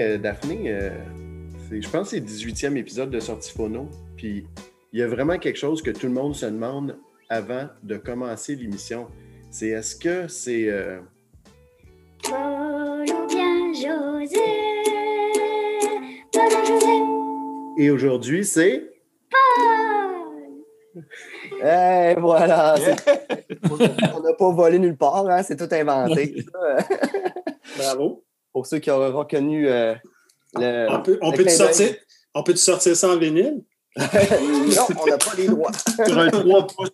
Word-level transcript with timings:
Euh, 0.00 0.18
Daphné, 0.18 0.64
euh, 0.72 0.90
c'est- 1.68 1.80
je 1.82 1.88
pense 1.88 2.04
que 2.04 2.16
c'est 2.16 2.20
le 2.20 2.26
18e 2.26 2.76
épisode 2.76 3.10
de 3.10 3.20
Sortie 3.20 3.52
Phono. 3.52 3.88
Puis 4.16 4.46
il 4.92 4.98
y 5.00 5.02
a 5.02 5.06
vraiment 5.08 5.38
quelque 5.38 5.58
chose 5.58 5.82
que 5.82 5.90
tout 5.90 6.06
le 6.06 6.12
monde 6.12 6.34
se 6.34 6.46
demande 6.46 6.98
avant 7.28 7.68
de 7.82 7.96
commencer 7.96 8.54
l'émission. 8.56 9.06
C'est 9.50 9.68
est-ce 9.68 9.96
que 9.96 10.28
c'est. 10.28 10.68
euh, 10.68 11.00
Paul 12.22 13.02
ou 13.02 13.26
bien 13.28 13.72
José. 13.72 14.36
Paul 16.32 16.42
ou 16.46 16.66
José. 16.66 17.82
Et 17.84 17.90
aujourd'hui, 17.90 18.44
c'est. 18.44 18.90
Paul. 19.30 21.02
Eh, 21.62 22.14
voilà. 22.20 22.74
c'est- 22.78 23.20
On 24.14 24.20
n'a 24.20 24.32
pas 24.38 24.50
volé 24.50 24.78
nulle 24.78 24.96
part, 24.96 25.28
hein, 25.28 25.42
c'est 25.42 25.56
tout 25.56 25.72
inventé. 25.74 26.44
Bravo. 27.78 28.22
Pour 28.56 28.64
ceux 28.64 28.78
qui 28.78 28.90
auront 28.90 29.14
reconnu 29.14 29.68
euh, 29.68 29.94
le. 30.54 30.86
On 30.90 31.02
peut, 31.02 31.18
on 31.20 31.30
le 31.30 31.36
peut 31.36 31.48
sortir, 31.50 31.94
on 32.32 32.42
peut 32.42 32.56
sortir 32.56 32.96
ça 32.96 33.10
en 33.10 33.18
vinyle? 33.18 33.62
non, 33.98 34.86
on 34.98 35.06
n'a 35.06 35.18
pas 35.18 35.34
les 35.36 35.46
droits. 35.46 35.70
Sur 35.74 36.18
un 36.18 36.30
3 36.30 36.66
pouces. 36.66 36.88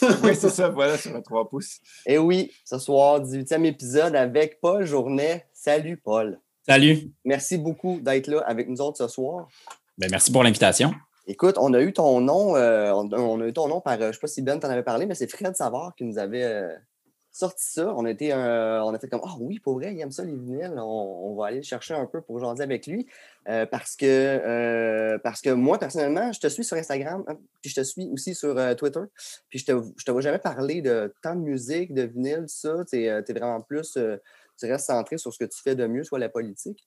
oui, 0.22 0.36
c'est 0.36 0.50
ça, 0.50 0.68
voilà, 0.68 0.96
sur 0.96 1.12
un 1.16 1.20
3 1.20 1.48
pouces. 1.48 1.80
Et 2.06 2.16
oui, 2.16 2.52
ce 2.64 2.78
soir, 2.78 3.20
18e 3.24 3.64
épisode 3.64 4.14
avec 4.14 4.60
Paul 4.60 4.84
Journet. 4.84 5.48
Salut, 5.52 5.96
Paul. 5.96 6.38
Salut. 6.64 7.10
Merci 7.24 7.58
beaucoup 7.58 7.98
d'être 8.00 8.28
là 8.28 8.44
avec 8.46 8.68
nous 8.68 8.80
autres 8.80 8.98
ce 8.98 9.08
soir. 9.08 9.48
Ben, 9.98 10.08
merci 10.12 10.30
pour 10.30 10.44
l'invitation. 10.44 10.94
Écoute, 11.26 11.56
on 11.58 11.74
a 11.74 11.80
eu 11.80 11.92
ton 11.92 12.20
nom, 12.20 12.54
euh, 12.54 12.92
on, 12.92 13.12
on 13.12 13.40
a 13.40 13.48
eu 13.48 13.52
ton 13.52 13.66
nom 13.66 13.80
par, 13.80 13.94
euh, 13.94 13.98
je 13.98 14.06
ne 14.06 14.12
sais 14.12 14.20
pas 14.20 14.26
si 14.28 14.42
Ben 14.42 14.60
t'en 14.60 14.70
avait 14.70 14.84
parlé, 14.84 15.06
mais 15.06 15.16
c'est 15.16 15.28
Fred 15.28 15.56
Savard 15.56 15.92
qui 15.96 16.04
nous 16.04 16.18
avait 16.18 16.44
euh, 16.44 16.72
sorti 17.32 17.64
ça. 17.64 17.94
On 17.96 18.04
euh, 18.04 18.80
on 18.80 18.94
a 18.94 18.98
fait 18.98 19.08
comme, 19.08 19.20
ah 19.24 19.34
oui, 19.40 19.58
pour 19.58 19.74
vrai, 19.74 19.94
il 19.94 20.00
aime 20.00 20.10
ça 20.10 20.24
les 20.24 20.34
vinyles. 20.34 20.74
On, 20.76 20.82
on 20.82 21.34
va 21.36 21.46
aller 21.46 21.58
le 21.58 21.62
chercher 21.62 21.94
un 21.94 22.06
peu 22.06 22.20
pour 22.20 22.40
jaser 22.40 22.62
avec 22.62 22.86
lui. 22.86 23.06
Euh, 23.48 23.66
parce, 23.66 23.96
que, 23.96 24.06
euh, 24.06 25.18
parce 25.18 25.40
que 25.40 25.50
moi, 25.50 25.78
personnellement, 25.78 26.32
je 26.32 26.40
te 26.40 26.48
suis 26.48 26.64
sur 26.64 26.76
Instagram, 26.76 27.24
hein, 27.28 27.38
puis 27.62 27.70
je 27.70 27.76
te 27.76 27.84
suis 27.84 28.08
aussi 28.12 28.34
sur 28.34 28.54
Twitter. 28.76 29.00
Puis 29.48 29.60
je 29.60 29.66
te, 29.66 29.72
je 29.96 30.04
te 30.04 30.10
vois 30.10 30.20
jamais 30.20 30.38
parler 30.38 30.82
de 30.82 31.12
tant 31.22 31.34
de 31.34 31.40
musique, 31.40 31.94
de 31.94 32.02
vinyle, 32.02 32.44
ça. 32.48 32.84
Tu 32.90 33.04
es, 33.04 33.32
vraiment 33.32 33.60
plus, 33.60 33.98
tu 34.58 34.66
restes 34.66 34.86
centré 34.86 35.18
sur 35.18 35.32
ce 35.32 35.38
que 35.38 35.48
tu 35.48 35.60
fais 35.62 35.74
de 35.74 35.86
mieux, 35.86 36.04
soit 36.04 36.18
la 36.18 36.28
politique. 36.28 36.86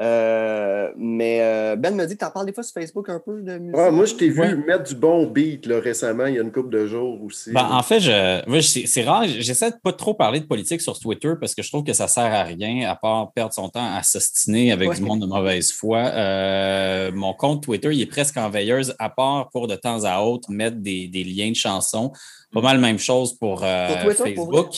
Euh, 0.00 0.88
mais 0.96 1.38
euh, 1.40 1.76
Ben 1.76 1.94
me 1.94 2.04
dit 2.06 2.14
que 2.14 2.18
tu 2.18 2.24
en 2.24 2.30
parles 2.32 2.46
des 2.46 2.52
fois 2.52 2.64
sur 2.64 2.74
Facebook 2.74 3.08
un 3.08 3.20
peu 3.24 3.40
de 3.42 3.58
musique? 3.58 3.76
Ah, 3.78 3.92
moi, 3.92 4.06
je 4.06 4.14
t'ai 4.14 4.28
vu 4.28 4.40
Ouais. 4.40 4.56
mettre 4.56 4.82
du 4.84 4.96
bon 4.96 5.26
beat 5.26 5.66
là, 5.66 5.78
récemment, 5.78 6.26
il 6.26 6.34
y 6.34 6.38
a 6.38 6.42
une 6.42 6.50
couple 6.50 6.70
de 6.70 6.84
jours 6.86 7.22
aussi. 7.22 7.52
Ben, 7.52 7.68
en 7.70 7.82
fait, 7.84 8.00
je, 8.00 8.60
c'est 8.86 9.02
rare. 9.04 9.24
J'essaie 9.38 9.70
de 9.70 9.76
pas 9.82 9.92
trop 9.92 10.12
parler 10.14 10.40
de 10.40 10.46
politique 10.46 10.80
sur 10.80 10.98
Twitter 10.98 11.34
parce 11.38 11.54
que 11.54 11.62
je 11.62 11.68
trouve 11.68 11.84
que 11.84 11.92
ça 11.92 12.08
sert 12.08 12.24
à 12.24 12.42
rien 12.42 12.90
à 12.90 12.96
part 12.96 13.30
perdre 13.32 13.52
son 13.54 13.68
temps 13.68 13.94
à 13.94 14.02
s'ostiner 14.02 14.72
avec 14.72 14.88
Ouais. 14.90 14.96
du 14.96 15.02
monde 15.02 15.20
de 15.20 15.26
mauvaise 15.26 15.70
foi. 15.72 15.98
Euh, 15.98 17.12
mon 17.14 17.32
compte 17.32 17.62
Twitter, 17.62 17.90
il 17.92 18.00
est 18.02 18.06
presque 18.06 18.36
en 18.36 18.50
veilleuse, 18.50 18.96
à 18.98 19.10
part 19.10 19.48
pour 19.50 19.68
de 19.68 19.76
temps 19.76 20.02
à 20.02 20.20
autre 20.22 20.50
mettre 20.50 20.78
des, 20.78 21.06
des 21.06 21.22
liens 21.22 21.50
de 21.50 21.54
chansons. 21.56 22.10
Pas 22.52 22.60
mal 22.60 22.78
même 22.80 22.98
chose 22.98 23.38
pour, 23.38 23.62
euh, 23.62 23.86
Pour 23.86 24.14
Twitter, 24.16 24.34
pour 24.34 24.46
Facebook. 24.52 24.74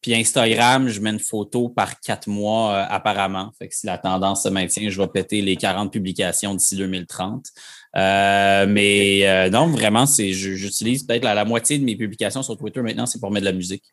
Puis 0.00 0.14
Instagram, 0.14 0.88
je 0.88 1.00
mets 1.00 1.10
une 1.10 1.18
photo 1.18 1.68
par 1.68 2.00
quatre 2.00 2.26
mois 2.26 2.72
euh, 2.72 2.86
apparemment. 2.88 3.50
Fait 3.58 3.68
que 3.68 3.74
si 3.74 3.86
la 3.86 3.98
tendance 3.98 4.44
se 4.44 4.48
maintient, 4.48 4.88
je 4.88 5.00
vais 5.00 5.08
péter 5.08 5.42
les 5.42 5.56
40 5.56 5.92
publications 5.92 6.54
d'ici 6.54 6.76
2030. 6.76 7.46
Euh, 7.96 8.66
mais 8.66 9.28
euh, 9.28 9.50
non, 9.50 9.66
vraiment, 9.66 10.06
c'est 10.06 10.32
j'utilise 10.32 11.02
peut-être 11.02 11.24
la 11.24 11.44
moitié 11.44 11.78
de 11.78 11.84
mes 11.84 11.96
publications 11.96 12.42
sur 12.42 12.56
Twitter 12.56 12.80
maintenant, 12.80 13.04
c'est 13.06 13.20
pour 13.20 13.30
mettre 13.30 13.46
de 13.46 13.50
la 13.50 13.56
musique. 13.56 13.84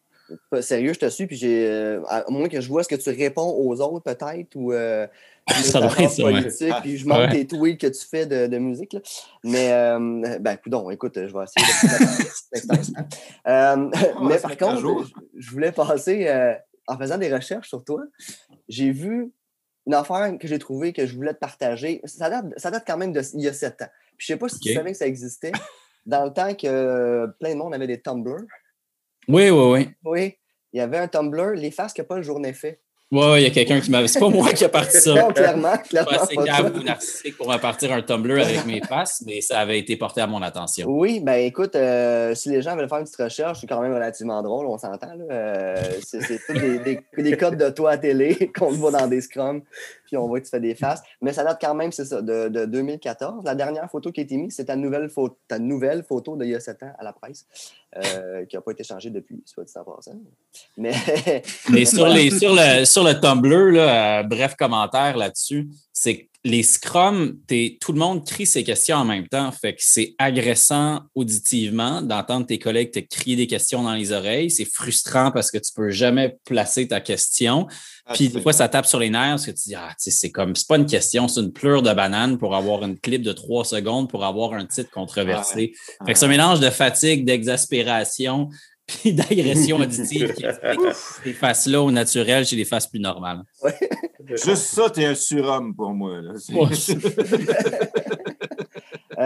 Pas 0.49 0.61
sérieux, 0.61 0.93
je 0.93 0.99
te 0.99 1.09
suis, 1.09 1.25
puis 1.27 1.35
j'ai. 1.37 1.67
euh, 1.67 2.01
à 2.07 2.25
moins 2.29 2.49
que 2.49 2.59
je 2.61 2.67
vois 2.67 2.83
ce 2.83 2.89
que 2.89 2.95
tu 2.95 3.09
réponds 3.09 3.49
aux 3.57 3.79
autres, 3.81 4.03
peut-être, 4.03 4.55
ou. 4.55 4.73
euh, 4.73 5.07
Ça 5.63 5.79
doit 5.79 5.89
ta 5.95 6.03
être 6.03 6.11
ça, 6.11 6.23
ouais. 6.25 6.41
politique, 6.41 6.73
puis 6.81 6.97
je 6.97 7.07
manque 7.07 7.19
Ouais. 7.19 7.29
tes 7.31 7.47
tweets 7.47 7.79
que 7.79 7.87
tu 7.87 8.05
fais 8.05 8.25
de, 8.25 8.47
de 8.47 8.57
musique. 8.57 8.91
Là. 8.91 8.99
Mais, 9.45 9.71
euh, 9.71 10.37
ben, 10.39 10.57
coudonc, 10.57 10.89
écoute, 10.89 11.13
je 11.15 11.33
vais 11.33 11.43
essayer 11.45 11.65
de. 11.65 12.59
Time. 12.59 13.05
Euh, 13.47 13.49
va 13.49 13.89
mais 14.27 14.39
par 14.39 14.57
contre, 14.57 14.81
je, 14.81 14.87
je 15.39 15.51
voulais 15.51 15.71
passer, 15.71 16.27
euh, 16.27 16.53
en 16.87 16.97
faisant 16.97 17.17
des 17.17 17.33
recherches 17.33 17.69
sur 17.69 17.83
toi, 17.85 18.03
j'ai 18.67 18.91
vu 18.91 19.31
une 19.85 19.93
affaire 19.93 20.33
que 20.37 20.47
j'ai 20.49 20.59
trouvée 20.59 20.91
que 20.91 21.05
je 21.05 21.15
voulais 21.15 21.33
te 21.33 21.39
partager. 21.39 22.01
Ça 22.03 22.29
date, 22.29 22.47
ça 22.57 22.69
date 22.69 22.83
quand 22.85 22.97
même 22.97 23.13
d'il 23.13 23.41
y 23.41 23.47
a 23.47 23.53
sept 23.53 23.81
ans. 23.83 23.89
Puis 24.17 24.27
je 24.27 24.33
sais 24.33 24.37
pas 24.37 24.49
si 24.49 24.59
tu 24.59 24.73
savais 24.73 24.91
que 24.91 24.97
ça 24.97 25.07
existait. 25.07 25.53
Dans 26.05 26.25
le 26.25 26.33
temps 26.33 26.53
que 26.55 27.25
plein 27.39 27.51
de 27.53 27.57
monde 27.59 27.73
avait 27.73 27.87
des 27.87 28.01
Tumblr. 28.01 28.35
Oui, 29.27 29.49
oui, 29.49 29.71
oui. 29.71 29.89
Oui, 30.05 30.33
il 30.73 30.77
y 30.77 30.81
avait 30.81 30.97
un 30.97 31.07
Tumblr, 31.07 31.53
les 31.55 31.71
faces 31.71 31.93
que 31.93 32.01
Paul 32.01 32.23
Journet 32.23 32.53
fait. 32.53 32.79
Oui, 33.09 33.21
il 33.37 33.43
y 33.43 33.45
a 33.45 33.51
quelqu'un 33.51 33.79
qui 33.79 33.89
m'avait. 33.89 34.09
C'est 34.09 34.19
pas 34.19 34.27
moi 34.27 34.51
qui 34.51 34.65
a 34.65 34.69
parti 34.69 34.99
ça. 34.99 35.13
Non, 35.13 35.31
clairement, 35.31 35.71
Je 35.75 35.79
suis 35.87 35.89
clairement. 36.37 36.67
assez 36.67 36.77
ou 36.77 36.83
narcissique 36.83 37.37
pour 37.37 37.57
partir 37.61 37.93
un 37.93 38.01
Tumblr 38.01 38.33
avec 38.41 38.65
mes 38.65 38.81
faces, 38.81 39.23
mais 39.25 39.39
ça 39.39 39.59
avait 39.59 39.79
été 39.79 39.95
porté 39.95 40.19
à 40.19 40.27
mon 40.27 40.41
attention. 40.41 40.85
Oui, 40.89 41.21
ben 41.21 41.35
écoute, 41.35 41.77
euh, 41.77 42.35
si 42.35 42.49
les 42.49 42.61
gens 42.61 42.75
veulent 42.75 42.89
faire 42.89 42.97
une 42.97 43.05
petite 43.05 43.15
recherche, 43.21 43.61
c'est 43.61 43.67
quand 43.67 43.79
même 43.79 43.93
relativement 43.93 44.43
drôle, 44.43 44.65
on 44.65 44.77
s'entend. 44.77 45.13
là. 45.15 45.23
Euh, 45.31 45.75
c'est 46.05 46.19
tous 46.47 46.53
des, 46.59 46.79
des- 46.79 46.99
des 47.17 47.37
codes 47.37 47.55
de 47.57 47.69
toi 47.69 47.91
à 47.91 47.97
télé 47.97 48.51
qu'on 48.57 48.71
voit 48.71 48.91
dans 48.91 49.07
des 49.07 49.21
scrums, 49.21 49.61
puis 50.07 50.17
on 50.17 50.25
voit 50.25 50.39
que 50.39 50.45
tu 50.45 50.49
fais 50.49 50.59
des 50.59 50.73
faces. 50.73 51.03
Mais 51.21 51.33
ça 51.33 51.43
date 51.43 51.59
quand 51.61 51.75
même, 51.75 51.91
c'est 51.91 52.05
ça, 52.05 52.21
de, 52.21 52.47
de 52.47 52.65
2014. 52.65 53.43
La 53.43 53.53
dernière 53.53 53.89
photo 53.91 54.11
qui 54.11 54.21
a 54.21 54.23
été 54.23 54.37
mise, 54.37 54.55
c'est 54.55 54.65
ta 54.65 54.75
nouvelle, 54.75 55.09
photo, 55.09 55.37
ta 55.47 55.59
nouvelle 55.59 56.03
photo 56.03 56.35
d'il 56.37 56.49
y 56.49 56.55
a 56.55 56.59
sept 56.59 56.81
ans 56.81 56.93
à 56.97 57.03
la 57.03 57.13
presse, 57.13 57.45
euh, 57.97 58.45
qui 58.45 58.55
n'a 58.55 58.61
pas 58.61 58.71
été 58.71 58.83
changée 58.83 59.09
depuis, 59.09 59.43
soit 59.45 59.65
dit 59.65 59.73
en 59.75 59.83
passant. 59.83 60.13
Mais 60.77 60.93
Mais 61.69 61.85
sur, 61.85 62.07
les, 62.07 62.31
sur, 62.31 62.55
le, 62.55 62.85
sur 62.85 63.03
le 63.03 63.19
Tumblr, 63.19 63.71
là, 63.73 64.19
euh, 64.19 64.23
bref 64.23 64.55
commentaire 64.55 65.17
là-dessus, 65.17 65.69
c'est 65.91 66.17
que 66.17 66.27
les 66.47 66.63
scrums, 66.63 67.37
tout 67.81 67.91
le 67.91 67.99
monde 67.99 68.25
crie 68.25 68.45
ses 68.45 68.63
questions 68.63 68.97
en 68.97 69.05
même 69.05 69.27
temps. 69.27 69.51
Fait 69.51 69.73
que 69.73 69.81
c'est 69.81 70.15
agressant 70.17 71.01
auditivement 71.13 72.01
d'entendre 72.01 72.45
tes 72.45 72.57
collègues 72.57 72.91
te 72.91 72.99
crier 72.99 73.35
des 73.35 73.47
questions 73.47 73.83
dans 73.83 73.93
les 73.93 74.11
oreilles. 74.11 74.49
C'est 74.49 74.65
frustrant 74.65 75.31
parce 75.31 75.51
que 75.51 75.57
tu 75.57 75.71
peux 75.75 75.89
jamais 75.89 76.37
placer 76.45 76.87
ta 76.87 77.01
question. 77.01 77.67
Puis 78.13 78.29
des 78.29 78.41
fois, 78.41 78.53
ça 78.53 78.69
tape 78.69 78.85
sur 78.85 78.99
les 78.99 79.09
nerfs 79.09 79.31
parce 79.31 79.45
que 79.45 79.51
tu 79.51 79.69
dis, 79.69 79.75
ah, 79.75 79.93
c'est 79.97 80.31
comme, 80.31 80.55
c'est 80.55 80.67
pas 80.67 80.77
une 80.77 80.85
question, 80.85 81.27
c'est 81.27 81.41
une 81.41 81.51
pleure 81.51 81.81
de 81.81 81.93
banane 81.93 82.37
pour 82.37 82.55
avoir 82.55 82.83
une 82.83 82.97
clip 82.97 83.21
de 83.21 83.33
trois 83.33 83.65
secondes 83.65 84.09
pour 84.09 84.23
avoir 84.23 84.53
un 84.53 84.65
titre 84.65 84.89
controversé. 84.89 85.73
Fait 86.05 86.13
que 86.13 86.19
c'est 86.19 86.25
un 86.25 86.29
mélange 86.29 86.61
de 86.61 86.69
fatigue, 86.69 87.25
d'exaspération, 87.25 88.49
puis 88.87 89.13
d'agression 89.13 89.77
auditive 89.81 90.33
qui 90.33 90.45
ces 91.23 91.33
faces-là 91.33 91.81
au 91.81 91.91
naturel 91.91 92.45
chez 92.45 92.55
les 92.55 92.65
faces 92.65 92.87
plus 92.87 92.99
normales. 92.99 93.43
Juste 94.29 94.55
ça, 94.55 94.89
t'es 94.89 95.05
un 95.05 95.15
surhomme 95.15 95.75
pour 95.75 95.93
moi. 95.93 96.21
Là. 96.21 96.33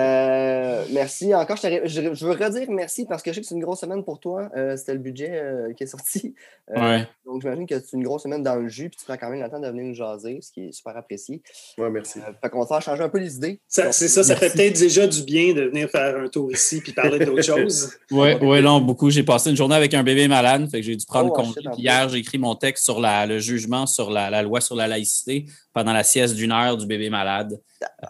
Euh, 0.01 0.85
merci 0.91 1.33
encore. 1.35 1.57
Je, 1.57 1.61
te- 1.61 1.87
je- 1.87 2.13
je 2.13 2.25
veux 2.25 2.31
redire 2.33 2.69
merci 2.69 3.05
parce 3.05 3.21
que 3.21 3.31
je 3.31 3.35
sais 3.35 3.41
que 3.41 3.47
c'est 3.47 3.55
une 3.55 3.61
grosse 3.61 3.79
semaine 3.81 4.03
pour 4.03 4.19
toi. 4.19 4.49
Euh, 4.57 4.75
C'était 4.77 4.93
le 4.93 4.99
budget 4.99 5.29
euh, 5.31 5.73
qui 5.73 5.83
est 5.83 5.87
sorti. 5.87 6.35
Euh, 6.69 6.79
Ouais. 6.79 7.05
Donc, 7.25 7.41
j'imagine 7.41 7.65
que 7.67 7.77
c'est 7.79 7.97
une 7.97 8.03
grosse 8.03 8.23
semaine 8.23 8.43
dans 8.43 8.55
le 8.55 8.69
jus, 8.69 8.87
puis 8.89 8.97
tu 8.97 9.03
prends 9.05 9.17
quand 9.17 9.29
même 9.29 9.41
le 9.43 9.49
temps 9.49 9.59
de 9.59 9.67
venir 9.67 9.83
nous 9.83 9.93
jaser, 9.93 10.39
ce 10.41 10.53
qui 10.53 10.67
est 10.67 10.71
super 10.71 10.95
apprécié. 10.95 11.41
Ouais, 11.77 11.89
merci. 11.89 12.19
Euh, 12.19 12.31
fait 12.41 12.49
qu'on 12.49 12.61
va 12.61 12.65
faire 12.65 12.81
changer 12.81 13.03
un 13.03 13.09
peu 13.09 13.17
les 13.17 13.35
idées. 13.35 13.59
C'est 13.67 13.91
ça, 13.91 14.23
ça 14.23 14.35
fait 14.37 14.51
peut-être 14.53 14.79
déjà 14.79 15.05
du 15.05 15.23
bien 15.23 15.53
de 15.53 15.63
venir 15.63 15.89
faire 15.89 16.15
un 16.17 16.29
tour 16.29 16.49
ici 16.49 16.79
puis 16.79 16.93
parler 16.93 17.19
d'autres 17.25 17.41
choses. 17.41 17.91
Oui, 18.11 18.35
ouais, 18.35 18.61
non, 18.61 18.79
beaucoup. 18.79 19.09
J'ai 19.09 19.23
passé 19.23 19.49
une 19.49 19.57
journée 19.57 19.75
avec 19.75 19.93
un 19.93 20.03
bébé 20.03 20.29
malade, 20.29 20.69
fait 20.69 20.77
que 20.79 20.85
j'ai 20.85 20.95
dû 20.95 21.05
prendre 21.05 21.33
Oh, 21.37 21.41
Puis 21.73 21.81
hier, 21.81 22.07
j'ai 22.07 22.19
écrit 22.19 22.37
mon 22.37 22.55
texte 22.55 22.85
sur 22.85 23.01
la- 23.01 23.25
le 23.25 23.39
jugement 23.39 23.85
sur 23.85 24.09
la, 24.09 24.29
la 24.29 24.41
loi 24.41 24.61
sur 24.61 24.75
la 24.77 24.87
laïcité 24.87 25.47
pendant 25.73 25.91
la 25.91 26.03
sieste 26.03 26.35
d'une 26.35 26.53
heure 26.53 26.77
du 26.77 26.85
bébé 26.85 27.09
malade. 27.09 27.59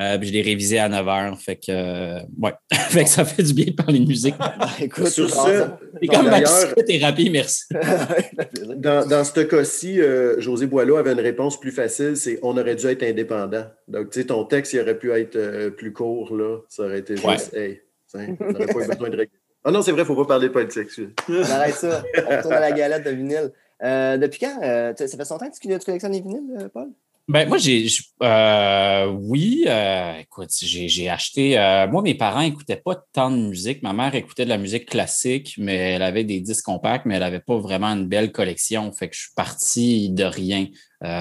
Euh, 0.02 0.18
puis 0.18 0.28
je 0.28 0.34
l'ai 0.34 0.42
révisé 0.42 0.80
à 0.80 0.90
9 0.90 1.08
heures. 1.08 1.40
Fait 1.40 1.56
que, 1.56 1.72
euh, 1.72 2.20
ouais. 2.40 2.54
fait 2.74 3.04
que 3.04 3.10
ça 3.10 3.26
fait 3.26 3.44
du 3.44 3.54
bien 3.54 3.66
de 3.66 3.72
parler 3.72 4.00
de 4.00 4.08
musique. 4.08 4.36
Ben, 4.60 4.68
écoute, 4.80 5.08
Sur 5.08 5.30
ça. 5.30 5.80
C'est 6.02 6.08
comme 6.08 6.30
ma 6.30 6.42
psychothérapie, 6.42 7.30
merci. 7.30 7.66
Ouais, 7.74 8.46
plaisir. 8.48 8.76
Dans, 8.78 9.08
dans 9.08 9.24
ce 9.24 9.40
cas-ci, 9.42 10.02
euh, 10.02 10.40
José 10.40 10.68
Boileau 10.68 10.98
avait 10.98 11.14
une 11.14 11.20
réponse 11.20 11.60
plus 11.60 11.72
facile, 11.72 12.16
c'est 12.18 12.40
on 12.42 12.58
aurait 12.58 12.76
dû 12.76 12.88
être 12.88 13.04
indépendant. 13.04 13.66
Donc, 13.88 14.12
tu 14.12 14.22
sais, 14.22 14.28
ton 14.28 14.46
texte, 14.46 14.74
il 14.74 14.80
aurait 14.82 14.98
pu 14.98 15.12
être 15.12 15.36
euh, 15.36 15.70
plus 15.70 15.94
court, 15.94 16.36
là. 16.36 16.60
Ça 16.70 16.84
aurait 16.84 17.00
été 17.00 17.14
Ouais. 17.14 17.34
juste, 17.34 17.54
hey, 17.54 17.82
tiens, 18.08 18.36
on 18.40 18.52
n'aurait 18.52 18.66
pas 18.68 18.80
eu 18.84 18.88
besoin 18.88 19.10
de 19.10 19.18
régler. 19.18 19.30
Ah 19.64 19.72
non, 19.72 19.82
c'est 19.82 19.92
vrai, 19.92 20.02
il 20.02 20.04
ne 20.04 20.08
faut 20.08 20.16
pas 20.16 20.26
parler 20.26 20.48
de 20.48 20.54
politique. 20.54 20.90
On 21.30 21.42
arrête 21.44 21.76
ça. 21.76 22.04
On 22.26 22.36
retourne 22.36 22.54
à 22.54 22.60
la 22.60 22.72
galette 22.72 23.06
de 23.06 23.12
vinyle. 23.12 23.52
Euh, 23.84 24.18
depuis 24.18 24.40
quand? 24.40 24.60
euh, 24.64 24.94
ça 24.96 25.08
fait 25.08 25.30
longtemps 25.30 25.50
que 25.50 25.58
tu, 25.60 25.86
collectionnes 25.86 26.12
les 26.12 26.22
vinyles, 26.22 26.70
Paul? 26.74 26.90
Ben, 27.28 27.48
moi, 27.48 27.58
j'ai. 27.58 27.88
euh, 28.24 29.06
oui, 29.08 29.64
euh, 29.68 30.18
écoute, 30.20 30.50
j'ai 30.62 31.10
acheté. 31.10 31.58
euh, 31.58 31.88
moi, 31.88 32.02
mes 32.02 32.16
parents 32.16 32.42
n'écoutaient 32.42 32.76
pas 32.84 32.96
tant 33.14 33.32
de 33.32 33.38
musique. 33.38 33.82
Ma 33.84 33.94
mère 33.94 34.14
écoutait 34.16 34.44
de 34.44 34.50
la 34.50 34.58
musique 34.58 34.88
classique, 34.90 35.56
mais 35.58 35.76
elle 35.76 36.02
avait 36.02 36.26
des 36.26 36.42
disques 36.42 36.66
compacts, 36.66 37.06
mais 37.06 37.16
elle 37.16 37.22
n'avait 37.22 37.40
pas 37.40 37.58
vraiment 37.58 37.88
une 37.88 38.08
belle 38.08 38.32
collection. 38.34 38.92
Fait 38.92 39.08
que 39.08 39.16
je 39.16 39.22
suis 39.22 39.32
parti 39.36 40.10
de 40.10 40.26
rien, 40.26 40.68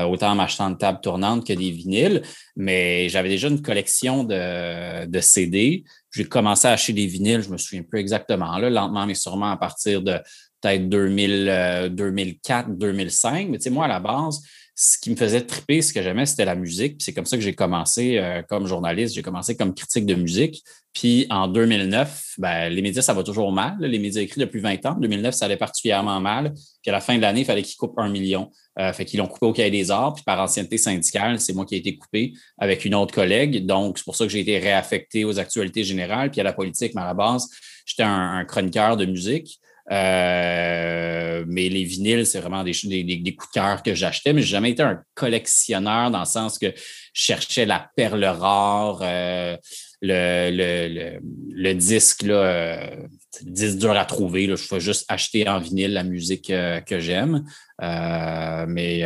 autant 0.09 0.33
en 0.33 0.35
m'achetant 0.35 0.69
une 0.69 0.79
table 0.79 1.01
tournante 1.01 1.47
que 1.47 1.53
des 1.53 1.71
vinyles. 1.71 2.23
Mais 2.57 3.09
j'avais 3.09 3.29
déjà 3.29 3.49
une 3.49 3.63
collection 3.63 4.25
de, 4.25 5.07
de 5.07 5.21
CD. 5.21 5.85
J'ai 6.13 6.25
commencé 6.25 6.67
à 6.67 6.73
acheter 6.73 6.93
des 6.93 7.07
vinyles, 7.07 7.43
je 7.43 7.51
me 7.51 7.57
souviens 7.57 7.85
plus 7.85 8.01
exactement, 8.01 8.59
là, 8.59 8.69
lentement, 8.69 9.07
mais 9.07 9.15
sûrement 9.15 9.53
à 9.53 9.57
partir 9.57 10.03
de 10.03 10.15
peut-être 10.61 10.89
2000, 10.89 11.47
euh, 11.49 11.89
2004, 11.89 12.71
2005. 12.77 13.49
Mais 13.49 13.59
tu 13.59 13.65
sais, 13.65 13.71
moi, 13.71 13.85
à 13.85 13.89
la 13.89 14.01
base, 14.01 14.43
ce 14.83 14.97
qui 14.99 15.11
me 15.11 15.17
faisait 15.17 15.43
triper, 15.43 15.83
ce 15.83 15.93
que 15.93 16.01
j'aimais, 16.01 16.25
c'était 16.25 16.47
la 16.47 16.55
musique. 16.55 16.97
Puis 16.97 17.05
c'est 17.05 17.13
comme 17.13 17.27
ça 17.27 17.37
que 17.37 17.43
j'ai 17.43 17.53
commencé 17.53 18.17
euh, 18.17 18.41
comme 18.49 18.67
journaliste. 18.67 19.15
J'ai 19.15 19.21
commencé 19.21 19.55
comme 19.55 19.75
critique 19.75 20.07
de 20.07 20.15
musique. 20.15 20.65
Puis 20.95 21.27
en 21.29 21.49
2009, 21.49 22.37
ben, 22.39 22.71
les 22.71 22.81
médias, 22.81 23.03
ça 23.03 23.13
va 23.13 23.23
toujours 23.23 23.53
mal. 23.53 23.77
Les 23.79 23.99
médias 23.99 24.23
écrits 24.23 24.41
depuis 24.41 24.59
20 24.59 24.87
ans. 24.87 24.93
En 24.93 25.01
2009, 25.01 25.35
ça 25.35 25.45
allait 25.45 25.59
particulièrement 25.59 26.19
mal. 26.19 26.55
Puis 26.83 26.89
à 26.89 26.93
la 26.93 27.03
fin 27.03 27.15
de 27.15 27.21
l'année, 27.21 27.41
il 27.41 27.45
fallait 27.45 27.63
qu'ils 27.63 27.77
coupent 27.77 27.99
un 27.99 28.09
million. 28.09 28.51
Euh, 28.79 28.91
fait 28.95 29.05
qu'ils 29.05 29.19
l'ont 29.19 29.27
coupé 29.27 29.45
au 29.45 29.53
Cahier 29.53 29.71
des 29.71 29.91
Arts. 29.91 30.15
Puis 30.15 30.25
par 30.25 30.41
ancienneté 30.41 30.79
syndicale, 30.79 31.39
c'est 31.41 31.53
moi 31.53 31.67
qui 31.67 31.75
ai 31.75 31.79
été 31.79 31.99
coupé 31.99 32.33
avec 32.57 32.87
une 32.87 32.95
autre 32.95 33.13
collègue. 33.13 33.67
Donc, 33.67 33.99
c'est 33.99 34.05
pour 34.05 34.17
ça 34.17 34.25
que 34.25 34.31
j'ai 34.31 34.41
été 34.41 34.59
réaffecté 34.59 35.27
aux 35.27 35.39
actualités 35.39 35.85
générales 35.85 36.31
puis 36.31 36.41
à 36.41 36.45
la 36.45 36.55
politique. 36.55 36.95
Mais 36.95 37.03
à 37.03 37.07
la 37.07 37.15
base, 37.15 37.51
j'étais 37.85 38.05
un 38.05 38.47
chroniqueur 38.47 38.97
de 38.97 39.05
musique. 39.05 39.61
Euh, 39.91 41.45
mais 41.49 41.69
les 41.69 41.85
vinyles, 41.85 42.27
c'est 42.27 42.41
vraiment 42.41 42.63
des, 42.63 42.73
des, 42.85 43.03
des- 43.03 43.35
coups 43.35 43.51
de 43.51 43.61
cœur 43.61 43.83
que 43.83 43.95
j'achetais, 43.95 44.33
mais 44.33 44.43
j'ai 44.43 44.49
jamais 44.49 44.71
été 44.71 44.83
un 44.83 45.01
collectionneur 45.15 46.11
dans 46.11 46.21
le 46.21 46.25
sens 46.27 46.59
que 46.59 46.67
je 46.67 46.81
cherchais 47.23 47.67
la 47.67 47.91
perle 47.97 48.25
rare, 48.25 49.01
euh, 49.03 49.57
le, 50.03 50.51
le, 50.53 51.21
le, 51.53 51.75
disque, 51.75 52.23
là, 52.23 52.35
euh, 52.35 52.97
disque 53.43 53.79
dur 53.79 53.91
à 53.93 54.05
trouver. 54.05 54.47
Là, 54.47 54.57
je 54.57 54.63
fais 54.65 54.81
juste 54.81 55.05
acheter 55.09 55.47
en 55.49 55.59
vinyle 55.59 55.93
la 55.93 56.05
musique 56.05 56.51
euh, 56.51 56.81
que 56.81 57.01
j'aime. 57.01 57.45
Euh, 57.83 58.67
mais 58.69 59.05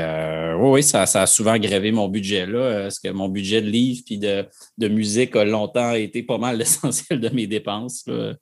oui, 0.56 0.69
oui, 0.70 0.82
ça, 0.82 1.06
ça 1.06 1.23
a 1.23 1.27
souvent 1.27 1.56
grévé 1.59 1.93
mon 1.93 2.09
budget 2.09 2.47
là, 2.47 2.82
parce 2.82 2.99
que 2.99 3.09
mon 3.09 3.29
budget 3.29 3.62
de 3.62 3.69
livres 3.69 4.03
puis 4.05 4.19
de, 4.19 4.47
de 4.79 4.88
musique 4.88 5.35
a 5.37 5.44
longtemps 5.44 5.94
été 5.94 6.23
pas 6.23 6.38
mal 6.38 6.59
l'essentiel 6.59 7.20
de 7.20 7.29
mes 7.31 7.47
dépenses. 7.47 8.05
Là. 8.06 8.35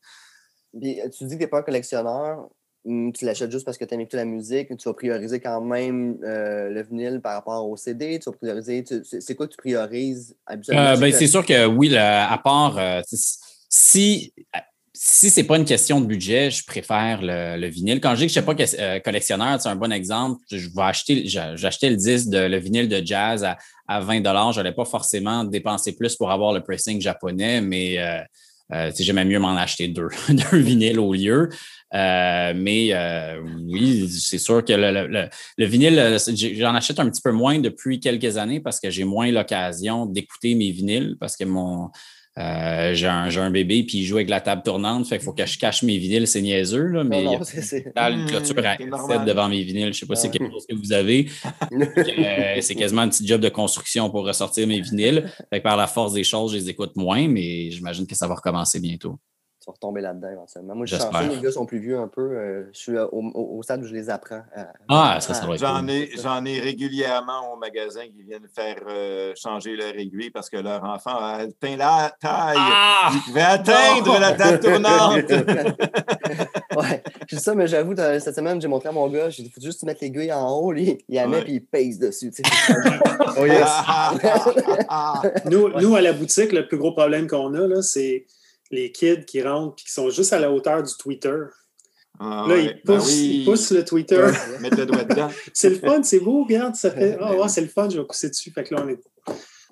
Puis, 0.79 1.01
euh, 1.01 1.09
tu 1.09 1.25
dis 1.25 1.35
que 1.35 1.39
tu 1.39 1.45
n'es 1.45 1.47
pas 1.47 1.59
un 1.59 1.63
collectionneur, 1.63 2.49
hum, 2.85 3.13
tu 3.13 3.25
l'achètes 3.25 3.51
juste 3.51 3.65
parce 3.65 3.79
que 3.79 3.85
tu 3.85 3.95
aimes 3.95 4.01
écouter 4.01 4.17
la 4.19 4.25
musique, 4.25 4.77
tu 4.77 4.89
vas 4.89 4.95
prioriser 4.95 5.41
quand 5.41 5.61
même 5.61 6.19
euh, 6.25 6.69
le 6.71 6.83
vinyle 6.83 7.21
par 7.21 7.35
rapport 7.35 7.69
au 7.69 7.77
CD, 7.77 8.19
tu 8.19 8.31
vas 8.31 8.37
prioriser. 8.37 8.85
c'est 9.03 9.35
quoi 9.35 9.47
que 9.47 9.53
tu 9.53 9.59
priorises 9.59 10.37
habituellement? 10.47 10.89
Euh, 10.89 10.97
ben, 10.97 11.13
c'est 11.13 11.27
sûr 11.27 11.45
que 11.45 11.67
oui, 11.67 11.95
à 11.97 12.41
part 12.43 12.79
euh, 12.79 13.01
si 13.69 14.33
si 14.95 15.31
c'est 15.31 15.45
pas 15.45 15.57
une 15.57 15.65
question 15.65 16.01
de 16.01 16.07
budget, 16.07 16.51
je 16.51 16.65
préfère 16.65 17.23
le, 17.23 17.59
le 17.59 17.67
vinyle. 17.67 18.01
Quand 18.01 18.15
je 18.15 18.21
dis 18.21 18.27
que 18.27 18.33
je 18.33 18.39
ne 18.39 18.45
suis 18.45 18.55
pas 18.55 18.55
que- 18.55 18.99
collectionneur, 19.03 19.61
c'est 19.61 19.69
un 19.71 19.75
bon 19.75 19.91
exemple. 19.91 20.41
Je 20.51 20.69
vais 20.69 20.83
acheter, 20.83 21.27
j'a- 21.27 21.57
j'achetais 21.57 21.89
le 21.91 21.97
disque 21.97 22.29
de 22.29 22.39
le 22.39 22.59
vinyle 22.59 22.89
de 22.89 23.05
jazz 23.05 23.43
à, 23.43 23.57
à 23.89 24.01
20 24.01 24.23
Je 24.53 24.59
n'allais 24.61 24.75
pas 24.75 24.85
forcément 24.85 25.45
dépenser 25.45 25.97
plus 25.97 26.15
pour 26.15 26.31
avoir 26.31 26.53
le 26.53 26.63
pressing 26.63 27.01
japonais, 27.01 27.61
mais 27.63 27.99
euh, 28.73 28.91
j'aimais 28.99 29.25
mieux 29.25 29.39
m'en 29.39 29.57
acheter 29.57 29.89
deux, 29.89 30.09
deux 30.29 30.59
vinyles 30.59 30.99
au 30.99 31.13
lieu. 31.13 31.49
Euh, 31.95 32.53
mais 32.57 32.89
euh, 32.93 33.39
oui, 33.69 34.09
c'est 34.09 34.39
sûr 34.39 34.65
que 34.65 34.73
le, 34.73 34.91
le- 34.93 35.07
le- 35.09 35.29
le 35.59 35.67
vinyle, 35.67 35.99
euh, 35.99 36.19
j'en 36.57 36.75
achète 36.75 36.99
un 37.01 37.11
petit 37.11 37.21
peu 37.21 37.33
moins 37.33 37.59
depuis 37.59 38.01
quelques 38.01 38.39
années 38.39 38.61
parce 38.61 38.81
que 38.81 38.89
j'ai 38.89 39.05
moins 39.05 39.31
l'occasion 39.31 40.07
d'écouter 40.07 40.55
mes 40.55 40.71
vinyles 40.71 41.17
parce 41.21 41.37
que 41.37 41.45
mon 41.45 41.91
euh, 42.39 42.95
j'ai 42.95 43.07
un, 43.09 43.29
j'ai 43.29 43.41
un 43.41 43.51
bébé 43.51 43.85
puis 43.85 43.99
il 43.99 44.05
joue 44.05 44.17
avec 44.17 44.31
la 44.31 44.41
table 44.41 44.63
tournante, 44.63 45.07
fait 45.07 45.19
qu'il 45.19 45.25
faut 45.25 45.33
que 45.35 45.45
je 45.45 45.59
cache 45.59 45.83
mes 45.83 45.99
vinyles, 45.99 46.27
c'est 46.27 46.41
niaiseux, 46.41 46.87
là, 46.87 47.05
mais 47.05 47.23
Non, 47.25 47.41
il 47.43 47.79
y 47.85 47.93
a 47.95 48.11
une 48.11 48.25
clôture 48.27 48.59
à 48.65 48.77
C'est 48.77 48.85
R7 48.85 48.89
normal. 48.89 49.25
devant 49.27 49.49
mes 49.49 49.63
vinyles. 49.63 49.93
Je 49.93 49.99
sais 50.01 50.07
pas 50.07 50.15
si 50.15 50.23
c'est 50.23 50.31
quelque 50.31 50.51
chose 50.51 50.67
que 50.69 50.75
vous 50.75 50.93
avez. 50.93 51.29
Euh, 51.73 52.57
c'est 52.61 52.75
quasiment 52.75 53.03
un 53.03 53.09
petit 53.09 53.27
job 53.27 53.41
de 53.41 53.49
construction 53.49 54.09
pour 54.11 54.25
ressortir 54.27 54.67
mes 54.67 54.81
vinyles. 54.81 55.31
Fait 55.51 55.59
que 55.59 55.63
par 55.63 55.77
la 55.77 55.87
force 55.87 56.13
des 56.15 56.25
choses, 56.25 56.53
je 56.53 56.57
les 56.59 56.71
écoute 56.71 56.97
moins, 56.97 57.29
mais 57.29 57.71
j'imagine 57.71 58.07
que 58.07 58.15
ça 58.15 58.27
va 58.27 58.35
recommencer 58.35 58.81
bientôt. 58.81 59.19
Tu 59.63 59.67
vas 59.67 59.75
retomber 59.75 60.01
là-dedans 60.01 60.29
éventuellement. 60.33 60.75
Moi, 60.75 60.87
je 60.87 60.97
suis 60.97 61.05
chanceux, 61.05 61.29
les 61.29 61.41
gars 61.41 61.53
sont 61.53 61.67
plus 61.67 61.79
vieux 61.79 61.97
un 61.97 62.09
peu. 62.09 62.21
euh, 62.37 62.65
je 62.73 62.79
suis 62.79 62.97
euh, 62.97 63.07
au, 63.13 63.23
au- 63.33 63.59
au 63.59 63.63
stade 63.63 63.81
où 63.83 63.87
je 63.87 63.95
les 63.95 64.11
apprends. 64.11 64.43
à- 64.57 64.73
Ah, 64.89 65.19
ça, 65.21 65.35
ça 65.35 65.47
va 65.47 65.55
être 65.55 65.61
J'en 65.61 65.79
cool. 65.81 65.91
ai, 65.91 66.11
j'en 66.21 66.45
ai 66.45 66.59
régulièrement 66.59 67.53
au 67.53 67.57
magasin 67.57 68.01
qui 68.13 68.23
viennent 68.25 68.49
faire 68.53 68.77
euh, 68.89 69.33
changer 69.37 69.77
leur 69.77 69.97
aiguille 69.97 70.31
parce 70.31 70.51
que 70.51 70.57
leur 70.57 70.83
enfant 70.83 71.17
a 71.17 71.43
atteint 71.43 71.77
la 71.77 72.13
taille. 72.21 72.57
Ah! 72.59 73.11
Il 73.15 73.21
pouvait 73.21 73.41
atteindre 73.43 74.19
la 74.19 74.33
table 74.33 74.59
tournante. 74.59 75.31
ouais, 76.77 77.03
je 77.29 77.37
dis 77.37 77.43
ça, 77.43 77.55
mais 77.55 77.69
j'avoue, 77.69 77.95
cette 77.97 78.35
semaine, 78.35 78.61
j'ai 78.61 78.67
montré 78.69 78.89
à 78.89 78.93
mon 78.93 79.07
gars, 79.09 79.31
j'ai 79.31 79.45
dit, 79.45 79.51
faut 79.51 79.61
juste 79.61 79.85
mettre 79.85 80.01
l'aiguille 80.03 80.33
en 80.33 80.51
haut, 80.51 80.73
lui, 80.73 80.99
il 81.09 81.15
la 81.15 81.27
met 81.29 81.37
Ouais. 81.37 81.45
puis 81.45 81.53
il 81.55 81.65
pèse 81.65 81.99
dessus. 82.01 82.33
Oh 83.39 83.47
yes. 83.47 83.69
Nous, 85.51 85.69
nous, 85.81 85.95
à 85.97 86.01
la 86.01 86.13
boutique, 86.13 86.53
le 86.53 86.67
plus 86.67 86.79
gros 86.79 86.93
problème 86.93 87.27
qu'on 87.29 87.55
a, 87.55 87.67
là, 87.67 87.83
c'est 87.83 88.27
les 88.73 88.91
kids 88.91 89.25
qui 89.27 89.43
rentrent 89.43 89.77
et 89.79 89.85
qui 89.85 89.93
sont 89.93 90.11
juste 90.11 90.33
à 90.33 90.41
la 90.41 90.51
hauteur 90.51 90.83
du 90.83 90.93
Twitter. 90.99 91.37
Ah, 92.19 92.45
Là, 92.49 92.55
ouais. 92.55 92.65
ils 92.65 92.81
Ben 92.85 92.99
poussent, 92.99 93.07
oui. 93.09 93.39
ils 93.41 93.45
poussent 93.45 93.71
le 93.71 93.85
Twitter. 93.85 94.27
Mettre 94.61 94.77
le 94.79 94.87
doigt 94.87 95.05
dedans. 95.05 95.31
C'est 95.55 95.71
le 95.71 95.77
fun, 95.77 96.03
c'est 96.03 96.21
beau, 96.21 96.45
regarde, 96.45 96.75
ça 96.75 96.91
fait. 96.95 97.17
Ah 97.21 97.29
Ben 97.31 97.37
ouais, 97.37 97.43
oui. 97.43 97.49
c'est 97.51 97.61
le 97.61 97.69
fun, 97.69 97.89
je 97.89 97.99
vais 98.01 98.07
pousser 98.07 98.29
dessus. 98.29 98.51
Fait 98.51 98.65
que 98.65 98.75
là, 98.75 98.83
on, 98.85 98.89
est... 98.89 99.01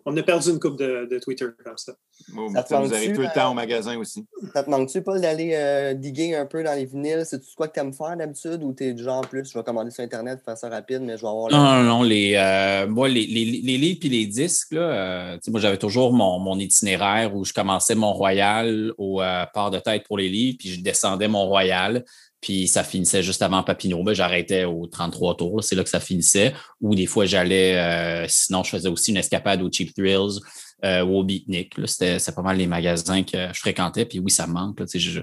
on 0.05 0.17
a 0.17 0.23
perdu 0.23 0.50
une 0.50 0.61
coupe 0.61 0.79
de, 0.79 1.06
de 1.11 1.19
Twitter 1.19 1.47
comme 1.64 1.76
ça. 1.76 1.93
Bon, 2.35 2.52
Ça 2.52 2.62
te 2.62 2.69
ça 2.69 2.79
manque-tu, 2.79 2.94
arrive 2.94 3.14
tout 3.14 3.20
le 3.23 3.26
euh, 3.26 3.35
temps 3.35 3.50
au 3.50 3.55
magasin 3.55 3.97
aussi. 3.99 4.26
Ça 4.52 4.62
te 4.62 4.70
manque-tu, 4.70 5.02
Paul, 5.02 5.20
d'aller 5.20 5.52
euh, 5.55 5.94
diguer 5.94 6.35
un 6.37 6.47
peu 6.47 6.62
dans 6.62 6.75
les 6.75 6.85
vinyles? 6.85 7.25
C'est-tu 7.25 7.55
quoi 7.56 7.69
que 7.69 7.75
tu 7.75 7.81
aimes 7.81 7.93
faire 7.93 8.17
d'habitude 8.17 8.62
ou 8.62 8.73
t'es 8.73 8.93
du 8.93 9.02
genre 9.02 9.23
plus, 9.23 9.50
je 9.50 9.58
vais 9.58 9.64
commander 9.64 9.91
sur 9.91 10.05
Internet, 10.05 10.41
faire 10.44 10.56
ça 10.56 10.69
rapide, 10.69 11.02
mais 11.02 11.17
je 11.17 11.23
vais 11.23 11.29
avoir. 11.29 11.50
Non, 11.50 11.82
non, 11.82 11.82
non. 11.82 12.02
Les, 12.02 12.35
euh, 12.37 12.87
moi, 12.87 13.08
les, 13.08 13.26
les, 13.26 13.44
les 13.44 13.79
livres 13.79 14.00
et 14.02 14.08
les 14.08 14.26
disques, 14.26 14.73
là, 14.73 14.81
euh, 14.81 15.38
moi, 15.49 15.61
j'avais 15.61 15.79
toujours 15.79 16.12
mon, 16.12 16.38
mon 16.38 16.58
itinéraire 16.58 17.35
où 17.35 17.44
je 17.44 17.52
commençais 17.52 17.94
Mont-Royal 17.94 18.93
au 18.99 19.23
euh, 19.23 19.44
port 19.52 19.70
de 19.70 19.79
tête 19.79 20.05
pour 20.06 20.19
les 20.19 20.29
livres, 20.29 20.56
puis 20.58 20.70
je 20.70 20.81
descendais 20.81 21.29
Mont-Royal, 21.29 22.05
puis 22.40 22.69
ça 22.69 22.84
finissait 22.84 23.22
juste 23.22 23.42
avant 23.42 23.62
Papineau. 23.62 24.02
Ben, 24.02 24.14
j'arrêtais 24.14 24.64
au 24.64 24.87
33 24.87 25.37
tours, 25.37 25.62
c'est 25.62 25.75
là 25.76 25.82
que 25.84 25.90
ça 25.90 26.00
finissait. 26.00 26.54
Ou 26.81 26.94
des 26.94 27.06
fois, 27.06 27.26
j'allais, 27.26 27.76
euh, 27.76 28.26
sinon, 28.28 28.62
je 28.64 28.70
faisais 28.70 28.88
aussi 28.88 29.10
une 29.10 29.19
escapade 29.19 29.62
au 29.62 29.70
Cheap 29.70 29.94
Thrills 29.94 30.40
euh, 30.84 31.02
ou 31.02 31.19
au 31.19 31.25
Beatnik. 31.25 31.75
C'était 31.87 32.19
pas 32.34 32.42
mal 32.42 32.56
les 32.56 32.66
magasins 32.66 33.22
que 33.22 33.48
je 33.52 33.58
fréquentais, 33.60 34.06
puis 34.06 34.19
oui, 34.19 34.31
ça 34.31 34.47
me 34.47 34.52
manque. 34.54 34.80
là, 34.80 34.87
je- 34.92 34.99
je- 34.99 35.20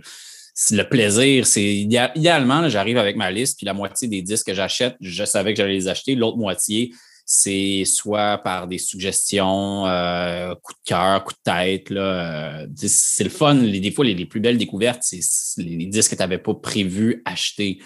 le 0.75 0.83
plaisir, 0.83 1.45
c'est 1.45 1.63
idéal- 1.63 2.11
idéalement, 2.15 2.67
j'arrive 2.69 2.97
avec 2.97 3.15
ma 3.15 3.29
liste, 3.31 3.57
puis 3.57 3.65
la 3.65 3.73
moitié 3.73 4.07
des 4.07 4.21
disques 4.23 4.47
que 4.47 4.53
j'achète, 4.55 4.95
je 5.01 5.23
savais 5.23 5.53
que 5.53 5.57
j'allais 5.57 5.73
les 5.73 5.87
acheter. 5.87 6.15
L'autre 6.15 6.37
moitié, 6.37 6.91
c'est 7.29 7.83
soit 7.85 8.37
par 8.37 8.67
des 8.69 8.77
suggestions, 8.77 9.85
euh, 9.85 10.55
coup 10.55 10.71
de 10.71 10.79
cœur, 10.85 11.23
coup 11.25 11.33
de 11.33 11.39
tête. 11.43 11.89
Là, 11.89 12.61
euh, 12.63 12.67
c'est- 12.77 13.25
le 13.25 13.29
fun. 13.29 13.53
Les, 13.53 13.81
des 13.81 13.91
fois, 13.91 14.05
les, 14.05 14.13
les 14.13 14.25
plus 14.25 14.39
belles 14.39 14.57
découvertes, 14.57 15.01
c'est 15.03 15.19
les, 15.57 15.75
les 15.75 15.85
disques 15.87 16.11
que 16.11 16.15
tu 16.15 16.21
n'avais 16.21 16.37
pas 16.37 16.53
prévu 16.55 17.21
acheter. 17.25 17.79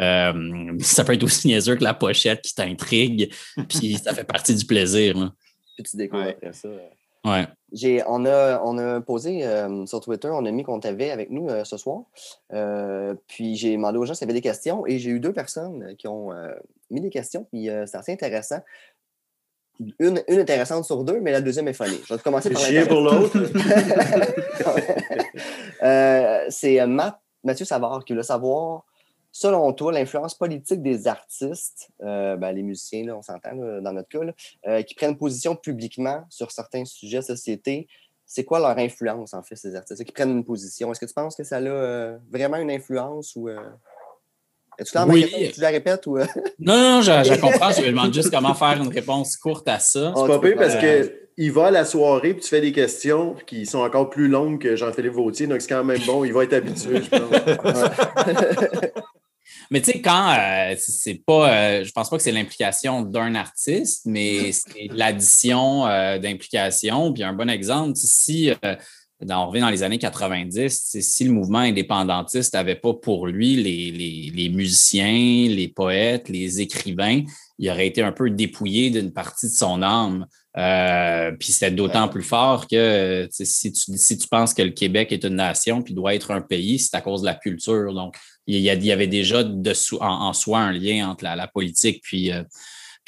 Euh, 0.00 0.76
ça 0.80 1.04
peut 1.04 1.12
être 1.14 1.22
aussi 1.22 1.46
niaiseux 1.46 1.76
que 1.76 1.84
la 1.84 1.94
pochette 1.94 2.42
qui 2.42 2.54
t'intrigue, 2.54 3.32
puis 3.68 3.94
ça 3.98 4.12
fait 4.14 4.24
partie 4.24 4.54
du 4.54 4.66
plaisir. 4.66 5.16
là. 5.16 5.32
Puis 5.76 5.84
tu 5.84 5.96
découvres 5.96 6.24
Ouais. 6.24 6.30
après 6.36 6.52
ça. 6.52 6.68
Ouais. 7.24 7.46
J'ai, 7.72 8.02
on, 8.06 8.24
a, 8.24 8.62
on 8.64 8.78
a 8.78 9.00
posé 9.00 9.44
euh, 9.44 9.84
sur 9.86 10.00
Twitter, 10.00 10.28
on 10.32 10.46
a 10.46 10.50
mis 10.50 10.62
qu'on 10.62 10.80
t'avait 10.80 11.10
avec 11.10 11.30
nous 11.30 11.48
euh, 11.48 11.62
ce 11.64 11.76
soir. 11.76 12.02
Euh, 12.54 13.14
puis 13.26 13.56
j'ai 13.56 13.72
demandé 13.72 13.98
aux 13.98 14.06
gens 14.06 14.14
s'il 14.14 14.26
y 14.26 14.30
avait 14.30 14.38
des 14.38 14.40
questions 14.40 14.86
et 14.86 14.98
j'ai 14.98 15.10
eu 15.10 15.20
deux 15.20 15.32
personnes 15.32 15.94
qui 15.98 16.06
ont 16.08 16.32
euh, 16.32 16.54
mis 16.90 17.00
des 17.00 17.10
questions. 17.10 17.44
Puis 17.52 17.68
euh, 17.68 17.84
c'est 17.86 17.98
assez 17.98 18.12
intéressant. 18.12 18.60
Une, 20.00 20.22
une 20.26 20.40
intéressante 20.40 20.84
sur 20.84 21.04
deux, 21.04 21.20
mais 21.20 21.30
la 21.30 21.40
deuxième 21.40 21.68
est 21.68 21.72
folie. 21.72 22.00
Je 22.04 22.14
vais 22.14 22.20
commencer 22.20 22.50
par 22.50 22.62
pour 22.88 23.00
l'autre. 23.00 23.38
Euh, 25.82 26.44
c'est 26.48 26.80
euh, 26.80 26.88
Matt- 26.88 27.20
Mathieu 27.44 27.64
Savard 27.64 28.04
qui 28.04 28.12
voulait 28.12 28.24
savoir, 28.24 28.84
selon 29.30 29.72
toi, 29.72 29.92
l'influence 29.92 30.34
politique 30.34 30.82
des 30.82 31.06
artistes, 31.06 31.90
euh, 32.02 32.36
ben, 32.36 32.50
les 32.50 32.64
musiciens, 32.64 33.04
là, 33.06 33.16
on 33.16 33.22
s'entend 33.22 33.54
dans 33.54 33.92
notre 33.92 34.08
cas, 34.08 34.24
là, 34.24 34.32
euh, 34.66 34.82
qui 34.82 34.96
prennent 34.96 35.16
position 35.16 35.54
publiquement 35.54 36.24
sur 36.30 36.50
certains 36.50 36.84
sujets 36.84 37.18
de 37.18 37.24
société, 37.24 37.86
c'est 38.26 38.44
quoi 38.44 38.58
leur 38.58 38.76
influence, 38.76 39.34
en 39.34 39.42
fait, 39.44 39.54
ces 39.54 39.76
artistes 39.76 40.02
qui 40.02 40.10
prennent 40.12 40.30
une 40.32 40.44
position? 40.44 40.90
Est-ce 40.90 40.98
que 41.00 41.06
tu 41.06 41.14
penses 41.14 41.36
que 41.36 41.44
ça 41.44 41.58
a 41.58 42.16
vraiment 42.28 42.56
une 42.56 42.72
influence 42.72 43.36
ou. 43.36 43.48
Euh... 44.78 44.82
Est-ce 44.82 44.92
que 44.92 45.08
Oui. 45.10 45.50
tu 45.54 45.60
la 45.60 45.68
répètes 45.70 46.06
ou. 46.06 46.18
euh, 46.18 46.26
Non, 46.58 46.76
non, 46.78 47.02
je, 47.02 47.10
je 47.24 47.40
comprends. 47.40 47.70
Je 47.72 47.82
me 47.82 47.86
demande 47.88 48.14
juste 48.14 48.30
comment 48.30 48.54
faire 48.54 48.80
une 48.82 48.88
réponse 48.92 49.36
courte 49.36 49.68
à 49.68 49.78
ça. 49.78 50.12
Oh, 50.14 50.22
C'est 50.22 50.28
pas 50.28 50.38
tu 50.38 50.46
pire 50.52 50.56
parce 50.58 50.72
faire- 50.74 51.02
que 51.06 51.12
il 51.40 51.52
va 51.52 51.66
à 51.66 51.70
la 51.70 51.84
soirée 51.84 52.34
puis 52.34 52.42
tu 52.42 52.48
fais 52.48 52.60
des 52.60 52.72
questions 52.72 53.36
qui 53.46 53.64
sont 53.64 53.78
encore 53.78 54.10
plus 54.10 54.26
longues 54.26 54.60
que 54.60 54.74
Jean-Philippe 54.74 55.12
Vautier, 55.12 55.46
donc 55.46 55.60
c'est 55.60 55.68
quand 55.68 55.84
même 55.84 56.00
bon. 56.04 56.24
Il 56.24 56.32
va 56.32 56.42
être 56.44 56.52
habitué, 56.54 57.00
je 57.00 57.08
pense. 57.10 58.90
Mais 59.70 59.80
tu 59.82 59.92
sais, 59.92 60.00
quand 60.00 60.30
euh, 60.38 60.74
c'est 60.78 61.20
pas, 61.26 61.52
euh, 61.52 61.84
je 61.84 61.92
pense 61.92 62.08
pas 62.08 62.16
que 62.16 62.22
c'est 62.22 62.32
l'implication 62.32 63.02
d'un 63.02 63.34
artiste, 63.34 64.02
mais 64.06 64.50
c'est 64.52 64.88
l'addition 64.92 65.86
euh, 65.86 66.18
d'implications. 66.18 67.12
Puis 67.12 67.22
un 67.22 67.34
bon 67.34 67.50
exemple, 67.50 67.92
si 67.96 68.50
euh, 68.50 68.76
dans, 69.20 69.44
on 69.44 69.48
revient 69.48 69.60
dans 69.60 69.70
les 69.70 69.82
années 69.82 69.98
90, 69.98 70.80
c'est 70.84 71.00
si 71.00 71.24
le 71.24 71.32
mouvement 71.32 71.58
indépendantiste 71.58 72.54
n'avait 72.54 72.76
pas 72.76 72.94
pour 72.94 73.26
lui 73.26 73.56
les, 73.56 73.90
les, 73.90 74.30
les 74.32 74.48
musiciens, 74.48 75.48
les 75.48 75.68
poètes, 75.68 76.28
les 76.28 76.60
écrivains, 76.60 77.22
il 77.58 77.70
aurait 77.70 77.88
été 77.88 78.02
un 78.02 78.12
peu 78.12 78.30
dépouillé 78.30 78.90
d'une 78.90 79.12
partie 79.12 79.46
de 79.46 79.52
son 79.52 79.82
âme. 79.82 80.26
Euh, 80.56 81.32
puis 81.38 81.52
c'est 81.52 81.70
d'autant 81.70 82.08
plus 82.08 82.22
fort 82.22 82.66
que 82.66 83.28
si 83.30 83.72
tu, 83.72 83.96
si 83.96 84.18
tu 84.18 84.28
penses 84.28 84.54
que 84.54 84.62
le 84.62 84.70
Québec 84.70 85.12
est 85.12 85.24
une 85.24 85.36
nation 85.36 85.82
puis 85.82 85.94
doit 85.94 86.14
être 86.14 86.30
un 86.30 86.40
pays, 86.40 86.78
c'est 86.78 86.96
à 86.96 87.00
cause 87.00 87.22
de 87.22 87.26
la 87.26 87.34
culture. 87.34 87.92
Donc, 87.94 88.16
il 88.46 88.60
y, 88.60 88.92
avait 88.92 89.06
déjà 89.06 89.44
dessous, 89.44 89.98
en, 90.00 90.28
en 90.28 90.32
soi 90.32 90.60
un 90.60 90.72
lien 90.72 91.10
entre 91.10 91.24
la, 91.24 91.36
la 91.36 91.48
politique 91.48 92.00
puis, 92.02 92.32
euh, 92.32 92.42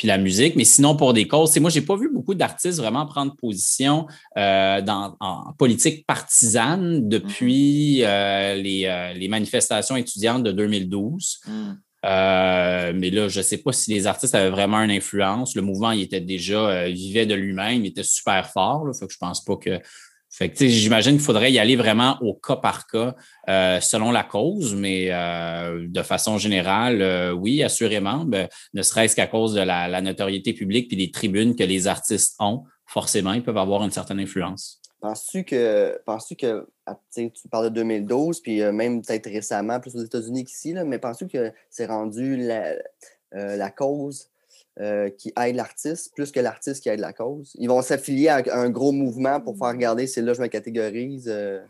puis 0.00 0.08
la 0.08 0.16
musique. 0.16 0.56
Mais 0.56 0.64
sinon, 0.64 0.96
pour 0.96 1.12
des 1.12 1.28
causes, 1.28 1.54
moi, 1.60 1.68
j'ai 1.68 1.82
pas 1.82 1.94
vu 1.94 2.08
beaucoup 2.10 2.34
d'artistes 2.34 2.78
vraiment 2.78 3.04
prendre 3.04 3.36
position 3.36 4.06
euh, 4.38 4.80
dans, 4.80 5.14
en 5.20 5.52
politique 5.58 6.06
partisane 6.06 7.06
depuis 7.06 8.02
euh, 8.02 8.54
les, 8.54 8.86
euh, 8.86 9.12
les, 9.12 9.28
manifestations 9.28 9.96
étudiantes 9.96 10.42
de 10.42 10.52
2012. 10.52 11.40
Mm. 11.46 11.52
Euh, 12.06 12.92
mais 12.96 13.10
là, 13.10 13.28
je 13.28 13.40
ne 13.40 13.42
sais 13.42 13.58
pas 13.58 13.72
si 13.72 13.90
les 13.92 14.06
artistes 14.06 14.34
avaient 14.34 14.48
vraiment 14.48 14.78
une 14.80 14.90
influence. 14.90 15.54
Le 15.54 15.60
mouvement, 15.60 15.90
il 15.90 16.00
était 16.00 16.22
déjà, 16.22 16.88
vivait 16.88 17.26
de 17.26 17.34
lui-même, 17.34 17.84
il 17.84 17.88
était 17.88 18.02
super 18.02 18.48
fort. 18.48 18.86
Là, 18.86 18.94
fait 18.94 19.06
que 19.06 19.12
je 19.12 19.18
pense 19.18 19.44
pas 19.44 19.56
que 19.56 19.78
fait 20.30 20.50
que, 20.50 20.66
j'imagine 20.68 21.14
qu'il 21.14 21.24
faudrait 21.24 21.50
y 21.50 21.58
aller 21.58 21.74
vraiment 21.74 22.16
au 22.22 22.34
cas 22.34 22.54
par 22.54 22.86
cas 22.86 23.16
euh, 23.48 23.80
selon 23.80 24.12
la 24.12 24.22
cause, 24.22 24.76
mais 24.76 25.08
euh, 25.10 25.86
de 25.88 26.02
façon 26.02 26.38
générale, 26.38 27.02
euh, 27.02 27.32
oui, 27.32 27.64
assurément, 27.64 28.24
ben, 28.24 28.48
ne 28.72 28.82
serait-ce 28.82 29.16
qu'à 29.16 29.26
cause 29.26 29.54
de 29.54 29.60
la, 29.60 30.00
notoriété 30.00 30.52
publique 30.52 30.86
puis 30.86 30.96
des 30.96 31.10
tribunes 31.10 31.56
que 31.56 31.64
les 31.64 31.88
artistes 31.88 32.36
ont, 32.38 32.62
forcément, 32.86 33.32
ils 33.32 33.42
peuvent 33.42 33.58
avoir 33.58 33.82
une 33.82 33.90
certaine 33.90 34.20
influence. 34.20 34.80
Penses-tu 35.00 35.44
que, 35.44 36.00
penses-tu 36.06 36.36
que 36.36 36.68
ah, 36.86 36.96
tu 37.12 37.48
parles 37.50 37.70
de 37.70 37.74
2012, 37.74 38.40
puis 38.40 38.62
même 38.72 39.02
peut-être 39.02 39.28
récemment, 39.28 39.80
plus 39.80 39.96
aux 39.96 40.04
États-Unis 40.04 40.44
qu'ici, 40.44 40.74
mais 40.86 40.98
penses-tu 40.98 41.26
que 41.26 41.52
c'est 41.70 41.86
rendu 41.86 42.36
la, 42.36 42.74
la 43.32 43.70
cause 43.70 44.29
euh, 44.80 45.10
qui 45.10 45.32
aide 45.40 45.56
l'artiste 45.56 46.14
plus 46.14 46.32
que 46.32 46.40
l'artiste 46.40 46.82
qui 46.82 46.88
aide 46.88 47.00
la 47.00 47.12
cause? 47.12 47.52
Ils 47.58 47.68
vont 47.68 47.82
s'affilier 47.82 48.28
à 48.28 48.42
un 48.52 48.70
gros 48.70 48.92
mouvement 48.92 49.40
pour 49.40 49.56
faire 49.56 49.68
regarder 49.68 50.06
c'est 50.06 50.22
là 50.22 50.32
je 50.32 50.40
me 50.40 50.46
catégorise. 50.46 51.28
Euh. 51.28 51.60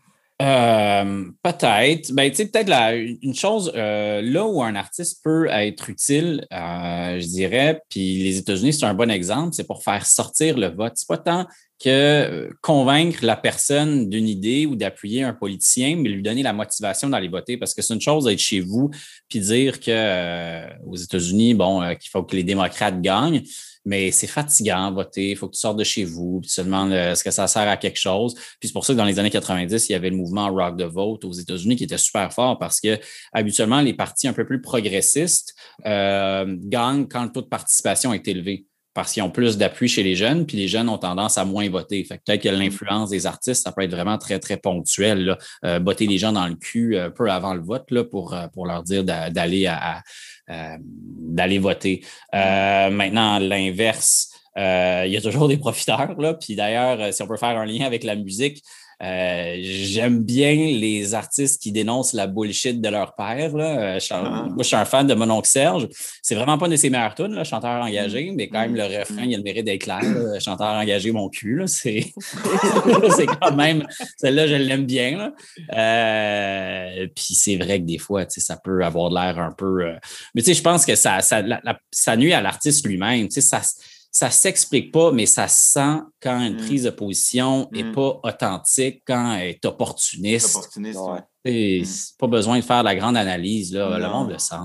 Euh, 0.40 1.24
peut-être. 1.42 2.12
Ben, 2.12 2.30
peut-être 2.30 3.22
une 3.22 3.34
chose, 3.34 3.72
là 3.74 4.46
où 4.46 4.62
un 4.62 4.74
artiste 4.74 5.22
peut 5.22 5.48
être 5.50 5.90
utile, 5.90 6.46
je 6.50 7.26
dirais, 7.26 7.82
puis 7.88 8.22
les 8.22 8.38
États-Unis, 8.38 8.72
c'est 8.72 8.86
un 8.86 8.94
bon 8.94 9.10
exemple, 9.10 9.54
c'est 9.54 9.66
pour 9.66 9.82
faire 9.82 10.06
sortir 10.06 10.56
le 10.56 10.68
vote. 10.68 10.92
C'est 10.96 11.08
pas 11.08 11.18
tant 11.18 11.46
que 11.80 11.88
euh, 11.88 12.50
convaincre 12.60 13.24
la 13.24 13.36
personne 13.36 14.10
d'une 14.10 14.28
idée 14.28 14.66
ou 14.66 14.76
d'appuyer 14.76 15.22
un 15.22 15.32
politicien, 15.32 15.96
mais 15.96 16.10
lui 16.10 16.22
donner 16.22 16.42
la 16.42 16.52
motivation 16.52 17.08
d'aller 17.08 17.28
voter. 17.28 17.56
Parce 17.56 17.74
que 17.74 17.80
c'est 17.80 17.94
une 17.94 18.00
chose 18.00 18.24
d'être 18.26 18.38
chez 18.38 18.60
vous 18.60 18.90
puis 19.28 19.40
dire 19.40 19.80
que 19.80 19.90
euh, 19.90 20.66
aux 20.86 20.96
États-Unis, 20.96 21.54
bon, 21.54 21.82
euh, 21.82 21.94
qu'il 21.94 22.10
faut 22.10 22.22
que 22.22 22.36
les 22.36 22.44
démocrates 22.44 23.00
gagnent, 23.00 23.42
mais 23.84 24.10
c'est 24.10 24.26
fatigant 24.26 24.92
voter, 24.92 25.30
il 25.30 25.36
faut 25.36 25.48
que 25.48 25.54
tu 25.54 25.60
sortes 25.60 25.78
de 25.78 25.84
chez 25.84 26.04
vous, 26.04 26.40
puis 26.40 26.50
tu 26.50 26.56
te 26.56 26.62
demandes 26.62 26.92
est-ce 26.92 27.24
que 27.24 27.30
ça 27.30 27.46
sert 27.46 27.68
à 27.68 27.76
quelque 27.76 27.98
chose? 27.98 28.34
Puis 28.34 28.68
c'est 28.68 28.72
pour 28.72 28.84
ça 28.84 28.92
que 28.92 28.98
dans 28.98 29.04
les 29.04 29.18
années 29.18 29.30
90, 29.30 29.88
il 29.88 29.92
y 29.92 29.94
avait 29.94 30.10
le 30.10 30.16
mouvement 30.16 30.52
Rock 30.52 30.78
the 30.78 30.82
Vote 30.82 31.24
aux 31.24 31.32
États-Unis 31.32 31.76
qui 31.76 31.84
était 31.84 31.98
super 31.98 32.32
fort 32.32 32.58
parce 32.58 32.80
que 32.80 32.98
habituellement, 33.32 33.80
les 33.80 33.94
partis 33.94 34.28
un 34.28 34.32
peu 34.32 34.44
plus 34.44 34.60
progressistes 34.60 35.54
gagnent 35.84 37.06
quand 37.08 37.24
le 37.24 37.32
taux 37.32 37.42
de 37.42 37.48
participation 37.48 38.12
est 38.12 38.26
élevé 38.28 38.66
parce 39.00 39.14
qu'ils 39.14 39.22
ont 39.22 39.30
plus 39.30 39.56
d'appui 39.56 39.88
chez 39.88 40.02
les 40.02 40.14
jeunes, 40.14 40.44
puis 40.44 40.58
les 40.58 40.68
jeunes 40.68 40.90
ont 40.90 40.98
tendance 40.98 41.38
à 41.38 41.46
moins 41.46 41.66
voter. 41.70 42.04
Fait 42.04 42.20
peut-être 42.22 42.42
que 42.42 42.50
mm. 42.50 42.58
l'influence 42.58 43.08
des 43.08 43.24
artistes, 43.24 43.64
ça 43.64 43.72
peut 43.72 43.80
être 43.80 43.92
vraiment 43.92 44.18
très, 44.18 44.38
très 44.38 44.58
ponctuel. 44.58 45.38
Euh, 45.64 45.78
botter 45.78 46.06
les 46.06 46.18
gens 46.18 46.32
dans 46.32 46.46
le 46.46 46.54
cul 46.54 46.98
un 46.98 47.08
peu 47.08 47.30
avant 47.30 47.54
le 47.54 47.62
vote 47.62 47.90
là, 47.90 48.04
pour, 48.04 48.34
euh, 48.34 48.46
pour 48.48 48.66
leur 48.66 48.82
dire 48.82 49.02
d'aller 49.02 49.66
à, 49.66 50.02
d'aller 50.46 51.58
voter. 51.58 52.04
Euh, 52.34 52.90
maintenant, 52.90 53.38
l'inverse, 53.38 54.28
il 54.54 55.08
y 55.10 55.16
a 55.16 55.20
toujours 55.22 55.48
des 55.48 55.56
profiteurs. 55.56 56.20
Là, 56.20 56.34
puis 56.34 56.54
d'ailleurs, 56.54 57.14
si 57.14 57.22
on 57.22 57.26
peut 57.26 57.38
faire 57.38 57.56
un 57.56 57.64
lien 57.64 57.86
avec 57.86 58.04
la 58.04 58.16
musique, 58.16 58.62
euh, 59.02 59.56
j'aime 59.62 60.22
bien 60.22 60.54
les 60.54 61.14
artistes 61.14 61.62
qui 61.62 61.72
dénoncent 61.72 62.12
la 62.12 62.26
bullshit 62.26 62.80
de 62.80 62.88
leur 62.88 63.14
père. 63.14 63.56
Là. 63.56 63.96
Euh, 63.96 63.98
ah. 64.10 64.44
Moi, 64.48 64.58
je 64.58 64.64
suis 64.64 64.76
un 64.76 64.84
fan 64.84 65.06
de 65.06 65.14
mon 65.14 65.30
oncle 65.30 65.48
Serge. 65.48 65.88
C'est 66.22 66.34
vraiment 66.34 66.58
pas 66.58 66.68
de 66.68 66.76
ses 66.76 66.90
meilleures 66.90 67.14
tunes, 67.14 67.42
chanteur 67.44 67.82
engagé, 67.82 68.30
mm. 68.30 68.34
mais 68.34 68.48
quand 68.48 68.60
même, 68.60 68.74
le 68.74 68.88
mm. 68.88 68.98
refrain, 68.98 69.24
il 69.24 69.34
a 69.34 69.38
le 69.38 69.42
mérite 69.42 69.64
d'être 69.64 69.82
clair. 69.82 70.02
Chanteur 70.40 70.74
engagé, 70.74 71.12
mon 71.12 71.28
cul. 71.30 71.62
C'est 71.66 72.12
quand 73.40 73.54
même, 73.56 73.86
celle-là, 74.18 74.46
je 74.46 74.54
l'aime 74.54 74.84
bien. 74.84 75.32
Euh, 75.74 77.06
puis 77.14 77.34
c'est 77.34 77.56
vrai 77.56 77.80
que 77.80 77.84
des 77.84 77.98
fois, 77.98 78.24
ça 78.28 78.56
peut 78.56 78.84
avoir 78.84 79.10
l'air 79.10 79.38
un 79.38 79.52
peu. 79.52 79.84
Mais 80.34 80.42
je 80.42 80.62
pense 80.62 80.84
que 80.84 80.94
ça, 80.94 81.20
ça, 81.20 81.42
ça 81.90 82.16
nuit 82.16 82.32
à 82.32 82.40
l'artiste 82.40 82.86
lui-même. 82.86 83.30
Ça, 83.30 83.60
ça 84.10 84.30
s'explique 84.30 84.92
pas, 84.92 85.12
mais 85.12 85.26
ça 85.26 85.46
sent 85.48 86.00
quand 86.20 86.40
une 86.40 86.54
mm. 86.54 86.66
prise 86.66 86.82
de 86.84 86.90
position 86.90 87.68
n'est 87.72 87.84
mm. 87.84 87.92
pas 87.92 88.20
authentique, 88.24 89.02
quand 89.06 89.34
elle 89.34 89.50
est 89.50 89.64
opportuniste. 89.64 90.56
opportuniste 90.56 91.00
mm. 91.44 92.18
Pas 92.18 92.26
besoin 92.26 92.56
de 92.56 92.64
faire 92.64 92.82
la 92.82 92.96
grande 92.96 93.16
analyse, 93.16 93.72
là. 93.72 93.98
le 93.98 94.08
monde 94.08 94.30
le 94.30 94.38
sent. 94.38 94.56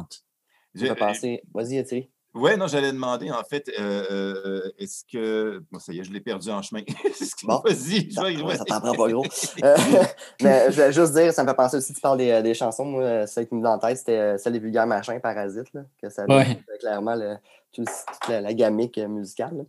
Vas-y, 1.54 1.80
Etienne. 1.80 2.06
Oui, 2.36 2.58
non, 2.58 2.68
j'allais 2.68 2.92
demander, 2.92 3.32
en 3.32 3.44
fait, 3.46 3.72
euh, 3.80 4.06
euh, 4.12 4.72
est-ce 4.78 5.06
que. 5.10 5.64
Bon, 5.72 5.80
ça 5.80 5.94
y 5.94 6.00
est, 6.00 6.04
je 6.04 6.12
l'ai 6.12 6.20
perdu 6.20 6.50
en 6.50 6.62
chemin. 6.62 6.82
bon, 7.44 7.62
Vas-y, 7.64 8.12
ça, 8.12 8.24
ouais. 8.24 8.58
ça 8.58 8.66
t'en 8.66 8.82
prend 8.82 8.94
pas 8.94 9.08
gros. 9.10 9.26
Euh, 9.64 9.78
mais 10.42 10.66
je 10.70 10.76
voulais 10.76 10.92
juste 10.92 11.14
dire, 11.14 11.32
ça 11.32 11.44
me 11.44 11.48
fait 11.48 11.56
penser 11.56 11.78
aussi, 11.78 11.94
tu 11.94 12.02
parles 12.02 12.18
des, 12.18 12.42
des 12.42 12.54
chansons. 12.54 12.84
Moi, 12.84 13.26
celle 13.26 13.48
qui 13.48 13.56
me 13.56 13.62
vient 13.62 13.72
en 13.72 13.80
tête, 13.80 13.98
c'était 13.98 14.38
celle 14.38 14.52
des 14.52 14.60
vulgaires 14.60 14.86
machins, 14.86 15.22
Parasites, 15.22 15.74
là, 15.74 15.84
que 16.02 16.10
ça 16.10 16.26
ouais. 16.26 16.60
clairement 16.82 17.16
le, 17.16 17.38
toute 17.76 18.30
la, 18.30 18.42
la 18.42 18.54
gamique 18.54 18.98
musicale. 18.98 19.66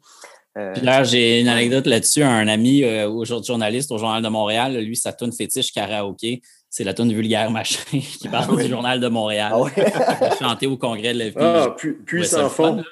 Euh, 0.57 0.73
Puis 0.73 0.83
là, 0.83 1.05
j'ai 1.05 1.41
une 1.41 1.49
anecdote 1.49 1.87
là-dessus. 1.87 2.23
Un 2.23 2.49
ami, 2.49 2.83
euh, 2.83 3.25
journaliste 3.25 3.91
au 3.93 3.99
Journal 3.99 4.23
de 4.23 4.29
Montréal, 4.29 4.77
lui, 4.79 4.97
sa 4.97 5.13
tune 5.13 5.33
fétiche 5.33 5.73
karaoké, 5.73 6.41
c'est 6.71 6.85
la 6.85 6.95
tune 6.95 7.13
vulgaire 7.13 7.51
machin 7.51 7.81
qui 7.91 8.29
parle 8.29 8.57
ah 8.59 8.63
du 8.63 8.69
Journal 8.69 9.01
de 9.01 9.09
Montréal. 9.09 9.53
Ah 9.53 9.61
ouais. 9.61 9.73
chanté 10.41 10.67
au 10.67 10.77
congrès 10.77 11.13
de 11.13 11.19
l'FP. 11.19 11.39
Ah, 11.41 11.77
puis, 12.07 12.27
sans 12.27 12.49
fond. 12.49 12.83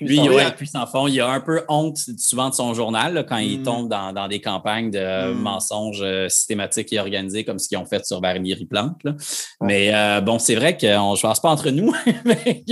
Lui, 0.00 0.16
il, 0.16 0.30
ouais, 0.30 0.52
puis 0.56 0.68
sans 0.68 0.86
fond, 0.86 1.08
il 1.08 1.20
a 1.20 1.28
un 1.28 1.40
peu 1.40 1.64
honte 1.68 1.98
souvent 2.18 2.50
de 2.50 2.54
son 2.54 2.72
journal 2.72 3.26
quand 3.28 3.38
il 3.38 3.60
mm. 3.60 3.62
tombe 3.64 3.88
dans, 3.88 4.28
des 4.28 4.40
campagnes 4.40 4.92
de 4.92 5.32
mm. 5.32 5.40
mensonges 5.40 6.02
euh, 6.02 6.28
systématiques 6.28 6.92
et 6.92 7.00
organisés 7.00 7.42
comme 7.44 7.58
ce 7.58 7.66
qu'ils 7.66 7.78
ont 7.78 7.84
fait 7.84 8.06
sur 8.06 8.20
Valérie 8.20 8.66
Plante. 8.66 9.02
Mais 9.60 9.90
bon, 10.20 10.38
c'est 10.38 10.54
vrai 10.54 10.78
qu'on 10.78 11.10
ne 11.10 11.16
se 11.16 11.22
passe 11.22 11.40
pas 11.40 11.50
entre 11.50 11.70
nous. 11.70 11.92
mais 12.24 12.62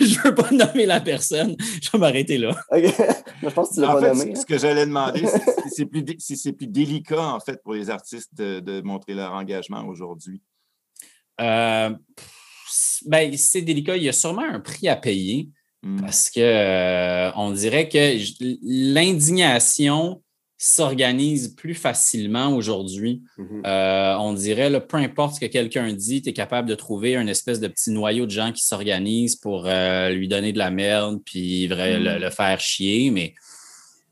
je 0.04 0.18
ne 0.18 0.22
veux 0.24 0.34
pas 0.34 0.50
nommer 0.50 0.86
la 0.86 1.00
personne. 1.00 1.54
Je 1.82 1.90
vais 1.90 1.98
m'arrêter 1.98 2.38
là. 2.38 2.56
Je 2.72 3.48
pense 3.48 3.70
que 3.70 3.74
tu 3.74 3.80
l'as 3.80 3.92
pas 3.92 4.00
nommé. 4.00 4.34
Ce 4.34 4.40
hein. 4.40 4.44
que 4.48 4.58
j'allais 4.58 4.86
demander, 4.86 5.26
c'est 5.26 5.88
si 6.18 6.36
c'est 6.36 6.52
plus, 6.52 6.66
délicat, 6.66 7.22
en 7.22 7.40
fait, 7.40 7.62
pour 7.62 7.74
les 7.74 7.90
artistes 7.90 8.34
de, 8.34 8.80
montrer 8.80 9.14
leur 9.14 9.32
engagement 9.32 9.86
aujourd'hui. 9.86 10.40
Euh, 11.40 11.90
ben, 13.06 13.36
c'est 13.36 13.62
délicat. 13.62 13.96
Il 13.96 14.04
y 14.04 14.08
a 14.08 14.12
sûrement 14.12 14.42
un 14.42 14.60
prix 14.60 14.88
à 14.88 14.96
payer 14.96 15.50
hmm. 15.82 16.00
parce 16.00 16.30
que 16.30 16.40
euh, 16.40 17.30
on 17.36 17.52
dirait 17.52 17.88
que 17.88 18.16
l'indignation 18.62 20.22
s'organise 20.62 21.54
plus 21.54 21.74
facilement 21.74 22.54
aujourd'hui. 22.54 23.22
Mhm. 23.38 23.62
Euh, 23.64 24.14
on 24.18 24.34
dirait, 24.34 24.86
peu 24.86 24.98
importe 24.98 25.36
ce 25.36 25.40
que 25.40 25.46
quelqu'un 25.46 25.90
dit, 25.94 26.20
tu 26.20 26.28
es 26.28 26.32
capable 26.34 26.68
de 26.68 26.74
trouver 26.74 27.16
un 27.16 27.26
espèce 27.28 27.60
de 27.60 27.66
petit 27.66 27.90
noyau 27.90 28.26
de 28.26 28.30
gens 28.30 28.52
qui 28.52 28.62
s'organisent 28.62 29.36
pour 29.36 29.64
euh, 29.66 30.10
lui 30.10 30.28
donner 30.28 30.52
de 30.52 30.58
la 30.58 30.70
merde 30.70 31.18
puis 31.24 31.66
mhm. 31.66 32.18
le, 32.20 32.28
faire 32.28 32.60
chier. 32.60 33.10
Mais 33.10 33.32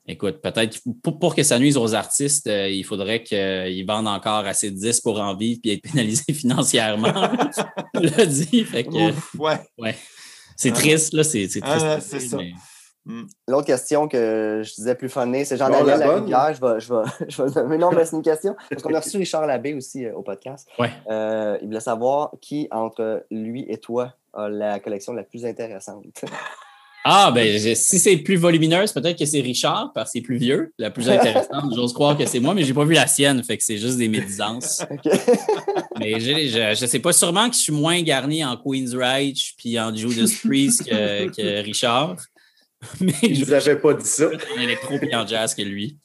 écoute, 0.07 0.41
peut-être 0.41 0.81
pour, 1.03 1.35
que 1.35 1.43
ça 1.43 1.59
nuise 1.59 1.77
aux 1.77 1.95
artistes, 1.95 2.47
euh, 2.47 2.71
il 2.71 2.83
faudrait 2.83 3.23
qu'ils 3.23 3.85
vendent 3.87 4.09
encore 4.09 4.47
assez 4.47 4.71
de 4.71 4.77
10 4.77 5.03
pour 5.03 5.21
en 5.21 5.37
vivre 5.37 5.61
puis 5.63 5.73
être 5.73 5.83
pénalisés 5.83 6.33
financièrement. 6.33 7.13
l'a 7.93 8.25
dit. 8.25 8.65
ouais. 9.77 9.97
C'est 10.57 10.73
triste, 10.73 11.13
là. 11.13 11.25
C'est 11.25 11.47
ah, 11.61 11.99
triste. 12.01 12.31
ça. 12.31 12.39
Mm. 13.09 13.23
L'autre 13.49 13.67
question 13.67 14.07
que 14.07 14.61
je 14.63 14.75
disais 14.75 14.95
plus 14.95 15.09
funny, 15.09 15.47
c'est 15.47 15.57
Jean-Daniel 15.57 15.99
Larivière. 15.99 16.53
Je 16.53 16.61
vais, 16.61 16.79
je, 16.79 16.93
vais, 16.93 17.29
je 17.29 17.43
vais 17.43 17.67
mais 17.67 17.79
non, 17.79 17.91
mais 17.91 18.05
c'est 18.05 18.15
une 18.15 18.23
question. 18.23 18.55
Parce 18.71 18.83
qu'on 18.83 18.95
a 18.95 19.01
reçu 19.01 19.17
Richard 19.17 19.47
Labbé 19.47 19.73
aussi 19.73 20.05
euh, 20.05 20.13
au 20.15 20.23
podcast. 20.23 20.69
Ouais. 20.79 20.91
Euh, 21.11 21.57
il 21.63 21.69
voulait 21.69 21.81
savoir 21.81 22.33
qui, 22.43 22.69
entre 22.71 23.25
lui 23.31 23.65
et 23.69 23.79
toi, 23.79 24.15
a 24.35 24.51
la 24.51 24.79
collection 24.79 25.15
la 25.15 25.25
plus 25.25 25.45
intéressante. 25.45 26.05
Ah, 27.11 27.31
ben, 27.35 27.59
si 27.59 27.99
c'est 27.99 28.19
plus 28.19 28.37
volumineuse, 28.37 28.93
peut-être 28.93 29.19
que 29.19 29.25
c'est 29.25 29.41
Richard, 29.41 29.93
parce 29.95 30.11
que 30.11 30.19
c'est 30.19 30.21
plus 30.21 30.37
vieux. 30.37 30.75
La 30.79 30.91
plus 30.91 31.09
intéressante, 31.09 31.73
j'ose 31.75 31.95
croire 31.95 32.19
que 32.19 32.27
c'est 32.27 32.41
moi, 32.41 32.53
mais 32.53 32.65
j'ai 32.65 32.75
pas 32.75 32.85
vu 32.85 32.93
la 32.93 33.07
sienne, 33.07 33.43
fait 33.43 33.57
que 33.57 33.65
c'est 33.65 33.79
juste 33.79 33.97
des 33.97 34.09
médisances. 34.09 34.85
Mais 35.99 36.21
je, 36.21 36.75
je 36.79 36.87
sais 36.87 36.99
pas, 36.99 37.15
sûrement 37.15 37.49
que 37.49 37.55
je 37.55 37.61
suis 37.61 37.73
moins 37.73 38.03
garni 38.03 38.45
en 38.45 38.59
Queen's 38.59 38.95
Reich 38.95 39.55
puis 39.57 39.81
en 39.81 39.95
Judas 39.95 40.31
Priest 40.45 40.85
que, 40.85 41.35
que 41.35 41.63
Richard. 41.63 42.17
Mais 43.01 43.13
je 43.35 43.51
n'avais 43.51 43.77
pas 43.77 43.95
dit 43.95 44.07
ça. 44.07 44.27
En 44.27 44.61
électro 44.61 44.95
et 44.95 45.15
en 45.15 45.27
jazz 45.27 45.55
que 45.55 45.63
lui. 45.63 45.99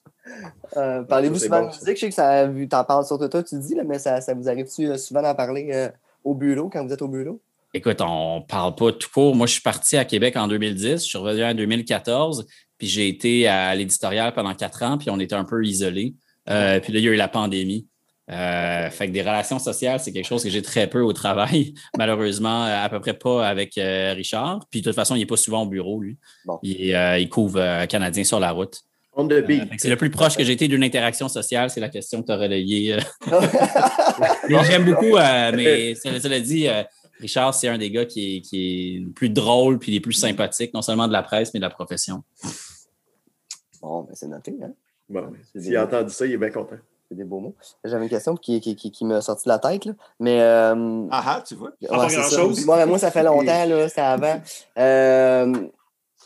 Euh, 0.77 1.03
parlez-vous 1.03 1.39
souvent 1.39 1.61
de 1.61 1.67
musique? 1.67 1.95
Je 1.95 1.99
sais 1.99 2.09
que 2.09 2.15
ça, 2.15 2.49
t'en 2.69 2.83
parles 2.83 3.05
surtout 3.05 3.27
toi, 3.27 3.43
tu 3.43 3.57
dis, 3.59 3.75
là, 3.75 3.83
mais 3.83 3.99
ça, 3.99 4.21
ça 4.21 4.33
vous 4.33 4.49
arrive-tu 4.49 4.87
euh, 4.87 4.97
souvent 4.97 5.21
d'en 5.21 5.35
parler 5.35 5.69
euh, 5.73 5.89
au 6.23 6.33
bureau 6.33 6.69
quand 6.69 6.85
vous 6.85 6.93
êtes 6.93 7.01
au 7.01 7.07
bureau? 7.07 7.41
Écoute, 7.73 8.01
on 8.01 8.41
parle 8.47 8.75
pas 8.75 8.91
tout 8.91 9.09
court. 9.11 9.35
Moi, 9.35 9.47
je 9.47 9.53
suis 9.53 9.61
parti 9.61 9.97
à 9.97 10.05
Québec 10.05 10.35
en 10.37 10.47
2010, 10.47 11.03
je 11.03 11.09
suis 11.09 11.17
revenu 11.17 11.43
en 11.43 11.53
2014, 11.53 12.45
puis 12.77 12.87
j'ai 12.87 13.07
été 13.07 13.47
à 13.47 13.73
l'éditorial 13.75 14.33
pendant 14.33 14.53
quatre 14.53 14.83
ans, 14.83 14.97
puis 14.97 15.09
on 15.09 15.19
était 15.19 15.35
un 15.35 15.43
peu 15.45 15.63
isolés. 15.65 16.15
puis 16.45 16.53
là, 16.53 16.79
il 16.87 16.99
y 16.99 17.09
a 17.09 17.11
eu 17.11 17.15
la 17.15 17.27
pandémie. 17.27 17.87
Euh, 18.31 18.89
fait 18.89 19.07
que 19.07 19.11
des 19.11 19.21
relations 19.21 19.59
sociales, 19.59 19.99
c'est 19.99 20.13
quelque 20.13 20.25
chose 20.27 20.43
que 20.43 20.49
j'ai 20.49 20.61
très 20.61 20.87
peu 20.87 21.01
au 21.01 21.11
travail. 21.13 21.73
Malheureusement, 21.97 22.63
à 22.63 22.87
peu 22.89 22.99
près 23.01 23.13
pas 23.13 23.47
avec 23.47 23.77
euh, 23.77 24.13
Richard. 24.13 24.65
Puis 24.71 24.81
de 24.81 24.85
toute 24.89 24.95
façon, 24.95 25.15
il 25.15 25.19
n'est 25.19 25.25
pas 25.25 25.35
souvent 25.37 25.63
au 25.63 25.67
bureau, 25.67 25.99
lui. 25.99 26.17
Bon. 26.45 26.57
Il, 26.63 26.95
euh, 26.95 27.19
il 27.19 27.27
couvre 27.29 27.59
euh, 27.59 27.85
Canadien 27.85 28.23
sur 28.23 28.39
la 28.39 28.51
route. 28.51 28.81
On 29.15 29.27
the 29.27 29.33
Euh, 29.33 29.41
beat. 29.41 29.69
fait 29.69 29.75
que 29.75 29.81
c'est 29.81 29.89
le 29.89 29.97
plus 29.97 30.09
proche 30.09 30.35
que 30.37 30.43
j'ai 30.43 30.53
été 30.53 30.67
d'une 30.67 30.83
interaction 30.83 31.27
sociale, 31.29 31.69
c'est 31.69 31.81
la 31.81 31.89
question 31.89 32.21
que 32.21 32.27
tu 32.27 32.31
as 32.31 32.37
relayée. 32.37 32.93
euh. 32.93 32.99
J'aime 34.63 34.85
beaucoup, 34.85 35.17
euh, 35.17 35.51
mais 35.53 35.93
cela, 35.95 36.39
dit, 36.39 36.67
euh, 36.67 36.81
Richard, 37.19 37.53
c'est 37.53 37.67
un 37.67 37.77
des 37.77 37.91
gars 37.91 38.05
qui 38.05 38.37
est, 38.37 38.41
qui 38.41 38.57
est 38.95 38.99
le 39.01 39.11
plus 39.11 39.29
drôle 39.29 39.77
puis 39.79 39.91
les 39.91 39.99
plus 39.99 40.13
sympathiques, 40.13 40.73
non 40.73 40.81
seulement 40.81 41.07
de 41.07 41.13
la 41.13 41.21
presse, 41.23 41.53
mais 41.53 41.59
de 41.59 41.65
la 41.65 41.69
profession. 41.69 42.23
bon, 43.81 44.01
ben, 44.03 44.13
c'est 44.15 44.27
noté, 44.27 44.55
hein? 44.63 44.71
Bon, 45.09 45.31
s'il 45.55 45.75
a 45.77 45.83
entendu 45.83 46.09
ça, 46.11 46.25
il 46.25 46.31
est 46.33 46.37
bien 46.37 46.49
content. 46.49 46.77
C'est 47.13 47.17
des 47.17 47.23
beaux 47.25 47.39
mots. 47.39 47.55
J'avais 47.83 48.03
une 48.03 48.09
question 48.09 48.35
qui, 48.35 48.59
qui, 48.59 48.75
qui, 48.75 48.91
qui 48.91 49.05
m'a 49.05 49.21
sorti 49.21 49.43
de 49.45 49.49
la 49.49 49.59
tête, 49.59 49.85
là. 49.85 49.93
Mais. 50.19 50.41
euh, 50.41 51.05
Ah 51.11 51.23
ah, 51.27 51.43
tu 51.47 51.53
vois. 51.55 51.71
pas 51.87 52.09
ça. 52.09 52.41
Moi, 52.65 52.85
moi, 52.87 52.97
ça 52.97 53.11
fait 53.11 53.23
longtemps, 53.23 53.65
là, 53.65 53.87
c'était 53.87 54.01
avant. 54.01 54.41
Euh, 54.79 55.53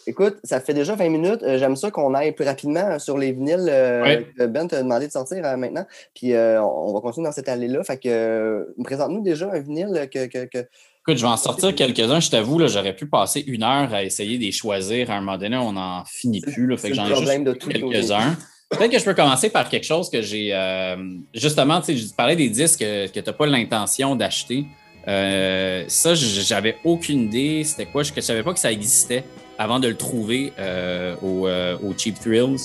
écoute, 0.05 0.37
ça 0.43 0.61
fait 0.61 0.73
déjà 0.73 0.95
20 0.95 1.09
minutes. 1.09 1.43
Euh, 1.43 1.57
J'aime 1.57 1.75
ça 1.75 1.91
qu'on 1.91 2.13
aille 2.13 2.31
plus 2.31 2.45
rapidement 2.45 2.97
sur 2.99 3.17
les 3.17 3.33
vinyles 3.33 3.67
euh, 3.69 4.03
Ouais. 4.03 4.27
que 4.37 4.45
Ben 4.45 4.67
t'a 4.67 4.81
demandé 4.81 5.07
de 5.07 5.11
sortir 5.11 5.43
euh, 5.43 5.57
maintenant. 5.57 5.85
Puis 6.15 6.33
euh, 6.33 6.61
on 6.63 6.93
va 6.93 7.01
continuer 7.01 7.27
dans 7.27 7.33
cette 7.33 7.49
allée-là. 7.49 7.83
Fait 7.83 7.97
que 7.97 8.07
euh, 8.07 8.63
présente-nous 8.83 9.21
déjà 9.21 9.49
un 9.51 9.59
vinyle 9.59 10.07
que. 10.11 10.27
que, 10.27 10.45
que... 10.45 10.59
Écoute, 10.59 11.17
je 11.17 11.21
vais 11.21 11.31
en 11.31 11.37
sortir 11.37 11.73
quelques-uns. 11.75 12.19
Je 12.19 12.29
t'avoue, 12.29 12.59
là, 12.59 12.67
j'aurais 12.67 12.95
pu 12.95 13.07
passer 13.07 13.41
une 13.47 13.63
heure 13.63 13.93
à 13.93 14.03
essayer 14.03 14.37
de 14.37 14.43
les 14.43 14.51
choisir. 14.51 15.09
À 15.11 15.15
un 15.15 15.21
moment 15.21 15.37
donné, 15.37 15.55
on 15.57 15.73
n'en 15.73 16.03
finit 16.05 16.41
plus. 16.41 16.67
Là, 16.67 16.75
fait 16.77 16.89
que 16.89 16.95
j'en 16.95 17.05
ai 17.05 17.15
juste 17.15 17.57
quelques-uns. 17.69 18.35
Peut-être 18.69 18.91
que 18.91 18.99
je 18.99 19.05
peux 19.05 19.13
commencer 19.13 19.49
par 19.49 19.69
quelque 19.69 19.85
chose 19.85 20.09
que 20.09 20.21
j'ai. 20.21 20.49
euh, 20.53 20.95
justement, 21.33 21.79
tu 21.79 21.85
sais, 21.87 21.97
je 21.97 22.13
parlais 22.13 22.35
des 22.35 22.49
disques 22.49 22.79
que, 22.79 23.07
que 23.07 23.19
tu 23.19 23.25
n'as 23.25 23.33
pas 23.33 23.45
l'intention 23.45 24.15
d'acheter. 24.15 24.65
Euh, 25.07 25.85
ça, 25.87 26.15
j'avais 26.15 26.75
aucune 26.83 27.23
idée. 27.23 27.63
C'était 27.63 27.85
quoi? 27.85 28.03
Je 28.03 28.11
ne 28.13 28.21
savais 28.21 28.43
pas 28.43 28.53
que 28.53 28.59
ça 28.59 28.71
existait 28.71 29.23
avant 29.57 29.79
de 29.79 29.87
le 29.87 29.95
trouver 29.95 30.51
euh, 30.59 31.15
au, 31.21 31.47
euh, 31.47 31.77
au 31.81 31.97
Cheap 31.97 32.19
Thrills. 32.19 32.59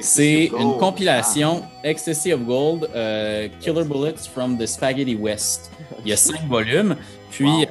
C'est 0.00 0.46
une 0.58 0.76
compilation 0.78 1.62
Ecstasy 1.84 2.32
of 2.32 2.40
Gold, 2.42 2.90
euh, 2.94 3.48
Killer 3.60 3.84
Bullets 3.84 4.28
from 4.34 4.58
the 4.58 4.66
Spaghetti 4.66 5.14
West. 5.14 5.70
Il 6.04 6.10
y 6.10 6.12
a 6.12 6.16
cinq 6.16 6.44
volumes, 6.48 6.96
puis 7.30 7.44
Wow. 7.46 7.64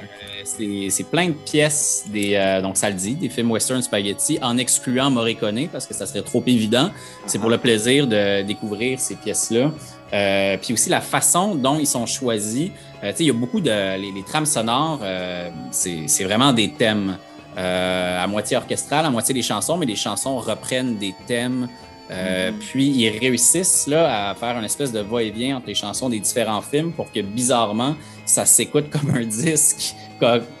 C'est 0.44 1.10
plein 1.10 1.28
de 1.28 1.32
pièces, 1.32 2.04
des, 2.08 2.34
euh, 2.34 2.60
donc 2.60 2.76
ça 2.76 2.88
le 2.88 2.94
dit, 2.94 3.14
des 3.14 3.28
films 3.28 3.50
western 3.50 3.82
spaghetti, 3.82 4.38
en 4.42 4.58
excluant 4.58 5.10
Morricone, 5.10 5.68
parce 5.68 5.86
que 5.86 5.94
ça 5.94 6.06
serait 6.06 6.22
trop 6.22 6.42
évident. 6.46 6.90
C'est 7.26 7.38
pour 7.38 7.50
le 7.50 7.58
plaisir 7.58 8.06
de 8.06 8.42
découvrir 8.42 9.00
ces 9.00 9.16
pièces-là. 9.16 9.70
Euh, 10.12 10.56
puis 10.58 10.72
aussi 10.74 10.90
la 10.90 11.00
façon 11.00 11.54
dont 11.54 11.78
ils 11.78 11.86
sont 11.86 12.06
choisis. 12.06 12.70
Euh, 13.02 13.12
il 13.18 13.26
y 13.26 13.30
a 13.30 13.32
beaucoup 13.32 13.60
de... 13.60 13.98
Les, 13.98 14.22
trames 14.22 14.46
sonores, 14.46 15.00
euh, 15.02 15.50
c'est 15.70 16.24
vraiment 16.24 16.52
des 16.52 16.70
thèmes. 16.72 17.16
à 17.56 18.26
moitié 18.26 18.56
orchestrales, 18.56 19.06
à 19.06 19.10
moitié 19.10 19.34
des 19.34 19.42
chansons, 19.42 19.76
mais 19.76 19.86
les 19.86 19.96
chansons 19.96 20.38
reprennent 20.38 20.96
des 20.96 21.14
thèmes 21.26 21.68
euh, 22.10 22.52
Puis 22.58 22.86
ils 22.86 23.18
réussissent 23.18 23.86
là, 23.86 24.30
à 24.30 24.34
faire 24.34 24.56
une 24.58 24.64
espèce 24.64 24.92
de 24.92 25.00
va-et-vient 25.00 25.56
entre 25.56 25.68
les 25.68 25.74
chansons 25.74 26.08
des 26.08 26.20
différents 26.20 26.60
films 26.60 26.92
pour 26.92 27.10
que 27.10 27.20
bizarrement, 27.20 27.96
ça 28.26 28.44
s'écoute 28.44 28.90
comme 28.90 29.10
un 29.14 29.24
disque, 29.24 29.94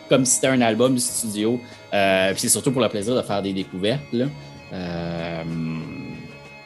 comme, 0.08 0.24
si 0.24 0.36
c'était 0.36 0.48
un 0.48 0.60
album 0.60 0.98
studio. 0.98 1.60
Euh, 1.92 2.32
puis 2.32 2.40
c'est 2.40 2.48
surtout 2.48 2.72
pour 2.72 2.80
le 2.80 2.88
plaisir 2.88 3.14
de 3.14 3.22
faire 3.22 3.42
des 3.42 3.52
découvertes. 3.52 4.12
Là. 4.12 4.26
Euh, 4.72 5.42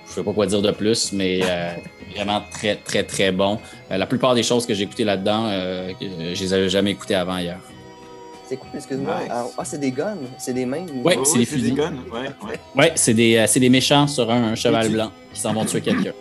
je 0.06 0.12
sais 0.12 0.22
pas 0.22 0.32
quoi 0.32 0.46
dire 0.46 0.62
de 0.62 0.70
plus, 0.70 1.12
mais 1.12 1.40
euh, 1.42 1.72
vraiment 2.14 2.42
très, 2.50 2.76
très, 2.76 3.02
très 3.02 3.32
bon. 3.32 3.58
La 3.90 4.06
plupart 4.06 4.34
des 4.34 4.42
choses 4.42 4.64
que 4.66 4.74
j'ai 4.74 4.84
écoutées 4.84 5.04
là-dedans, 5.04 5.50
je 6.00 6.40
les 6.40 6.54
avais 6.54 6.68
jamais 6.68 6.92
écoutées 6.92 7.14
avant 7.14 7.36
hier. 7.38 7.58
C'est 8.48 8.56
cool, 8.56 8.68
excuse-moi? 8.74 9.14
Nice. 9.20 9.28
Ah, 9.30 9.44
ah, 9.58 9.64
c'est 9.64 9.78
des 9.78 9.90
guns. 9.92 10.16
C'est 10.38 10.54
des 10.54 10.64
mains. 10.64 10.86
Ouais, 11.04 11.16
Oui, 11.18 11.24
c'est 11.24 11.34
des 11.34 11.38
des 11.40 11.44
fusils. 11.46 11.74
guns. 11.74 11.92
Ouais, 12.12 12.20
ouais. 12.48 12.58
Ouais, 12.76 12.92
c'est 12.94 13.12
des, 13.14 13.36
euh, 13.36 13.46
c'est 13.46 13.60
des 13.60 13.68
méchants 13.68 14.06
sur 14.06 14.30
un, 14.30 14.52
un 14.52 14.54
cheval 14.54 14.86
tu- 14.86 14.92
blanc 14.94 15.10
qui 15.32 15.40
s'en 15.40 15.52
vont 15.52 15.64
tuer 15.66 15.80
quelqu'un. 15.82 16.12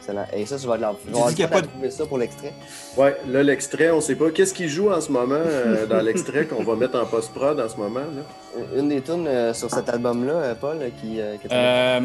Excellent. 0.00 0.24
Et 0.34 0.46
ça, 0.46 0.56
je 0.56 0.66
vais 0.68 0.78
leur 0.78 0.96
je 1.06 1.12
vais 1.12 1.18
dis 1.28 1.28
qu'il 1.34 1.38
y 1.40 1.42
a 1.44 1.48
pas 1.48 1.60
de 1.60 1.66
trouver 1.66 1.90
ça 1.90 2.06
pour 2.06 2.18
l'extrait. 2.18 2.52
Ouais, 2.96 3.16
là, 3.28 3.42
l'extrait, 3.42 3.90
on 3.90 3.96
ne 3.96 4.00
sait 4.00 4.16
pas. 4.16 4.30
Qu'est-ce 4.30 4.54
qui 4.54 4.68
joue 4.68 4.90
en 4.90 5.00
ce 5.00 5.12
moment 5.12 5.34
euh, 5.36 5.86
dans 5.86 6.00
l'extrait 6.00 6.46
qu'on 6.46 6.64
va 6.64 6.74
mettre 6.74 6.98
en 7.00 7.04
post-prod 7.06 7.60
en 7.60 7.68
ce 7.68 7.76
moment? 7.76 8.00
Là? 8.00 8.62
Une 8.76 8.88
des 8.88 9.00
tunes 9.02 9.26
euh, 9.28 9.52
sur 9.54 9.70
cet 9.70 9.88
album-là, 9.90 10.32
euh, 10.32 10.54
Paul, 10.54 10.78
qui. 11.00 11.20
euh, 11.20 11.36
que 11.36 11.42
tu 11.46 11.48
Euh, 11.54 12.00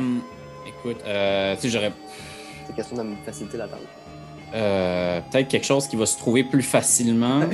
écoute, 0.67 1.01
euh, 1.07 1.55
tu 1.55 1.61
sais, 1.61 1.69
j'aurais 1.69 1.91
C'est 2.67 2.75
question 2.75 2.97
de 2.97 3.03
me 3.03 3.15
faciliter 3.25 3.57
la 3.57 3.67
tâche. 3.67 3.79
Euh, 4.53 5.19
peut-être 5.31 5.47
quelque 5.47 5.65
chose 5.65 5.87
qui 5.87 5.95
va 5.95 6.05
se 6.05 6.17
trouver 6.17 6.43
plus 6.43 6.61
facilement. 6.61 7.39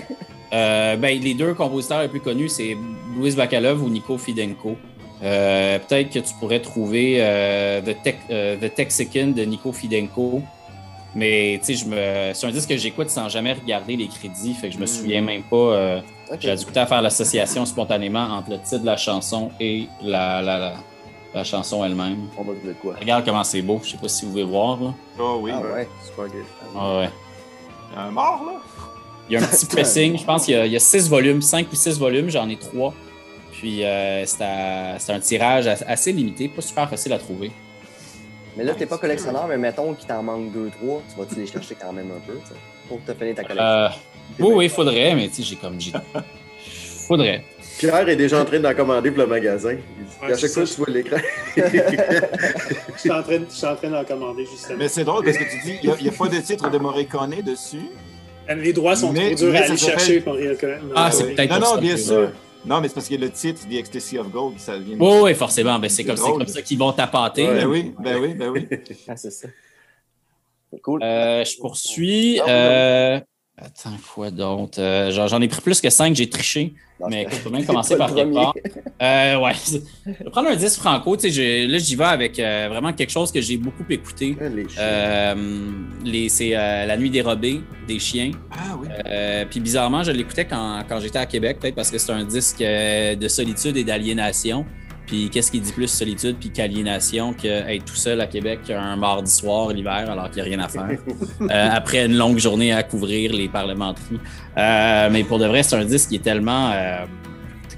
Euh, 0.52 0.96
ben, 0.96 1.20
les 1.22 1.34
deux 1.34 1.54
compositeurs 1.54 2.02
les 2.02 2.08
plus 2.08 2.22
connus, 2.22 2.50
c'est 2.50 2.76
Louis 3.16 3.36
Bakalov 3.36 3.84
ou 3.84 3.90
Nico 3.90 4.18
Fidenko. 4.18 4.76
Euh, 5.22 5.80
peut-être 5.80 6.10
que 6.12 6.20
tu 6.20 6.34
pourrais 6.40 6.62
trouver 6.62 7.18
euh, 7.20 7.82
The, 7.82 8.16
euh, 8.32 8.58
The 8.58 8.74
Texican 8.74 9.28
de 9.28 9.44
Nico 9.44 9.72
Fidenko. 9.72 10.42
Mais 11.16 11.60
tu 11.64 11.76
sais, 11.76 11.86
je 11.86 11.86
me... 11.86 12.34
c'est 12.34 12.46
un 12.48 12.52
disque 12.52 12.70
que 12.70 12.78
j'écoute 12.78 13.10
sans 13.10 13.30
jamais 13.30 13.54
regarder 13.54 13.96
les 13.96 14.08
crédits, 14.08 14.54
fait 14.54 14.70
que 14.70 14.76
je 14.76 14.80
me 14.80 14.86
souviens 14.86 15.22
même 15.22 15.44
pas. 15.44 15.56
euh. 15.56 16.02
J'ai 16.40 16.56
du 16.56 16.66
à 16.76 16.86
faire 16.86 17.02
l'association 17.02 17.66
spontanément 17.66 18.26
entre 18.26 18.52
le 18.52 18.60
titre 18.60 18.82
de 18.82 18.86
la 18.86 18.98
chanson 18.98 19.50
et 19.60 19.88
la, 20.04 20.44
la, 20.44 20.60
la, 20.60 20.74
la 21.34 21.44
chanson 21.44 21.84
elle-même. 21.84 22.28
On 22.38 22.44
va 22.44 22.54
dire 22.54 22.76
quoi? 22.80 22.94
Regarde 23.00 23.26
comment 23.26 23.44
c'est 23.44 23.64
beau, 23.64 23.82
je 23.84 23.90
sais 23.90 23.98
pas 23.98 24.08
si 24.08 24.26
vous 24.26 24.32
pouvez 24.32 24.44
voir. 24.44 24.80
Là. 24.80 24.94
Oh 25.20 25.40
oui. 25.42 25.52
Ah 25.52 25.62
ouais. 25.62 25.88
Super 26.06 26.28
gay. 26.28 26.44
Ah 26.78 27.00
ouais. 27.00 27.10
Un 27.98 28.12
mort, 28.12 28.44
là? 28.46 28.62
Il 29.30 29.34
y 29.34 29.38
a 29.38 29.42
un 29.44 29.46
petit 29.48 29.66
pressing. 29.74 30.18
Je 30.18 30.24
pense 30.26 30.46
qu'il 30.46 30.56
y 30.56 30.58
a- 30.58 30.66
il 30.66 30.72
y, 30.72 30.76
a 30.76 30.80
six 30.80 31.08
volumes, 31.10 31.42
cinq 31.42 31.68
ou 31.72 31.76
six 31.76 31.98
volumes. 32.00 32.30
J'en 32.30 32.48
ai 32.50 32.58
trois. 32.58 32.94
Puis 33.52 33.84
euh, 33.84 34.26
c'est 34.26 34.42
un 35.12 35.20
tirage 35.20 35.68
as- 35.68 35.84
assez 35.88 36.12
limité, 36.12 36.48
pas 36.48 36.62
super 36.62 36.90
facile 36.90 37.14
à 37.14 37.18
trouver. 37.20 37.52
Mais 38.58 38.64
là, 38.64 38.74
t'es 38.74 38.86
pas 38.86 38.98
collectionneur, 38.98 39.48
mais 39.48 39.58
mettons 39.58 39.94
qu'il 39.94 40.08
t'en 40.08 40.24
manque 40.24 40.52
deux, 40.52 40.70
trois, 40.70 41.02
tu 41.10 41.20
vas-tu 41.20 41.36
les 41.36 41.46
chercher 41.48 41.76
quand 41.80 41.94
même 41.94 42.10
un 42.12 42.20
peu, 42.26 42.34
tu 42.40 42.48
sais, 42.48 42.56
pour 42.88 43.00
te 43.04 43.14
finir 43.14 43.36
ta 43.36 43.44
collection? 43.44 43.64
Euh, 43.66 43.90
oui, 44.40 44.52
oui, 44.56 44.66
il 44.66 44.70
faudrait, 44.70 45.14
mais 45.16 45.28
tu 45.30 45.36
sais, 45.36 45.44
j'ai 45.44 45.56
comme. 45.56 45.80
j'ai- 45.80 45.92
Faudrait. 47.08 47.44
Pierre 47.80 48.08
est 48.10 48.16
déjà 48.16 48.42
en 48.42 48.46
train 48.46 48.60
d'en 48.60 48.74
commander 48.74 49.10
pour 49.12 49.20
le 49.24 49.28
magasin. 49.28 49.76
Ouais, 50.22 50.34
à 50.34 50.38
chaque 50.38 50.52
fois 50.52 50.64
que 50.64 50.70
tu 50.70 50.76
vois 50.76 50.90
l'écran. 50.90 51.18
Je 51.56 53.00
suis 53.00 53.12
en 53.12 53.24
train, 53.24 53.40
je 53.50 53.56
suis 53.56 53.66
en 53.66 53.76
train 53.76 53.90
d'en 53.90 54.04
commander, 54.04 54.46
justement. 54.46 54.78
Mais 54.78 54.88
c'est 54.90 55.04
drôle 55.06 55.24
parce 55.24 55.38
que 55.38 55.44
tu 55.44 55.62
dis, 55.64 55.80
il 55.84 55.90
n'y 56.02 56.10
a, 56.10 56.12
pas 56.12 56.28
de 56.28 56.38
titre 56.40 56.70
de 56.70 56.78
Morricone 56.78 57.36
dessus. 57.46 57.88
Les 58.58 58.74
droits 58.74 58.96
sont 58.96 59.12
Mais- 59.14 59.28
trop 59.36 59.36
durs 59.46 59.52
mais 59.54 59.60
à 59.60 59.66
aller 59.66 59.78
chercher 59.78 60.20
pour 60.22 60.34
rien 60.34 60.54
quand 60.60 60.68
même. 60.68 60.92
Ah, 60.96 61.12
c'est 61.12 61.34
peut-être 61.36 61.52
Non, 61.60 61.76
non, 61.76 61.82
bien 61.82 61.98
sûr. 61.98 62.32
Non, 62.66 62.82
mais 62.82 62.88
c'est 62.90 62.94
parce 62.96 63.08
que 63.08 63.16
le 63.16 63.30
titre, 63.30 63.62
The 63.70 63.74
Ecstasy 63.74 64.18
of 64.18 64.30
Gold, 64.32 64.60
ça 64.60 64.78
vient 64.78 64.98
de... 64.98 65.02
Oui, 65.02 65.20
oui, 65.24 65.34
forcément. 65.36 65.80
Ben, 65.80 65.90
c'est 65.90 66.04
comme, 66.04 66.18
comme 66.18 66.46
ça 66.48 66.62
qu'ils 66.62 66.78
vont 66.78 66.92
tapater. 66.92 67.48
Ouais. 67.48 67.56
Ben 67.56 67.68
oui, 67.68 67.94
ben 68.00 68.18
oui, 68.22 68.34
ben 68.34 68.50
oui. 68.50 68.68
Ah, 69.08 69.16
c'est 69.16 69.32
ça. 69.32 69.48
C'est 70.72 70.80
cool. 70.82 71.02
Euh, 71.02 71.44
je 71.46 71.58
poursuis. 71.58 72.42
Euh, 72.48 73.20
Attends, 73.58 73.96
quoi 74.14 74.30
d'autre? 74.32 74.80
Euh, 74.82 75.10
J'en 75.12 75.28
j'en 75.28 75.42
ai 75.42 75.48
pris 75.48 75.62
plus 75.62 75.80
que 75.82 75.90
cinq, 75.90 76.16
j'ai 76.16 76.30
triché. 76.30 76.74
Non, 77.00 77.08
Mais 77.10 77.22
écoute, 77.24 77.36
faut 77.36 77.50
bien 77.50 77.64
commencer 77.64 77.98
par 77.98 78.14
quelque 78.14 78.34
part. 78.34 78.54
Euh, 79.02 79.38
ouais. 79.40 79.54
Je 80.06 80.12
vais 80.12 80.30
prendre 80.30 80.50
un 80.50 80.56
10 80.56 80.76
franco. 80.78 81.16
Tu 81.16 81.32
sais, 81.32 81.68
là, 81.68 81.78
j'y 81.78 81.96
vais 81.96 82.04
avec 82.04 82.38
euh, 82.40 82.68
vraiment 82.70 82.92
quelque 82.92 83.12
chose 83.12 83.32
que 83.32 83.40
j'ai 83.40 83.56
beaucoup 83.56 83.86
écouté. 83.90 84.36
Les 84.54 84.68
chiens. 84.68 84.84
Euh, 84.84 86.28
c'est 86.28 86.50
La 86.50 86.98
nuit 86.98 87.10
dérobée 87.10 87.62
des 87.88 88.00
chiens. 88.00 88.32
Ah 88.52 88.78
oui. 88.80 88.88
Puis 89.50 89.60
bizarrement, 89.62 90.04
je 90.04 90.12
l'écoutais 90.12 90.46
quand, 90.46 90.84
quand 90.90 91.00
j'étais 91.00 91.20
à 91.20 91.26
Québec, 91.26 91.60
peut-être 91.60 91.76
parce 91.76 91.90
que 91.90 91.98
c'est 91.98 92.12
un 92.12 92.26
disque 92.26 92.60
de 92.60 93.28
solitude 93.28 93.78
et 93.78 93.84
d'aliénation. 93.84 94.66
Puis 95.10 95.28
qu'est-ce 95.32 95.52
qui 95.52 95.60
dit 95.60 95.72
plus 95.72 95.88
solitude 95.88 96.36
puis 96.40 96.52
qu'aliénation 96.52 97.34
qu'être 97.34 97.84
tout 97.84 97.96
seul 97.96 98.22
à 98.22 98.28
Québec 98.28 98.60
un 98.70 98.96
mardi 98.96 99.32
soir 99.32 99.70
l'hiver 99.70 100.08
alors 100.08 100.30
qu'il 100.30 100.36
n'y 100.36 100.42
a 100.42 100.56
rien 100.56 100.60
à 100.60 100.68
faire. 100.68 101.00
Euh, 101.42 101.70
après 101.72 102.06
une 102.06 102.16
longue 102.16 102.38
journée 102.38 102.72
à 102.74 102.84
couvrir 102.84 103.34
les 103.34 103.48
parlementeries. 103.48 104.20
Euh, 104.58 105.10
mais 105.12 105.24
pour 105.24 105.40
de 105.40 105.46
vrai, 105.48 105.64
c'est 105.64 105.76
un 105.76 105.86
disque 105.86 106.10
qui 106.10 106.18
est 106.18 106.24
tellement. 106.24 106.70
euh, 106.74 107.06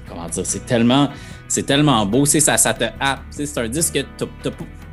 comment 0.06 0.28
dire? 0.28 0.44
C'est 0.44 0.66
tellement. 0.66 1.08
C'est 1.48 1.62
tellement 1.64 2.04
beau, 2.04 2.26
c'est 2.26 2.40
ça, 2.40 2.56
ça 2.58 2.74
te 2.74 2.84
happe. 3.00 3.20
C'est 3.30 3.56
un 3.58 3.68
disque 3.68 3.94
que 3.94 4.00
tu 4.18 4.50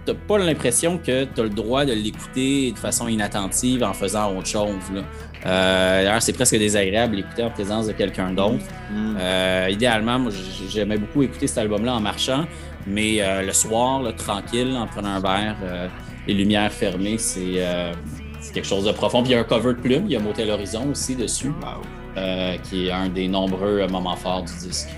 n'as 0.07 0.13
pas 0.13 0.37
l'impression 0.37 0.97
que 0.97 1.25
tu 1.25 1.41
as 1.41 1.43
le 1.43 1.49
droit 1.49 1.83
de 1.83 1.93
l'écouter 1.93 2.71
de 2.71 2.77
façon 2.77 3.07
inattentive 3.07 3.83
en 3.83 3.93
faisant 3.93 4.35
autre 4.37 4.47
chose. 4.47 4.69
là. 4.93 5.01
Euh, 5.45 6.03
D'ailleurs, 6.03 6.21
c'est 6.21 6.33
presque 6.33 6.57
désagréable 6.57 7.15
d'écouter 7.15 7.43
en 7.43 7.49
présence 7.49 7.87
de 7.87 7.93
quelqu'un 7.93 8.31
d'autre. 8.31 8.63
Mm. 8.91 9.15
Euh, 9.19 9.67
idéalement, 9.69 10.19
moi, 10.19 10.31
j'aimais 10.69 10.97
beaucoup 10.97 11.23
écouter 11.23 11.47
cet 11.47 11.59
album-là 11.59 11.95
en 11.95 11.99
marchant, 12.01 12.45
mais 12.85 13.21
euh, 13.21 13.43
le 13.43 13.53
soir, 13.53 14.01
là, 14.01 14.11
tranquille, 14.13 14.75
en 14.77 14.85
prenant 14.87 15.09
un 15.09 15.19
verre, 15.21 15.55
euh, 15.63 15.87
les 16.27 16.33
lumières 16.33 16.71
fermées, 16.71 17.17
c'est 17.17 17.53
euh, 17.57 17.93
c'est 18.41 18.53
quelque 18.53 18.67
chose 18.67 18.85
de 18.85 18.91
profond. 18.91 19.21
Puis 19.21 19.31
il 19.31 19.35
y 19.35 19.37
a 19.37 19.41
un 19.41 19.43
cover 19.43 19.73
de 19.73 19.79
plume, 19.79 20.03
il 20.05 20.11
y 20.11 20.15
a 20.15 20.19
Motel 20.19 20.49
Horizon 20.49 20.89
aussi 20.91 21.15
dessus, 21.15 21.47
Wow. 21.61 21.81
euh, 22.17 22.55
qui 22.63 22.87
est 22.87 22.91
un 22.91 23.09
des 23.09 23.27
nombreux 23.27 23.85
moments 23.87 24.15
forts 24.15 24.43
du 24.43 24.53
disque. 24.67 24.89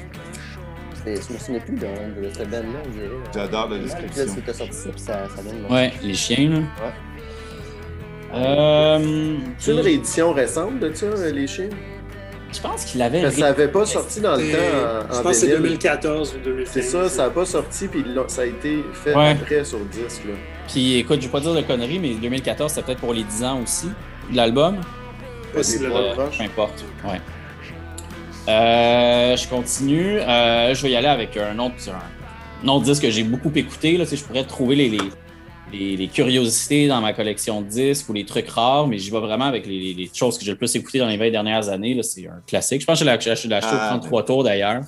C'est- 1.04 1.15
Je 1.27 1.34
me 1.34 1.39
souviens 1.39 1.60
plus 1.62 1.75
de, 1.75 1.82
de 1.82 2.30
cette 2.32 2.47
on 2.47 2.89
dirait. 2.91 3.08
J'adore 3.34 3.69
la 3.69 3.80
description. 3.80 4.25
là, 4.45 4.54
sorti 4.54 4.73
ça, 4.73 4.89
puis 4.89 4.99
ça, 5.01 5.27
ça 5.36 5.41
donne. 5.41 5.65
Ouais, 5.71 5.91
les 6.04 6.13
chiens, 6.13 6.49
là. 6.49 6.60
Euh, 8.34 9.36
C'est 9.58 9.72
une 9.72 9.80
réédition 9.80 10.34
récente 10.34 10.80
de 10.80 10.94
ça, 10.94 11.06
euh, 11.06 11.32
les 11.32 11.48
chiens? 11.48 11.70
je 12.54 12.60
pense 12.60 12.84
qu'il 12.84 13.02
avait. 13.02 13.32
Ça 13.32 13.39
n'avait 13.41 13.70
pas 13.70 13.86
sorti 13.86 14.20
dans 14.20 14.36
le 14.36 14.44
temps 14.52 14.58
en, 14.58 15.13
Je 15.13 15.20
en 15.20 15.24
pense 15.24 15.32
que 15.32 15.34
c'est 15.34 15.46
vinyle. 15.48 15.62
2014 15.62 16.36
ou 16.36 16.44
2015. 16.44 16.74
C'est 16.74 16.82
ça, 16.82 17.08
ça 17.10 17.24
n'a 17.24 17.30
pas 17.30 17.46
sorti, 17.46 17.88
puis 17.88 18.04
ça 18.28 18.41
a 18.41 18.46
été 18.46 18.84
fait 18.94 19.15
Ouais. 19.15 19.30
après 19.41 19.63
sur 19.63 19.80
disque. 19.86 20.24
Là. 20.28 20.34
Puis 20.67 20.98
écoute, 20.98 21.22
je 21.22 21.28
vais 21.28 21.32
pas 21.32 21.39
dire 21.39 21.54
de 21.54 21.62
conneries, 21.62 22.00
mais 22.00 22.10
2014, 22.15 22.72
c'était 22.72 22.86
peut-être 22.88 23.00
pour 23.00 23.13
les 23.13 23.24
10 23.24 23.44
ans 23.46 23.62
aussi 23.63 23.88
de 24.30 24.36
l'album. 24.36 24.78
Possiblement. 25.54 25.96
Pas 25.96 26.02
Euh, 26.02 26.13
proche. 26.13 26.38
peu 26.39 26.44
importe. 26.44 26.84
Ouais. 27.06 27.22
Euh, 28.50 29.36
je 29.38 29.48
continue. 29.48 30.20
Euh, 30.20 30.74
je 30.74 30.82
vais 30.84 30.91
y 30.91 30.96
aller 30.96 31.08
avec 31.08 31.38
un 31.38 31.58
autre, 31.60 31.76
un, 31.89 32.65
un 32.65 32.72
autre 32.74 32.84
disque 32.84 33.04
que 33.04 33.10
j'ai 33.12 33.24
beaucoup 33.24 33.52
écouté. 33.56 33.98
Là, 33.98 34.04
je 34.12 34.22
pourrais 34.24 34.44
trouver 34.44 34.76
les, 34.76 34.89
les, 34.89 35.00
les- 35.72 35.96
les 35.98 36.08
curiosités 36.08 36.88
dans 36.88 37.02
ma 37.02 37.14
collection 37.14 37.62
de 37.62 37.68
disques 37.68 38.10
ou 38.10 38.14
les 38.14 38.26
trucs 38.26 38.50
rares, 38.50 38.88
mais 38.88 38.98
j'y 38.98 39.10
vais 39.12 39.20
vraiment 39.20 39.46
avec 39.46 39.66
les, 39.66 40.10
choses 40.14 40.38
que 40.38 40.44
j'ai 40.46 40.52
le 40.52 40.58
plus 40.58 40.74
écoutées 40.76 41.00
dans 41.00 41.08
les 41.08 41.18
20 41.18 41.32
dernières 41.32 41.70
années. 41.70 41.94
là. 41.94 42.04
C'est 42.04 42.28
un 42.28 42.42
classique. 42.46 42.82
Je 42.82 42.86
pense 42.86 43.00
que 43.00 43.06
je 43.06 43.10
l'ai 43.10 43.16
acheté- 43.16 43.52
au 43.52 43.54
Ah, 43.80 43.88
33 43.90 44.26
tours 44.26 44.44
d'ailleurs. 44.44 44.82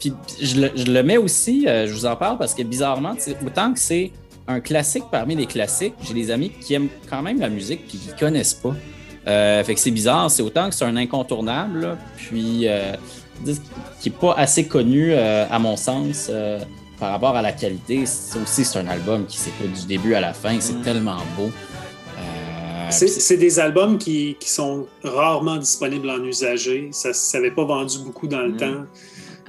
Puis 0.00 0.12
je 0.40 0.60
le, 0.60 0.70
je 0.74 0.84
le 0.84 1.02
mets 1.02 1.16
aussi, 1.16 1.66
euh, 1.68 1.86
je 1.86 1.92
vous 1.92 2.04
en 2.06 2.16
parle 2.16 2.36
parce 2.38 2.54
que 2.54 2.62
bizarrement, 2.62 3.14
autant 3.46 3.72
que 3.72 3.78
c'est 3.78 4.10
un 4.46 4.60
classique 4.60 5.04
parmi 5.10 5.34
les 5.36 5.46
classiques, 5.46 5.94
j'ai 6.06 6.12
des 6.14 6.30
amis 6.30 6.50
qui 6.60 6.74
aiment 6.74 6.88
quand 7.08 7.22
même 7.22 7.40
la 7.40 7.48
musique 7.48 7.86
puis 7.88 7.98
qui 7.98 8.08
ne 8.12 8.18
connaissent 8.18 8.54
pas. 8.54 8.74
Euh, 9.26 9.64
fait 9.64 9.74
que 9.74 9.80
c'est 9.80 9.90
bizarre, 9.90 10.30
c'est 10.30 10.42
autant 10.42 10.68
que 10.68 10.74
c'est 10.74 10.84
un 10.84 10.96
incontournable, 10.96 11.80
là, 11.80 11.98
puis 12.16 12.68
euh, 12.68 12.92
qui 14.00 14.10
n'est 14.10 14.16
pas 14.16 14.34
assez 14.34 14.66
connu 14.66 15.14
à 15.14 15.58
mon 15.58 15.76
sens 15.76 16.30
par 16.98 17.10
rapport 17.10 17.36
à 17.36 17.42
la 17.42 17.52
qualité. 17.52 18.04
C'est 18.06 18.38
aussi 18.40 18.64
c'est 18.64 18.78
un 18.78 18.86
album 18.88 19.26
qui 19.26 19.38
s'écoute 19.38 19.72
du 19.72 19.86
début 19.86 20.14
à 20.14 20.20
la 20.20 20.32
fin, 20.32 20.56
c'est 20.60 20.74
Mm. 20.74 20.82
tellement 20.82 21.16
beau. 21.36 21.50
Euh, 22.18 22.86
C'est- 22.90 23.36
des 23.36 23.58
albums 23.58 23.98
qui, 23.98 24.36
qui 24.38 24.48
sont 24.50 24.86
rarement 25.02 25.56
disponibles 25.56 26.08
en 26.10 26.22
usagé. 26.24 26.88
Ça 26.92 27.08
ne 27.08 27.14
s'avait 27.14 27.50
pas 27.50 27.64
vendu 27.64 27.98
beaucoup 28.04 28.26
dans 28.28 28.40
le 28.42 28.52
Mm. 28.52 28.56
temps. 28.56 28.84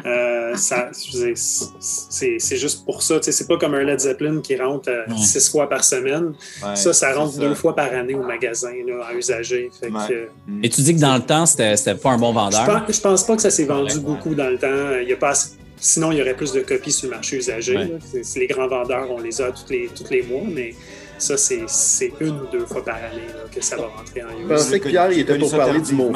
Euh, 0.06 0.56
ça- 0.58 0.90
c'est 0.92 2.58
juste 2.58 2.84
pour 2.84 3.02
ça. 3.02 3.16
C'est 3.22 3.48
pas 3.48 3.58
comme 3.58 3.76
un 3.76 3.84
Led 3.84 4.00
Zeppelin 4.00 4.42
qui 4.42 4.58
rentre 4.58 4.90
euh, 4.90 5.06
Ouais. 5.08 5.18
six 5.18 5.50
fois 5.50 5.70
par 5.70 5.84
semaine. 5.86 6.34
Ouais, 6.64 6.76
ça, 6.76 6.92
ça 6.92 7.14
rentre 7.14 7.38
deux 7.40 7.56
fois 7.56 7.74
par 7.76 7.94
année 7.94 8.14
au 8.16 8.24
magasin 8.24 8.74
là, 8.86 9.06
en. 9.16 9.70
Fait 9.80 9.90
Ouais. 9.90 10.00
euh, 10.12 10.26
Et 10.64 10.70
tu 10.70 10.82
dis 10.82 10.96
que 10.96 11.00
dans 11.00 11.16
le 11.16 11.22
temps, 11.22 11.46
c'était 11.46 11.76
pas 11.96 12.12
un 12.12 12.18
bon 12.18 12.30
je, 12.32 12.34
vendeur. 12.36 12.66
pense, 12.86 12.96
je 12.96 13.02
pense 13.02 13.24
pas 13.26 13.36
que 13.38 13.42
ça 13.42 13.50
s'est 13.52 13.64
vendu 13.66 13.96
Ouais. 13.96 14.02
beaucoup 14.02 14.36
dans 14.36 14.50
le 14.50 14.58
temps. 14.58 14.98
Il 15.02 15.08
y 15.08 15.14
a 15.14 15.18
pas 15.18 15.30
assez- 15.30 15.52
Sinon, 15.88 16.12
il 16.12 16.18
y 16.18 16.22
aurait 16.22 16.36
plus 16.36 16.52
de 16.52 16.62
copies 16.62 16.92
sur 16.92 17.10
le 17.10 17.16
marché 17.16 17.38
usagé. 17.38 17.76
Ouais. 17.78 17.84
là. 17.86 17.98
C'est- 18.12 18.24
c'est 18.24 18.40
les 18.40 18.48
grands 18.48 18.68
vendeurs, 18.68 19.08
on 19.12 19.20
les 19.22 19.40
a 19.40 19.52
tous 19.52 19.70
les, 19.70 19.88
tous 19.96 20.10
les 20.10 20.24
mois, 20.24 20.42
mais 20.52 20.74
ça, 21.20 21.38
c'est 21.38 21.62
c'est 21.68 22.12
une 22.20 22.38
ou 22.42 22.48
deux 22.52 22.66
fois 22.66 22.84
par 22.84 22.96
année 22.96 23.28
là, 23.36 23.42
que 23.54 23.64
ça 23.64 23.76
va 23.78 23.84
rentrer 23.96 24.24
en 24.24 24.30
Je 24.36 24.42
use. 24.44 24.48
pensais 24.50 24.80
que 24.80 24.90
Pierre, 24.90 25.12
il 25.12 25.20
était 25.20 25.38
pour 25.38 25.52
parler 25.52 25.80
du 25.82 25.94
mot 25.94 26.12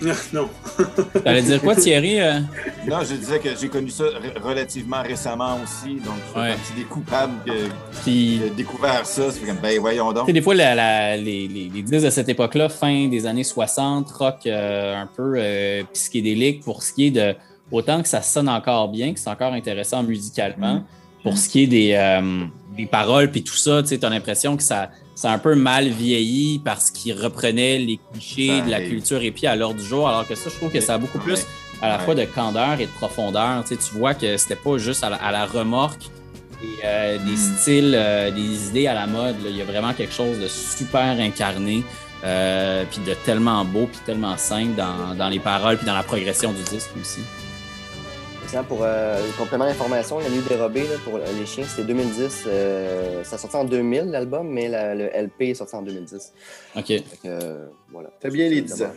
non. 0.32 0.48
T'allais 1.24 1.42
dire 1.42 1.60
quoi, 1.60 1.74
Thierry? 1.74 2.20
euh? 2.20 2.38
Non, 2.88 2.98
je 3.02 3.14
disais 3.16 3.40
que 3.40 3.48
j'ai 3.60 3.68
connu 3.68 3.90
ça 3.90 4.04
r- 4.04 4.40
relativement 4.40 5.02
récemment 5.02 5.58
aussi, 5.64 5.94
donc 5.96 6.14
je 6.32 6.40
Ouais. 6.40 6.48
partie 6.50 6.72
des 6.76 6.84
coupables 6.84 7.32
que- 7.44 7.50
Puis 8.04 8.04
qui 8.04 8.40
a 8.46 8.50
découvert 8.54 9.04
ça. 9.04 9.24
C'est 9.32 9.44
comme, 9.44 9.56
ben 9.60 9.76
voyons 9.80 10.08
Tu 10.10 10.14
donc. 10.14 10.26
sais, 10.26 10.32
des 10.32 10.40
fois, 10.40 10.54
la- 10.54 10.76
la- 10.76 11.16
les, 11.16 11.48
les, 11.48 11.68
les 11.74 11.82
disques 11.82 12.04
de 12.04 12.10
cette 12.10 12.28
époque-là, 12.28 12.68
fin 12.68 13.08
des 13.08 13.26
années 13.26 13.42
60, 13.42 14.08
rock 14.12 14.36
euh, 14.46 14.94
un 15.02 15.08
peu 15.08 15.32
euh, 15.36 15.82
psychédélique 15.92 16.62
pour 16.62 16.84
ce 16.84 16.92
qui 16.92 17.08
est 17.08 17.10
de. 17.10 17.34
Autant 17.70 18.02
que 18.02 18.08
ça 18.08 18.22
sonne 18.22 18.48
encore 18.48 18.88
bien, 18.88 19.12
que 19.12 19.20
c'est 19.20 19.30
encore 19.30 19.52
intéressant 19.52 20.02
musicalement, 20.02 20.74
Mm. 20.76 20.84
pour 21.22 21.36
ce 21.36 21.48
qui 21.48 21.64
est 21.64 21.66
des, 21.66 21.92
euh, 21.94 22.44
des 22.76 22.86
paroles 22.86 23.30
puis 23.30 23.42
tout 23.42 23.56
ça, 23.56 23.82
tu 23.82 23.98
as 24.00 24.08
l'impression 24.08 24.56
que 24.56 24.62
ça, 24.62 24.90
ça 25.14 25.30
a 25.30 25.34
un 25.34 25.38
peu 25.38 25.54
mal 25.56 25.88
vieilli 25.88 26.60
parce 26.64 26.90
qu'il 26.90 27.12
reprenait 27.14 27.78
les 27.78 27.98
clichés 28.12 28.62
de 28.62 28.70
la 28.70 28.80
culture 28.80 29.20
et 29.22 29.30
puis 29.32 29.46
à 29.46 29.56
l'heure 29.56 29.74
du 29.74 29.84
jour, 29.84 30.08
alors 30.08 30.26
que 30.26 30.34
ça, 30.36 30.48
je 30.48 30.54
trouve 30.56 30.70
que 30.70 30.80
ça 30.80 30.94
a 30.94 30.98
beaucoup 30.98 31.18
plus 31.18 31.44
à 31.82 31.88
la 31.88 31.98
fois 31.98 32.14
de 32.14 32.24
candeur 32.24 32.80
et 32.80 32.86
de 32.86 32.90
profondeur. 32.92 33.64
Tu, 33.64 33.74
sais, 33.74 33.80
tu 33.90 33.98
vois 33.98 34.14
que 34.14 34.36
c'était 34.36 34.56
pas 34.56 34.78
juste 34.78 35.02
à 35.04 35.10
la, 35.10 35.16
à 35.16 35.30
la 35.32 35.44
remorque 35.44 36.02
des, 36.62 36.68
euh, 36.84 37.18
des 37.18 37.32
Mm. 37.32 37.36
styles, 37.58 37.94
euh, 37.96 38.30
des 38.30 38.68
idées 38.68 38.86
à 38.86 38.94
la 38.94 39.06
mode. 39.06 39.36
là. 39.44 39.50
Il 39.50 39.56
y 39.56 39.60
a 39.62 39.64
vraiment 39.64 39.92
quelque 39.92 40.12
chose 40.14 40.38
de 40.38 40.46
super 40.48 41.18
incarné, 41.20 41.82
euh, 42.24 42.84
puis 42.90 43.00
de 43.06 43.14
tellement 43.24 43.64
beau, 43.64 43.86
puis 43.86 44.00
tellement 44.06 44.36
simple 44.36 44.74
dans, 44.76 45.14
dans 45.16 45.28
les 45.28 45.38
paroles, 45.40 45.76
puis 45.76 45.86
dans 45.86 45.94
la 45.94 46.02
progression 46.04 46.52
du 46.52 46.62
disque 46.62 46.90
aussi. 47.00 47.20
Tiens, 48.48 48.64
pour 48.64 48.78
euh, 48.82 49.20
le 49.26 49.36
complément 49.36 49.66
d'information, 49.66 50.18
la 50.20 50.30
nuit 50.30 50.40
dérobée 50.48 50.84
là, 50.84 50.94
pour 51.04 51.18
les 51.18 51.44
chiens, 51.46 51.64
c'était 51.64 51.84
2010. 51.84 52.44
euh, 52.46 53.22
ça 53.22 53.36
sorti 53.36 53.56
en 53.56 53.64
2000, 53.64 54.04
l'album, 54.06 54.48
mais 54.48 54.68
la- 54.68 54.94
le 54.94 55.10
LP 55.14 55.50
est 55.50 55.54
sorti 55.54 55.74
en 55.76 55.82
2010. 55.82 56.32
OK. 56.76 56.86
Fait 56.86 57.02
que, 57.02 57.06
euh, 57.26 57.66
voilà. 57.90 58.08
T'as 58.20 58.30
bien 58.30 58.48
les 58.48 58.62
10 58.62 58.82
ans. 58.82 58.92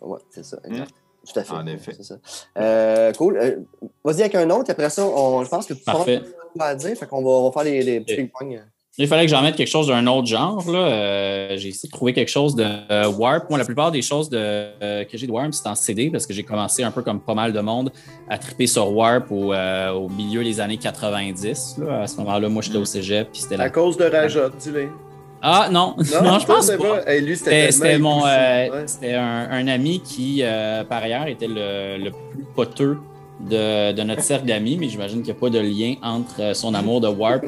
Ouais, 0.00 0.18
c'est 0.30 0.44
ça, 0.44 0.58
exact. 0.64 0.90
Tout 1.30 1.38
à 1.38 1.44
fait. 1.44 1.52
En 1.52 1.66
effet. 1.66 1.92
C'est 1.94 2.02
ça. 2.04 2.16
Euh, 2.56 3.12
cool. 3.12 3.36
Euh, 3.36 3.56
Vas-y 4.02 4.20
avec 4.22 4.34
un 4.36 4.48
autre. 4.48 4.70
Après 4.70 4.88
ça, 4.88 5.04
on, 5.06 5.44
je 5.44 5.50
pense 5.50 5.66
que 5.66 5.74
tu 5.74 5.82
Parfait. 5.84 6.22
pas 6.56 6.68
à 6.68 6.74
dire. 6.74 6.96
Fait 6.96 7.06
qu'on 7.06 7.22
va, 7.22 7.28
on 7.30 7.44
va 7.50 7.52
faire 7.52 7.64
les, 7.64 7.82
les 7.82 8.00
petits 8.00 8.16
ping-pong. 8.16 8.62
Il 9.00 9.06
fallait 9.06 9.26
que 9.26 9.30
j'en 9.30 9.42
mette 9.42 9.54
quelque 9.54 9.68
chose 9.70 9.86
d'un 9.86 10.04
autre 10.08 10.26
genre. 10.26 10.68
Là. 10.68 10.78
Euh, 10.78 11.56
j'ai 11.56 11.68
essayé 11.68 11.88
de 11.88 11.92
trouver 11.92 12.12
quelque 12.12 12.30
chose 12.30 12.56
de 12.56 12.66
euh, 12.90 13.08
Warp. 13.08 13.48
Moi, 13.48 13.56
la 13.56 13.64
plupart 13.64 13.92
des 13.92 14.02
choses 14.02 14.28
de, 14.28 14.36
euh, 14.38 15.04
que 15.04 15.16
j'ai 15.16 15.28
de 15.28 15.30
Warp, 15.30 15.52
c'est 15.52 15.68
en 15.68 15.76
CD 15.76 16.10
parce 16.10 16.26
que 16.26 16.34
j'ai 16.34 16.42
commencé 16.42 16.82
un 16.82 16.90
peu 16.90 17.02
comme 17.02 17.20
pas 17.20 17.34
mal 17.34 17.52
de 17.52 17.60
monde 17.60 17.92
à 18.28 18.38
triper 18.38 18.66
sur 18.66 18.90
Warp 18.92 19.30
au, 19.30 19.54
au 19.54 20.08
milieu 20.08 20.42
des 20.42 20.60
années 20.60 20.78
90. 20.78 21.76
Là. 21.78 22.02
À 22.02 22.06
ce 22.08 22.16
moment-là, 22.16 22.48
moi, 22.48 22.60
j'étais 22.60 22.78
au 22.78 22.84
cégep. 22.84 23.28
Puis 23.32 23.42
c'était 23.42 23.54
À 23.54 23.58
la... 23.58 23.70
cause 23.70 23.96
de 23.96 24.04
Rajot, 24.04 24.48
dis-le. 24.58 24.88
Ah 25.40 25.68
non, 25.70 25.94
non, 25.96 26.04
je 26.40 26.46
pense 26.46 26.68
pas. 26.68 27.02
Hey, 27.06 27.20
lui, 27.20 27.36
c'était 27.36 27.70
C'était 27.70 27.90
tellement 27.90 28.22
c'était 28.22 28.26
mon, 28.26 28.66
époussé. 28.66 28.76
Ouais. 28.80 28.82
c'était 28.88 29.14
un, 29.14 29.48
un 29.52 29.68
ami 29.68 30.00
qui, 30.00 30.42
par 30.88 31.04
ailleurs, 31.04 31.28
était 31.28 31.46
le, 31.46 32.02
le 32.02 32.10
plus 32.10 32.44
poteux 32.56 32.98
de, 33.40 33.92
de 33.92 34.02
notre 34.02 34.22
cercle 34.22 34.46
d'amis, 34.46 34.76
mais 34.78 34.88
j'imagine 34.88 35.18
qu'il 35.18 35.32
n'y 35.32 35.38
a 35.38 35.40
pas 35.40 35.50
de 35.50 35.60
lien 35.60 35.94
entre 36.02 36.40
euh, 36.40 36.54
son 36.54 36.74
amour 36.74 37.00
de 37.00 37.08
Warp 37.08 37.44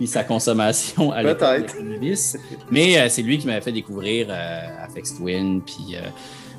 et 0.00 0.06
sa 0.06 0.24
consommation 0.24 1.12
à 1.12 1.22
l'époque 1.22 1.66
Cannabis. 1.66 2.36
Mais 2.70 2.98
euh, 2.98 3.08
c'est 3.08 3.22
lui 3.22 3.38
qui 3.38 3.46
m'avait 3.46 3.60
fait 3.60 3.72
découvrir 3.72 4.26
euh, 4.30 4.84
Afex 4.84 5.16
Twin, 5.16 5.62
puis 5.62 5.94
euh, 5.94 6.00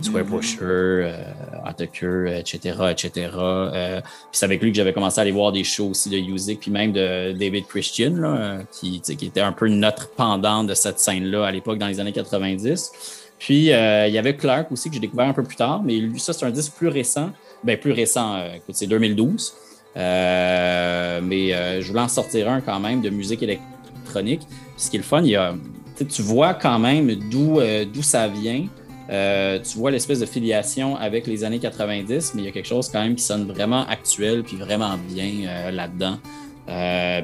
Square 0.01 0.25
Pusher, 0.25 0.57
euh, 0.61 1.23
Attacker, 1.65 2.39
etc., 2.39 2.77
etc. 2.91 3.29
Euh, 3.35 4.01
puis 4.01 4.09
c'est 4.31 4.45
avec 4.45 4.61
lui 4.61 4.71
que 4.71 4.77
j'avais 4.77 4.93
commencé 4.93 5.19
à 5.19 5.21
aller 5.21 5.31
voir 5.31 5.51
des 5.51 5.63
shows 5.63 5.89
aussi 5.89 6.09
de 6.09 6.19
Music, 6.19 6.59
puis 6.59 6.71
même 6.71 6.91
de 6.91 7.31
David 7.33 7.67
Christian, 7.67 8.15
là, 8.15 8.59
qui, 8.71 9.01
était 9.07 9.41
un 9.41 9.51
peu 9.51 9.67
notre 9.67 10.09
pendant 10.11 10.63
de 10.63 10.73
cette 10.73 10.99
scène-là 10.99 11.45
à 11.45 11.51
l'époque 11.51 11.77
dans 11.77 11.87
les 11.87 11.99
années 11.99 12.11
90. 12.11 12.91
Puis 13.39 13.71
euh, 13.71 14.07
il 14.07 14.13
y 14.13 14.17
avait 14.17 14.35
Clark 14.35 14.71
aussi 14.71 14.89
que 14.89 14.95
j'ai 14.95 15.01
découvert 15.01 15.27
un 15.27 15.33
peu 15.33 15.43
plus 15.43 15.55
tard, 15.55 15.81
mais 15.83 15.95
lui, 15.97 16.19
ça, 16.19 16.33
c'est 16.33 16.45
un 16.45 16.51
disque 16.51 16.73
plus 16.73 16.87
récent. 16.87 17.31
Ben, 17.63 17.77
plus 17.77 17.91
récent, 17.91 18.35
euh, 18.35 18.57
c'est 18.71 18.87
2012. 18.87 19.53
Euh, 19.95 21.21
mais 21.23 21.53
euh, 21.53 21.81
je 21.81 21.87
voulais 21.87 22.01
en 22.01 22.07
sortir 22.07 22.49
un 22.49 22.61
quand 22.61 22.79
même 22.79 23.01
de 23.01 23.09
musique 23.09 23.43
électronique. 23.43 24.41
Ce 24.75 24.89
qui 24.89 24.97
est 24.97 24.99
le 24.99 25.05
fun, 25.05 25.21
il 25.21 25.29
y 25.29 25.35
a, 25.35 25.55
tu 25.97 26.21
vois 26.21 26.53
quand 26.55 26.79
même 26.79 27.13
d'où 27.29 27.61
ça 28.01 28.27
vient. 28.27 28.65
Tu 29.07 29.77
vois 29.77 29.91
l'espèce 29.91 30.19
de 30.19 30.25
filiation 30.25 30.97
avec 30.97 31.27
les 31.27 31.43
années 31.43 31.59
90, 31.59 32.33
mais 32.33 32.41
il 32.41 32.45
y 32.45 32.47
a 32.47 32.51
quelque 32.51 32.67
chose 32.67 32.89
quand 32.89 33.01
même 33.01 33.15
qui 33.15 33.23
sonne 33.23 33.47
vraiment 33.47 33.85
actuel 33.87 34.43
puis 34.43 34.57
vraiment 34.57 34.97
bien 34.97 35.71
là-dedans. 35.71 36.17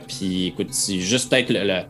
Puis 0.08 0.48
écoute, 0.48 0.68
c'est 0.72 1.00
juste 1.00 1.32
peut-être 1.32 1.50
le, 1.52 1.82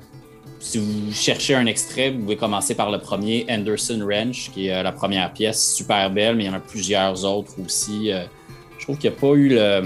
si 0.61 0.77
vous 0.77 1.13
cherchez 1.13 1.55
un 1.55 1.65
extrait, 1.65 2.11
vous 2.11 2.19
pouvez 2.19 2.37
commencer 2.37 2.73
par 2.73 2.89
le 2.89 2.99
premier, 2.99 3.45
Anderson 3.49 4.07
Ranch, 4.09 4.49
qui 4.53 4.67
est 4.67 4.83
la 4.83 4.93
première 4.93 5.33
pièce, 5.33 5.75
super 5.75 6.09
belle, 6.09 6.37
mais 6.37 6.45
il 6.45 6.47
y 6.47 6.49
en 6.49 6.53
a 6.53 6.61
plusieurs 6.61 7.25
autres 7.25 7.53
aussi. 7.63 8.11
Je 8.89 8.93
trouve 8.95 9.01
qu'il 9.01 9.11
n'y 9.11 9.17
a 9.17 9.19
pas 9.19 9.33
eu 9.35 9.49
le, 9.49 9.81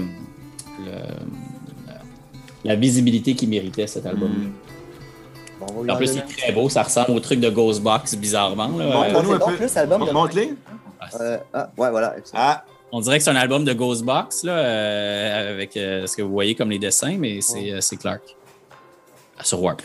le- 0.86 0.92
la 2.64 2.74
visibilité 2.74 3.34
qu'il 3.34 3.50
méritait 3.50 3.86
cet 3.86 4.06
album. 4.06 4.30
Mm. 4.30 4.52
Bon, 5.60 5.82
lui 5.82 5.90
En 5.90 5.96
plus, 5.96 6.06
donner- 6.14 6.22
il 6.26 6.32
est 6.32 6.36
très 6.42 6.52
beau, 6.52 6.70
ça 6.70 6.82
ressemble 6.84 7.10
au 7.10 7.20
truc 7.20 7.38
de 7.38 7.50
Ghostbox, 7.50 8.14
bizarrement. 8.16 8.68
là. 8.68 8.86
Bon, 8.90 9.02
Euh, 9.04 9.12
Montre-nous 9.12 9.28
c'est 9.28 9.34
un 9.34 9.38
bon, 9.38 9.46
peu. 9.50 9.56
plus 9.56 9.74
l'album 9.74 10.06
de- 10.06 10.10
Montre-les. 10.12 10.54
Euh, 11.20 11.36
ah, 11.52 11.70
ouais, 11.76 11.90
voilà. 11.90 12.16
Ah, 12.32 12.64
on 12.92 13.00
dirait 13.00 13.18
que 13.18 13.24
c'est 13.24 13.30
un 13.30 13.36
album 13.36 13.64
de 13.64 13.74
Ghostbox, 13.74 14.44
là, 14.44 14.56
euh, 14.56 15.52
avec 15.52 15.76
euh, 15.76 16.06
ce 16.06 16.16
que 16.16 16.22
vous 16.22 16.32
voyez 16.32 16.54
comme 16.54 16.70
les 16.70 16.78
dessins, 16.78 17.16
mais 17.18 17.42
c'est 17.42 17.72
euh, 17.72 17.82
c'est 17.82 17.96
Clark. 17.96 18.22
Sur 19.42 19.62
Warp. 19.62 19.82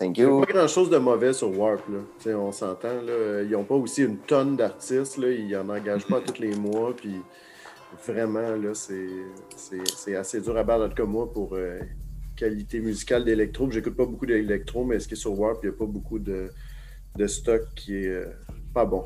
Thank 0.00 0.16
Il 0.18 0.24
n'y 0.24 0.28
a 0.30 0.32
you. 0.32 0.40
pas 0.40 0.52
grand-chose 0.52 0.90
de 0.90 0.96
mauvais 0.98 1.32
sur 1.32 1.56
Warp. 1.56 1.82
Là. 1.88 1.98
Tu 2.18 2.24
sais, 2.24 2.34
on 2.34 2.50
s'entend. 2.50 2.88
là. 3.06 3.42
Ils 3.44 3.50
n'ont 3.50 3.62
pas 3.64 3.74
aussi 3.76 4.02
une 4.02 4.16
tonne 4.16 4.56
d'artistes. 4.56 5.16
là. 5.18 5.28
Ils 5.30 5.48
n'en 5.50 5.68
engagent 5.72 6.06
pas 6.06 6.20
tous 6.20 6.40
les 6.40 6.56
mois. 6.56 6.92
Puis 6.96 7.20
vraiment, 8.06 8.56
là, 8.56 8.72
c'est 8.74 10.16
assez 10.16 10.40
dur 10.40 10.56
à 10.56 10.62
battre. 10.64 10.84
En 10.84 10.88
tout 10.88 10.94
cas, 10.94 11.04
moi, 11.04 11.32
pour 11.32 11.54
euh, 11.54 11.80
qualité 12.36 12.80
musicale 12.80 13.24
d'électro, 13.24 13.70
j'écoute 13.70 13.96
pas 13.96 14.06
beaucoup 14.06 14.26
d'électro, 14.26 14.84
mais 14.84 14.98
ce 15.00 15.08
qui 15.08 15.14
est 15.14 15.16
sur 15.16 15.38
Warp, 15.38 15.60
il 15.62 15.68
n'y 15.70 15.74
a 15.74 15.78
pas 15.78 15.86
beaucoup 15.86 16.18
de, 16.18 16.50
de 17.16 17.26
stock 17.26 17.62
qui 17.76 17.96
est 17.96 18.08
euh, 18.08 18.26
pas 18.74 18.84
bon. 18.84 19.04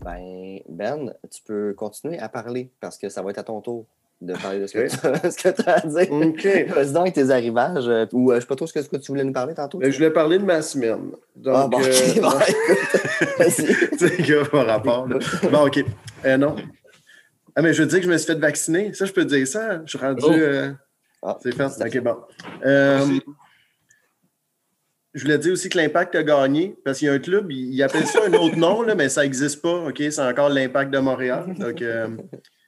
Ben, 0.00 0.58
Ben, 0.68 1.12
tu 1.30 1.42
peux 1.44 1.74
continuer 1.74 2.18
à 2.18 2.28
parler 2.28 2.70
parce 2.80 2.98
que 2.98 3.08
ça 3.08 3.22
va 3.22 3.30
être 3.30 3.38
à 3.38 3.42
ton 3.42 3.60
tour. 3.60 3.86
de 4.20 4.34
parler 4.34 4.60
de 4.60 4.66
ce 4.66 4.72
que 4.72 5.48
tu 5.50 5.62
as 5.70 5.74
à 5.74 5.80
dire. 5.86 6.12
OK. 6.12 6.46
Vas-y 6.74 6.92
donc 6.92 7.12
tes 7.12 7.30
arrivages. 7.30 7.86
euh, 7.88 8.06
ou 8.12 8.30
euh, 8.32 8.36
je 8.36 8.40
sais 8.40 8.46
pas 8.46 8.56
trop 8.56 8.66
ce 8.66 8.72
que, 8.72 8.96
tu 8.96 9.12
voulais 9.12 9.22
nous 9.24 9.32
parler 9.32 9.54
tantôt. 9.54 9.78
Ben, 9.78 9.90
je 9.92 9.96
voulais 9.96 10.10
parler 10.10 10.38
de 10.38 10.44
ma 10.44 10.60
semaine. 10.62 11.10
Donc, 11.36 11.54
ah, 11.56 11.68
bon, 11.68 11.80
euh, 11.80 11.90
ok, 12.16 12.20
bon, 12.20 12.30
non. 12.30 12.40
écoute, 12.48 13.38
vas-y. 13.38 13.88
Tu 13.90 13.98
sais, 13.98 14.14
il 14.18 14.28
y 14.28 14.34
a 14.34 14.44
pas 14.44 14.64
rapport. 14.64 15.06
là. 15.08 15.18
Bon, 15.52 15.66
OK. 15.66 15.84
Non. 16.38 16.56
Ah, 17.58 17.62
mais 17.62 17.74
je 17.74 17.82
veux 17.82 17.88
dire 17.88 17.98
que 17.98 18.04
je 18.04 18.10
me 18.10 18.16
suis 18.16 18.32
fait 18.32 18.38
vacciner. 18.38 18.94
Ça, 18.94 19.04
je 19.04 19.12
peux 19.12 19.24
dire 19.24 19.44
ça. 19.48 19.82
Je 19.84 19.88
suis 19.90 19.98
rendu. 19.98 20.22
Oh. 20.22 20.30
euh, 20.32 20.72
Ah, 21.24 21.36
c'est 21.42 21.52
fait. 21.52 21.64
OK, 21.64 21.98
bon. 22.04 22.16
Euh, 22.64 23.18
je 25.12 25.22
voulais 25.22 25.38
dire 25.38 25.54
aussi 25.54 25.68
que 25.68 25.76
l'Impact 25.76 26.14
a 26.14 26.22
gagné 26.22 26.76
parce 26.84 27.00
qu'il 27.00 27.06
y 27.06 27.10
a 27.10 27.14
un 27.14 27.18
club, 27.18 27.50
il, 27.50 27.74
il 27.74 27.82
appelle 27.82 28.06
ça 28.06 28.20
un 28.24 28.32
autre 28.34 28.54
nom, 28.54 28.82
là, 28.82 28.94
mais 28.94 29.08
ça 29.08 29.22
n'existe 29.22 29.60
pas. 29.60 29.88
OK? 29.88 29.96
C'est 29.98 30.20
encore 30.20 30.50
l'Impact 30.50 30.92
de 30.92 30.98
Montréal. 31.00 31.52
Donc, 31.58 31.82
euh, 31.82 32.06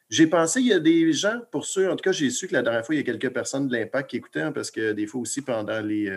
j'ai 0.08 0.26
pensé, 0.26 0.60
il 0.60 0.66
y 0.66 0.72
a 0.72 0.80
des 0.80 1.12
gens, 1.12 1.38
pour 1.52 1.66
ceux, 1.66 1.88
en 1.88 1.94
tout 1.94 2.02
cas, 2.02 2.10
j'ai 2.10 2.28
su 2.30 2.48
que 2.48 2.54
la 2.54 2.62
dernière 2.62 2.84
fois, 2.84 2.96
il 2.96 2.98
y 2.98 3.00
a 3.00 3.04
quelques 3.04 3.32
personnes 3.32 3.68
de 3.68 3.76
l'Impact 3.76 4.10
qui 4.10 4.16
écoutaient, 4.16 4.40
hein, 4.40 4.50
parce 4.50 4.72
que 4.72 4.90
des 4.90 5.06
fois 5.06 5.20
aussi, 5.20 5.40
pendant 5.40 5.80
les, 5.80 6.12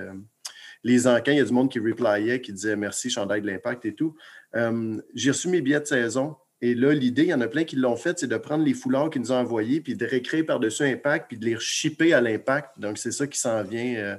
les 0.84 1.08
encans, 1.08 1.32
il 1.32 1.38
y 1.38 1.42
a 1.42 1.46
du 1.46 1.54
monde 1.54 1.72
qui 1.72 1.78
replayait, 1.80 2.42
qui 2.42 2.52
disait 2.52 2.76
merci, 2.76 3.12
chandail 3.12 3.42
de 3.42 3.48
l'Impact 3.48 3.86
et 3.86 3.94
tout. 3.94 4.16
Euh, 4.56 4.98
j'ai 5.14 5.32
reçu 5.32 5.48
mes 5.48 5.62
billets 5.62 5.80
de 5.80 5.86
saison. 5.86 6.36
Et 6.64 6.76
là, 6.76 6.94
l'idée, 6.94 7.24
il 7.24 7.28
y 7.28 7.34
en 7.34 7.42
a 7.42 7.50
plein 7.50 7.66
qui 7.66 7.76
l'ont 7.76 7.98
fait, 7.98 8.18
c'est 8.18 8.28
de 8.28 8.38
prendre 8.38 8.64
les 8.64 8.74
foulards 8.74 9.10
qu'ils 9.10 9.22
nous 9.22 9.34
ont 9.34 9.38
envoyés, 9.38 9.82
puis 9.82 9.98
de 9.98 10.06
réécrire 10.06 10.46
par-dessus 10.46 10.84
Impact, 10.84 11.28
puis 11.28 11.38
de 11.38 11.44
les 11.44 11.60
shipper 11.60 12.14
à 12.14 12.22
l'Impact. 12.22 12.80
Donc, 12.80 12.98
c'est 12.98 13.12
ça 13.12 13.28
qui 13.28 13.38
s'en 13.38 13.64
vient 13.64 13.96
euh, 13.96 14.16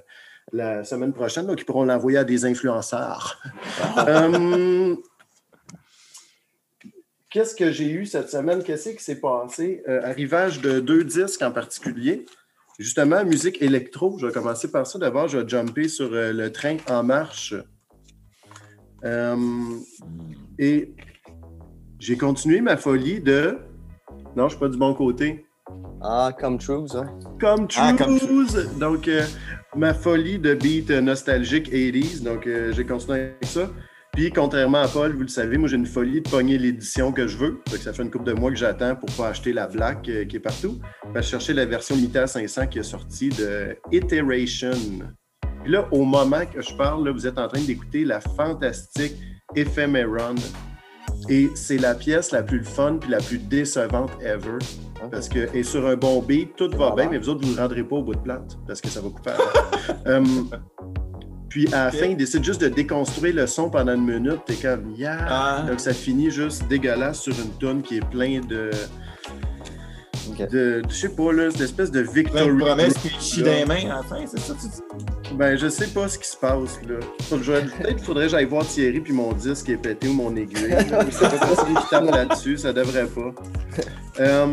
la 0.53 0.85
semaine 0.85 1.15
prochaine. 1.15 1.47
Donc, 1.47 1.63
ils 1.63 1.65
pourront 1.65 1.85
l'envoyer 1.85 2.19
à 2.19 2.25
des 2.25 2.45
influenceurs. 2.45 3.43
Euh, 3.97 4.95
Qu'est-ce 7.31 7.55
que 7.55 7.73
j'ai 7.73 7.89
eu 7.89 8.05
cette 8.05 8.29
semaine? 8.29 8.63
Qu'est-ce 8.63 8.91
qui 8.91 9.03
s'est 9.03 9.21
passé? 9.21 9.83
Euh, 9.89 10.03
arrivage 10.03 10.61
de 10.61 10.81
deux 10.81 11.03
disques 11.03 11.41
en 11.41 11.51
particulier. 11.51 12.27
Justement, 12.79 13.25
musique 13.25 13.63
électro. 13.63 14.19
Je 14.19 14.27
vais 14.27 14.33
commencer 14.35 14.71
par 14.71 14.87
ça. 14.87 14.99
D'abord, 14.99 15.29
je 15.29 15.39
vais 15.39 15.49
jumper 15.49 15.89
sur 15.89 16.13
euh, 16.13 16.35
le 16.35 16.53
train 16.53 16.77
en 16.91 17.03
marche. 17.03 17.55
Euh, 19.03 19.37
et 20.59 20.95
j'ai 21.99 22.17
continué 22.17 22.61
ma 22.61 22.77
folie 22.77 23.21
de. 23.21 23.59
Non, 24.37 24.37
je 24.37 24.43
ne 24.43 24.49
suis 24.51 24.59
pas 24.59 24.69
du 24.69 24.79
bon 24.79 24.95
côté. 24.95 25.47
Ah, 26.03 26.31
come 26.39 26.59
true, 26.59 26.87
ça. 26.89 27.05
Comme 27.41 27.67
Ah, 27.77 27.95
comme. 27.97 28.19
Donc, 28.79 29.09
euh, 29.09 29.25
ma 29.75 29.95
folie 29.95 30.39
de 30.39 30.55
beat 30.55 30.91
nostalgique 30.91 31.71
80s. 31.73 32.23
Donc, 32.23 32.47
euh, 32.47 32.73
j'ai 32.73 32.85
continué 32.85 33.21
avec 33.21 33.45
ça. 33.45 33.71
Puis, 34.13 34.31
contrairement 34.31 34.83
à 34.83 34.89
Paul, 34.89 35.13
vous 35.13 35.23
le 35.23 35.29
savez, 35.29 35.57
moi, 35.57 35.69
j'ai 35.69 35.77
une 35.77 35.87
folie 35.87 36.21
de 36.21 36.29
pogner 36.29 36.59
l'édition 36.59 37.11
que 37.11 37.27
je 37.27 37.37
veux. 37.37 37.61
Que 37.71 37.79
ça 37.79 37.93
fait 37.93 38.03
une 38.03 38.11
couple 38.11 38.27
de 38.27 38.33
mois 38.33 38.51
que 38.51 38.57
j'attends 38.57 38.95
pour 38.95 39.11
pas 39.17 39.29
acheter 39.29 39.53
la 39.53 39.67
Black 39.67 40.09
euh, 40.09 40.25
qui 40.25 40.37
est 40.37 40.41
partout. 40.41 40.79
Je 41.15 41.21
cherchais 41.23 41.55
la 41.55 41.65
version 41.65 41.97
limitée 41.97 42.21
à 42.21 42.27
500 42.27 42.67
qui 42.67 42.81
est 42.81 42.85
sortie 42.85 43.31
de 43.31 43.77
Iteration. 43.91 44.79
Puis 45.63 45.73
là, 45.73 45.89
au 45.91 46.05
moment 46.05 46.45
que 46.45 46.61
je 46.61 46.75
parle, 46.77 47.07
là, 47.07 47.13
vous 47.13 47.27
êtes 47.27 47.39
en 47.39 47.49
train 47.49 47.63
d'écouter 47.63 48.05
la 48.05 48.21
fantastique 48.21 49.15
Ephemeron. 49.57 50.35
Et 51.29 51.51
c'est 51.55 51.79
la 51.79 51.95
pièce 51.95 52.33
la 52.33 52.43
plus 52.43 52.63
fun 52.63 52.99
puis 53.01 53.11
la 53.11 53.19
plus 53.19 53.39
décevante 53.39 54.11
ever. 54.23 54.59
Parce 55.11 55.29
que 55.29 55.55
et 55.55 55.63
sur 55.63 55.87
un 55.87 55.97
bon 55.97 56.21
beat, 56.23 56.57
tout 56.57 56.71
va 56.77 56.95
bien, 56.95 57.09
mais 57.11 57.19
vous 57.19 57.29
autres, 57.29 57.47
vous 57.47 57.55
ne 57.55 57.59
rendrez 57.59 57.85
pas 57.85 57.97
au 57.97 58.03
bout 58.03 58.15
de 58.15 58.21
plate 58.21 58.59
parce 58.67 58.81
que 58.81 58.89
ça 58.89 59.01
va 59.01 59.09
couper. 59.09 59.31
Hum, 60.07 60.51
puis 61.49 61.67
à 61.73 61.87
la 61.87 61.91
fin, 61.91 62.07
il 62.07 62.17
décide 62.17 62.45
juste 62.45 62.61
de 62.61 62.69
déconstruire 62.69 63.35
le 63.35 63.47
son 63.47 63.71
pendant 63.71 63.95
une 63.95 64.05
minute. 64.05 64.41
T'es 64.47 64.55
comme, 64.55 64.93
yeah! 64.97 65.19
Ah. 65.29 65.65
Donc 65.69 65.81
ça 65.81 65.93
finit 65.93 66.31
juste 66.31 66.67
dégueulasse 66.69 67.21
sur 67.21 67.35
une 67.39 67.51
tonne 67.59 67.83
qui 67.83 67.99
est 67.99 68.09
plein 68.11 68.41
de. 68.41 68.71
De 70.43 70.83
je 70.89 70.95
sais 70.95 71.09
pas, 71.09 71.33
là, 71.33 71.51
cette 71.51 71.61
espèce 71.61 71.91
de 71.91 72.01
victory. 72.01 72.47
de 72.47 72.59
promesses 72.59 72.95
Group, 72.95 73.13
qui 73.19 73.43
dans 73.43 73.51
les 73.51 73.65
mains 73.65 73.91
à 73.91 73.97
la 73.97 74.03
fin, 74.03 74.25
c'est 74.27 74.39
ça 74.39 74.55
que 74.55 74.61
tu 74.61 74.67
dis? 74.69 75.35
Ben, 75.35 75.57
je 75.57 75.69
sais 75.69 75.89
pas 75.89 76.09
ce 76.09 76.19
qui 76.19 76.29
se 76.29 76.37
passe, 76.37 76.81
là. 76.89 76.97
Peut-être 77.29 77.97
qu'il 77.97 77.99
faudrait 78.05 78.25
que 78.27 78.31
j'aille 78.31 78.45
voir 78.45 78.67
Thierry 78.67 79.01
puis 79.01 79.13
mon 79.13 79.33
disque 79.33 79.69
est 79.69 79.77
pété 79.77 80.09
ou 80.09 80.15
mon 80.15 80.35
aiguille. 80.37 80.55
Je 81.09 81.11
sais 81.11 81.29
pas 81.29 81.65
qu'il 81.65 81.75
tape 81.91 82.11
là-dessus, 82.11 82.59
ça 82.59 82.73
devrait 82.73 83.07
pas. 83.07 83.35
Euh, 84.21 84.47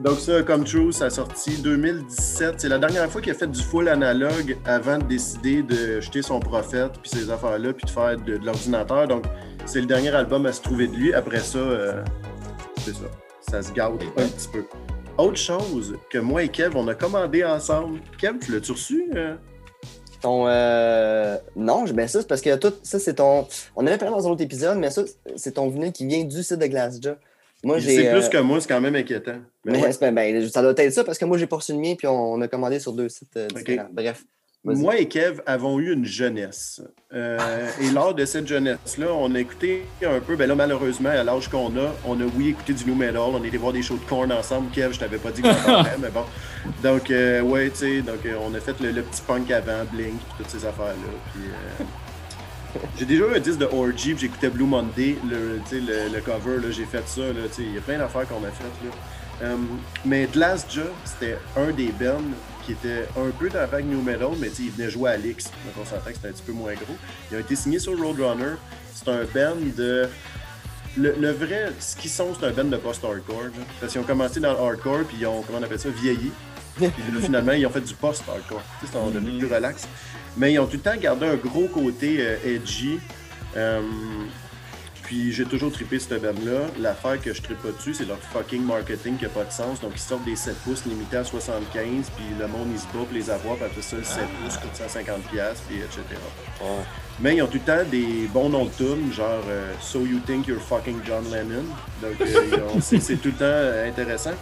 donc 0.00 0.18
ça, 0.18 0.42
Come 0.42 0.64
True, 0.64 0.92
ça 0.92 1.06
a 1.06 1.10
sorti 1.10 1.56
2017. 1.62 2.54
C'est 2.58 2.68
la 2.68 2.78
dernière 2.78 3.10
fois 3.10 3.20
qu'il 3.20 3.32
a 3.32 3.34
fait 3.34 3.46
du 3.46 3.62
full 3.62 3.88
analogue 3.88 4.56
avant 4.64 4.98
de 4.98 5.04
décider 5.04 5.62
de 5.62 6.00
jeter 6.00 6.22
son 6.22 6.40
prophète 6.40 6.92
puis 7.00 7.10
ces 7.10 7.30
affaires-là 7.30 7.72
puis 7.72 7.86
de 7.86 7.90
faire 7.90 8.16
de, 8.16 8.36
de 8.36 8.44
l'ordinateur. 8.44 9.08
Donc, 9.08 9.24
c'est 9.66 9.80
le 9.80 9.86
dernier 9.86 10.10
album 10.10 10.46
à 10.46 10.52
se 10.52 10.60
trouver 10.60 10.88
de 10.88 10.94
lui. 10.94 11.14
Après 11.14 11.40
ça, 11.40 11.58
euh, 11.58 12.02
c'est 12.78 12.94
ça. 12.94 13.06
Ça 13.54 13.62
se 13.62 13.72
gâte 13.72 13.92
un 14.16 14.26
petit 14.26 14.48
peu. 14.48 14.64
Autre 15.16 15.36
chose 15.36 15.96
que 16.10 16.18
moi 16.18 16.42
et 16.42 16.48
Kev, 16.48 16.76
on 16.76 16.88
a 16.88 16.94
commandé 16.96 17.44
ensemble. 17.44 18.00
Kev, 18.18 18.40
tu 18.44 18.50
l'as-tu 18.52 18.72
reçu? 18.72 19.04
euh? 19.14 19.36
Ton. 20.20 20.48
euh, 20.48 21.36
Non, 21.54 21.84
ben 21.84 22.08
ça, 22.08 22.20
c'est 22.20 22.26
parce 22.26 22.40
que 22.40 22.56
tout. 22.56 22.72
Ça, 22.82 22.98
c'est 22.98 23.14
ton. 23.14 23.46
On 23.76 23.86
avait 23.86 23.96
parlé 23.96 24.12
dans 24.12 24.26
un 24.26 24.30
autre 24.32 24.42
épisode, 24.42 24.76
mais 24.78 24.90
ça, 24.90 25.04
c'est 25.36 25.52
ton 25.52 25.68
vinyle 25.68 25.92
qui 25.92 26.04
vient 26.04 26.24
du 26.24 26.42
site 26.42 26.58
de 26.58 26.66
Glassjaw. 26.66 27.14
Moi, 27.62 27.78
j'ai. 27.78 27.94
C'est 28.02 28.10
plus 28.10 28.24
euh, 28.24 28.28
que 28.28 28.38
moi, 28.38 28.60
c'est 28.60 28.66
quand 28.66 28.80
même 28.80 28.96
inquiétant. 28.96 29.36
Mais 29.64 29.74
Mais 29.74 29.82
ouais. 29.84 29.92
c'est- 29.92 30.10
ben, 30.10 30.48
ça 30.48 30.60
doit 30.60 30.74
être 30.76 30.92
ça 30.92 31.04
parce 31.04 31.16
que 31.18 31.24
moi, 31.24 31.38
j'ai 31.38 31.46
pas 31.46 31.56
reçu 31.56 31.70
le 31.74 31.78
mien, 31.78 31.94
puis 31.96 32.08
on, 32.08 32.32
on 32.32 32.40
a 32.40 32.48
commandé 32.48 32.80
sur 32.80 32.92
deux 32.92 33.08
sites 33.08 33.36
euh, 33.36 33.46
différents. 33.46 33.86
Bref. 33.92 34.24
Moi 34.64 34.98
et 34.98 35.08
Kev 35.08 35.42
avons 35.44 35.78
eu 35.78 35.92
une 35.92 36.06
jeunesse. 36.06 36.80
Euh, 37.12 37.68
et 37.82 37.90
lors 37.90 38.14
de 38.14 38.24
cette 38.24 38.46
jeunesse-là, 38.48 39.08
on 39.12 39.34
a 39.34 39.40
écouté 39.40 39.84
un 40.02 40.20
peu, 40.20 40.36
ben 40.36 40.48
là, 40.48 40.54
malheureusement, 40.54 41.10
à 41.10 41.22
l'âge 41.22 41.48
qu'on 41.48 41.76
a, 41.76 41.94
on 42.06 42.18
a, 42.18 42.24
oui, 42.34 42.48
écouté 42.48 42.72
du 42.72 42.86
new 42.86 42.94
metal, 42.94 43.18
on 43.18 43.44
est 43.44 43.48
allé 43.48 43.58
voir 43.58 43.74
des 43.74 43.82
shows 43.82 43.98
de 43.98 44.08
corn 44.08 44.32
ensemble. 44.32 44.70
Kev, 44.70 44.94
je 44.94 45.00
t'avais 45.00 45.18
pas 45.18 45.30
dit 45.32 45.42
que 45.42 45.48
j'en 45.48 45.82
mais 46.00 46.08
bon. 46.08 46.24
Donc, 46.82 47.10
euh, 47.10 47.42
ouais, 47.42 47.68
tu 47.70 47.76
sais, 47.76 48.02
donc 48.02 48.24
euh, 48.24 48.36
on 48.40 48.54
a 48.54 48.60
fait 48.60 48.80
le, 48.80 48.90
le 48.90 49.02
petit 49.02 49.20
punk 49.20 49.50
avant, 49.50 49.84
Blink, 49.92 50.14
puis 50.16 50.34
toutes 50.38 50.50
ces 50.50 50.66
affaires-là. 50.66 50.94
Puis, 51.32 51.42
J'ai 52.98 53.04
déjà 53.04 53.24
eu 53.24 53.36
un 53.36 53.38
disque 53.38 53.58
de 53.58 53.66
Orgy, 53.66 54.14
puis 54.14 54.22
j'écoutais 54.22 54.48
Blue 54.48 54.64
Monday, 54.64 55.16
le, 55.30 55.60
le, 55.70 56.12
le 56.12 56.20
cover, 56.20 56.56
j'ai 56.72 56.84
fait 56.84 57.06
ça, 57.06 57.20
là, 57.20 57.46
tu 57.48 57.54
sais, 57.54 57.62
il 57.62 57.74
y 57.74 57.78
a 57.78 57.80
plein 57.80 57.98
d'affaires 57.98 58.26
qu'on 58.26 58.42
a 58.42 58.50
faites, 58.50 58.66
là. 58.82 59.56
Mais 60.04 60.26
Glassjaw, 60.32 60.82
c'était 61.04 61.38
un 61.56 61.70
des 61.70 61.92
bands 61.92 62.18
qui 62.64 62.72
était 62.72 63.06
un 63.16 63.30
peu 63.38 63.48
dans 63.48 63.58
la 63.60 63.66
vague 63.66 63.86
New 63.86 64.02
Metal, 64.02 64.30
mais 64.38 64.48
il 64.58 64.70
venait 64.70 64.90
jouer 64.90 65.10
à 65.10 65.16
l'X, 65.16 65.44
donc 65.44 65.74
on 65.80 65.84
s'entend 65.84 66.10
que 66.10 66.14
c'était 66.14 66.28
un 66.28 66.32
petit 66.32 66.42
peu 66.42 66.52
moins 66.52 66.74
gros. 66.74 66.96
Ils 67.30 67.36
ont 67.36 67.40
été 67.40 67.56
signés 67.56 67.78
sur 67.78 67.98
Roadrunner. 67.98 68.54
C'est 68.94 69.08
un 69.08 69.24
band 69.24 69.56
de... 69.76 70.08
Le, 70.96 71.14
le 71.18 71.32
vrai, 71.32 71.72
ce 71.80 71.96
qu'ils 71.96 72.10
sont, 72.10 72.28
c'est 72.38 72.46
un 72.46 72.52
band 72.52 72.64
de 72.64 72.76
post-hardcore. 72.76 73.50
Parce 73.80 73.92
qu'ils 73.92 74.00
ont 74.00 74.04
commencé 74.04 74.38
dans 74.40 74.52
le 74.52 74.58
hardcore, 74.58 75.04
puis 75.08 75.16
ils 75.20 75.26
ont, 75.26 75.42
comment 75.42 75.58
on 75.58 75.62
appelle 75.62 75.80
ça, 75.80 75.88
vieilli. 75.88 76.30
Puis 76.76 76.86
là, 76.86 77.20
finalement, 77.22 77.52
ils 77.52 77.66
ont 77.66 77.70
fait 77.70 77.80
du 77.80 77.94
post-hardcore. 77.94 78.62
Tu 78.80 78.86
sais, 78.86 78.92
c'est 78.92 79.12
devenu 79.12 79.38
plus 79.38 79.52
relax. 79.52 79.88
Mais 80.36 80.52
ils 80.52 80.58
ont 80.58 80.66
tout 80.66 80.76
le 80.76 80.82
temps 80.82 80.96
gardé 80.96 81.26
un 81.26 81.36
gros 81.36 81.66
côté 81.66 82.16
euh, 82.20 82.36
edgy. 82.44 82.98
Euh, 83.56 83.80
puis 85.04 85.32
j'ai 85.32 85.44
toujours 85.44 85.70
trippé 85.70 85.98
cette 85.98 86.20
band-là. 86.20 86.66
L'affaire 86.80 87.20
que 87.20 87.32
je 87.32 87.42
trippe 87.42 87.62
pas 87.62 87.70
dessus, 87.70 87.94
c'est 87.94 88.06
leur 88.06 88.18
fucking 88.18 88.62
marketing 88.62 89.16
qui 89.18 89.26
a 89.26 89.28
pas 89.28 89.44
de 89.44 89.52
sens. 89.52 89.80
Donc 89.80 89.92
ils 89.94 90.00
sortent 90.00 90.24
des 90.24 90.34
7 90.36 90.56
pouces 90.64 90.84
limités 90.86 91.18
à 91.18 91.24
75, 91.24 92.10
puis 92.16 92.24
le 92.38 92.46
monde 92.48 92.68
il 92.72 92.78
se 92.78 92.86
bat 92.86 92.92
pour 92.92 93.08
les 93.12 93.30
avoir, 93.30 93.56
puis 93.56 93.66
après 93.66 93.82
ça, 93.82 93.96
le 93.96 94.04
7 94.04 94.24
pouces 94.42 94.56
coûte 94.56 94.70
150$, 94.74 95.54
puis 95.68 95.76
etc. 95.76 96.00
Mais 97.20 97.36
ils 97.36 97.42
ont 97.42 97.46
tout 97.46 97.58
le 97.58 97.60
temps 97.60 97.88
des 97.88 98.28
bons 98.32 98.48
noms 98.48 98.64
de 98.64 98.70
tunes, 98.70 99.12
genre 99.12 99.42
euh, 99.48 99.72
So 99.80 100.00
You 100.00 100.18
Think 100.26 100.48
You're 100.48 100.60
Fucking 100.60 101.00
John 101.06 101.24
Lennon. 101.30 101.64
Donc 102.02 102.20
euh, 102.20 102.70
ils 102.74 102.82
c'est 102.82 103.16
tout 103.16 103.28
le 103.28 103.34
temps 103.34 103.44
euh, 103.44 103.88
intéressant. 103.88 104.34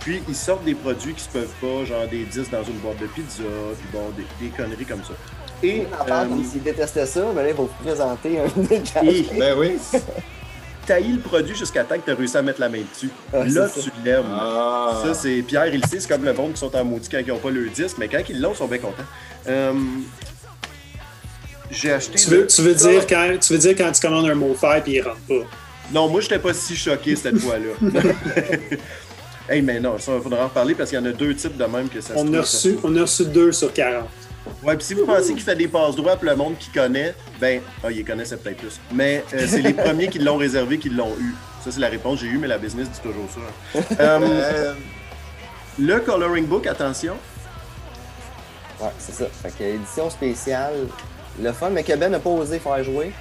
Puis 0.00 0.22
ils 0.28 0.34
sortent 0.34 0.64
des 0.64 0.74
produits 0.74 1.14
qui 1.14 1.22
se 1.22 1.28
peuvent 1.28 1.54
pas, 1.60 1.84
genre 1.84 2.06
des 2.06 2.24
disques 2.24 2.50
dans 2.50 2.64
une 2.64 2.78
boîte 2.78 3.00
de 3.00 3.06
pizza, 3.06 3.42
puis 3.78 3.88
bon, 3.92 4.10
des, 4.10 4.26
des 4.44 4.50
conneries 4.54 4.84
comme 4.84 5.02
ça. 5.04 5.14
Et, 5.62 5.82
euh, 6.08 6.26
détestaient 6.64 7.06
ça, 7.06 7.24
mais 7.34 7.42
là, 7.44 7.48
il 7.50 7.54
faut 7.54 7.62
vous 7.78 7.84
présenter 7.84 8.38
un 8.40 8.44
et 9.04 9.26
Ben 9.38 9.54
oui. 9.58 9.76
taillis 10.86 11.12
le 11.12 11.20
produit 11.20 11.54
jusqu'à 11.54 11.84
temps 11.84 11.94
que 11.96 12.04
tu 12.04 12.10
as 12.10 12.14
réussi 12.16 12.36
à 12.36 12.42
mettre 12.42 12.60
la 12.60 12.68
main 12.68 12.80
dessus. 12.92 13.10
Ah, 13.32 13.44
Là, 13.44 13.68
tu 13.72 13.88
l'aimes. 14.04 14.24
Ah. 14.32 15.00
Ça, 15.04 15.14
c'est 15.14 15.42
Pierre, 15.42 15.72
il 15.72 15.84
sait, 15.86 16.00
c'est 16.00 16.08
comme 16.08 16.24
le 16.24 16.32
monde 16.32 16.54
qui 16.54 16.58
sont 16.58 16.74
en 16.74 16.84
maudit 16.84 17.08
quand 17.08 17.18
ils 17.18 17.28
n'ont 17.28 17.38
pas 17.38 17.50
le 17.50 17.68
disque, 17.68 17.96
mais 17.98 18.08
quand 18.08 18.18
ils 18.28 18.40
l'ont, 18.40 18.52
ils 18.52 18.56
sont 18.56 18.66
bien 18.66 18.78
contents. 18.78 19.04
Euh, 19.46 19.72
J'ai 21.70 21.92
acheté. 21.92 22.18
Tu 22.18 22.28
veux, 22.30 22.40
le- 22.40 22.46
tu, 22.48 22.62
veux 22.62 22.74
dire 22.74 23.06
quand, 23.06 23.28
tu 23.40 23.52
veux 23.52 23.58
dire 23.60 23.74
quand 23.76 23.92
tu 23.92 24.00
commandes 24.00 24.28
un 24.28 24.34
mot 24.34 24.54
faire 24.54 24.82
puis 24.82 24.94
il 24.94 25.02
rentre 25.02 25.20
pas? 25.28 25.46
Non, 25.92 26.08
moi, 26.08 26.20
je 26.20 26.26
n'étais 26.26 26.38
pas 26.40 26.52
si 26.54 26.74
choqué 26.74 27.14
cette 27.14 27.38
fois-là. 27.38 27.90
hey, 29.48 29.62
mais 29.62 29.78
non, 29.80 29.98
ça, 29.98 30.12
il 30.16 30.22
faudra 30.22 30.44
en 30.44 30.48
reparler 30.48 30.74
parce 30.74 30.90
qu'il 30.90 30.98
y 30.98 31.02
en 31.02 31.04
a 31.06 31.12
deux 31.12 31.34
types 31.34 31.56
de 31.56 31.64
même 31.64 31.88
que 31.88 32.00
ça 32.00 32.14
se 32.14 32.18
On 32.18 32.24
trouve, 32.24 32.36
a, 32.38 32.44
ça. 32.44 32.56
reçu, 32.56 32.78
on 32.82 32.96
a 32.96 33.00
reçu 33.02 33.24
2 33.26 33.52
sur 33.52 33.72
40. 33.72 34.08
Ouais, 34.62 34.76
puis 34.76 34.84
si 34.86 34.94
vous 34.94 35.06
pensez 35.06 35.34
qu'il 35.34 35.42
fait 35.42 35.54
des 35.56 35.68
passes 35.68 35.96
droits 35.96 36.16
pour 36.16 36.24
le 36.24 36.36
monde 36.36 36.56
qui 36.58 36.70
connaît, 36.70 37.14
ben, 37.40 37.60
ah, 37.82 37.90
il 37.90 37.98
les 37.98 38.04
connaissait 38.04 38.36
peut-être 38.36 38.58
plus. 38.58 38.80
Mais 38.92 39.24
euh, 39.34 39.44
c'est 39.48 39.62
les 39.62 39.72
premiers 39.84 40.08
qui 40.08 40.18
l'ont 40.18 40.36
réservé 40.36 40.78
qui 40.78 40.88
l'ont 40.88 41.14
eu. 41.20 41.34
Ça, 41.64 41.70
c'est 41.70 41.80
la 41.80 41.88
réponse 41.88 42.20
que 42.20 42.26
j'ai 42.26 42.32
eue, 42.32 42.38
mais 42.38 42.48
la 42.48 42.58
business 42.58 42.88
dit 42.90 43.00
toujours 43.00 43.28
ça. 43.30 43.80
Euh, 44.00 44.18
Euh, 44.20 44.74
le 45.78 46.00
coloring 46.00 46.46
book, 46.46 46.66
attention. 46.66 47.16
Ouais, 48.80 48.90
c'est 48.98 49.14
ça. 49.14 49.26
Fait 49.42 49.50
que 49.56 49.62
édition 49.64 50.10
spéciale, 50.10 50.74
le 51.40 51.52
fun, 51.52 51.70
mais 51.70 51.82
que 51.84 51.94
Ben 51.96 52.10
n'a 52.10 52.18
pas 52.18 52.30
osé 52.30 52.58
faire 52.58 52.82
jouer. 52.82 53.12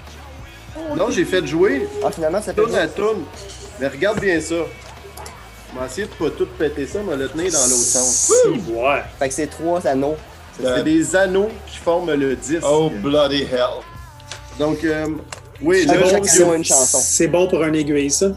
Non, 0.96 1.10
j'ai 1.12 1.26
fait 1.26 1.46
jouer 1.46 1.88
Ah, 2.04 2.12
finalement, 2.12 2.42
ça 2.42 2.54
fait 2.54 2.62
tourne 2.62 2.76
à 2.76 2.88
tourne. 2.88 3.24
Mais 3.80 3.88
regarde 3.88 4.20
bien 4.20 4.40
ça. 4.40 4.56
On 5.76 5.80
va 5.80 5.86
essayer 5.86 6.08
de 6.08 6.12
pas 6.14 6.30
tout 6.32 6.48
péter 6.58 6.86
ça, 6.86 7.00
mais 7.08 7.16
le 7.16 7.30
tenir 7.30 7.52
dans 7.52 7.60
l'autre 7.60 7.76
sens. 7.76 8.32
Ouais. 8.70 9.02
Fait 9.20 9.28
que 9.30 9.34
c'est 9.34 9.48
trois 9.48 9.86
anneaux. 9.88 10.18
C'est 10.64 10.84
des 10.84 11.16
anneaux 11.16 11.50
qui 11.68 11.78
forment 11.78 12.14
le 12.14 12.36
disque. 12.36 12.64
Oh, 12.70 12.90
bloody 13.02 13.44
hell. 13.44 13.82
Donc, 14.60 14.84
euh, 14.84 15.08
oui, 15.62 15.86
là, 15.86 15.94
anneau 15.94 16.52
a 16.52 16.56
une 16.56 16.66
chanson. 16.66 17.00
C'est 17.02 17.28
bon 17.28 17.48
pour 17.48 17.64
un 17.64 17.74
aiguille, 17.74 18.12
ça. 18.12 18.28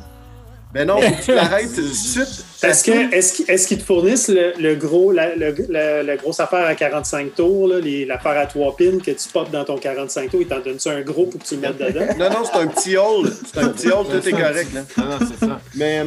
Ben 0.72 0.88
non, 0.88 1.00
faut 1.00 1.08
que 1.14 1.22
tu 1.24 1.32
l'arrêtes 1.36 1.72
tout 1.72 1.82
de 1.82 1.86
suite. 1.92 2.44
Est-ce 2.64 2.82
que- 2.82 3.14
est-ce 3.14 3.32
qu'ils 3.34 3.48
est-ce 3.48 3.68
qu'ils 3.68 3.78
te 3.78 3.84
fournissent 3.84 4.26
le, 4.26 4.54
le 4.58 4.74
gros, 4.74 5.12
la, 5.12 5.36
le- 5.36 5.54
la- 5.68 6.02
la 6.02 6.16
grosse 6.16 6.40
affaire 6.40 6.66
à 6.66 6.74
45 6.74 7.32
tours, 7.36 7.68
là, 7.68 7.78
les- 7.78 8.04
l'affaire 8.04 8.36
à 8.36 8.46
trois 8.46 8.74
pins 8.76 8.98
que 8.98 9.12
tu 9.12 9.28
popes 9.32 9.52
dans 9.52 9.64
ton 9.64 9.78
45 9.78 10.30
tours, 10.32 10.40
ils 10.42 10.48
t'en 10.48 10.58
donnent 10.58 10.80
ça 10.80 10.90
un 10.90 11.02
gros 11.02 11.26
pour 11.26 11.40
que 11.40 11.46
tu 11.46 11.54
le 11.54 11.60
mettes 11.60 11.78
dedans? 11.78 12.06
Non, 12.18 12.28
non, 12.28 12.44
c'est 12.44 12.58
un 12.58 12.66
petit 12.66 12.96
hall. 12.96 13.30
C'est 13.52 13.60
un 13.60 13.68
petit 13.68 13.86
hall, 13.86 14.04
tout 14.10 14.28
est 14.28 14.32
correct. 14.32 14.68
Là. 14.74 14.80
Non, 14.98 15.04
non, 15.10 15.18
c'est 15.20 15.46
ça. 15.46 15.60
Mais 15.76 16.04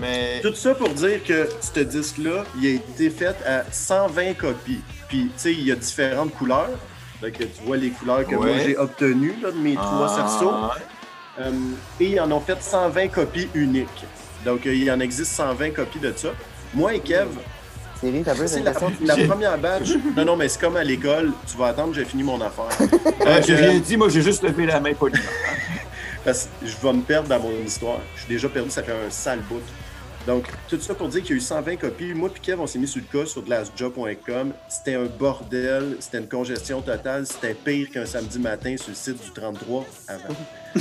Mais. 0.00 0.40
tout 0.42 0.54
ça 0.56 0.74
pour 0.74 0.88
dire 0.88 1.22
que 1.24 1.48
ce 1.60 1.80
disque-là, 1.80 2.44
il 2.60 2.66
a 2.66 2.70
été 2.70 3.10
fait 3.10 3.36
à 3.46 3.62
120 3.70 4.34
copies. 4.36 4.80
Puis, 5.14 5.26
tu 5.26 5.32
sais, 5.36 5.52
il 5.52 5.64
y 5.64 5.70
a 5.70 5.76
différentes 5.76 6.34
couleurs. 6.34 6.70
Donc, 7.22 7.32
tu 7.38 7.46
vois 7.64 7.76
les 7.76 7.90
couleurs 7.90 8.26
que 8.26 8.34
moi 8.34 8.48
j'ai 8.64 8.76
obtenues 8.76 9.36
là, 9.40 9.52
de 9.52 9.56
mes 9.58 9.74
trois 9.76 10.08
Ah, 10.10 10.16
cerceaux. 10.16 10.52
Euh, 11.38 11.50
et 12.00 12.06
ils 12.06 12.20
en 12.20 12.32
ont 12.32 12.40
fait 12.40 12.60
120 12.60 13.06
copies 13.08 13.48
uniques. 13.54 14.04
Donc, 14.44 14.66
euh, 14.66 14.74
il 14.74 14.90
en 14.90 14.98
existe 14.98 15.30
120 15.30 15.70
copies 15.70 16.00
de 16.00 16.12
ça. 16.16 16.30
Moi 16.74 16.94
et 16.94 16.98
Kev, 16.98 17.28
c'est 18.00 18.60
la, 18.64 18.72
la 19.04 19.26
première 19.28 19.56
batch. 19.56 19.90
Non, 20.16 20.24
non, 20.24 20.36
mais 20.36 20.48
c'est 20.48 20.60
comme 20.60 20.76
à 20.76 20.82
l'école. 20.82 21.30
Tu 21.46 21.56
vas 21.56 21.66
attendre, 21.68 21.94
j'ai 21.94 22.04
fini 22.04 22.24
mon 22.24 22.40
affaire. 22.40 22.66
Euh, 23.26 23.40
J'ai 23.46 23.54
rien 23.54 23.78
dit, 23.78 23.96
moi 23.96 24.08
j'ai 24.10 24.20
juste 24.20 24.42
levé 24.42 24.66
la 24.66 24.80
main 24.80 24.92
poliment. 24.94 25.22
Parce 26.24 26.48
que 26.60 26.66
je 26.66 26.76
vais 26.82 26.92
me 26.92 27.02
perdre 27.02 27.28
dans 27.28 27.38
mon 27.38 27.52
histoire. 27.64 28.00
Je 28.16 28.22
suis 28.22 28.28
déjà 28.34 28.48
perdu, 28.48 28.68
ça 28.70 28.82
fait 28.82 28.92
un 28.92 29.10
sale 29.10 29.38
bout. 29.48 29.62
Donc, 30.26 30.46
tout 30.68 30.80
ça 30.80 30.94
pour 30.94 31.08
dire 31.08 31.22
qu'il 31.22 31.30
y 31.30 31.34
a 31.34 31.36
eu 31.36 31.40
120 31.40 31.76
copies. 31.76 32.14
Moi 32.14 32.30
et 32.34 32.40
Kev, 32.40 32.60
on 32.60 32.66
s'est 32.66 32.78
mis 32.78 32.88
sur 32.88 33.02
le 33.02 33.20
cas 33.20 33.26
sur 33.26 33.42
glassjob.com. 33.42 34.52
C'était 34.68 34.94
un 34.94 35.04
bordel, 35.04 35.96
c'était 36.00 36.18
une 36.18 36.28
congestion 36.28 36.80
totale, 36.80 37.26
c'était 37.26 37.54
pire 37.54 37.90
qu'un 37.90 38.06
samedi 38.06 38.38
matin 38.38 38.76
sur 38.76 38.88
le 38.88 38.94
site 38.94 39.22
du 39.22 39.30
33 39.32 39.84
avant. 40.08 40.34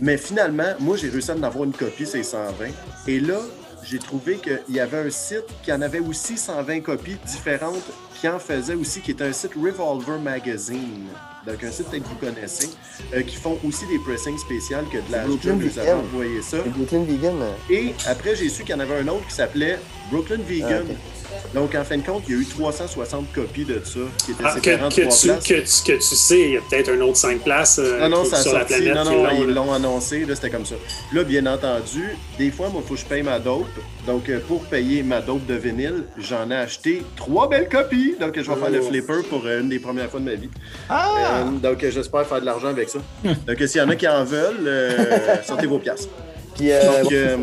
Mais 0.00 0.16
finalement, 0.16 0.74
moi, 0.78 0.96
j'ai 0.96 1.08
réussi 1.08 1.30
à 1.30 1.34
en 1.34 1.42
avoir 1.42 1.64
une 1.64 1.72
copie, 1.72 2.06
c'est 2.06 2.22
120. 2.22 2.66
Et 3.06 3.20
là, 3.20 3.40
j'ai 3.82 3.98
trouvé 3.98 4.36
qu'il 4.36 4.74
y 4.74 4.80
avait 4.80 4.98
un 4.98 5.10
site 5.10 5.46
qui 5.62 5.72
en 5.72 5.80
avait 5.80 6.00
aussi 6.00 6.36
120 6.36 6.80
copies 6.80 7.16
différentes, 7.26 7.90
qui 8.20 8.28
en 8.28 8.38
faisait 8.38 8.74
aussi, 8.74 9.00
qui 9.00 9.12
est 9.12 9.22
un 9.22 9.32
site 9.32 9.52
Revolver 9.54 10.18
Magazine. 10.20 11.06
Donc, 11.48 11.64
un 11.64 11.70
site 11.70 11.88
peut-être 11.88 12.02
que 12.02 12.08
vous 12.08 12.14
connaissez, 12.16 12.68
euh, 13.14 13.22
qui 13.22 13.36
font 13.36 13.58
aussi 13.66 13.86
des 13.86 13.98
pressings 14.00 14.36
spéciales 14.36 14.84
que 14.92 14.98
de 14.98 15.10
la 15.10 15.24
Brooklyn 15.24 15.52
Job 15.52 15.62
nous 15.62 15.68
Vegan. 15.70 15.98
envoyé 16.00 16.42
ça. 16.42 16.58
Brooklyn 16.58 17.04
Vegan. 17.04 17.36
Et 17.70 17.94
après, 18.06 18.36
j'ai 18.36 18.50
su 18.50 18.64
qu'il 18.64 18.74
y 18.74 18.74
en 18.74 18.80
avait 18.80 18.98
un 18.98 19.08
autre 19.08 19.26
qui 19.26 19.34
s'appelait 19.34 19.78
Brooklyn 20.10 20.40
Vegan. 20.46 20.84
Ah. 20.90 21.17
Donc, 21.54 21.74
en 21.74 21.84
fin 21.84 21.96
de 21.96 22.02
compte, 22.02 22.22
il 22.28 22.34
y 22.34 22.38
a 22.38 22.40
eu 22.42 22.44
360 22.46 23.32
copies 23.32 23.64
de 23.64 23.80
ça, 23.84 24.00
qui 24.24 24.32
étaient 24.32 24.42
Ah, 24.44 24.54
que, 24.60 24.70
en 24.84 24.88
que 24.88 25.00
trois 25.00 25.12
tu, 25.16 25.26
places. 25.28 25.42
que, 25.44 25.54
tu, 25.54 25.92
que 25.92 25.98
tu 25.98 26.00
sais, 26.16 26.40
il 26.40 26.50
y 26.52 26.56
a 26.56 26.60
peut-être 26.68 26.90
un 26.90 27.00
autre 27.00 27.16
5 27.16 27.40
places 27.40 27.78
euh, 27.82 28.00
Non, 28.08 28.18
non, 28.18 28.24
ça 28.24 28.36
a 28.36 28.42
sur 28.42 28.52
la 28.52 28.60
sorti. 28.60 28.74
planète 28.82 28.94
Non, 28.94 29.04
non, 29.04 29.28
ils 29.38 29.46
là. 29.46 29.52
l'ont 29.54 29.72
annoncé. 29.72 30.24
Là, 30.24 30.34
c'était 30.34 30.50
comme 30.50 30.66
ça. 30.66 30.74
Là, 31.12 31.24
bien 31.24 31.46
entendu, 31.46 32.04
des 32.38 32.50
fois, 32.50 32.68
moi, 32.68 32.82
il 32.84 32.88
faut 32.88 32.94
que 32.94 33.00
je 33.00 33.06
paye 33.06 33.22
ma 33.22 33.38
dope. 33.38 33.66
Donc, 34.06 34.28
euh, 34.28 34.40
pour 34.46 34.62
payer 34.64 35.02
ma 35.02 35.20
dope 35.20 35.44
de 35.46 35.54
vinyle, 35.54 36.04
j'en 36.18 36.50
ai 36.50 36.56
acheté 36.56 37.02
trois 37.16 37.48
belles 37.48 37.68
copies. 37.68 38.14
Donc, 38.20 38.34
je 38.36 38.40
vais 38.50 38.56
faire 38.56 38.70
le 38.70 38.80
Oh. 38.82 38.88
flipper 38.88 39.22
pour 39.28 39.42
euh, 39.46 39.60
une 39.60 39.68
des 39.68 39.78
premières 39.78 40.10
fois 40.10 40.20
de 40.20 40.24
ma 40.26 40.34
vie. 40.34 40.50
Ah! 40.88 41.40
Euh, 41.40 41.44
donc, 41.58 41.82
euh, 41.82 41.90
j'espère 41.90 42.26
faire 42.26 42.40
de 42.40 42.46
l'argent 42.46 42.68
avec 42.68 42.88
ça. 42.88 42.98
donc, 43.24 43.60
euh, 43.60 43.66
s'il 43.66 43.80
y 43.80 43.84
en 43.84 43.88
a 43.88 43.96
qui 43.96 44.06
en 44.08 44.24
veulent, 44.24 44.66
euh, 44.66 45.16
sortez 45.46 45.66
vos 45.66 45.78
piastres. 45.78 46.08
Puis, 46.56 46.72
euh, 46.72 47.02
Donc, 47.02 47.12
euh, 47.12 47.36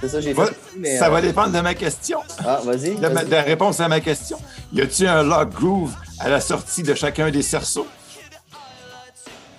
c'est 0.00 0.08
ça, 0.08 0.20
j'ai 0.20 0.32
Va- 0.32 0.46
fait. 0.46 0.56
mais, 0.78 0.96
Ça 0.98 1.06
euh, 1.06 1.10
va 1.10 1.20
dépendre 1.20 1.52
de 1.52 1.60
ma 1.60 1.74
question. 1.74 2.20
Ah, 2.44 2.60
vas-y. 2.64 2.94
De, 2.94 3.00
ma- 3.00 3.08
vas-y. 3.08 3.26
de 3.26 3.30
la 3.30 3.42
réponse 3.42 3.80
à 3.80 3.88
ma 3.88 4.00
question. 4.00 4.38
Y 4.72 4.80
a-t-il 4.82 5.06
un 5.08 5.22
lock 5.22 5.50
groove 5.52 5.92
à 6.18 6.28
la 6.28 6.40
sortie 6.40 6.82
de 6.82 6.94
chacun 6.94 7.30
des 7.30 7.42
cerceaux? 7.42 7.86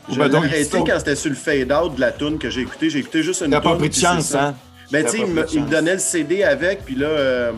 Ou 0.09 0.13
je 0.13 0.17
ben 0.17 0.25
l'ai 0.25 0.29
donc, 0.31 0.45
arrêté 0.45 0.77
quand 0.79 0.97
c'était 0.99 1.15
sur 1.15 1.29
le 1.29 1.35
fade-out 1.35 1.95
de 1.95 2.01
la 2.01 2.11
tune 2.11 2.37
que 2.39 2.49
j'ai 2.49 2.61
écouté. 2.61 2.89
J'ai 2.89 2.99
écouté 2.99 3.21
juste 3.23 3.41
une 3.41 3.51
T'as 3.51 3.61
pas 3.61 3.69
tune, 3.71 3.79
pris 3.79 3.89
de 3.89 3.93
chance, 3.95 4.25
ça. 4.25 4.47
hein? 4.47 4.55
Ben, 4.91 5.05
T'as 5.05 5.11
tu 5.11 5.17
sais, 5.19 5.23
il, 5.25 5.33
me, 5.33 5.45
il 5.53 5.65
donnait 5.67 5.93
le 5.93 5.99
CD 5.99 6.43
avec, 6.43 6.83
puis 6.83 6.95
là, 6.95 7.07
euh, 7.07 7.51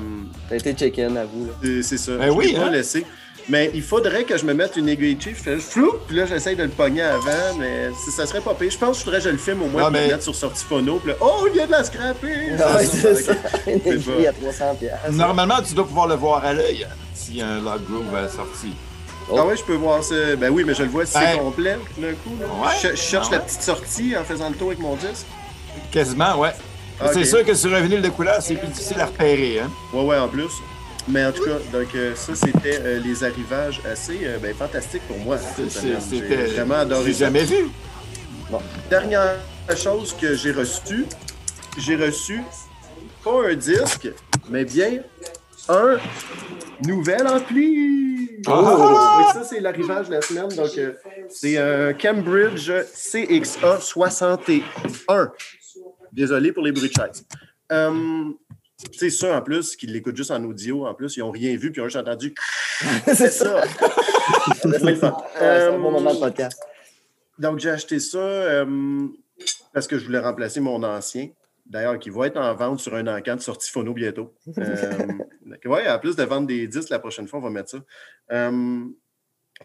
T'as 0.49 0.58
été 0.58 0.73
check-in 0.73 1.15
à 1.15 1.26
vous. 1.26 1.45
là. 1.47 1.52
c'est 1.63 1.82
c'est 1.84 1.97
ça. 1.97 2.12
Ben 2.17 2.28
je 2.28 2.32
oui, 2.32 2.54
pas 2.54 2.65
hein? 2.65 2.69
laissé. 2.69 3.06
Mais 3.49 3.69
il 3.73 3.82
faudrait 3.82 4.23
que 4.23 4.38
je 4.38 4.45
me 4.45 4.53
mette 4.53 4.77
une 4.77 4.88
aiguille 4.88 5.17
chief. 5.19 5.38
Je 5.39 5.43
fais 5.43 5.58
flou, 5.58 5.93
puis 6.08 6.15
là, 6.15 6.25
j'essaye 6.25 6.56
de 6.56 6.63
le 6.63 6.69
pogner 6.69 7.01
avant, 7.01 7.58
mais 7.60 7.89
si 8.03 8.10
ça 8.12 8.25
serait 8.25 8.39
pas 8.41 8.53
pire. 8.53 8.71
Je 8.71 8.77
pense 8.77 8.97
qu'il 8.97 9.03
faudrait 9.06 9.19
que 9.19 9.25
je 9.25 9.29
le 9.32 9.38
filme 9.38 9.63
au 9.63 9.67
moins 9.67 9.82
Non, 9.82 9.88
pour 9.88 9.91
mais- 9.93 10.06
le 10.08 10.12
mettre 10.13 10.23
sur 10.23 10.34
sortie 10.36 10.63
phono. 10.63 10.99
Puis 10.99 11.10
là, 11.12 11.17
oh, 11.19 11.45
il 11.47 11.53
vient 11.53 11.65
de 11.65 11.71
la 11.71 11.84
scraper! 11.84 12.51
Ah 12.60 12.77
ouais, 12.77 12.86
c'est 12.86 13.15
ça. 13.15 13.34
Une 13.67 13.82
C'est 13.84 13.89
aiguille 13.89 14.27
à 14.27 14.34
300 14.34 14.75
piastres. 14.75 15.12
Normalement, 15.12 15.62
tu 15.62 15.73
dois 15.73 15.86
pouvoir 15.86 16.08
le 16.08 16.15
voir 16.15 16.45
à 16.45 16.53
l'œil 16.53 16.86
hein, 16.86 16.93
s'il 17.13 17.36
y 17.38 17.41
a 17.41 17.47
un 17.49 17.60
lock 17.62 17.82
groove 17.89 18.15
à 18.15 18.21
la 18.21 18.29
sortie. 18.29 18.73
Ah 19.36 19.45
ouais, 19.45 19.56
je 19.58 19.63
peux 19.63 19.75
voir 19.75 20.03
ça. 20.03 20.15
Ben 20.38 20.49
oui, 20.49 20.63
mais 20.65 20.73
je 20.73 20.84
le 20.84 20.89
vois 20.89 21.06
si 21.06 21.13
c'est 21.13 21.19
Ben- 21.19 21.38
complet 21.39 21.77
d'un 21.97 22.12
coup. 22.13 22.38
là. 22.39 22.45
Ouais. 22.65 22.73
Je, 22.82 22.89
je 22.89 22.95
cherche 22.95 23.27
ouais. 23.29 23.36
la 23.38 23.41
petite 23.41 23.62
sortie 23.62 24.15
en 24.17 24.23
faisant 24.23 24.49
le 24.49 24.56
tour 24.56 24.67
avec 24.67 24.79
mon 24.79 24.95
disque. 24.95 25.25
Quasiment, 25.91 26.38
ouais. 26.39 26.51
Ah, 26.99 27.08
C'est 27.12 27.25
sûr 27.25 27.43
que 27.43 27.53
sur 27.56 27.73
un 27.73 27.79
vinyle 27.82 28.01
de 28.01 28.10
couleur, 28.10 28.38
c'est 28.41 28.56
plus 28.56 28.67
difficile 28.67 28.99
à 29.01 29.06
repérer. 29.08 29.60
Hein? 29.60 29.69
Ouais, 29.93 30.03
ouais, 30.03 30.17
en 30.17 30.27
plus. 30.27 30.49
Mais 31.08 31.26
en 31.26 31.32
tout 31.32 31.44
cas, 31.44 31.58
donc 31.72 31.94
euh, 31.96 32.16
ça, 32.16 32.34
c'était 32.34 32.80
euh, 32.82 33.00
les 33.00 33.24
arrivages 33.24 33.82
assez 33.86 34.20
euh, 34.24 34.38
ben, 34.38 34.56
fantastiques 34.56 35.02
pour 35.08 35.18
moi. 35.18 35.38
C'était. 35.38 36.46
vraiment 36.48 36.76
adoré 36.76 37.08
J'ai 37.08 37.13
jamais 37.13 37.44
vu. 37.44 37.68
Dernière 38.89 39.38
chose 39.76 40.16
que 40.20 40.36
j'ai 40.36 40.52
reçue, 40.52 41.06
j'ai 41.78 41.96
reçu 41.96 42.42
pas 43.24 43.50
un 43.50 43.56
disque, 43.56 44.10
mais 44.50 44.63
bien 44.63 45.00
un 45.68 45.98
nouvel 46.86 47.28
ampli. 47.28 48.42
Ah! 48.46 49.18
Oui, 49.18 49.24
ça, 49.34 49.44
c'est 49.44 49.60
l'arrivage 49.60 50.08
de 50.08 50.13
la 50.13 50.22
semaine. 50.22 50.50
Donc, 50.50 50.70
c'est 51.30 51.58
un 51.58 51.94
Cambridge 51.94 52.70
CXA 52.70 53.80
61. 53.80 55.32
Désolé 56.12 56.52
pour 56.52 56.63
les 56.63 56.72
bruits 56.72 56.89
de 56.89 56.94
chaise. 56.94 57.26
Sais, 58.91 59.10
ça, 59.10 59.38
en 59.38 59.41
plus, 59.41 59.76
qui 59.76 59.88
l'écoutent 59.88 60.17
juste 60.17 60.32
en 60.32 60.43
audio, 60.43 60.86
en 60.86 60.93
plus, 60.93 61.17
ils 61.17 61.22
n'ont 61.22 61.32
rien 61.32 61.56
vu, 61.56 61.72
puis 61.72 61.82
ils 61.82 61.84
ont 61.84 61.88
juste 61.88 61.98
entendu. 61.98 62.34
c'est 63.06 63.30
ça. 63.30 63.62
C'est 64.62 64.65
un 65.04 65.10
bon 65.10 65.22
Euh, 65.41 65.78
moment 65.78 66.13
de 66.13 66.19
podcast. 66.19 66.60
donc, 67.39 67.60
j'ai 67.60 67.69
acheté 67.69 68.00
ça 68.00 68.17
euh, 68.19 69.08
parce 69.74 69.88
que 69.88 69.98
je 69.98 70.06
voulais 70.06 70.19
remplacer 70.19 70.60
mon 70.60 70.84
ancien. 70.84 71.30
D'ailleurs, 71.65 71.98
qui 71.98 72.10
va 72.10 72.28
être 72.28 72.38
en 72.38 72.54
vente 72.56 72.80
sur 72.82 72.93
un 72.93 73.08
encan 73.08 73.36
de 73.38 73.41
sortie 73.41 73.72
phono 73.72 73.93
bientôt. 73.93 74.34
Euh, 74.58 75.69
oui, 75.69 75.88
en 75.88 75.98
plus 76.00 76.15
de 76.17 76.24
vendre 76.24 76.48
des 76.48 76.67
disques, 76.67 76.89
la 76.89 77.00
prochaine 77.00 77.28
fois, 77.28 77.39
on 77.39 77.43
va 77.43 77.50
mettre 77.50 77.69
ça. 77.69 77.78
Euh, 78.32 78.84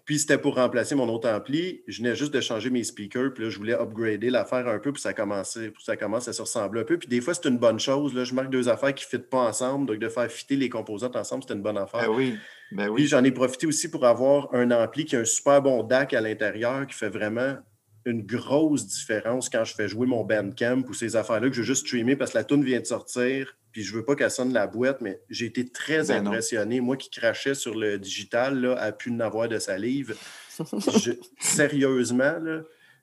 puis, 0.09 0.19
c'était 0.19 0.39
pour 0.39 0.55
remplacer 0.55 0.95
mon 0.95 1.07
autre 1.11 1.29
ampli. 1.29 1.83
Je 1.87 1.99
venais 1.99 2.17
juste 2.17 2.33
de 2.33 2.41
changer 2.41 2.71
mes 2.71 2.83
speakers. 2.83 3.35
Puis 3.35 3.45
là, 3.45 3.51
je 3.51 3.59
voulais 3.59 3.75
upgrader 3.75 4.31
l'affaire 4.31 4.67
un 4.67 4.79
peu. 4.79 4.91
Puis 4.91 5.03
ça, 5.03 5.13
commençait, 5.13 5.71
puis 5.71 5.85
ça 5.85 5.99
commence 5.99 6.27
à 6.29 6.33
se 6.33 6.41
ressembler 6.41 6.81
un 6.81 6.85
peu. 6.85 6.97
Puis 6.97 7.09
des 7.09 7.21
fois, 7.21 7.35
c'est 7.35 7.47
une 7.47 7.59
bonne 7.59 7.79
chose. 7.79 8.15
Là, 8.15 8.25
je 8.25 8.33
marque 8.33 8.49
deux 8.49 8.71
affaires 8.71 8.95
qui 8.95 9.05
ne 9.05 9.09
fitent 9.11 9.29
pas 9.29 9.47
ensemble. 9.47 9.85
Donc, 9.85 9.99
de 9.99 10.09
faire 10.09 10.31
fitter 10.31 10.57
les 10.57 10.71
composantes 10.71 11.15
ensemble, 11.15 11.43
c'était 11.43 11.53
une 11.53 11.63
bonne 11.63 11.77
affaire. 11.77 12.09
Ben 12.09 12.17
oui. 12.17 12.39
Ben 12.73 12.85
Puis 12.85 13.03
oui. 13.03 13.07
j'en 13.07 13.23
ai 13.23 13.31
profité 13.33 13.67
aussi 13.67 13.91
pour 13.91 14.07
avoir 14.07 14.49
un 14.55 14.71
ampli 14.71 15.05
qui 15.05 15.15
a 15.15 15.19
un 15.19 15.27
super 15.27 15.61
bon 15.61 15.83
DAC 15.83 16.15
à 16.15 16.23
l'intérieur 16.23 16.87
qui 16.87 16.95
fait 16.95 17.11
vraiment 17.11 17.59
une 18.07 18.23
grosse 18.23 18.87
différence 18.87 19.51
quand 19.51 19.65
je 19.65 19.75
fais 19.75 19.89
jouer 19.89 20.07
mon 20.07 20.25
Bandcamp 20.25 20.85
ou 20.89 20.95
ces 20.95 21.17
affaires-là 21.17 21.51
que 21.51 21.55
je 21.55 21.61
veux 21.61 21.67
juste 21.67 21.87
streamer 21.87 22.17
parce 22.17 22.33
que 22.33 22.39
la 22.39 22.45
tune 22.45 22.65
vient 22.65 22.81
de 22.81 22.87
sortir. 22.87 23.59
Puis 23.73 23.83
je 23.83 23.95
veux 23.95 24.05
pas 24.05 24.17
qu'elle 24.17 24.31
sonne 24.31 24.53
la 24.53 24.67
boîte, 24.67 25.01
mais 25.01 25.21
j'ai 25.29 25.47
été 25.47 25.69
très 25.69 26.05
Ben 26.05 26.23
non. 26.25 26.31
impressionné. 26.31 26.81
Moi 26.81 26.97
qui 26.97 27.11
crachais 27.11 27.55
sur 27.55 27.75
le 27.77 27.99
digital, 27.99 28.61
là, 28.61 28.75
à 28.81 28.93
pu 28.93 29.11
n'avoir 29.11 29.49
de 29.49 29.59
salive. 29.59 30.17
Je- 31.03 31.13
sérieusement, 31.39 32.39
là, 32.41 32.63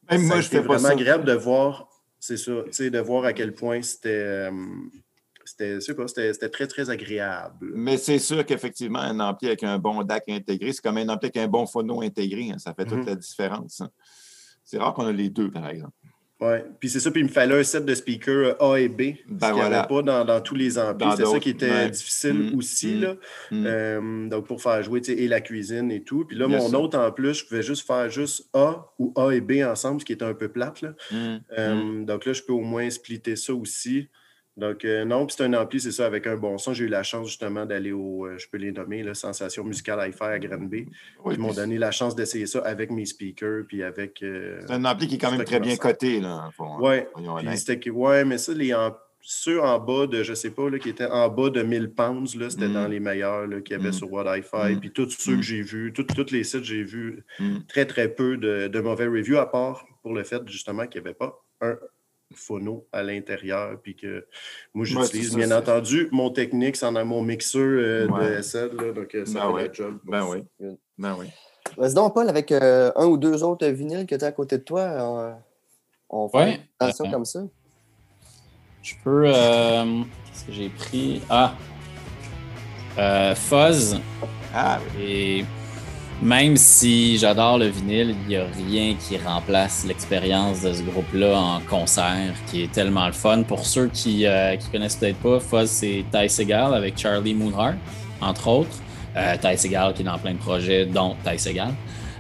Même 0.09 0.21
moi, 0.23 0.37
pas 0.51 0.59
vraiment 0.61 0.79
ça. 0.79 0.89
agréable 0.91 1.25
de 1.25 1.33
voir, 1.33 1.87
c'est 2.19 2.37
ça, 2.37 2.51
tu 2.65 2.73
sais, 2.73 2.89
de 2.89 2.99
voir 2.99 3.25
à 3.25 3.33
quel 3.33 3.53
point 3.53 3.81
c'était. 3.81 4.09
euh, 4.09 4.51
c'était, 5.47 5.79
c'était 5.79 6.33
c'était 6.33 6.49
très, 6.49 6.65
très 6.67 6.89
agréable. 6.89 7.71
Mais 7.75 7.97
c'est 7.97 8.17
sûr 8.17 8.43
qu'effectivement, 8.45 8.99
un 8.99 9.19
ampli 9.19 9.47
avec 9.47 9.63
un 9.63 9.77
bon 9.77 10.01
DAC 10.03 10.23
intégré, 10.29 10.73
c'est 10.73 10.81
comme 10.81 10.97
un 10.97 11.07
ampli 11.09 11.27
avec 11.27 11.37
un 11.37 11.47
bon 11.47 11.67
phono 11.67 12.01
intégré. 12.01 12.49
hein. 12.51 12.57
Ça 12.57 12.73
fait 12.73 12.85
toute 12.85 12.97
Mhm. 12.99 13.05
la 13.05 13.15
différence. 13.15 13.81
hein. 13.81 13.91
C'est 14.63 14.79
rare 14.79 14.95
qu'on 14.95 15.05
a 15.05 15.11
les 15.11 15.29
deux, 15.29 15.51
par 15.51 15.69
exemple. 15.69 15.93
Oui, 16.41 16.57
puis 16.81 16.89
c'est 16.89 16.99
ça, 16.99 17.11
puis 17.11 17.21
il 17.21 17.27
me 17.27 17.29
fallait 17.31 17.57
un 17.57 17.63
set 17.63 17.85
de 17.85 17.95
speakers 17.95 18.61
A 18.61 18.75
et 18.77 18.89
B, 18.89 18.97
Ben 18.97 19.15
ce 19.39 19.45
qu'il 19.45 19.53
n'y 19.55 19.61
voilà. 19.61 19.79
avait 19.79 19.87
pas 19.87 20.01
dans, 20.01 20.25
dans 20.25 20.41
tous 20.41 20.55
les 20.55 20.77
amplis. 20.77 21.07
C'est 21.15 21.25
ça 21.25 21.39
qui 21.39 21.51
était 21.51 21.69
ouais. 21.71 21.89
difficile 21.89 22.51
Mm, 22.51 22.57
aussi, 22.57 22.95
mm, 22.95 23.01
là. 23.01 23.15
mm. 23.51 23.65
Euh, 23.65 24.27
donc, 24.27 24.45
pour 24.45 24.61
faire 24.61 24.83
jouer, 24.83 24.99
tu 24.99 25.13
sais, 25.13 25.17
et 25.21 25.29
la 25.29 25.39
cuisine 25.39 25.89
et 25.91 26.03
tout. 26.03 26.25
Puis 26.25 26.37
là, 26.37 26.47
Bien 26.47 26.57
mon 26.57 26.67
sûr. 26.69 26.81
autre, 26.81 26.99
en 26.99 27.09
plus, 27.13 27.35
je 27.35 27.45
pouvais 27.45 27.63
juste 27.63 27.87
faire 27.87 28.09
juste 28.09 28.49
A 28.53 28.91
ou 28.99 29.13
A 29.15 29.31
et 29.31 29.39
B 29.39 29.63
ensemble, 29.65 30.01
ce 30.01 30.05
qui 30.05 30.11
était 30.11 30.25
un 30.25 30.33
peu 30.33 30.49
plate, 30.49 30.81
là. 30.81 30.93
Euh, 31.57 32.03
Donc 32.03 32.25
là, 32.25 32.33
je 32.33 32.41
peux 32.43 32.51
au 32.53 32.61
moins 32.61 32.89
splitter 32.89 33.37
ça 33.37 33.53
aussi. 33.53 34.09
Donc, 34.57 34.85
euh, 34.85 35.03
non, 35.03 35.25
puis 35.25 35.35
c'est 35.37 35.43
un 35.43 35.53
ampli, 35.53 35.81
c'est 35.81 35.91
ça, 35.91 36.05
avec 36.05 36.27
un 36.27 36.37
bon 36.37 36.57
son. 36.57 36.73
J'ai 36.73 36.85
eu 36.85 36.87
la 36.87 37.03
chance, 37.03 37.27
justement, 37.27 37.65
d'aller 37.65 37.91
au, 37.91 38.25
euh, 38.25 38.37
je 38.37 38.47
peux 38.47 38.57
les 38.57 38.71
nommer, 38.71 39.03
là, 39.03 39.13
Sensation 39.13 39.63
musicale 39.65 40.07
hi-fi 40.07 40.23
à 40.23 40.39
Granby. 40.39 40.87
Oui, 41.25 41.33
Ils 41.35 41.39
m'ont 41.41 41.53
donné 41.53 41.77
la 41.77 41.91
chance 41.91 42.15
d'essayer 42.15 42.45
ça 42.45 42.59
avec 42.59 42.89
mes 42.89 43.05
speakers, 43.05 43.63
puis 43.67 43.83
avec... 43.83 44.23
euh, 44.23 44.61
C'est 44.65 44.73
un 44.73 44.85
ampli 44.85 45.07
qui 45.07 45.15
est 45.15 45.17
quand 45.17 45.31
même 45.31 45.43
très 45.43 45.59
bien 45.59 45.75
coté. 45.75 46.21
Là, 46.21 46.45
en 46.47 46.51
fond, 46.51 46.77
hein. 46.87 47.03
Honnête. 47.15 47.57
c'était 47.57 47.89
ouais, 47.89 48.23
mais 48.23 48.37
ça, 48.37 48.53
les 48.53 48.73
ceux 49.27 49.59
en 49.59 49.79
bas 49.79 50.05
de, 50.05 50.21
je 50.21 50.35
sais 50.35 50.51
pas, 50.51 50.69
là, 50.69 50.77
qui 50.77 50.87
étaient 50.89 51.07
en 51.07 51.27
bas 51.29 51.49
de 51.49 51.63
1000 51.63 51.89
pounds, 51.89 52.35
là, 52.35 52.47
c'était 52.49 52.67
Mm. 52.67 52.73
dans 52.73 52.87
les 52.87 52.99
meilleurs 52.99 53.47
là, 53.47 53.59
qu'il 53.59 53.75
y 53.75 53.79
avait 53.79 53.89
Mm. 53.89 53.93
sur 53.93 54.13
What 54.13 54.31
Fi. 54.43 54.75
Mm. 54.75 54.79
Puis 54.79 54.91
tous 54.91 55.09
ceux 55.09 55.33
Mm. 55.33 55.37
que 55.37 55.41
j'ai 55.41 55.61
vus, 55.63 55.93
tous 55.93 56.31
les 56.31 56.43
sites, 56.43 56.63
j'ai 56.63 56.83
vu 56.83 57.23
Mm. 57.39 57.57
très, 57.67 57.85
très 57.87 58.07
peu 58.07 58.37
de, 58.37 58.67
de 58.67 58.79
mauvais 58.81 59.07
reviews, 59.07 59.37
à 59.39 59.49
part 59.51 59.85
pour 60.03 60.13
le 60.13 60.23
fait 60.23 60.43
justement 60.47 60.85
qu'il 60.85 61.01
n'y 61.01 61.07
avait 61.07 61.15
pas 61.15 61.43
un 61.61 61.75
phono 62.33 62.87
à 62.91 63.03
l'intérieur. 63.03 63.79
Puis 63.81 63.95
que 63.95 64.25
moi, 64.73 64.85
j'utilise, 64.85 65.35
bien 65.35 65.51
entendu, 65.51 66.09
mon 66.11 66.29
technique, 66.29 66.75
c'en 66.75 66.95
a 66.95 67.03
mon 67.03 67.21
mixeur 67.21 67.61
euh, 67.61 68.07
Ouais. 68.07 68.37
de 68.37 68.41
SL. 68.41 68.71
Là, 68.75 68.91
donc, 68.93 69.13
euh, 69.15 69.25
ça 69.25 69.33
Ben 69.39 69.47
fait 69.47 69.53
ouais. 69.53 69.67
le 69.67 69.73
job. 69.73 69.97
Ben 70.05 70.25
oui. 70.27 70.43
Ben 70.97 71.15
oui. 71.19 71.27
Vas-y 71.77 71.93
donc, 71.93 72.13
Paul, 72.13 72.29
avec 72.29 72.51
euh, 72.51 72.91
un 72.95 73.05
ou 73.05 73.17
deux 73.17 73.43
autres 73.43 73.67
vinyles 73.67 74.05
que 74.05 74.15
tu 74.15 74.23
as 74.23 74.27
à 74.27 74.31
côté 74.31 74.57
de 74.57 74.63
toi, 74.63 75.37
on, 76.09 76.23
on 76.25 76.29
fait 76.29 76.37
Ouais. 76.37 76.59
attention 76.79 77.09
comme 77.11 77.25
ça. 77.25 77.41
Je 78.83 78.93
peux. 79.03 79.23
euh, 79.25 80.01
Qu'est-ce 80.25 80.45
que 80.45 80.51
j'ai 80.51 80.69
pris? 80.69 81.21
Ah! 81.29 81.55
Euh, 82.97 83.35
Fuzz. 83.35 83.99
Ah, 84.53 84.79
Et 84.99 85.43
même 86.21 86.55
si 86.55 87.17
j'adore 87.17 87.57
le 87.57 87.67
vinyle, 87.67 88.15
il 88.23 88.27
n'y 88.27 88.35
a 88.37 88.45
rien 88.45 88.95
qui 88.95 89.17
remplace 89.17 89.85
l'expérience 89.85 90.61
de 90.61 90.73
ce 90.73 90.81
groupe-là 90.81 91.37
en 91.37 91.59
concert, 91.61 92.33
qui 92.47 92.63
est 92.63 92.71
tellement 92.71 93.07
le 93.07 93.13
fun. 93.13 93.43
Pour 93.43 93.65
ceux 93.65 93.87
qui 93.87 94.23
ne 94.23 94.71
connaissent 94.71 94.95
peut-être 94.95 95.17
pas, 95.17 95.39
Fuzz, 95.39 95.69
c'est 95.69 96.05
Ty 96.11 96.29
Segal 96.29 96.73
avec 96.73 96.97
Charlie 96.97 97.33
Moonheart, 97.33 97.75
entre 98.21 98.47
autres. 98.47 98.77
Euh, 99.17 99.35
Ty 99.41 99.57
Segal 99.57 99.93
qui 99.93 100.01
est 100.01 100.05
dans 100.05 100.17
plein 100.17 100.33
de 100.33 100.39
projets, 100.39 100.85
dont 100.85 101.15
Ty 101.23 101.37
Segal. 101.37 101.73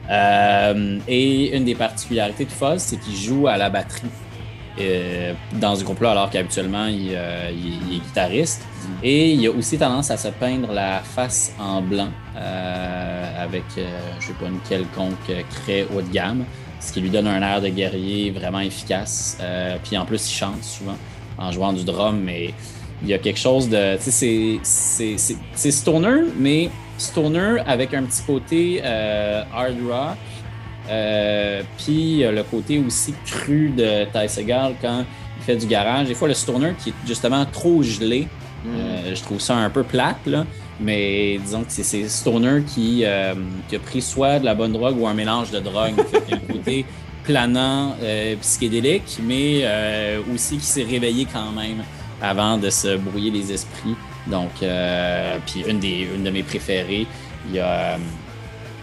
Euh, 0.09 0.99
et 1.07 1.55
une 1.55 1.65
des 1.65 1.75
particularités 1.75 2.45
de 2.45 2.51
Fuzz, 2.51 2.79
c'est 2.79 2.99
qu'il 2.99 3.15
joue 3.15 3.47
à 3.47 3.57
la 3.57 3.69
batterie 3.69 4.07
euh, 4.79 5.33
dans 5.53 5.75
ce 5.75 5.83
groupe-là, 5.83 6.11
alors 6.11 6.29
qu'habituellement, 6.29 6.85
il, 6.87 7.09
euh, 7.13 7.49
il- 7.51 7.79
il 7.91 7.95
est 7.97 7.99
guitariste. 7.99 8.61
Et 9.03 9.31
il 9.31 9.47
a 9.47 9.51
aussi 9.51 9.77
tendance 9.77 10.11
à 10.11 10.17
se 10.17 10.27
peindre 10.29 10.71
la 10.73 10.99
face 10.99 11.53
en 11.59 11.81
blanc 11.81 12.09
euh, 12.37 13.43
avec, 13.43 13.63
je 14.19 14.27
sais 14.27 14.33
pas, 14.33 14.47
une 14.47 14.59
quelconque 14.67 15.31
craie 15.49 15.87
haut 15.95 16.01
de 16.01 16.11
gamme, 16.11 16.45
ce 16.79 16.91
qui 16.93 17.01
lui 17.01 17.09
donne 17.09 17.27
un 17.27 17.41
air 17.41 17.61
de 17.61 17.69
guerrier 17.69 18.31
vraiment 18.31 18.59
efficace. 18.59 19.37
Puis 19.83 19.97
en 19.97 20.05
plus, 20.05 20.29
il 20.29 20.33
chante 20.33 20.63
souvent 20.63 20.97
en 21.37 21.51
jouant 21.51 21.73
du 21.73 21.83
drum, 21.83 22.19
mais 22.23 22.53
il 23.01 23.09
y 23.09 23.13
a 23.13 23.17
quelque 23.17 23.39
chose 23.39 23.69
de. 23.69 23.95
Tu 23.97 24.11
sais, 24.11 24.59
c'est- 24.63 25.17
c'est- 25.55 25.71
stoner, 25.71 26.21
mais 26.37 26.69
stoner 26.97 27.57
avec 27.65 27.93
un 27.93 28.03
petit 28.03 28.21
côté 28.23 28.83
hard 28.83 29.75
rock. 29.89 30.17
Euh, 30.89 31.61
puis 31.77 32.19
le 32.23 32.43
côté 32.43 32.79
aussi 32.79 33.13
cru 33.25 33.69
de 33.69 34.05
Ty 34.05 34.29
Segal 34.29 34.73
quand 34.81 35.03
il 35.39 35.43
fait 35.43 35.55
du 35.55 35.65
garage. 35.65 36.07
Des 36.07 36.13
fois, 36.15 36.27
le 36.27 36.33
stoner 36.33 36.73
qui 36.81 36.89
est 36.89 36.93
justement 37.07 37.45
trop 37.45 37.81
gelé, 37.83 38.27
Mm. 38.63 38.67
euh, 38.77 39.15
je 39.15 39.21
trouve 39.21 39.39
ça 39.39 39.55
un 39.55 39.69
peu 39.69 39.83
plate, 39.83 40.25
là. 40.25 40.43
mais 40.79 41.37
disons 41.37 41.63
que 41.63 41.71
c'est- 41.71 42.07
Stoner 42.09 42.63
qui, 42.65 43.03
euh, 43.05 43.35
qui 43.69 43.75
a 43.75 43.79
pris 43.79 44.01
soit 44.01 44.39
de 44.39 44.45
la 44.45 44.55
bonne 44.55 44.73
drogue 44.73 44.99
ou 44.99 45.07
un 45.07 45.13
mélange 45.13 45.51
de 45.51 45.59
drogue. 45.59 45.93
Fait 46.11 46.21
qu'il 46.21 46.31
y 46.31 46.33
a 46.33 46.37
un 46.37 46.53
côté 46.53 46.85
planant, 47.23 47.95
euh, 48.01 48.35
psychédélique, 48.41 49.19
mais 49.23 49.59
euh, 49.63 50.19
aussi 50.33 50.57
qui 50.57 50.65
s'est 50.65 50.83
réveillé 50.83 51.27
quand 51.31 51.51
même 51.51 51.83
avant 52.21 52.57
de 52.57 52.69
se 52.71 52.97
brouiller 52.97 53.29
les 53.31 53.51
esprits. 53.53 53.95
Donc, 54.27 54.49
euh, 54.63 55.37
puis 55.45 55.63
une, 55.67 55.79
des, 55.79 56.07
une 56.15 56.23
de 56.23 56.29
mes 56.31 56.41
préférées, 56.43 57.05
il 57.49 57.55
y 57.55 57.59
a 57.59 57.67
euh, 57.93 57.97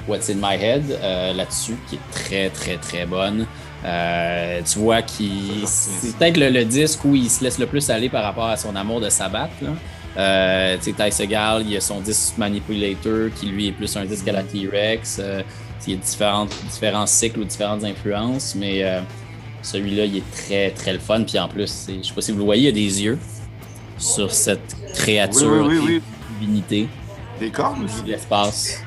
What's 0.08 0.28
in 0.30 0.34
My 0.36 0.54
Head 0.60 0.84
euh, 0.90 1.32
là-dessus, 1.32 1.76
qui 1.88 1.96
est 1.96 2.10
très, 2.12 2.50
très, 2.50 2.76
très 2.76 3.06
bonne. 3.06 3.46
Euh, 3.84 4.60
tu 4.70 4.78
vois 4.78 5.02
qu'il 5.02 5.66
c'est 5.66 6.16
peut-être 6.16 6.36
le, 6.36 6.50
le 6.50 6.64
disque 6.64 7.04
où 7.04 7.14
il 7.16 7.28
se 7.28 7.42
laisse 7.42 7.58
le 7.58 7.66
plus 7.66 7.88
aller 7.90 8.08
par 8.08 8.22
rapport 8.22 8.46
à 8.46 8.56
son 8.56 8.76
amour 8.76 9.00
de 9.00 9.08
Sabbath. 9.08 9.50
Là. 9.60 9.70
Euh, 10.18 10.76
tu 10.76 10.92
sais, 10.92 10.92
Ty 10.92 11.10
Segal, 11.10 11.62
il 11.62 11.70
y 11.72 11.76
a 11.76 11.80
son 11.80 12.00
disque 12.00 12.34
Manipulator 12.38 13.30
qui 13.34 13.46
lui 13.46 13.68
est 13.68 13.72
plus 13.72 13.96
un 13.96 14.04
disque 14.04 14.28
à 14.28 14.32
la 14.32 14.42
T-Rex. 14.42 15.18
Euh, 15.20 15.42
il 15.86 15.94
y 15.94 15.96
a 15.96 15.98
différentes, 16.00 16.52
différents 16.70 17.06
cycles 17.06 17.40
ou 17.40 17.44
différentes 17.44 17.82
influences, 17.82 18.54
mais 18.54 18.84
celui-là, 19.62 20.04
il 20.04 20.18
est 20.18 20.30
très, 20.30 20.70
très 20.70 20.92
le 20.92 21.00
fun. 21.00 21.24
Puis 21.24 21.38
en 21.40 21.48
plus, 21.48 21.88
je 21.88 22.06
sais 22.06 22.14
pas 22.14 22.20
si 22.20 22.30
vous 22.30 22.38
le 22.38 22.44
voyez, 22.44 22.62
il 22.62 22.66
y 22.66 22.68
a 22.68 22.72
des 22.72 23.02
yeux 23.02 23.18
sur 23.98 24.30
cette 24.30 24.76
créature 24.94 25.66
Oui, 25.66 25.76
oui, 25.76 25.78
oui, 25.78 25.84
oui. 25.96 26.02
divinité 26.40 26.88
Des 27.40 27.50
cornes 27.50 27.84
aussi. 27.84 28.02
l'espace. 28.06 28.80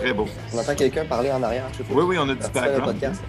Très 0.00 0.12
beau. 0.12 0.26
On 0.52 0.58
entend 0.58 0.74
quelqu'un 0.74 1.04
parler 1.04 1.30
en 1.30 1.42
arrière, 1.42 1.64
je 1.72 1.78
sais 1.78 1.84
pas. 1.84 1.94
Oui, 1.94 2.04
oui, 2.06 2.16
on 2.18 2.28
a 2.28 2.34
du 2.34 2.40
Ça 2.42 2.48
fait 2.48 2.60
le 2.60 2.66
background. 2.72 2.92
podcast. 3.00 3.22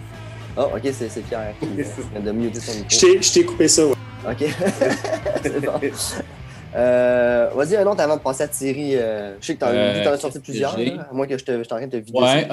Oh, 0.57 0.61
ok, 0.75 0.81
c'est 0.93 1.09
c'est 1.09 1.21
Pierre 1.21 1.53
qui 1.59 1.65
euh, 1.79 1.83
vient 2.13 2.21
de 2.21 2.31
muter 2.31 2.59
son 2.59 2.71
micro. 2.73 2.87
Je 2.89 2.99
t'ai- 2.99 3.21
je 3.21 3.33
t'ai 3.33 3.45
coupé 3.45 3.67
ça. 3.67 3.85
ouais. 3.87 3.93
Ok. 4.29 4.45
c'est 5.43 5.59
bon. 5.65 5.71
Euh, 6.75 7.49
Vas-y, 7.55 7.75
un 7.77 7.85
autre 7.87 8.01
avant 8.01 8.17
de 8.17 8.21
passer 8.21 8.43
à 8.43 8.47
Thierry. 8.47 8.95
Euh, 8.95 9.35
je 9.39 9.45
sais 9.45 9.55
que 9.55 9.59
t'en 9.59 9.67
Euh, 9.69 10.03
t'en 10.03 10.11
as 10.11 10.17
sorti 10.17 10.39
plusieurs, 10.39 10.75
à 10.75 11.13
moins 11.13 11.27
que 11.27 11.37
je, 11.37 11.43
te, 11.43 11.51
je 11.51 11.59
en 11.61 11.63
train 11.77 11.87
de 11.87 11.91
te 11.91 11.97
vider. 11.97 12.17
Ouais, 12.19 12.47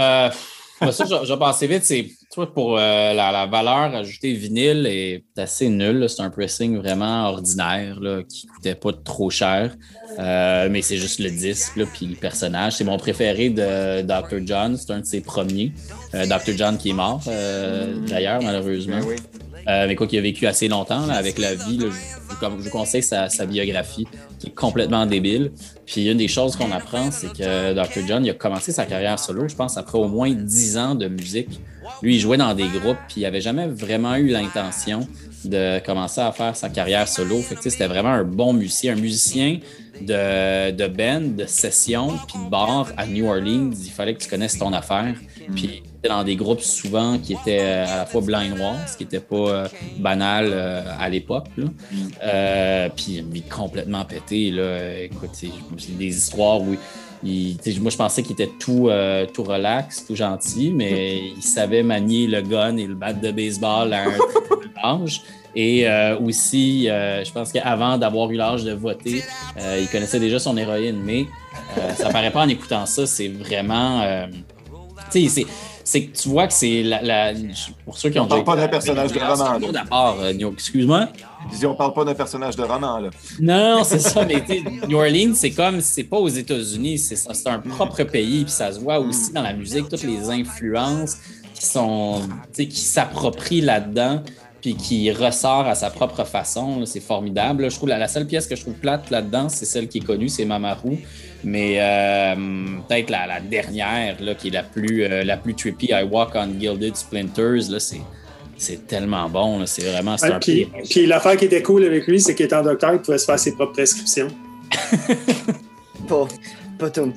ça. 0.81 1.05
je, 1.05 1.27
je 1.27 1.33
vais 1.33 1.39
passer 1.39 1.67
vite. 1.67 1.85
C'est, 1.85 2.05
tu 2.05 2.37
vois, 2.37 2.53
pour 2.53 2.79
euh, 2.79 3.13
la, 3.13 3.31
la 3.31 3.47
valeur 3.47 3.95
ajoutée 3.95 4.33
vinyle 4.33 4.87
est 4.87 5.25
assez 5.37 5.69
nulle. 5.69 6.09
C'est 6.09 6.23
un 6.23 6.31
pressing 6.31 6.77
vraiment 6.79 7.29
ordinaire 7.29 8.01
là, 8.01 8.23
qui 8.23 8.47
coûtait 8.47 8.75
pas 8.75 8.93
trop 8.93 9.31
cher. 9.31 9.75
Euh, 10.19 10.69
mais 10.71 10.83
c'est 10.83 10.97
juste 10.97 11.21
le 11.21 11.31
disque 11.31 11.81
puis 11.95 12.07
le 12.07 12.17
personnage. 12.17 12.75
C'est 12.75 12.85
mon 12.85 12.99
préféré 12.99 13.51
de 13.51 14.03
Dr. 14.03 14.47
John. 14.47 14.77
C'est 14.77 14.93
un 14.93 15.01
de 15.01 15.07
ses 15.07 15.21
premiers. 15.21 15.73
Euh, 16.15 16.27
Dr. 16.27 16.57
John 16.57 16.77
qui 16.77 16.91
est 16.91 16.95
mort, 16.95 17.23
euh, 17.29 17.99
d'ailleurs, 18.07 18.43
malheureusement. 18.43 18.99
Ben 19.01 19.07
oui. 19.07 19.17
Euh, 19.69 19.87
mais 19.87 19.95
quoi 19.95 20.07
qu'il 20.07 20.19
a 20.19 20.23
vécu 20.23 20.47
assez 20.47 20.69
longtemps 20.69 21.07
là, 21.07 21.15
avec 21.15 21.39
la 21.39 21.55
vie, 21.55 21.79
je, 21.81 22.47
vous 22.47 22.71
conseille 22.71 23.03
sa, 23.03 23.29
biographie 23.47 24.07
qui 24.39 24.49
est 24.49 24.55
complètement 24.55 25.07
débile. 25.07 25.53
Puis 25.87 26.09
une 26.09 26.19
des 26.19 26.29
choses 26.29 26.57
qu'on 26.57 26.73
apprend, 26.73 27.11
c'est 27.11 27.33
que 27.33 27.73
Dr. 27.73 28.07
John 28.07 28.25
il 28.25 28.31
a 28.31 28.35
commencé 28.35 28.73
sa 28.73 28.87
carrière 28.87 29.19
solo, 29.19 29.49
je 29.49 29.55
pense, 29.55 29.77
après 29.77 29.99
au 29.99 30.09
moins 30.09 30.31
10 30.31 30.79
ans 30.79 30.95
de 30.95 31.07
musique. 31.09 31.61
Lui, 32.03 32.17
il 32.17 32.21
jouait 32.21 32.37
dans 32.37 32.55
des 32.55 32.69
groupes, 32.69 32.99
puis 33.09 33.21
il 33.21 33.27
avait 33.27 33.41
jamais 33.41 33.67
vraiment 33.67 34.15
eu 34.17 34.29
l'intention 34.29 35.07
de 35.45 35.81
commencer 35.85 36.21
à 36.21 36.33
faire 36.33 36.57
sa 36.57 36.69
carrière 36.69 37.09
solo. 37.09 37.41
C'était 37.61 37.87
vraiment 37.87 38.11
un 38.11 38.25
bon 38.25 38.53
musicien, 38.53 38.95
un 38.95 39.01
musicien 39.01 39.59
de, 40.01 40.71
de 40.71 40.87
band, 40.87 41.37
de 41.37 41.47
session, 41.47 42.19
puis 42.29 42.45
de 42.45 42.49
bar 42.49 42.89
à 42.97 43.07
New 43.07 43.27
Orleans. 43.27 43.71
Il 43.73 43.91
fallait 43.91 44.15
que 44.15 44.23
tu 44.23 44.29
connaisses 44.29 44.59
ton 44.59 44.73
affaire. 44.73 45.15
Puis 45.55 45.65
il 45.65 45.99
était 45.99 46.09
dans 46.09 46.25
des 46.25 46.37
groupes 46.37 46.61
souvent 46.61 47.19
qui 47.19 47.35
étaient 47.35 47.61
euh, 47.61 47.87
à 47.87 47.97
la 47.99 48.07
fois 48.07 48.21
blanc 48.21 48.41
et 48.41 48.49
noir, 48.49 48.77
ce 48.87 48.97
qui 48.97 49.05
n'était 49.05 49.21
pas 49.21 49.37
euh, 49.37 49.69
banal 49.99 50.51
euh, 50.51 50.83
à 50.99 51.09
l'époque. 51.09 51.47
Euh, 52.23 52.89
puis 52.95 53.25
il 53.31 53.37
est 53.37 53.49
complètement 53.49 54.05
pété. 54.05 54.51
Là. 54.51 55.03
Écoute, 55.03 55.31
c'est 55.35 55.51
des 55.97 56.17
histoires 56.17 56.61
où 56.61 56.77
il, 57.25 57.57
moi 57.81 57.91
je 57.91 57.97
pensais 57.97 58.23
qu'il 58.23 58.33
était 58.33 58.51
tout, 58.59 58.91
tout 59.33 59.45
relax, 59.45 60.07
tout 60.07 60.17
gentil, 60.17 60.73
mais 60.75 61.19
il 61.37 61.43
savait 61.43 61.83
manier 61.83 62.27
le 62.27 62.43
gun 62.43 62.77
et 62.77 62.87
le 62.87 62.95
bat 62.95 63.13
de 63.13 63.31
baseball 63.31 63.93
à 63.93 64.05
un 64.05 65.03
âge. 65.03 65.23
Et 65.55 65.87
euh, 65.87 66.19
aussi, 66.19 66.89
euh, 66.89 67.25
je 67.25 67.33
pense 67.33 67.53
qu'avant 67.53 67.99
d'avoir 67.99 68.31
eu 68.31 68.37
l'âge 68.37 68.65
de 68.65 68.73
voter, 68.73 69.23
euh, 69.61 69.79
il 69.81 69.89
connaissait 69.89 70.21
déjà 70.21 70.39
son 70.39 70.57
héroïne, 70.57 71.01
mais 71.05 71.27
ça 71.95 72.09
paraît 72.09 72.31
pas 72.31 72.43
en 72.43 72.49
écoutant 72.49 72.87
ça, 72.87 73.07
c'est 73.07 73.29
vraiment. 73.29 74.27
Euh, 75.21 75.29
c'est- 75.29 75.47
que 76.07 76.17
tu 76.17 76.29
vois 76.29 76.47
que 76.47 76.53
c'est 76.53 76.83
la, 76.83 77.03
la- 77.03 77.33
Pour 77.85 77.99
ceux 77.99 78.11
qui 78.11 78.19
ont 78.19 78.25
On 78.25 78.27
parle 78.29 78.41
déjà 78.41 78.45
pas 78.45 78.57
d'un 78.57 78.69
personnage 78.69 79.13
de 79.13 79.19
roman. 79.19 79.73
D'abord, 79.73 80.17
euh, 80.21 80.51
excuse-moi. 80.53 81.09
On 81.65 81.75
parle 81.75 81.93
pas 81.93 82.05
d'un 82.05 82.15
personnage 82.15 82.55
de 82.57 82.63
roman, 82.63 82.99
là. 83.01 83.11
Non, 83.41 83.79
non, 83.79 83.85
c'est 83.85 83.99
ça, 83.99 84.25
mais 84.25 84.45
New 84.89 84.97
Orleans, 84.97 85.33
c'est 85.35 85.51
comme, 85.51 85.81
c'est 85.81 86.05
pas 86.05 86.19
aux 86.19 86.29
États-Unis, 86.29 86.99
c'est 86.99 87.49
un 87.49 87.59
propre 87.59 88.05
pays, 88.05 88.45
puis 88.45 88.53
ça 88.53 88.71
se 88.73 88.79
voit 88.79 89.01
aussi 89.01 89.33
dans 89.33 89.43
la 89.43 89.53
musique, 89.53 89.89
toutes 89.89 90.05
les 90.05 90.31
influences 90.31 91.17
qui 91.55 91.67
sont, 91.67 92.23
qui 92.57 92.71
s'approprient 92.71 93.61
là-dedans, 93.61 94.23
puis 94.63 94.75
qui 94.77 95.11
ressort 95.13 95.67
à 95.67 95.75
sa 95.75 95.91
propre 95.91 96.25
façon, 96.25 96.87
c'est 96.87 97.01
formidable. 97.01 97.69
Je 97.71 97.77
trouve 97.77 97.89
la, 97.91 97.99
la 97.99 98.09
seule 98.09 98.27
pièce 98.27 98.47
que 98.47 98.57
je 98.57 98.63
trouve 98.63 98.75
plate 98.75 99.11
là-dedans, 99.11 99.49
c'est 99.51 99.67
celle 99.67 99.89
qui 99.89 99.99
est 99.99 100.07
connue, 100.07 100.29
c'est 100.31 100.45
Mamaru, 100.47 100.99
mais 101.45 101.79
euh, 101.81 102.35
peut-être 102.89 103.11
la, 103.11 103.27
la 103.27 103.41
dernière, 103.41 104.17
là, 104.23 104.35
qui 104.37 104.49
est 104.49 104.53
la 104.53 104.63
plus, 104.63 105.03
euh, 105.05 105.25
la 105.25 105.37
plus 105.37 105.55
trippy, 105.55 105.87
I 105.91 106.05
Walk 106.09 106.31
on 106.37 106.59
Gilded 106.61 106.95
Splinters, 106.97 107.69
là, 107.71 107.81
c'est, 107.81 108.01
c'est 108.57 108.87
tellement 108.87 109.29
bon, 109.29 109.67
c'est 109.67 109.83
vraiment, 109.85 110.17
c'est 110.17 110.29
Ouais, 110.29 110.35
un 110.35 110.39
puis, 110.39 110.67
peu- 110.67 110.83
puis 110.89 111.07
l'affaire 111.07 111.37
qui 111.37 111.47
était 111.47 111.63
cool 111.63 111.85
avec 111.85 112.07
lui, 112.07 112.21
c'est 112.21 112.35
qu'il 112.37 112.47
étant 112.47 112.63
docteur, 112.63 112.95
il 112.95 113.01
pouvait 113.01 113.19
se 113.19 113.25
faire 113.27 113.39
ses 113.41 113.53
propres 113.57 113.73
prescriptions. 113.73 114.29
Pas, 116.09 116.27
pas 116.79 116.91
ton. 116.91 117.13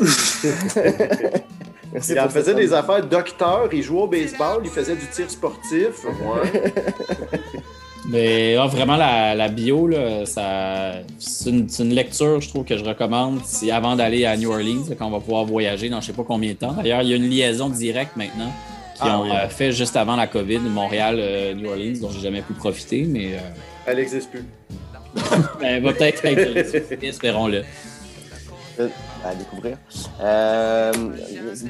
Merci 1.94 2.12
Il 2.12 2.20
en 2.20 2.28
faisait 2.28 2.54
des 2.54 2.72
affaires 2.72 3.06
docteur, 3.06 3.68
il 3.72 3.82
jouait 3.82 4.02
au 4.02 4.06
baseball, 4.08 4.60
il 4.64 4.70
faisait 4.70 4.96
du 4.96 5.06
tir 5.06 5.30
sportif. 5.30 6.04
Ouais. 6.04 6.62
Mais 8.08 8.56
ah, 8.56 8.66
vraiment, 8.66 8.96
la, 8.96 9.34
la 9.34 9.48
bio, 9.48 9.86
là, 9.86 10.26
ça, 10.26 10.96
c'est, 11.18 11.48
une, 11.48 11.68
c'est 11.70 11.84
une 11.84 11.94
lecture, 11.94 12.38
je 12.40 12.50
trouve, 12.50 12.64
que 12.64 12.76
je 12.76 12.84
recommande 12.84 13.40
si, 13.44 13.70
avant 13.70 13.96
d'aller 13.96 14.26
à 14.26 14.36
New 14.36 14.50
Orleans, 14.50 14.84
là, 14.90 14.94
quand 14.98 15.06
on 15.06 15.10
va 15.10 15.20
pouvoir 15.20 15.44
voyager 15.46 15.88
dans 15.88 16.02
je 16.02 16.08
sais 16.08 16.12
pas 16.12 16.24
combien 16.24 16.50
de 16.50 16.56
temps. 16.58 16.72
D'ailleurs, 16.72 17.00
il 17.00 17.08
y 17.08 17.12
a 17.14 17.16
une 17.16 17.30
liaison 17.30 17.70
directe 17.70 18.16
maintenant 18.16 18.52
qui 18.96 19.02
Ah 19.02 19.18
ont 19.18 19.22
oui. 19.24 19.30
euh, 19.32 19.48
fait 19.48 19.72
juste 19.72 19.96
avant 19.96 20.16
la 20.16 20.26
COVID, 20.26 20.58
Montréal-New 20.58 21.66
Orleans, 21.66 21.98
dont 22.02 22.10
j'ai 22.10 22.20
jamais 22.20 22.42
pu 22.42 22.52
profiter, 22.52 23.06
mais 23.08 23.34
euh, 23.34 23.38
Elle 23.86 23.96
n'existe 23.96 24.30
plus. 24.30 24.44
Ben, 25.60 25.76
elle 25.76 25.82
va 25.82 25.92
peut-être 25.92 26.24
être 26.24 27.02
espérons-le. 27.02 27.62
À 29.24 29.34
découvrir. 29.34 29.78
Euh, 30.22 30.92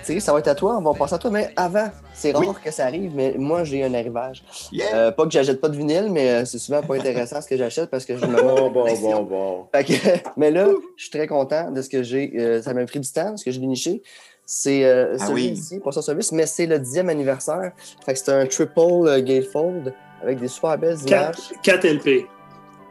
Thierry, 0.04 0.20
ça 0.20 0.32
va 0.32 0.40
être 0.40 0.48
à 0.48 0.54
toi. 0.56 0.76
On 0.78 0.82
va 0.82 0.92
passer 0.98 1.14
à 1.14 1.18
toi. 1.18 1.30
Mais 1.30 1.50
avant, 1.54 1.88
c'est 2.12 2.32
rare 2.32 2.42
Oui. 2.42 2.48
que 2.64 2.70
ça 2.72 2.86
arrive, 2.86 3.12
mais 3.14 3.34
moi, 3.38 3.62
j'ai 3.62 3.84
un 3.84 3.94
arrivage. 3.94 4.42
Yeah! 4.72 4.86
Euh, 4.94 5.10
pas 5.12 5.24
que 5.24 5.30
j'achète 5.30 5.60
pas 5.60 5.68
de 5.68 5.76
vinyle, 5.76 6.08
mais 6.10 6.28
euh, 6.30 6.44
c'est 6.44 6.58
souvent 6.58 6.82
pas 6.82 6.96
intéressant 6.96 7.40
ce 7.40 7.46
que 7.48 7.56
j'achète 7.56 7.90
parce 7.90 8.04
que 8.04 8.16
je 8.16 8.26
me 8.26 8.42
Bon, 8.42 8.70
bon, 8.70 8.84
bon, 9.00 9.22
bon. 9.22 9.66
Fait 9.72 9.84
que- 9.84 9.92
mais 10.36 10.50
là, 10.50 10.66
je 10.96 11.02
suis 11.02 11.10
très 11.12 11.28
content 11.28 11.70
de 11.70 11.80
ce 11.80 11.88
que 11.88 12.02
j'ai. 12.02 12.32
euh, 12.36 12.60
ça 12.60 12.74
m'a 12.74 12.84
pris 12.86 12.98
du 12.98 13.08
temps, 13.12 13.36
ce 13.36 13.44
que 13.44 13.50
j'ai 13.52 13.60
déniché. 13.60 14.02
C'est 14.44 14.84
euh, 14.84 15.16
Ah 15.20 15.26
celui 15.26 15.42
oui. 15.44 15.48
ici, 15.52 15.78
pas 15.78 15.92
son 15.92 16.02
service, 16.02 16.32
mais 16.32 16.46
c'est 16.46 16.66
le 16.66 16.78
dixième 16.80 17.08
anniversaire. 17.08 17.70
Fait 18.04 18.14
que 18.14 18.18
c'est 18.18 18.32
un 18.32 18.46
triple 18.46 18.78
euh, 18.80 19.22
gatefold 19.22 19.94
avec 20.22 20.40
des 20.40 20.48
super 20.48 20.76
belles 20.76 20.98
images. 21.06 21.36
4, 21.62 21.82
4 21.82 21.84
LP. 21.86 22.26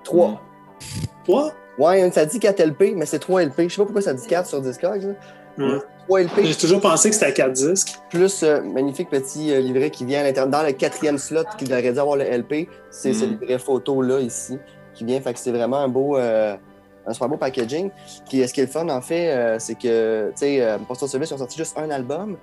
Trois. 0.05 0.41
3? 1.25 1.51
Ouais, 1.77 2.09
ça 2.11 2.25
dit 2.25 2.39
4 2.39 2.59
LP, 2.63 2.93
mais 2.95 3.05
c'est 3.05 3.19
3 3.19 3.43
LP. 3.43 3.63
Je 3.63 3.69
sais 3.69 3.77
pas 3.77 3.83
pourquoi 3.85 4.01
ça 4.01 4.13
dit 4.13 4.27
4 4.27 4.47
sur 4.47 4.61
Discogs. 4.61 5.03
là. 5.57 5.65
Ouais. 5.65 5.79
3 6.07 6.21
LP 6.23 6.43
J'ai 6.43 6.55
toujours 6.55 6.81
pensé 6.81 7.09
que 7.09 7.15
c'était 7.15 7.27
à 7.27 7.31
4 7.31 7.51
disques. 7.53 7.95
plus 8.09 8.43
euh, 8.43 8.61
magnifique 8.61 9.09
petit 9.09 9.51
euh, 9.53 9.59
livret 9.59 9.89
qui 9.89 10.05
vient 10.05 10.19
à 10.21 10.23
l'intérieur. 10.23 10.49
Dans 10.51 10.63
le 10.63 10.71
quatrième 10.73 11.17
slot 11.17 11.43
qui 11.57 11.65
devrait 11.65 11.91
dû 11.93 11.99
avoir 11.99 12.15
le 12.17 12.25
LP, 12.25 12.67
c'est 12.89 13.13
ce 13.13 13.25
Mhm. 13.25 13.37
livret 13.39 13.59
photo-là 13.59 14.19
ici 14.19 14.59
qui 14.93 15.03
vient. 15.05 15.19
Fait 15.21 15.33
que 15.33 15.39
c'est 15.39 15.51
vraiment 15.51 15.77
un 15.77 15.87
beau, 15.87 16.17
euh, 16.17 16.55
un 17.07 17.13
super 17.13 17.29
beau 17.29 17.37
packaging. 17.37 17.89
Puis 18.29 18.47
ce 18.47 18.53
qui 18.53 18.61
est 18.61 18.65
le 18.65 18.69
fun, 18.69 18.87
en 18.89 19.01
fait, 19.01 19.57
c'est 19.59 19.75
que, 19.77 20.27
tu 20.31 20.37
sais, 20.37 20.77
Postal 20.87 21.09
Service, 21.09 21.29
ils 21.31 21.33
ont 21.33 21.37
sorti 21.39 21.57
juste 21.57 21.77
un 21.77 21.89
album. 21.89 22.37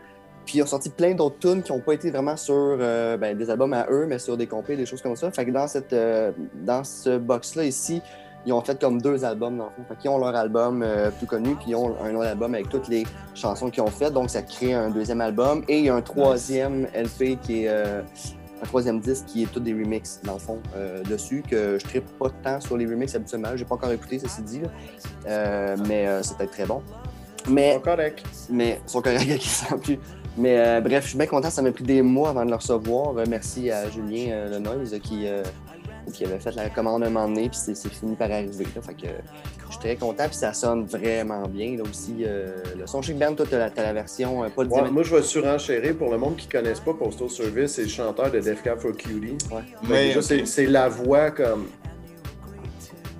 Puis 0.47 0.59
ils 0.59 0.62
ont 0.62 0.66
sorti 0.66 0.89
plein 0.91 1.12
d'autres 1.14 1.39
tunes 1.39 1.62
qui 1.62 1.70
n'ont 1.70 1.81
pas 1.81 1.93
été 1.93 2.11
vraiment 2.11 2.37
sur 2.37 2.55
euh, 2.57 3.16
ben, 3.16 3.37
des 3.37 3.51
albums 3.51 3.72
à 3.74 3.87
eux, 3.91 4.07
mais 4.09 4.18
sur 4.18 4.37
des 4.37 4.47
compés, 4.47 4.74
des 4.76 4.87
choses 4.87 5.01
comme 5.03 5.14
ça. 5.14 5.31
Fait 5.31 5.45
que 5.45 5.51
dans, 5.51 5.68
cette, 5.68 5.93
euh, 5.93 6.33
dans 6.55 6.83
ce 6.83 7.18
box-là 7.18 7.64
ici, 7.64 8.03
ils 8.47 8.53
ont 8.53 8.61
fait 8.61 8.80
comme 8.80 9.01
deux 9.01 9.24
albums 9.24 9.57
dans 9.59 9.64
le 9.66 9.70
fond. 9.70 9.82
Fait 9.88 9.97
qu'ils 9.97 10.11
ont 10.11 10.18
leur 10.18 10.34
album 10.34 10.82
euh, 10.82 11.11
plus 11.11 11.26
connu, 11.26 11.55
puis 11.57 11.66
ils 11.68 11.74
ont 11.74 11.95
un 12.03 12.14
autre 12.14 12.28
album 12.28 12.55
avec 12.55 12.68
toutes 12.68 12.88
les 12.88 13.05
chansons 13.34 13.70
qu'ils 13.70 13.82
ont 13.82 13.88
faites. 13.88 14.12
Donc 14.12 14.30
ça 14.30 14.43
crée 14.43 14.72
un 14.74 14.91
deuxième 14.91 15.20
album. 15.20 15.62
Et 15.68 15.78
il 15.80 15.84
y 15.84 15.88
a 15.88 15.95
un 15.95 16.03
troisième 16.03 16.86
LP 16.95 17.38
qui 17.43 17.64
est 17.64 17.68
euh, 17.68 18.03
un 18.62 18.66
troisième 18.66 19.01
disque 19.01 19.26
qui 19.26 19.43
est 19.43 19.47
tous 19.53 19.61
des 19.61 19.72
remixes 19.72 20.20
dans 20.24 20.34
le 20.34 20.38
fond 20.38 20.59
euh, 20.76 21.03
dessus, 21.05 21.43
que 21.49 21.78
je 21.78 21.97
ne 21.97 22.01
pas 22.01 22.30
tant 22.43 22.61
sur 22.61 22.76
les 22.76 22.86
remixes 22.86 23.14
habituellement. 23.14 23.49
J'ai 23.55 23.64
pas 23.64 23.74
encore 23.74 23.93
écouté, 23.93 24.18
ceci 24.18 24.43
dit. 24.43 24.61
là. 24.61 25.76
Mais 25.86 26.07
c'est 26.22 26.36
peut-être 26.36 26.53
très 26.53 26.66
bon. 26.66 26.82
Mais 27.49 27.74
Bon, 27.74 27.80
correct. 27.80 28.22
mais 28.51 28.80
ils 28.86 28.91
sont 28.91 29.01
corrects 29.01 29.38
qui 29.38 29.49
sent 29.49 29.76
plus. 29.82 29.99
Mais 30.36 30.80
bref, 30.80 31.05
je 31.05 31.09
suis 31.11 31.18
bien 31.18 31.26
content. 31.26 31.51
Ça 31.51 31.61
m'a 31.62 31.72
pris 31.72 31.84
des 31.84 32.03
mois 32.03 32.30
avant 32.30 32.45
de 32.45 32.51
le 32.51 32.57
recevoir. 32.57 33.14
Merci 33.28 33.70
à 33.70 33.88
Julien 33.91 34.30
euh, 34.30 34.51
Le 34.51 34.59
Noise 34.59 34.97
qui, 35.03 35.26
qui 36.11 36.24
avait 36.24 36.38
fait 36.38 36.54
la 36.54 36.68
commande 36.70 37.02
un 37.04 37.11
moment 37.11 37.28
donné, 37.28 37.48
puis 37.48 37.58
c'est 37.62 37.74
c'est 37.74 37.88
fini 37.92 38.14
par 38.16 38.30
arriver. 38.30 38.66
là. 38.74 38.82
Fait 38.82 38.94
que 38.94 39.06
je 39.66 39.70
suis 39.72 39.80
très 39.80 39.96
content, 39.96 40.24
puis 40.26 40.36
ça 40.36 40.52
sonne 40.52 40.84
vraiment 40.84 41.42
bien. 41.48 41.76
Là 41.76 41.82
aussi, 41.88 42.24
euh, 42.24 42.48
le 42.78 42.86
son 42.86 43.02
Chic 43.02 43.18
Band, 43.18 43.34
toi, 43.34 43.46
t'as 43.48 43.58
la, 43.58 43.70
t'as 43.70 43.82
la 43.82 43.92
version, 43.92 44.44
euh, 44.44 44.48
pas 44.48 44.64
le 44.64 44.68
Ouais, 44.70 44.90
moi, 44.90 45.02
je 45.02 45.14
vais 45.14 45.22
surenchérir 45.22 45.96
pour 45.96 46.11
le 46.11 46.18
monde 46.18 46.36
qui 46.36 46.46
ne 46.46 46.52
connaisse 46.52 46.80
pas 46.80 46.92
Postal 46.94 47.30
Service, 47.30 47.72
c'est 47.72 47.82
le 47.82 47.88
chanteur 47.88 48.30
de 48.30 48.40
Def 48.40 48.62
Cab 48.62 48.78
for 48.78 48.92
Cutie. 48.92 49.36
Ouais. 49.52 49.61
Mais, 49.88 50.14
déjà, 50.14 50.22
c'est- 50.44 50.66
la 50.66 50.88
voix 50.88 51.30
comme. 51.30 51.66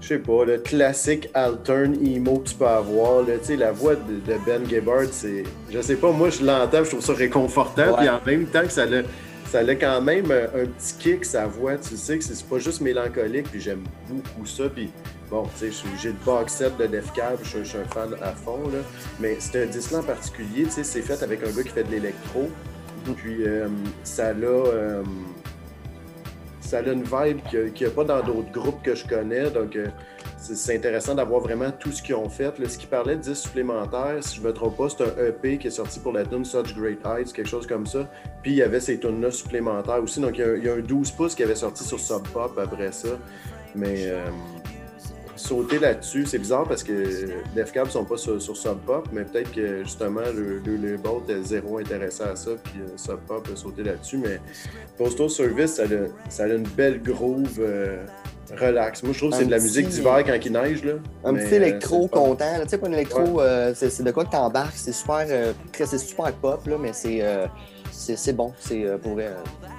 Je 0.01 0.16
sais 0.16 0.18
pas, 0.18 0.45
le 0.45 0.59
classique 0.59 1.28
altern 1.34 1.95
emo 2.05 2.38
que 2.38 2.49
tu 2.49 2.55
peux 2.57 2.66
avoir. 2.66 3.20
là. 3.22 3.34
Tu 3.38 3.45
sais, 3.45 3.57
la 3.57 3.70
voix 3.70 3.95
de, 3.95 4.14
de 4.14 4.38
Ben 4.45 4.68
Gibbard, 4.68 5.05
c'est. 5.12 5.45
Je 5.70 5.80
sais 5.80 5.95
pas, 5.95 6.11
moi, 6.11 6.30
je 6.30 6.45
l'entends, 6.45 6.82
je 6.82 6.91
trouve 6.91 7.01
ça 7.05 7.12
réconfortant. 7.12 7.95
Puis 7.97 8.09
en 8.09 8.20
même 8.26 8.47
temps 8.47 8.62
que 8.62 8.72
ça 8.72 8.86
l'a. 8.86 9.03
Ça 9.51 9.59
a 9.61 9.74
quand 9.74 10.01
même 10.01 10.30
un 10.30 10.44
un 10.61 10.66
petit 10.66 10.94
kick, 10.98 11.24
sa 11.24 11.46
voix. 11.46 11.76
Tu 11.76 11.96
sais 11.96 12.18
que 12.18 12.24
c'est 12.24 12.44
pas 12.46 12.59
juste 12.59 12.80
mélancolique, 12.80 13.51
puis 13.51 13.61
j'aime 13.61 13.82
beaucoup 14.09 14.46
ça. 14.46 14.68
Puis 14.68 14.90
bon, 15.28 15.48
tu 15.59 15.72
sais, 15.72 15.84
j'ai 16.01 16.11
le 16.11 16.14
box 16.24 16.53
set 16.55 16.76
de 16.76 16.86
Def 16.86 17.12
Cab, 17.12 17.38
je 17.42 17.48
suis- 17.48 17.59
je 17.64 17.64
suis 17.70 17.78
un 17.78 17.84
fan 17.84 18.14
à 18.22 18.32
fond, 18.32 18.61
là. 18.72 18.78
Mais 19.18 19.36
c'est 19.40 19.64
un 19.64 19.66
disque 19.66 19.92
en 19.92 20.03
particulier, 20.05 20.64
tu 20.64 20.70
sais, 20.70 20.84
c'est 20.84 21.03
fait 21.03 21.20
avec 21.24 21.42
un 21.42 21.51
gars 21.51 21.62
qui 21.64 21.68
fait 21.70 21.82
de 21.84 21.90
l'électro. 21.90 22.48
Puis 23.16 23.44
euh, 23.44 23.66
ça 24.05 24.28
a. 24.28 24.32
euh, 24.34 25.03
ça 26.61 26.78
a 26.78 26.82
une 26.82 27.03
vibe 27.03 27.40
qu'il 27.51 27.72
n'y 27.80 27.86
a, 27.86 27.90
pas 27.90 28.05
dans 28.05 28.22
d'autres 28.22 28.53
groupes 28.53 28.82
que 28.84 28.94
je 28.94 29.05
connais. 29.05 29.51
Donc, 29.51 29.74
euh, 29.74 29.86
c'est 30.41 30.74
intéressant 30.74 31.14
d'avoir 31.14 31.41
vraiment 31.41 31.70
tout 31.70 31.93
ce 31.93 32.03
qu'ils 32.03 32.14
ont 32.14 32.28
fait. 32.28 32.59
Là, 32.59 32.68
ce 32.68 32.78
qui 32.78 32.86
parlait 32.86 33.16
de 33.16 33.20
10 33.20 33.34
supplémentaires, 33.34 34.16
si 34.20 34.36
je 34.36 34.41
me 34.41 34.53
trompe 34.53 34.76
pas, 34.76 34.88
c'est 34.88 35.03
un 35.03 35.26
EP 35.26 35.59
qui 35.59 35.66
est 35.66 35.70
sorti 35.70 36.01
pour 36.01 36.12
la 36.12 36.24
tune 36.24 36.45
Such 36.45 36.74
Great 36.74 36.99
Heights, 37.05 37.32
quelque 37.32 37.49
chose 37.49 37.66
comme 37.66 37.86
ça. 37.86 38.09
Puis 38.43 38.53
il 38.53 38.57
y 38.57 38.62
avait 38.62 38.80
ces 38.80 38.99
tunes-là 38.99 39.30
supplémentaires 39.30 40.03
aussi. 40.03 40.20
Donc, 40.20 40.38
il 40.38 40.64
y, 40.64 40.68
a, 40.68 40.74
un 40.74 40.80
12 40.80 41.11
pouces 41.12 41.34
qui 41.34 41.43
avait 41.43 41.55
sorti 41.55 41.84
sur 41.84 42.01
Sub 42.01 42.26
Pop 42.32 42.59
après 42.59 42.93
ça. 42.93 43.11
Mais 43.74 44.07
euh, 44.07 44.24
sauter 45.41 45.78
là-dessus, 45.78 46.26
c'est 46.26 46.38
bizarre 46.38 46.66
parce 46.66 46.82
que 46.82 46.93
Def 47.55 47.72
Cab 47.72 47.88
sont 47.88 48.05
pas 48.05 48.16
sur, 48.16 48.41
sur 48.41 48.57
Sub 48.57 48.78
Pop, 48.86 49.09
mais 49.12 49.24
peut-être 49.24 49.53
que 49.53 49.84
justement 49.84 50.22
le, 50.34 50.59
le 50.59 50.76
label 50.76 51.12
était 51.24 51.43
zéro 51.43 51.78
intéressé 51.78 52.22
à 52.22 52.36
ça, 52.36 52.51
puis 52.62 52.80
euh, 52.80 52.97
Sub 52.97 53.18
Pop 53.26 53.49
a 53.53 53.57
sauté 53.57 53.82
là-dessus. 53.82 54.18
Mais 54.18 54.41
Postal 54.99 55.30
Service, 55.30 55.74
ça 55.74 55.84
a, 55.84 56.30
ça 56.30 56.45
a 56.45 56.49
une 56.49 56.68
belle 56.68 57.03
groove 57.03 57.59
euh, 57.59 58.05
relax. 58.59 59.03
Moi, 59.03 59.12
je 59.12 59.18
trouve 59.18 59.30
que 59.30 59.36
c'est 59.36 59.46
de 59.46 59.51
la 59.51 59.59
musique 59.59 59.88
d'hiver 59.88 60.22
quand 60.24 60.36
il 60.44 60.53
neige. 60.53 60.84
Là. 60.84 60.92
Un 61.24 61.34
petit 61.34 61.55
électro 61.55 62.05
euh, 62.05 62.09
fun. 62.09 62.20
content. 62.20 62.61
Tu 62.62 62.68
sais, 62.68 62.78
pas 62.78 62.88
un 62.88 62.92
électro, 62.92 63.40
euh, 63.40 63.72
c'est 63.74 64.03
de 64.03 64.11
quoi 64.11 64.24
que 64.24 64.30
t'embarques. 64.30 64.76
C'est 64.76 64.92
super, 64.92 65.24
euh, 65.28 65.53
c'est 65.72 65.98
super 65.98 66.32
pop, 66.32 66.66
là, 66.66 66.76
mais 66.80 66.92
c'est 66.92 67.22
c'est 67.92 68.32
bon. 68.32 68.53
C'est 68.59 68.84
pour 69.03 69.12
vrai, 69.12 69.30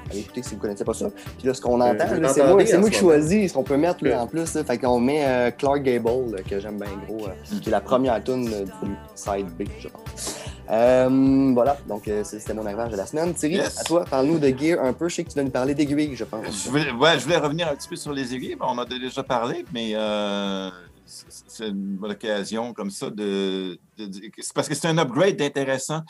allez 0.10 0.20
écouter 0.20 0.44
si 0.44 0.56
vous 0.56 0.62
connaissez 0.62 0.84
pas 0.84 0.94
ça. 0.94 1.08
Puis 1.38 1.48
là, 1.48 1.54
ce 1.54 1.62
qu'on 1.62 1.82
entend, 1.82 2.06
c'est 2.34 2.44
moi, 2.44 2.64
moi 2.80 2.90
qui 2.90 2.98
choisis 2.98 3.50
ce 3.50 3.54
qu'on 3.54 3.64
peut 3.64 3.78
mettre 3.78 4.06
en 4.14 4.28
plus. 4.28 4.46
Fait 4.46 4.78
qu'on 4.78 5.00
met 5.00 5.54
Clark 5.58 5.82
Gable, 5.82 6.44
que 6.48 6.60
j'aime 6.60 6.78
bien 6.78 6.90
gros, 7.08 7.28
qui 7.62 7.70
est 7.70 7.72
la 7.72 7.82
première 7.82 8.24
tune 8.24 8.46
du 8.46 8.96
side 9.16 9.48
B, 9.58 9.64
je 9.80 9.88
pense. 9.88 10.41
Euh, 10.72 11.52
voilà, 11.54 11.78
donc 11.88 12.08
euh, 12.08 12.24
c'était 12.24 12.54
mon 12.54 12.66
arrivage 12.66 12.92
de 12.92 12.98
la 12.98 13.06
semaine. 13.06 13.34
Thierry, 13.34 13.56
Yes. 13.56 13.80
à 13.80 13.84
toi, 13.84 14.06
parle-nous 14.10 14.40
de 14.40 14.48
gear 14.58 14.84
un 14.84 14.94
peu. 14.94 15.10
Je 15.10 15.16
sais 15.16 15.24
que 15.24 15.30
tu 15.30 15.36
vas 15.36 15.44
nous 15.44 15.50
parler 15.50 15.76
d'aiguilles, 15.76 16.16
je 16.16 16.24
pense. 16.24 16.64
Je 16.66 16.70
voulais, 16.70 16.92
ouais, 16.92 17.20
je 17.20 17.24
voulais 17.26 17.38
revenir 17.38 17.68
un 17.68 17.76
petit 17.76 17.90
peu 17.90 17.96
sur 17.98 18.14
les 18.14 18.34
aiguilles. 18.34 18.56
On 18.62 18.66
en 18.68 18.78
a 18.80 18.86
déjà 18.86 19.22
parlé, 19.24 19.66
mais 19.74 19.92
euh, 19.96 20.70
c'est- 21.06 21.68
une 21.68 21.98
bonne 21.98 22.12
occasion 22.12 22.74
comme 22.74 22.90
ça 22.90 23.10
de. 23.10 23.78
de- 23.98 24.06
de- 24.08 24.22
c'est 24.40 24.54
parce 24.54 24.68
que 24.70 24.74
c'est 24.76 24.88
un 24.88 24.98
upgrade 24.98 25.42
intéressant. 25.42 26.02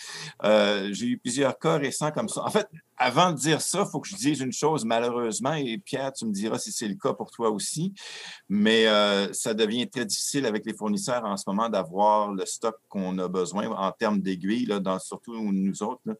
Euh, 0.43 0.89
J'ai 0.91 1.07
eu 1.07 1.17
plusieurs 1.17 1.57
cas 1.57 1.77
récents 1.77 2.11
comme 2.11 2.29
ça. 2.29 2.43
En 2.45 2.49
fait, 2.51 2.67
avant 3.01 3.31
de 3.31 3.37
dire 3.37 3.61
ça, 3.61 3.83
il 3.85 3.91
faut 3.91 3.99
que 3.99 4.07
je 4.07 4.15
dise 4.15 4.41
une 4.41 4.51
chose, 4.51 4.85
malheureusement, 4.85 5.53
et 5.53 5.79
Pierre, 5.79 6.13
tu 6.13 6.25
me 6.25 6.31
diras 6.31 6.59
si 6.59 6.71
c'est 6.71 6.87
le 6.87 6.93
cas 6.93 7.13
pour 7.13 7.31
toi 7.31 7.49
aussi, 7.49 7.93
mais 8.47 8.87
euh, 8.87 9.33
ça 9.33 9.55
devient 9.55 9.89
très 9.89 10.05
difficile 10.05 10.45
avec 10.45 10.65
les 10.67 10.73
fournisseurs 10.75 11.25
en 11.25 11.35
ce 11.35 11.43
moment 11.47 11.67
d'avoir 11.67 12.31
le 12.31 12.45
stock 12.45 12.75
qu'on 12.89 13.17
a 13.17 13.27
besoin 13.27 13.67
en 13.69 13.91
termes 13.91 14.21
d'aiguilles, 14.21 14.67
surtout 14.99 15.51
nous 15.51 15.81
autres, 15.83 16.01
là, 16.05 16.13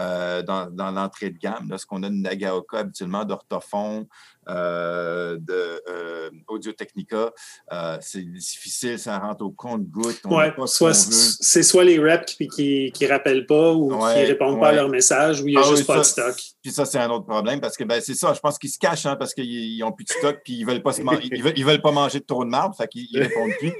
euh, 0.00 0.42
dans, 0.42 0.70
dans 0.70 0.90
l'entrée 0.90 1.30
de 1.30 1.38
gamme. 1.38 1.70
Là, 1.70 1.78
ce 1.78 1.86
qu'on 1.86 2.02
a 2.02 2.10
de 2.10 2.14
Nagaoka 2.14 2.80
habituellement, 2.80 3.24
d'Ortofon, 3.24 4.06
euh, 4.48 5.36
de 5.38 5.82
euh, 5.90 6.30
Audio 6.46 6.72
Technica, 6.72 7.32
euh, 7.70 7.98
c'est 8.00 8.22
difficile, 8.22 8.98
ça 8.98 9.18
rentre 9.18 9.44
au 9.44 9.50
compte-goutte. 9.50 10.20
Ouais, 10.24 10.54
soit, 10.66 10.94
c'est 10.94 11.62
soit 11.62 11.84
les 11.84 11.98
reps 11.98 12.34
qui, 12.34 12.48
qui, 12.48 12.90
qui 12.92 13.06
rappellent 13.06 13.44
pas 13.44 13.72
ou 13.74 13.90
qui 13.90 13.94
Ouais, 13.96 14.24
répondent 14.24 14.58
pas 14.58 14.68
à 14.68 14.72
leur 14.72 14.88
message 14.88 15.42
ou 15.42 15.48
il 15.48 15.52
n'y 15.52 15.58
a 15.58 15.60
Ah 15.62 15.68
juste 15.68 15.80
oui, 15.80 15.86
pas 15.86 15.98
de 15.98 16.02
ça, 16.04 16.17
stock. 16.22 16.36
Puis 16.62 16.72
ça, 16.72 16.84
c'est 16.84 16.98
un 16.98 17.10
autre 17.10 17.26
problème 17.26 17.60
parce 17.60 17.76
que 17.76 17.84
ben, 17.84 18.00
c'est 18.00 18.14
ça, 18.14 18.32
je 18.34 18.40
pense 18.40 18.58
qu'ils 18.58 18.70
se 18.70 18.78
cachent 18.78 19.06
hein, 19.06 19.16
parce 19.16 19.34
qu'ils 19.34 19.78
n'ont 19.80 19.92
plus 19.92 20.04
de 20.04 20.10
stock 20.10 20.38
puis 20.44 20.54
ils 20.54 20.66
veulent 20.66 20.82
pas 20.82 20.92
se 20.92 21.02
man- 21.02 21.18
ils, 21.22 21.42
veulent, 21.42 21.52
ils 21.56 21.64
veulent 21.64 21.82
pas 21.82 21.92
manger 21.92 22.20
de 22.20 22.24
trop 22.24 22.44
de 22.44 22.50
marbre, 22.50 22.76
fait 22.76 22.88
qu'ils 22.88 23.06
ils 23.10 23.20
répondent 23.22 23.50
plus. 23.58 23.72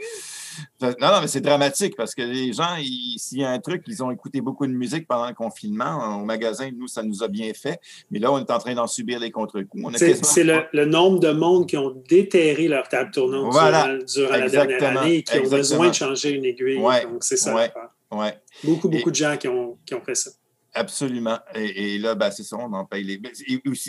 Non, 0.81 0.91
non, 1.01 1.21
mais 1.21 1.29
c'est 1.29 1.41
dramatique 1.41 1.95
parce 1.97 2.17
que 2.17 2.23
les 2.23 2.53
gens, 2.53 2.75
s'il 3.17 3.39
y 3.39 3.45
a 3.45 3.51
un 3.51 3.61
truc, 3.61 3.85
ils 3.87 4.03
ont 4.03 4.11
écouté 4.11 4.41
beaucoup 4.41 4.67
de 4.67 4.73
musique 4.73 5.07
pendant 5.07 5.29
le 5.29 5.35
confinement. 5.35 6.21
Au 6.21 6.25
magasin, 6.25 6.69
nous, 6.77 6.89
ça 6.89 7.05
nous 7.05 7.23
a 7.23 7.29
bien 7.29 7.53
fait. 7.55 7.79
Mais 8.11 8.19
là, 8.19 8.33
on 8.33 8.41
est 8.41 8.51
en 8.51 8.59
train 8.59 8.75
d'en 8.75 8.89
subir 8.89 9.21
les 9.21 9.31
contre-coups. 9.31 9.85
C'est 9.97 10.19
quasiment- 10.19 10.57
le, 10.73 10.79
le 10.81 10.85
nombre 10.87 11.21
de 11.21 11.31
monde 11.31 11.69
qui 11.69 11.77
ont 11.77 12.03
déterré 12.09 12.67
leur 12.67 12.89
table 12.89 13.13
tournante 13.13 13.53
Voilà. 13.53 13.85
durant, 13.99 13.99
durant 14.27 14.37
la 14.37 14.49
dernière 14.49 14.99
année 14.99 15.17
et 15.19 15.23
qui 15.23 15.39
ont 15.39 15.49
besoin 15.49 15.91
de 15.91 15.95
changer 15.95 16.31
une 16.31 16.45
aiguille. 16.45 16.79
Ouais. 16.79 17.05
Donc, 17.05 17.23
c'est 17.23 17.37
ça. 17.37 17.55
Ouais. 17.55 17.69
l'affaire. 17.69 17.91
Ouais. 18.11 18.37
Beaucoup, 18.65 18.89
beaucoup 18.89 19.11
Et- 19.11 19.13
de 19.13 19.17
gens 19.17 19.37
qui 19.37 19.47
ont, 19.47 19.79
qui 19.87 19.95
ont 19.95 20.03
fait 20.05 20.17
ça. 20.17 20.31
Absolument. 20.79 21.41
Et, 21.57 21.99
là, 21.99 22.15
ben, 22.15 22.31
c'est 22.31 22.45
ça, 22.45 22.57
on 22.57 22.73
en 22.73 22.85
paye 22.85 23.03
les. 23.03 23.21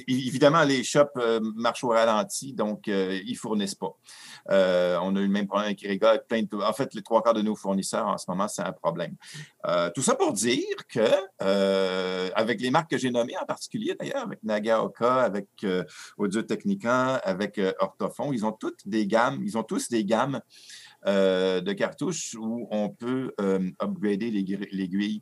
évidemment, 0.07 0.63
les 0.63 0.83
shops 0.83 1.05
euh, 1.17 1.39
marchent 1.55 1.83
au 1.83 1.89
ralenti, 1.89 2.53
donc 2.53 2.87
euh, 2.87 3.19
ils 3.27 3.33
ne 3.33 3.37
fournissent 3.37 3.75
pas. 3.75 3.95
Euh, 4.49 4.97
on 5.03 5.15
a 5.15 5.19
eu 5.19 5.25
le 5.27 5.29
même 5.29 5.45
problème 5.45 5.67
avec 5.67 5.83
Irega. 5.83 6.17
plein 6.17 6.41
de- 6.41 6.57
En 6.57 6.73
fait, 6.73 6.95
les 6.95 7.03
trois 7.03 7.21
quarts 7.21 7.35
de 7.35 7.43
nos 7.43 7.55
fournisseurs 7.55 8.07
en 8.07 8.17
ce 8.17 8.25
moment, 8.27 8.47
c'est 8.47 8.63
un 8.63 8.71
problème. 8.71 9.15
Tout 9.93 10.01
ça 10.01 10.15
pour 10.15 10.33
dire 10.33 10.65
que, 10.91 12.31
avec 12.33 12.59
les 12.59 12.71
marques 12.71 12.89
que 12.89 12.97
j'ai 12.97 13.11
nommées 13.11 13.37
en 13.37 13.45
particulier 13.45 13.95
d'ailleurs, 13.99 14.23
avec 14.23 14.41
Nagaoka, 14.43 15.21
avec 15.21 15.47
Audio 16.17 16.41
Technica, 16.41 17.15
avec 17.17 17.61
Ortofon, 17.79 18.33
ils 18.33 18.45
ont 18.47 18.51
toutes 18.51 18.87
des 18.87 19.05
gammes, 19.05 19.41
ils 19.45 19.59
ont 19.59 19.63
tous 19.63 19.89
des 19.89 20.03
gammes 20.05 20.41
de 21.05 21.71
cartouches 21.73 22.35
où 22.39 22.67
on 22.71 22.89
peut 22.89 23.31
upgrader 23.79 24.31
l'aiguille. 24.31 25.21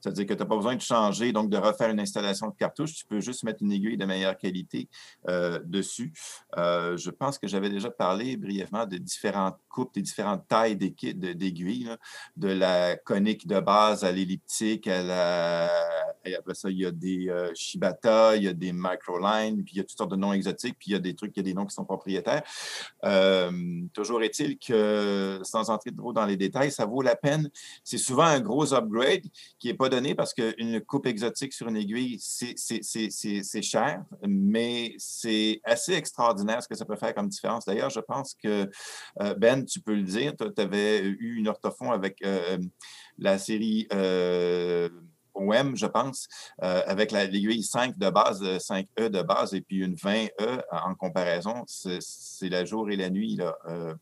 C'est-à-dire 0.00 0.26
que 0.26 0.34
tu 0.34 0.38
n'as 0.38 0.46
pas 0.46 0.56
besoin 0.56 0.76
de 0.76 0.80
changer, 0.80 1.32
donc 1.32 1.50
de 1.50 1.56
refaire 1.56 1.90
une 1.90 2.00
installation 2.00 2.48
de 2.48 2.54
cartouche. 2.54 2.94
Tu 2.94 3.06
peux 3.06 3.20
juste 3.20 3.42
mettre 3.44 3.62
une 3.62 3.72
aiguille 3.72 3.96
de 3.96 4.04
meilleure 4.04 4.36
qualité 4.36 4.88
euh, 5.28 5.58
dessus. 5.64 6.12
Euh, 6.56 6.96
je 6.96 7.10
pense 7.10 7.38
que 7.38 7.48
j'avais 7.48 7.70
déjà 7.70 7.90
parlé 7.90 8.36
brièvement 8.36 8.86
de 8.86 8.96
différentes 8.96 9.58
des 9.94 10.02
différentes 10.02 10.46
tailles 10.48 10.76
d'aiguilles, 10.76 11.90
de, 12.36 12.48
la 12.48 12.96
conique 12.96 13.46
de 13.46 13.60
base 13.60 14.04
à 14.04 14.12
l'elliptique. 14.12 14.86
Et 14.86 16.34
après 16.34 16.54
ça, 16.54 16.70
il 16.70 16.78
y 16.78 16.86
a 16.86 16.90
des 16.90 17.28
euh, 17.28 17.52
Shibata, 17.54 18.36
il 18.36 18.44
y 18.44 18.48
a 18.48 18.52
des 18.52 18.72
Microline, 18.72 19.62
puis 19.64 19.74
il 19.74 19.78
y 19.78 19.80
a 19.80 19.84
toutes 19.84 19.96
sortes 19.96 20.10
de 20.10 20.16
noms 20.16 20.32
exotiques, 20.32 20.76
puis 20.78 20.90
il 20.90 20.92
y 20.92 20.96
a 20.96 20.98
des 20.98 21.14
trucs, 21.14 21.32
il 21.36 21.40
y 21.40 21.40
a 21.40 21.44
des 21.44 21.54
noms 21.54 21.66
qui 21.66 21.74
sont 21.74 21.84
propriétaires. 21.84 22.42
toujours 23.92 24.22
est-il 24.22 24.58
que, 24.58 25.40
sans 25.42 25.70
entrer 25.70 25.92
trop 25.94 26.12
dans 26.12 26.26
les 26.26 26.36
détails, 26.36 26.70
ça 26.70 26.86
vaut 26.86 27.02
la 27.02 27.16
peine. 27.16 27.50
C'est 27.84 27.98
souvent 27.98 28.24
un 28.24 28.40
gros 28.40 28.74
upgrade 28.74 29.22
qui 29.58 29.68
n'est 29.68 29.74
pas 29.74 29.88
donné 29.88 30.14
parce 30.14 30.34
qu'une 30.34 30.80
coupe 30.80 31.06
exotique 31.06 31.52
sur 31.52 31.68
une 31.68 31.76
aiguille, 31.76 32.18
c'est 32.20 33.62
cher, 33.62 34.04
mais 34.26 34.94
c'est 34.98 35.60
assez 35.64 35.92
extraordinaire 35.92 36.62
ce 36.62 36.68
que 36.68 36.74
ça 36.74 36.84
peut 36.84 36.96
faire 36.96 37.14
comme 37.14 37.28
différence. 37.28 37.64
D'ailleurs, 37.64 37.90
je 37.90 38.00
pense 38.00 38.34
que, 38.34 38.68
euh, 39.20 39.34
Ben, 39.34 39.64
tu 39.68 39.80
peux 39.80 39.94
le 39.94 40.02
dire, 40.02 40.34
tu 40.36 40.60
avais 40.60 41.00
eu 41.00 41.36
une 41.36 41.48
orthophon 41.48 41.90
avec 41.90 42.18
euh, 42.24 42.58
la 43.18 43.38
série 43.38 43.86
euh, 43.92 44.88
OM, 45.34 45.76
je 45.76 45.86
pense, 45.86 46.28
avec 46.58 47.12
l'aiguille 47.12 47.62
5 47.62 47.96
de 47.96 48.10
base, 48.10 48.42
5E 48.42 49.08
de 49.08 49.22
base 49.22 49.54
et 49.54 49.60
puis 49.60 49.84
une 49.84 49.94
20E 49.94 50.62
en 50.72 50.94
comparaison. 50.96 51.62
C'est 51.66 52.48
la 52.48 52.64
jour 52.64 52.90
et 52.90 52.96
la 52.96 53.08
nuit 53.08 53.36
là, 53.36 53.56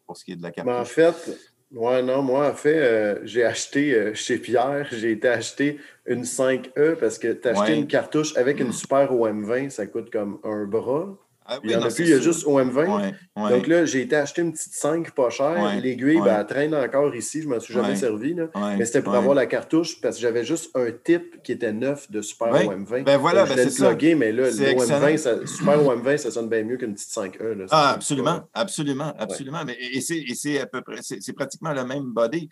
pour 0.07 0.17
ce 0.17 0.25
qui 0.25 0.33
est 0.33 0.37
de 0.37 0.43
la 0.43 0.51
carte. 0.51 0.67
en 0.67 0.85
fait, 0.87 1.37
Ouais, 1.73 2.01
non, 2.01 2.23
moi, 2.23 2.49
en 2.49 2.55
fait, 2.55 2.79
euh, 2.79 3.19
j'ai 3.25 3.45
acheté 3.45 3.93
euh, 3.93 4.14
chez 4.14 4.39
Pierre, 4.39 4.87
j'ai 4.93 5.12
été 5.12 5.29
acheter 5.29 5.79
une 6.07 6.23
5E 6.23 6.95
parce 6.95 7.19
que 7.19 7.33
tu 7.33 7.49
as 7.49 7.59
acheté 7.59 7.75
une 7.75 7.89
cartouche 7.89 8.37
avec 8.37 8.61
une 8.61 8.73
super 8.73 9.12
OM20, 9.12 9.71
ça 9.71 9.87
coûte 9.87 10.11
comme 10.11 10.39
un 10.45 10.64
bras. 10.64 11.19
Ah 11.49 11.59
il 11.62 11.70
y 11.70 11.76
en 11.76 11.82
a 11.82 11.90
plus, 11.90 12.05
il 12.05 12.11
y 12.11 12.12
a 12.12 12.20
juste 12.20 12.44
OM20. 12.44 13.14
Donc 13.36 13.66
là, 13.66 13.84
j'ai 13.84 14.03
été 14.03 14.16
acheter 14.16 14.42
une 14.42 14.53
petite 14.53 14.74
5 14.74 15.12
pas 15.12 15.30
chère. 15.30 15.80
L'aiguille, 15.80 16.20
ben, 16.20 16.38
elle 16.40 16.47
traîne 16.47 16.74
encore 16.74 17.14
ici. 17.14 17.42
Je 17.42 17.49
ne 17.49 17.55
m'en 17.55 17.61
suis 17.61 17.74
jamais 17.74 17.97
servi. 17.97 18.34
Là. 18.34 18.49
Mais 18.76 18.84
c'était 18.84 19.03
pour 19.03 19.14
avoir 19.14 19.34
la 19.34 19.47
cartouche 19.47 20.01
parce 20.01 20.16
que 20.16 20.22
j'avais 20.22 20.44
juste 20.44 20.70
un 20.74 20.90
type 20.90 21.42
qui 21.42 21.53
était 21.53 21.72
neuf 21.72 22.11
de 22.11 22.20
Super 22.20 22.49
OM20. 22.49 23.05
Ben 23.05 23.16
voilà, 23.18 23.44
ben 23.44 23.57
c'est 23.57 23.70
ça. 23.70 23.94
mais 24.16 24.32
là, 24.32 24.51
OM20, 24.51 25.16
ça, 25.16 25.47
Super 25.47 25.78
OM20, 25.78 26.16
ça 26.16 26.30
sonne 26.30 26.49
bien 26.49 26.64
mieux 26.64 26.76
qu'une 26.76 26.94
petite 26.94 27.11
5E. 27.11 27.53
Là, 27.53 27.66
ah, 27.70 27.92
absolument, 27.94 28.49
absolument, 28.55 29.12
absolument. 29.18 29.64
Mais, 29.64 29.76
et 29.80 30.01
c'est 30.01 30.61
à 30.61 30.66
peu 30.66 30.82
près, 30.82 31.01
c'est 31.03 31.32
pratiquement 31.32 31.72
le 31.72 31.84
même 31.84 32.12
body. 32.12 32.49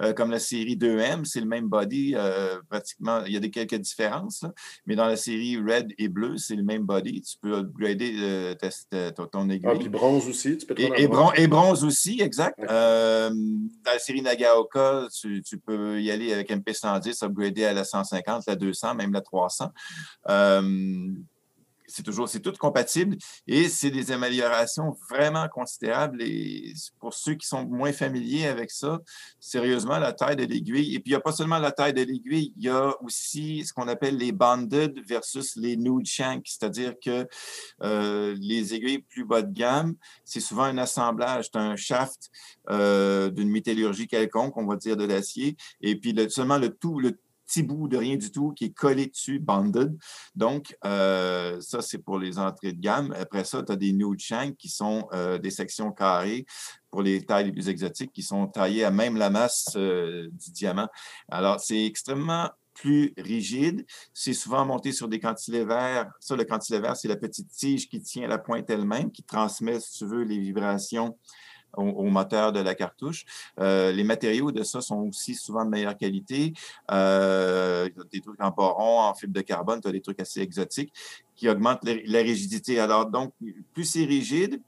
Euh, 0.00 0.12
comme 0.12 0.30
la 0.30 0.38
série 0.38 0.76
2M, 0.76 1.24
c'est 1.24 1.40
le 1.40 1.46
même 1.46 1.68
body. 1.68 2.14
Euh, 2.16 2.56
pratiquement, 2.68 3.22
il 3.26 3.32
y 3.32 3.36
a 3.36 3.40
des 3.40 3.50
quelques 3.50 3.76
différences. 3.76 4.44
mais 4.86 4.96
dans 4.96 5.06
la 5.06 5.16
série 5.16 5.56
Red 5.56 5.92
et 5.98 6.08
Bleu, 6.08 6.36
c'est 6.36 6.56
le 6.56 6.62
même 6.62 6.84
body. 6.84 7.22
Tu 7.22 7.36
peux 7.40 7.54
upgrader. 7.54 8.14
Euh, 8.18 8.37
test 8.54 8.94
ton, 9.32 9.48
aiguille. 9.50 9.68
Ah, 9.70 9.78
puis 9.78 9.88
bronze 9.88 10.28
aussi, 10.28 10.56
tu 10.58 10.66
peux 10.66 10.74
et, 10.78 10.90
et, 10.96 11.08
et, 11.36 11.46
bronze 11.46 11.84
aussi, 11.84 12.20
exact. 12.20 12.58
Euh, 12.68 13.30
dans 13.30 13.92
la 13.92 13.98
série 13.98 14.22
Nagaoka, 14.22 15.06
tu, 15.12 15.42
tu, 15.42 15.58
peux 15.58 16.00
y 16.00 16.10
aller 16.10 16.32
avec 16.32 16.50
MP110, 16.50 17.24
upgrader 17.24 17.64
à 17.64 17.72
la 17.72 17.84
150, 17.84 18.44
la 18.46 18.56
200, 18.56 18.94
même 18.94 19.12
la 19.12 19.20
300. 19.20 19.70
Euh, 20.28 20.62
c'est 21.88 22.02
toujours, 22.02 22.28
c'est 22.28 22.40
tout 22.40 22.52
compatible 22.52 23.16
et 23.46 23.68
c'est 23.68 23.90
des 23.90 24.12
améliorations 24.12 24.96
vraiment 25.10 25.48
considérables. 25.48 26.22
Et 26.22 26.74
pour 27.00 27.14
ceux 27.14 27.34
qui 27.34 27.46
sont 27.46 27.64
moins 27.66 27.92
familiers 27.92 28.46
avec 28.46 28.70
ça, 28.70 29.00
sérieusement, 29.40 29.98
la 29.98 30.12
taille 30.12 30.36
de 30.36 30.44
l'aiguille. 30.44 30.94
Et 30.94 31.00
puis, 31.00 31.10
il 31.10 31.12
n'y 31.12 31.16
a 31.16 31.20
pas 31.20 31.32
seulement 31.32 31.58
la 31.58 31.72
taille 31.72 31.94
de 31.94 32.02
l'aiguille, 32.02 32.52
il 32.56 32.64
y 32.64 32.68
a 32.68 32.94
aussi 33.02 33.64
ce 33.64 33.72
qu'on 33.72 33.88
appelle 33.88 34.16
les 34.16 34.32
bonded 34.32 35.00
versus 35.06 35.56
les 35.56 35.76
nude 35.76 36.06
shank, 36.06 36.46
c'est-à-dire 36.46 36.94
que 37.02 37.26
euh, 37.82 38.36
les 38.38 38.74
aiguilles 38.74 38.98
plus 38.98 39.24
bas 39.24 39.42
de 39.42 39.52
gamme, 39.52 39.94
c'est 40.24 40.40
souvent 40.40 40.64
un 40.64 40.78
assemblage 40.78 41.50
d'un 41.50 41.74
shaft 41.76 42.30
euh, 42.70 43.30
d'une 43.30 43.48
métallurgie 43.48 44.06
quelconque, 44.06 44.56
on 44.56 44.66
va 44.66 44.76
dire 44.76 44.96
de 44.96 45.04
l'acier, 45.04 45.56
et 45.80 45.96
puis 45.96 46.14
seulement 46.28 46.58
le 46.58 46.68
tout, 46.68 47.00
le 47.00 47.18
petit 47.48 47.62
bout 47.62 47.88
de 47.88 47.96
rien 47.96 48.16
du 48.16 48.30
tout 48.30 48.52
qui 48.52 48.66
est 48.66 48.72
collé 48.72 49.06
dessus, 49.06 49.38
bonded. 49.38 49.98
Donc, 50.34 50.76
euh, 50.84 51.60
ça, 51.60 51.80
c'est 51.80 51.98
pour 51.98 52.18
les 52.18 52.38
entrées 52.38 52.72
de 52.72 52.80
gamme. 52.80 53.12
Après 53.18 53.44
ça, 53.44 53.62
tu 53.62 53.72
as 53.72 53.76
des 53.76 53.92
nude 53.92 54.20
shank 54.20 54.56
qui 54.56 54.68
sont 54.68 55.08
euh, 55.12 55.38
des 55.38 55.50
sections 55.50 55.90
carrées 55.90 56.44
pour 56.90 57.02
les 57.02 57.24
tailles 57.24 57.46
les 57.46 57.52
plus 57.52 57.68
exotiques 57.68 58.12
qui 58.12 58.22
sont 58.22 58.46
taillées 58.46 58.84
à 58.84 58.90
même 58.90 59.16
la 59.16 59.30
masse 59.30 59.72
euh, 59.76 60.28
du 60.30 60.50
diamant. 60.52 60.88
Alors, 61.28 61.58
c'est 61.60 61.84
extrêmement 61.84 62.50
plus 62.74 63.12
rigide. 63.16 63.84
C'est 64.14 64.34
souvent 64.34 64.64
monté 64.64 64.92
sur 64.92 65.08
des 65.08 65.18
cantilevers. 65.18 66.06
Ça, 66.20 66.36
le 66.36 66.44
cantilever, 66.44 66.92
c'est 66.94 67.08
la 67.08 67.16
petite 67.16 67.50
tige 67.50 67.88
qui 67.88 68.00
tient 68.00 68.28
la 68.28 68.38
pointe 68.38 68.70
elle-même, 68.70 69.10
qui 69.10 69.24
transmet, 69.24 69.80
si 69.80 69.98
tu 69.98 70.06
veux, 70.06 70.22
les 70.22 70.38
vibrations 70.38 71.18
au, 71.76 72.04
moteur 72.04 72.52
de 72.52 72.60
la 72.60 72.74
cartouche. 72.74 73.24
Euh, 73.60 73.92
les 73.92 74.04
matériaux 74.04 74.52
de 74.52 74.62
ça 74.62 74.80
sont 74.80 75.08
aussi 75.08 75.34
souvent 75.34 75.64
de 75.64 75.70
meilleure 75.70 75.96
qualité. 75.96 76.52
Euh, 76.90 77.88
des 78.12 78.20
trucs 78.20 78.42
en 78.42 78.50
boron, 78.50 79.00
en 79.00 79.14
fibre 79.14 79.34
de 79.34 79.40
carbone, 79.40 79.80
tu 79.80 79.88
as 79.88 79.92
des 79.92 80.00
trucs 80.00 80.20
assez 80.20 80.40
exotiques 80.40 80.92
qui 81.34 81.48
augmentent 81.48 81.84
la, 81.84 82.20
rigidité. 82.20 82.80
Alors, 82.80 83.06
donc, 83.06 83.32
plus 83.72 83.84
c'est 83.84 84.04
rigide, 84.04 84.60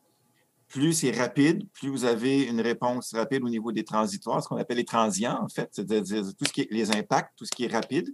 plus 0.70 0.94
c'est 0.94 1.10
rapide, 1.10 1.68
plus 1.72 1.90
vous 1.90 2.06
avez 2.06 2.44
une 2.44 2.62
réponse 2.62 3.12
rapide 3.14 3.42
au 3.42 3.50
niveau 3.50 3.72
des 3.72 3.84
transitoires, 3.84 4.42
ce 4.42 4.48
qu'on 4.48 4.56
appelle 4.56 4.78
les 4.78 4.84
transients, 4.84 5.38
en 5.42 5.48
fait, 5.48 5.68
c'est-à-dire 5.72 6.22
tout 6.38 6.44
ce 6.46 6.52
qui 6.52 6.62
est 6.62 6.68
les 6.70 6.90
impacts, 6.90 7.32
tout 7.36 7.44
ce 7.44 7.50
qui 7.50 7.64
est 7.64 7.72
rapide. 7.72 8.08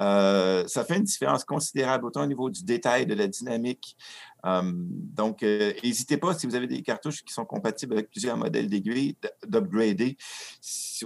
Euh, 0.00 0.66
ça 0.66 0.84
fait 0.84 0.96
une 0.96 1.04
différence 1.04 1.44
considérable 1.44 2.06
autant 2.06 2.22
au 2.22 2.26
niveau 2.26 2.50
du 2.50 2.64
détail, 2.64 3.06
de 3.06 3.14
la 3.14 3.28
dynamique, 3.28 3.96
Hum, 4.44 4.88
donc, 4.90 5.42
euh, 5.42 5.72
n'hésitez 5.84 6.16
pas, 6.16 6.34
si 6.34 6.46
vous 6.46 6.54
avez 6.54 6.66
des 6.66 6.82
cartouches 6.82 7.22
qui 7.22 7.32
sont 7.32 7.44
compatibles 7.44 7.94
avec 7.94 8.10
plusieurs 8.10 8.36
modèles 8.36 8.68
d'aiguilles, 8.68 9.16
d'upgrader. 9.46 10.16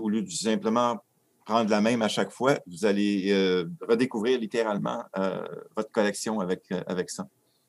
Au 0.00 0.08
lieu 0.08 0.22
de 0.22 0.30
simplement 0.30 1.04
prendre 1.44 1.70
la 1.70 1.80
même 1.80 2.02
à 2.02 2.08
chaque 2.08 2.30
fois, 2.30 2.58
vous 2.66 2.86
allez 2.86 3.30
euh, 3.30 3.66
redécouvrir 3.86 4.40
littéralement 4.40 5.04
euh, 5.18 5.46
votre 5.76 5.90
collection 5.90 6.40
avec, 6.40 6.62
avec 6.86 7.10
ça. 7.10 7.26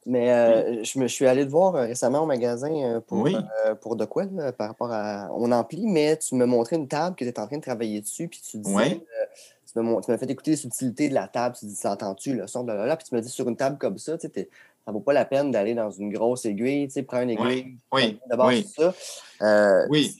Mais 0.09 0.83
je 0.85 0.99
me 0.99 1.07
suis 1.07 1.27
allé 1.27 1.45
te 1.45 1.51
voir 1.51 1.73
récemment 1.73 2.21
au 2.21 2.25
magasin 2.25 3.01
pour, 3.07 3.27
pour 3.81 3.95
de 3.97 4.05
quoi, 4.05 4.25
par 4.57 4.69
rapport 4.69 4.91
à. 4.91 5.29
On 5.33 5.51
ampli, 5.51 5.85
mais 5.85 6.17
tu 6.17 6.35
me 6.35 6.45
montrais 6.45 6.77
une 6.77 6.87
table 6.87 7.15
que 7.15 7.25
tu 7.25 7.29
étais 7.29 7.41
en 7.41 7.47
train 7.47 7.57
de 7.57 7.61
travailler 7.61 7.99
dessus, 7.99 8.29
puis 8.29 8.39
tu 8.41 8.57
disais. 8.57 9.01
tu 9.73 9.79
m'as 9.81 10.17
fait 10.17 10.29
écouter 10.29 10.51
les 10.51 10.57
subtilités 10.57 11.09
de 11.09 11.13
la 11.13 11.27
table, 11.27 11.55
tu 11.59 11.65
dis, 11.65 11.77
entends-tu 11.83 12.33
le 12.35 12.47
son 12.47 12.63
de 12.63 12.71
là, 12.71 12.85
là, 12.85 12.95
puis 12.95 13.05
tu 13.07 13.15
me 13.15 13.21
dis 13.21 13.29
sur 13.29 13.49
une 13.49 13.57
table 13.57 13.77
comme 13.77 13.97
ça, 13.97 14.17
tu 14.17 14.27
sais, 14.33 14.49
ça 14.85 14.91
vaut 14.93 15.01
pas 15.01 15.11
la 15.11 15.25
peine 15.25 15.51
d'aller 15.51 15.75
dans 15.75 15.91
une 15.91 16.13
grosse 16.13 16.45
aiguille, 16.45 16.87
tu 16.87 16.93
sais, 16.93 17.03
prendre 17.03 17.23
une 17.23 17.31
aiguille. 17.31 17.77
Oui, 17.91 18.19
D'abord, 18.29 18.47
oui. 18.47 18.65
ça. 18.65 18.93
Euh, 19.41 19.85
oui. 19.89 20.15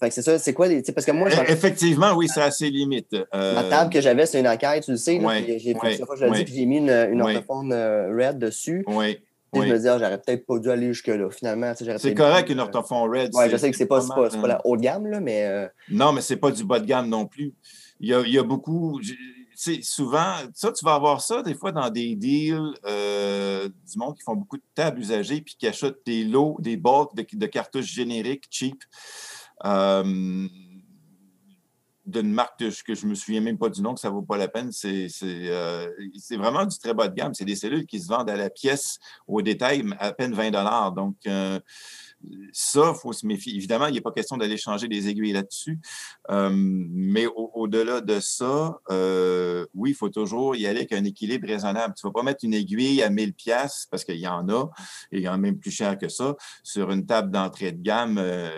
Fait 0.00 0.08
que 0.08 0.14
c'est 0.14 0.22
ça, 0.22 0.38
c'est 0.38 0.54
quoi 0.54 0.68
les. 0.68 0.82
Parce 0.82 1.06
que 1.06 1.12
moi, 1.12 1.28
e, 1.28 1.50
Effectivement, 1.50 2.12
oui, 2.14 2.28
c'est 2.28 2.42
assez 2.42 2.70
limite. 2.70 3.14
Euh... 3.14 3.54
La 3.54 3.64
table 3.64 3.92
que 3.92 4.00
j'avais, 4.00 4.26
c'est 4.26 4.40
une 4.40 4.48
enquête, 4.48 4.84
tu 4.84 4.92
le 4.92 4.96
sais. 4.96 5.20
J'ai 5.58 6.66
mis 6.66 6.78
une, 6.78 6.90
une 6.90 7.22
orthophone 7.22 7.72
euh, 7.72 8.14
red 8.14 8.38
dessus. 8.38 8.84
Oui. 8.86 9.18
Je 9.54 9.60
me 9.60 9.76
disais, 9.76 9.88
ah, 9.88 9.98
j'aurais 9.98 10.18
peut-être 10.18 10.46
pas 10.46 10.58
dû 10.58 10.70
aller 10.70 10.88
jusque-là. 10.88 11.30
Finalement, 11.30 11.72
c'est 11.74 12.14
correct 12.14 12.50
une 12.50 12.60
orthophone 12.60 13.10
red. 13.10 13.30
Oui, 13.34 13.44
je 13.50 13.56
sais 13.56 13.70
que 13.70 13.76
c'est 13.76 13.86
pas, 13.86 14.06
pas, 14.06 14.28
pas, 14.28 14.46
la 14.46 14.60
haute 14.64 14.80
gamme, 14.80 15.06
là, 15.06 15.20
mais. 15.20 15.46
Euh, 15.46 15.66
non, 15.90 16.12
mais 16.12 16.20
c'est 16.20 16.36
pas 16.36 16.50
du 16.50 16.64
bas 16.64 16.78
de 16.78 16.86
gamme 16.86 17.08
non 17.08 17.26
plus. 17.26 17.54
Il 18.00 18.08
y 18.08 18.14
a, 18.14 18.20
il 18.20 18.32
y 18.32 18.38
a 18.38 18.42
beaucoup 18.42 19.00
souvent, 19.82 20.34
ça, 20.54 20.72
tu 20.72 20.84
vas 20.84 20.94
avoir 20.94 21.20
ça 21.20 21.42
des 21.42 21.54
fois 21.54 21.72
dans 21.72 21.90
des 21.90 22.14
deals 22.14 22.74
euh, 22.86 23.68
du 23.68 23.98
monde 23.98 24.16
qui 24.16 24.22
font 24.22 24.36
beaucoup 24.36 24.56
de 24.56 24.62
tables 24.74 25.00
usagées 25.00 25.40
puis 25.40 25.56
qui 25.58 25.66
achètent 25.66 26.04
des 26.06 26.24
lots, 26.24 26.56
des 26.60 26.76
bulks 26.76 27.14
de, 27.14 27.46
cartouches 27.46 27.92
génériques 27.92 28.44
cheap. 28.50 28.82
Euh, 29.64 30.48
d'une 32.06 32.32
marque 32.32 32.58
que 32.58 32.94
je, 32.94 33.06
me 33.06 33.14
souviens 33.14 33.42
même 33.42 33.58
pas 33.58 33.68
du 33.68 33.82
nom, 33.82 33.92
que 33.92 34.00
ça 34.00 34.08
vaut 34.08 34.22
pas 34.22 34.38
la 34.38 34.48
peine. 34.48 34.72
C'est 34.72 35.08
euh, 35.22 35.90
vraiment 36.32 36.64
du 36.64 36.78
très 36.78 36.94
bas 36.94 37.08
de 37.08 37.14
gamme. 37.14 37.34
C'est 37.34 37.44
des 37.44 37.56
cellules 37.56 37.84
qui 37.84 38.00
se 38.00 38.08
vendent 38.08 38.30
à 38.30 38.36
la 38.36 38.48
pièce, 38.48 38.98
au 39.26 39.42
détail, 39.42 39.84
à 39.98 40.12
peine 40.12 40.32
20 40.32 40.92
Donc, 40.92 41.16
ça, 42.52 42.92
il 42.94 42.98
faut 43.00 43.12
se 43.12 43.26
méfier. 43.26 43.54
Évidemment, 43.54 43.86
il 43.86 43.94
n'est 43.94 44.00
pas 44.00 44.10
question 44.10 44.36
d'aller 44.36 44.56
changer 44.56 44.88
des 44.88 45.08
aiguilles 45.08 45.32
là-dessus. 45.32 45.78
Euh, 46.30 46.50
mais 46.52 47.26
au-delà 47.26 48.00
de 48.00 48.20
ça, 48.20 48.78
euh, 48.90 49.66
oui, 49.74 49.90
il 49.90 49.94
faut 49.94 50.08
toujours 50.08 50.56
y 50.56 50.66
aller 50.66 50.80
avec 50.80 50.92
un 50.92 51.04
équilibre 51.04 51.46
raisonnable. 51.46 51.94
Tu 51.96 52.06
ne 52.06 52.10
vas 52.10 52.14
pas 52.14 52.22
mettre 52.22 52.44
une 52.44 52.54
aiguille 52.54 53.02
à 53.02 53.10
1000 53.10 53.34
pièces 53.34 53.86
parce 53.90 54.04
qu'il 54.04 54.18
y 54.18 54.28
en 54.28 54.48
a, 54.48 54.70
et 55.12 55.18
il 55.18 55.22
y 55.22 55.28
en 55.28 55.34
a 55.34 55.38
même 55.38 55.58
plus 55.58 55.70
cher 55.70 55.96
que 55.98 56.08
ça, 56.08 56.34
sur 56.62 56.90
une 56.90 57.06
table 57.06 57.30
d'entrée 57.30 57.72
de 57.72 57.82
gamme, 57.82 58.18
euh, 58.18 58.50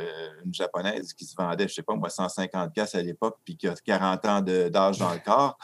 une 0.45 0.55
japonaise 0.55 1.13
qui 1.13 1.27
se 1.27 1.35
vendait, 1.37 1.65
je 1.65 1.73
ne 1.73 1.75
sais 1.75 1.83
pas, 1.83 1.95
moi, 1.95 2.09
150 2.09 2.73
pièces 2.73 2.95
à 2.95 3.03
l'époque, 3.03 3.37
puis 3.45 3.57
qui 3.57 3.69
a 3.69 3.75
40 3.75 4.27
ans 4.27 4.41
d'âge 4.41 4.99
dans 4.99 5.13
le 5.13 5.21
corps 5.25 5.59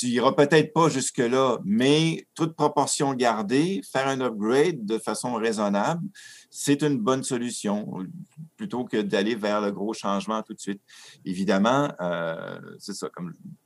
tu 0.00 0.06
n'iras 0.06 0.32
peut-être 0.32 0.72
pas 0.72 0.88
jusque-là, 0.88 1.58
mais 1.62 2.26
toute 2.34 2.56
proportion 2.56 3.12
gardée, 3.12 3.82
faire 3.92 4.08
un 4.08 4.20
upgrade 4.22 4.86
de 4.86 4.96
façon 4.96 5.34
raisonnable, 5.34 6.08
c'est 6.48 6.82
une 6.82 6.98
bonne 6.98 7.22
solution 7.22 7.86
plutôt 8.56 8.84
que 8.84 9.02
d'aller 9.02 9.34
vers 9.34 9.60
le 9.60 9.72
gros 9.72 9.92
changement 9.92 10.42
tout 10.42 10.54
de 10.54 10.60
suite. 10.60 10.80
Évidemment, 11.26 11.92
euh, 12.00 12.58
c'est 12.78 12.94
ça, 12.94 13.10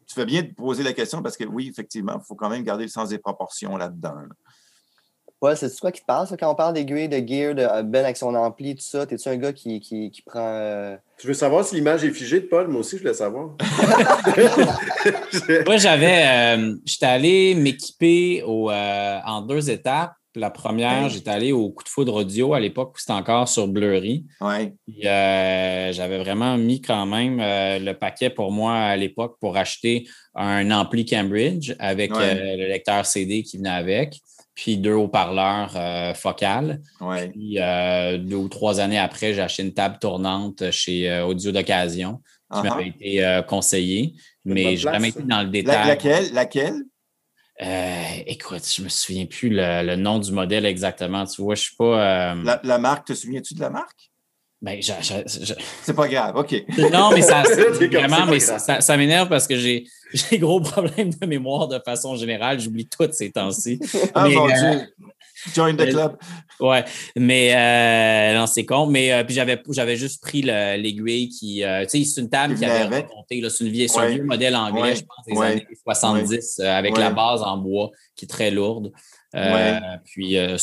tu 0.06 0.14
fais 0.14 0.26
bien 0.26 0.42
de 0.42 0.52
poser 0.52 0.82
la 0.82 0.92
question 0.92 1.22
parce 1.22 1.36
que 1.36 1.44
oui, 1.44 1.68
effectivement, 1.68 2.18
il 2.20 2.26
faut 2.26 2.34
quand 2.34 2.50
même 2.50 2.64
garder 2.64 2.84
le 2.84 2.90
sens 2.90 3.10
des 3.10 3.18
proportions 3.18 3.76
là-dedans. 3.76 4.16
là. 4.16 4.34
Ouais, 5.44 5.56
c'est 5.56 5.78
quoi 5.78 5.92
qui 5.92 6.00
te 6.00 6.06
passe 6.06 6.32
quand 6.40 6.50
on 6.50 6.54
parle 6.54 6.72
d'aiguille, 6.74 7.08
de 7.08 7.16
gear, 7.18 7.54
de 7.54 7.62
euh, 7.62 7.82
Ben 7.82 8.04
avec 8.04 8.16
son 8.16 8.34
ampli, 8.34 8.74
tout 8.74 8.82
ça? 8.82 9.04
T'es-tu 9.04 9.28
un 9.28 9.36
gars 9.36 9.52
qui, 9.52 9.78
qui, 9.80 10.10
qui 10.10 10.22
prend. 10.22 10.40
euh, 10.40 10.96
Tu 11.18 11.26
veux 11.26 11.34
savoir 11.34 11.64
si 11.64 11.74
l'image 11.74 12.02
est 12.04 12.10
figée 12.12 12.40
de 12.40 12.46
Paul? 12.46 12.68
Moi 12.68 12.80
aussi, 12.80 12.96
je 12.96 13.02
voulais 13.02 13.14
savoir. 13.14 13.50
Moi, 15.66 15.76
j'avais. 15.76 16.24
euh, 16.56 16.74
j'étais 16.84 17.06
allé 17.06 17.54
m'équiper 17.54 18.42
au, 18.46 18.70
euh, 18.70 19.18
en 19.26 19.42
deux 19.42 19.70
étapes. 19.70 20.12
La 20.36 20.50
première, 20.50 21.08
j'étais 21.10 21.30
allé 21.30 21.52
au 21.52 21.70
coup 21.70 21.84
de 21.84 21.88
foudre 21.88 22.14
audio 22.14 22.54
à 22.54 22.60
l'époque 22.60 22.94
où 22.96 22.98
c'était 22.98 23.12
encore 23.12 23.48
sur 23.48 23.68
Blurry. 23.68 24.24
Ouais. 24.40 24.74
Euh, 25.04 25.92
j'avais 25.92 26.18
vraiment 26.18 26.56
mis 26.58 26.80
quand 26.80 27.06
même 27.06 27.38
euh, 27.40 27.78
le 27.78 27.92
paquet 27.94 28.30
pour 28.30 28.50
moi 28.50 28.74
à 28.74 28.96
l'époque 28.96 29.36
pour 29.40 29.56
acheter 29.56 30.08
un 30.34 30.72
ampli 30.72 31.06
Cambridge 31.06 31.72
avec 31.78 32.12
Ouais. 32.12 32.20
euh, 32.22 32.56
le 32.56 32.66
lecteur 32.66 33.06
CD 33.06 33.44
qui 33.44 33.58
venait 33.58 33.68
avec, 33.70 34.18
puis 34.54 34.76
deux 34.78 34.92
haut-parleurs 34.94 35.72
euh, 35.76 36.14
focales. 36.14 36.80
Ouais. 37.00 37.28
Puis 37.30 37.58
euh, 37.60 38.18
deux 38.18 38.36
ou 38.36 38.48
trois 38.48 38.80
années 38.80 38.98
après, 38.98 39.34
j'ai 39.34 39.40
acheté 39.42 39.62
une 39.64 39.74
table 39.74 39.98
tournante 40.00 40.70
chez 40.70 41.10
euh, 41.10 41.24
Audio 41.26 41.52
d'occasion 41.52 42.20
qui 42.52 42.60
Uh-huh. 42.60 42.68
m'avait 42.68 42.88
été 42.88 43.40
conseillée, 43.48 44.14
mais 44.44 44.76
je 44.76 44.86
n'ai 44.86 44.92
jamais 44.92 45.08
été 45.08 45.22
dans 45.24 45.38
le 45.38 45.44
La- 45.46 45.50
détail. 45.50 45.88
laquelle? 45.88 46.32
Laquelle? 46.32 46.82
Écoute, 48.26 48.62
je 48.68 48.82
me 48.82 48.88
souviens 48.88 49.26
plus 49.26 49.48
le, 49.48 49.82
le 49.84 49.96
nom 49.96 50.18
du 50.18 50.30
modèle 50.30 50.66
exactement. 50.66 51.24
Tu 51.26 51.42
vois, 51.42 51.54
je 51.54 51.62
suis 51.62 51.76
pas. 51.76 52.34
La, 52.34 52.60
la 52.62 52.78
marque, 52.78 53.06
te 53.08 53.14
souviens-tu 53.14 53.54
de 53.54 53.60
la 53.60 53.70
marque? 53.70 54.10
Ben, 54.64 54.80
C'est 54.82 55.94
pas 55.94 56.08
grave, 56.08 56.36
OK. 56.36 56.64
Non, 56.90 57.10
mais 57.12 57.20
ça, 57.22 57.42
vraiment, 57.92 58.26
mais 58.26 58.40
ça, 58.40 58.58
ça- 58.58 58.80
ça 58.80 58.96
m'énerve 58.96 59.28
parce 59.28 59.46
que 59.46 59.56
j'ai 59.56 59.84
j'ai 60.12 60.38
gros 60.38 60.60
problèmes 60.60 61.10
de 61.10 61.26
mémoire 61.26 61.68
de 61.68 61.78
façon 61.84 62.14
générale. 62.16 62.60
J'oublie 62.60 62.86
tout 62.86 63.06
ces 63.12 63.30
temps-ci. 63.32 63.78
Ah, 64.14 64.26
Mais, 64.28 64.34
mon 64.34 64.48
euh, 64.48 64.52
Dieu! 64.54 64.94
Join 65.54 65.76
the 65.76 65.88
club. 65.90 66.16
Ouais, 66.60 66.84
mais 67.16 67.52
euh, 67.54 68.38
non, 68.38 68.46
c'est 68.46 68.64
con. 68.64 68.86
Mais 68.86 69.12
euh, 69.12 69.24
puis 69.24 69.34
j'avais 69.34 69.60
j'avais 69.70 69.96
juste 69.96 70.22
pris 70.22 70.40
le- 70.40 70.76
l'aiguille 70.80 71.28
qui. 71.28 71.56
tu 71.56 71.88
sais, 71.88 72.04
c'est 72.04 72.20
une 72.22 72.30
table 72.30 72.54
Qui 72.54 72.64
avait 72.64 72.84
remonté. 72.84 73.40
là, 73.42 73.50
C'est 73.50 73.64
une 73.64 73.70
vieille- 73.70 73.90
un 73.98 74.06
vieux 74.06 74.22
modèle 74.24 74.56
anglais, 74.56 74.80
Ouais. 74.82 74.94
je 74.96 75.02
pense, 75.02 75.26
des 75.26 75.36
Ouais. 75.36 75.46
années 75.48 75.66
70, 75.84 76.60
euh, 76.60 76.70
avec 76.70 76.96
la 76.96 77.10
base 77.10 77.42
en 77.42 77.58
bois 77.58 77.90
qui 78.16 78.24
est 78.24 78.28
très 78.28 78.50
lourde. 78.50 78.92
Euh, 79.34 79.52
Ouais. 79.54 79.80
Puis 80.04 80.36
euh, 80.38 80.56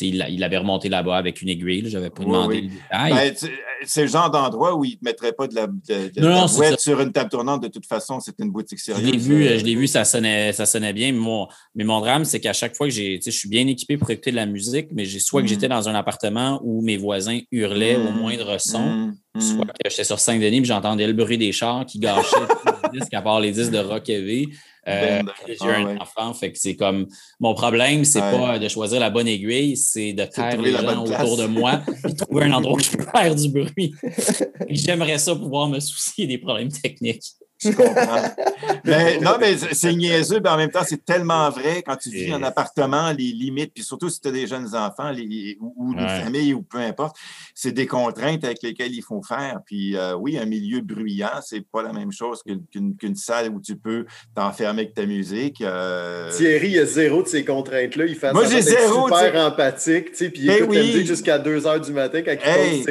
il, 0.00 0.26
il 0.30 0.44
avait 0.44 0.58
remonté 0.58 0.88
là-bas 0.88 1.16
avec 1.16 1.40
une 1.42 1.48
aiguille. 1.48 1.82
là. 1.82 1.88
J'avais 1.88 2.10
pas 2.10 2.22
demandé 2.24 2.56
oui. 2.56 2.62
le 2.62 2.68
détail. 2.68 3.12
Ben, 3.12 3.50
c'est 3.84 4.02
le 4.02 4.08
genre 4.08 4.30
d'endroit 4.30 4.74
où 4.74 4.84
ils 4.84 4.90
ne 4.92 4.96
te 4.96 5.04
mettraient 5.04 5.32
pas 5.32 5.46
de 5.46 5.54
la, 5.54 5.66
de, 5.66 6.10
de 6.12 6.20
Non, 6.20 6.28
la 6.28 6.34
non, 6.40 6.46
c'est 6.48 6.56
boîte 6.58 6.80
sur 6.80 7.00
une 7.00 7.12
table 7.12 7.30
tournante. 7.30 7.62
De 7.62 7.68
toute 7.68 7.86
façon, 7.86 8.20
c'est 8.20 8.34
une 8.40 8.50
boutique 8.50 8.78
Je 8.78 8.84
sérieuse. 8.84 9.10
l'ai 9.10 9.16
vu, 9.16 9.46
euh, 9.46 9.58
je 9.58 9.64
l'ai 9.64 9.74
vu, 9.76 9.86
ça 9.86 10.04
sonnait, 10.04 10.52
ça 10.52 10.66
sonnait 10.66 10.92
bien. 10.92 11.12
Mais 11.12 11.18
mon, 11.18 11.46
mais 11.74 11.84
mon 11.84 12.00
drame, 12.00 12.24
c'est 12.24 12.40
qu'à 12.40 12.52
chaque 12.52 12.76
fois 12.76 12.88
que 12.88 12.92
j'ai, 12.92 13.20
je 13.24 13.30
suis 13.30 13.48
bien 13.48 13.66
équipé 13.66 13.96
pour 13.96 14.10
écouter 14.10 14.30
de 14.32 14.36
la 14.36 14.46
musique, 14.46 14.88
mais 14.92 15.04
j'ai 15.04 15.20
soit 15.20 15.40
que 15.40 15.46
Mm. 15.46 15.48
j'étais 15.48 15.68
dans 15.68 15.88
un 15.88 15.94
appartement 15.94 16.60
où 16.64 16.82
mes 16.82 16.96
voisins 16.96 17.38
hurlaient 17.52 17.96
au 17.96 18.10
Mm. 18.10 18.16
moindre 18.18 18.58
son, 18.60 18.82
Mm, 18.84 19.16
mm. 19.38 19.56
soit 19.56 19.66
que 19.66 19.90
j'étais 19.90 20.04
sur 20.04 20.18
Saint-Denis 20.18 20.58
et 20.58 20.64
j'entendais 20.64 21.06
le 21.06 21.12
bruit 21.12 21.38
des 21.38 21.52
chars 21.52 21.86
qui 21.86 21.98
gâchaient 21.98 22.36
tous 22.48 22.90
les 22.92 22.98
disques, 23.00 23.14
à 23.14 23.22
part 23.22 23.40
les 23.40 23.52
disques 23.52 23.72
de 23.72 23.78
rock 23.78 24.08
heavy. 24.08 24.48
Euh, 24.86 25.22
Ben, 25.22 25.32
j'ai 25.46 25.56
ah 25.60 25.66
un 25.66 25.84
ouais. 25.84 26.00
enfant, 26.00 26.32
fait 26.32 26.50
que 26.50 26.58
c'est 26.58 26.74
comme 26.76 27.06
mon 27.40 27.54
problème, 27.54 28.04
c'est 28.04 28.22
Ouais. 28.22 28.30
pas 28.38 28.58
de 28.58 28.68
choisir 28.68 29.00
la 29.00 29.10
bonne 29.10 29.28
aiguille, 29.28 29.76
c'est 29.76 30.14
de 30.14 30.24
taire 30.24 30.60
les 30.60 30.72
gens 30.72 31.04
autour 31.04 31.36
de 31.36 31.46
moi 31.46 31.82
et 32.08 32.14
trouver 32.14 32.44
un 32.44 32.52
endroit 32.52 32.76
où 32.76 32.80
je 32.80 32.90
peux 32.96 33.04
faire 33.04 33.34
du 33.34 33.48
bruit. 33.50 33.94
J'aimerais 34.70 35.18
ça 35.18 35.34
pouvoir 35.34 35.68
me 35.68 35.78
soucier 35.80 36.26
des 36.26 36.38
problèmes 36.38 36.72
techniques. 36.72 37.34
Je 37.58 37.70
comprends. 37.70 38.22
mais, 38.84 39.18
non, 39.18 39.32
mais 39.40 39.56
c'est 39.72 39.92
niaiseux, 39.94 40.40
mais 40.42 40.50
en 40.50 40.56
même 40.56 40.70
temps, 40.70 40.84
c'est 40.86 41.04
tellement 41.04 41.50
vrai 41.50 41.82
quand 41.84 41.96
tu 41.96 42.08
vis 42.10 42.32
en 42.32 42.42
appartement, 42.42 43.10
les 43.10 43.32
limites, 43.32 43.72
puis 43.74 43.82
surtout 43.82 44.08
si 44.08 44.20
tu 44.20 44.28
as 44.28 44.30
des 44.30 44.46
jeunes 44.46 44.74
enfants 44.76 45.10
les- 45.10 45.56
ou, 45.60 45.74
ou 45.76 45.94
Ouais. 45.98 46.06
famille 46.22 46.54
ou 46.54 46.62
peu 46.62 46.78
importe, 46.78 47.16
c'est 47.54 47.72
des 47.72 47.86
contraintes 47.86 48.44
avec 48.44 48.62
lesquelles 48.62 48.94
il 48.94 49.02
faut 49.02 49.22
faire. 49.22 49.60
Puis 49.66 49.96
euh, 49.96 50.14
oui, 50.14 50.38
un 50.38 50.44
milieu 50.46 50.80
bruyant, 50.80 51.40
c'est 51.42 51.62
pas 51.68 51.82
la 51.82 51.92
même 51.92 52.12
chose 52.12 52.42
qu'une 52.44 52.96
qu'une 52.96 53.16
salle 53.16 53.50
où 53.50 53.60
tu 53.60 53.74
peux 53.76 54.06
t'enfermer 54.34 54.82
avec 54.82 54.94
ta 54.94 55.04
musique. 55.06 55.60
euh, 55.62 56.30
Thierry, 56.36 56.70
il 56.70 56.78
a 56.78 56.84
zéro 56.86 57.22
de 57.22 57.28
ces 57.28 57.44
contraintes-là. 57.44 58.04
Il 58.06 58.14
fait 58.14 58.32
Moi, 58.32 58.44
j'ai 58.46 58.62
zéro, 58.62 59.08
super 59.08 59.30
tu 59.32 59.36
sais. 59.36 59.40
empathique, 59.40 60.10
tu 60.12 60.16
sais, 60.16 60.30
puis 60.30 60.42
il 60.42 60.46
Ben 60.46 60.56
écoute 60.62 60.74
la 60.74 60.80
oui. 60.82 60.86
musique 60.86 61.06
jusqu'à 61.06 61.38
2 61.38 61.58
h 61.60 61.84
du 61.84 61.92
matin 61.92 62.22
quand 62.24 62.32
il 62.32 62.48
Hey, 62.48 62.84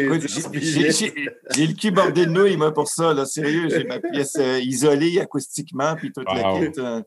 j'ai 1.56 1.68
le 1.68 1.74
cul 1.74 1.92
bordé 1.92 2.26
de 2.26 2.32
nouilles, 2.32 2.58
moi, 2.58 2.74
pour 2.74 2.88
ça. 2.88 3.14
Là, 3.14 3.26
sérieux, 3.26 3.70
j'ai 3.70 3.84
ma 3.86 4.00
pièce 4.00 4.36
euh, 4.40 4.57
isolée 4.62 5.20
acoustiquement, 5.20 5.96
puis 5.96 6.12
toute 6.12 6.28
la 6.34 6.44
kit. 6.72 6.80
euh, 6.80 7.02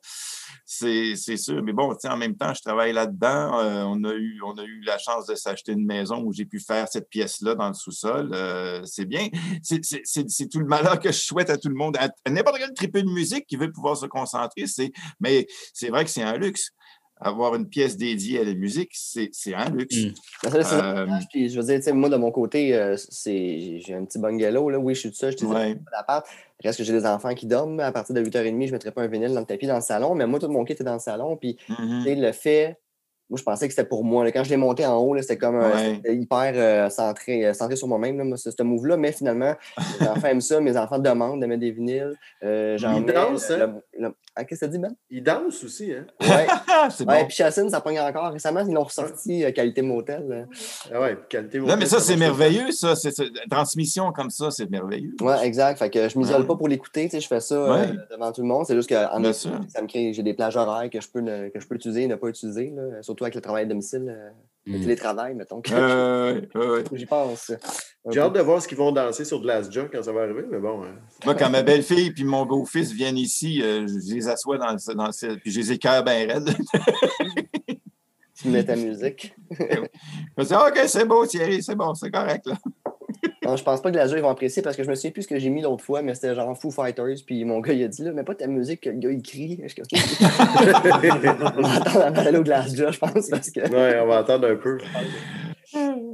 c'est 0.64 1.36
sûr. 1.36 1.62
Mais 1.62 1.72
bon, 1.72 1.94
en 2.04 2.16
même 2.16 2.36
temps, 2.36 2.54
je 2.54 2.60
travaille 2.62 2.92
là-dedans. 2.92 3.58
Euh, 3.58 3.84
on, 3.86 4.02
a 4.04 4.12
eu, 4.14 4.40
on 4.44 4.56
a 4.56 4.62
eu 4.64 4.80
la 4.82 4.98
chance 4.98 5.26
de 5.26 5.34
s'acheter 5.34 5.72
une 5.72 5.84
maison 5.84 6.22
où 6.22 6.32
j'ai 6.32 6.44
pu 6.44 6.60
faire 6.60 6.86
cette 6.88 7.08
pièce-là 7.08 7.54
dans 7.54 7.68
le 7.68 7.74
sous-sol. 7.74 8.30
Euh, 8.32 8.82
c'est 8.84 9.04
bien. 9.06 9.28
C'est- 9.62 9.80
tout 10.48 10.60
le 10.60 10.66
malheur 10.66 10.98
que 10.98 11.10
je 11.12 11.18
souhaite 11.18 11.50
à 11.50 11.56
tout 11.56 11.68
le 11.68 11.74
monde. 11.74 11.96
À, 11.98 12.08
à 12.24 12.30
n'importe 12.30 12.58
quel 12.58 12.72
tripeux 12.74 13.02
de 13.02 13.10
musique 13.10 13.46
qui 13.46 13.56
veut 13.56 13.70
pouvoir 13.72 13.96
se 13.96 14.06
concentrer. 14.06 14.64
Mais 15.20 15.46
c'est 15.74 15.88
vrai 15.88 16.04
que 16.04 16.10
c'est 16.10 16.22
un 16.22 16.36
luxe. 16.36 16.70
Avoir 17.22 17.54
une 17.54 17.66
pièce 17.68 17.96
dédiée 17.98 18.40
à 18.40 18.44
la 18.44 18.54
musique, 18.54 18.92
c'est 18.94 19.30
un 19.54 19.68
luxe. 19.70 19.96
Mm. 19.96 20.12
Ben, 20.44 20.62
c'est 20.62 20.74
Euh, 20.74 21.06
puis 21.30 21.50
je 21.50 21.60
veux 21.60 21.78
dire, 21.78 21.94
moi, 21.94 22.08
de 22.08 22.16
mon 22.16 22.30
côté, 22.30 22.74
euh, 22.74 22.96
c'est, 22.96 23.80
j'ai 23.84 23.94
un 23.94 24.04
petit 24.04 24.18
bungalow. 24.18 24.70
Là. 24.70 24.78
Oui, 24.78 24.94
je 24.94 25.00
suis 25.00 25.10
tout 25.10 25.16
seul, 25.16 25.32
je 25.32 25.36
te 25.36 25.44
Ouais. 25.44 25.74
pas 25.74 25.90
d'appart. 25.98 26.26
Reste 26.64 26.78
que 26.78 26.84
j'ai 26.84 26.92
des 26.92 27.06
enfants 27.06 27.34
qui 27.34 27.46
dorment. 27.46 27.80
À 27.80 27.92
partir 27.92 28.14
de 28.14 28.22
8h30, 28.22 28.62
je 28.62 28.66
ne 28.66 28.72
mettrais 28.72 28.90
pas 28.90 29.02
un 29.02 29.06
vinyle 29.06 29.32
dans 29.34 29.40
le 29.40 29.46
tapis 29.46 29.66
dans 29.66 29.76
le 29.76 29.80
salon. 29.82 30.14
Mais 30.14 30.26
moi, 30.26 30.38
tout 30.38 30.48
mon 30.48 30.64
kit 30.64 30.72
est 30.72 30.82
dans 30.82 30.94
le 30.94 30.98
salon. 30.98 31.36
Puis, 31.36 31.56
sais, 32.04 32.14
le 32.14 32.32
fait. 32.32 32.78
Moi, 33.30 33.38
je 33.38 33.42
pensais 33.44 33.68
que 33.68 33.72
c'était 33.74 33.88
pour 33.88 34.04
moi. 34.04 34.24
là. 34.24 34.32
Quand 34.32 34.42
je 34.44 34.50
l'ai 34.50 34.56
monté 34.56 34.84
en 34.84 34.96
haut, 34.98 35.14
là, 35.14 35.22
c'était 35.22 35.38
comme 35.38 35.56
Ouais. 35.60 36.00
hyper 36.04 36.52
euh, 36.56 36.90
centré, 36.90 37.46
euh, 37.46 37.54
centré 37.54 37.76
sur 37.76 37.86
moi-même, 37.88 38.36
ce, 38.36 38.50
ce 38.50 38.62
move-là. 38.62 38.96
Mais 38.96 39.12
finalement, 39.12 39.54
les 40.00 40.08
enfants 40.08 40.26
aiment 40.28 40.40
ça. 40.40 40.60
Mes 40.60 40.76
enfants 40.76 40.98
demandent 40.98 41.40
de 41.40 41.46
mettre 41.46 41.60
des 41.60 41.70
vinyles. 41.70 42.14
Euh, 42.42 42.76
Ils 42.78 43.04
dansent, 43.06 43.50
hein? 43.50 43.74
le- 43.98 44.14
Ah, 44.36 44.44
qu'est-ce 44.44 44.60
que 44.60 44.66
ça 44.66 44.68
dit, 44.68 44.78
Ben? 44.78 44.94
Il 45.10 45.22
danse 45.22 45.62
aussi, 45.64 45.92
hein? 45.92 46.06
Ouais. 46.20 46.46
Ah, 46.68 46.88
c'est 46.90 47.06
ouais 47.06 47.20
bon. 47.20 47.26
puis 47.26 47.36
Chassin, 47.36 47.68
ça 47.68 47.80
pogne 47.80 48.00
encore. 48.00 48.32
Récemment, 48.32 48.64
ils 48.66 48.72
l'ont 48.74 48.84
ressorti, 48.84 49.44
euh, 49.44 49.52
qualité 49.52 49.82
motel. 49.82 50.48
Ah 50.92 51.00
ouais, 51.00 51.16
qualité 51.28 51.58
Non, 51.60 51.76
mais 51.78 51.86
ça, 51.86 52.00
c'est 52.00 52.16
merveilleux, 52.16 52.70
ça. 52.72 52.94
Transmission 53.50 54.12
comme 54.12 54.30
ça, 54.30 54.50
c'est 54.50 54.68
merveilleux. 54.70 55.14
Ouais, 55.20 55.44
exact. 55.46 55.78
Fait 55.78 55.90
que 55.90 56.08
je 56.08 56.18
m'isole 56.18 56.42
Ouais. 56.42 56.46
pas 56.46 56.56
pour 56.56 56.68
l'écouter, 56.68 57.04
tu 57.04 57.10
sais, 57.10 57.20
je 57.20 57.28
fais 57.28 57.40
ça 57.40 57.54
euh, 57.54 57.72
Ouais. 57.80 57.92
devant 58.10 58.32
tout 58.32 58.40
le 58.42 58.48
monde. 58.48 58.64
C'est 58.66 58.74
juste 58.74 58.88
que 58.88 58.94
en 58.94 59.32
ça 59.32 59.82
me 59.82 59.86
crée, 59.86 60.12
j'ai 60.12 60.22
des 60.22 60.34
plages 60.34 60.56
horaires 60.56 60.88
que 60.90 61.00
je 61.00 61.08
peux 61.08 61.20
ne- 61.20 61.48
que 61.48 61.60
je 61.60 61.66
peux 61.66 61.74
utiliser 61.74 62.02
et 62.02 62.06
ne 62.08 62.14
pas 62.16 62.28
utiliser, 62.28 62.72
là. 62.74 63.02
surtout 63.02 63.19
avec 63.24 63.34
le 63.34 63.40
travail 63.40 63.64
à 63.64 63.66
domicile, 63.66 64.06
euh, 64.08 64.30
le 64.66 64.78
Mm. 64.78 64.82
télétravail, 64.82 65.34
mettons. 65.34 65.60
que 65.62 65.72
Euh. 65.72 66.82
J'y 66.92 67.06
pense. 67.06 67.50
J'ai 68.10 68.20
hâte 68.20 68.34
de 68.34 68.40
voir 68.40 68.60
ce 68.60 68.68
qu'ils 68.68 68.76
vont 68.78 68.92
danser 68.92 69.24
sur 69.24 69.40
de 69.40 69.46
Last 69.46 69.72
Joe 69.72 69.88
quand 69.92 70.02
ça 70.02 70.12
va 70.12 70.22
arriver, 70.22 70.44
mais 70.50 70.58
bon. 70.58 70.82
hein. 70.84 70.94
Moi, 71.24 71.34
quand 71.34 71.48
ma 71.50 71.62
belle-fille 71.62 72.12
et 72.16 72.24
mon 72.24 72.44
beau-fils 72.44 72.92
viennent 72.92 73.16
ici, 73.18 73.62
euh, 73.62 73.86
je 73.86 74.14
les 74.14 74.28
assois 74.28 74.58
dans 74.58 74.72
le, 74.72 74.94
dans 74.94 75.06
le 75.06 75.36
puis 75.36 75.50
je 75.50 75.60
les 75.60 75.72
écœure 75.72 76.04
bien 76.04 76.26
raides. 76.26 76.54
Tu 78.34 78.48
mets 78.48 78.64
ta 78.64 78.76
musique. 78.76 79.34
je 79.50 80.42
dis, 80.44 80.54
OK, 80.54 80.80
c'est 80.86 81.04
beau, 81.04 81.26
Thierry, 81.26 81.62
c'est 81.62 81.74
bon, 81.74 81.94
c'est 81.94 82.10
correct. 82.10 82.46
Là. 82.46 82.54
Non, 83.50 83.56
je 83.56 83.64
pense 83.64 83.82
pas 83.82 83.90
que 83.90 83.96
la 83.96 84.06
ils 84.06 84.22
vont 84.22 84.28
apprécier 84.28 84.62
parce 84.62 84.76
que 84.76 84.84
je 84.84 84.88
me 84.88 84.94
souviens 84.94 85.10
plus 85.10 85.22
ce 85.22 85.28
que 85.28 85.36
j'ai 85.36 85.50
mis 85.50 85.60
l'autre 85.60 85.82
fois, 85.82 86.02
mais 86.02 86.14
c'était 86.14 86.36
genre 86.36 86.56
Foo 86.56 86.70
Fighters. 86.70 87.16
Puis 87.26 87.44
mon 87.44 87.58
gars, 87.58 87.72
il 87.72 87.82
a 87.82 87.88
dit 87.88 88.04
là, 88.04 88.12
mais 88.14 88.22
pas 88.22 88.36
ta 88.36 88.46
musique 88.46 88.82
que 88.82 88.90
le 88.90 88.98
gars 88.98 89.10
il 89.10 89.22
crie. 89.22 89.60
Je 89.66 89.74
On 91.56 91.62
va 91.62 91.78
entendre 91.80 92.04
avant 92.06 92.22
d'aller 92.22 92.38
au 92.38 92.44
Jaw, 92.44 92.92
je 92.92 92.98
pense, 92.98 93.28
parce 93.28 93.50
que. 93.50 93.68
Ouais, 93.68 93.98
on 94.00 94.06
va 94.06 94.18
attendre 94.18 94.48
un 94.48 94.54
peu. 94.54 94.78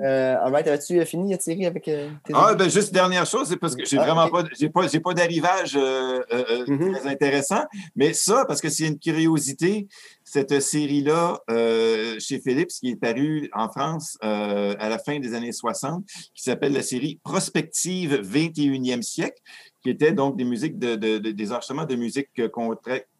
Euh, 0.03 0.37
alright, 0.41 0.67
avais-tu 0.67 1.05
fini, 1.07 1.37
Thierry, 1.39 1.67
avec 1.67 1.89
euh, 1.89 2.11
tes 2.25 2.33
Ah, 2.37 2.55
ben 2.55 2.69
juste 2.69 2.93
dernière 2.93 3.27
chose, 3.27 3.49
c'est 3.49 3.57
parce 3.57 3.75
que 3.75 3.85
j'ai 3.85 3.99
Ah, 3.99 4.05
vraiment 4.05 4.29
pas, 4.29 4.45
j'ai 4.59 4.69
pas, 4.69 4.87
j'ai 4.89 5.01
pas 5.01 5.15
d'arrivage 5.15 5.75
euh, 5.77 6.21
euh, 6.33 6.45
euh, 6.51 6.65
Mhm. 6.69 6.93
très 6.95 7.09
intéressant, 7.11 7.65
mais 7.95 8.13
ça, 8.13 8.45
parce 8.47 8.61
que 8.61 8.69
c'est 8.69 8.87
une 8.87 8.99
curiosité, 8.99 9.87
cette 10.25 10.61
série-là 10.61 11.39
euh, 11.51 12.17
chez 12.19 12.41
Philips 12.41 12.69
qui 12.69 12.91
est 12.91 12.97
parue 12.97 13.49
en 13.55 13.69
France 13.69 14.19
euh, 14.25 14.75
à 14.79 14.89
la 14.89 14.99
fin 14.99 15.19
des 15.19 15.35
années 15.35 15.53
60, 15.53 16.05
qui 16.35 16.43
s'appelle 16.43 16.73
la 16.73 16.83
série 16.83 17.21
Prospective 17.25 18.21
21e 18.23 19.03
siècle, 19.03 19.41
qui 19.87 19.91
était 19.91 20.12
donc 20.12 20.37
des 20.37 20.45
musiques 20.45 20.78
de, 20.80 20.97
de- 20.97 21.18
de- 21.18 21.30
des 21.30 21.53
enregistrements 21.53 21.84
de 21.84 21.95
musique 21.95 22.30
euh, 22.41 22.49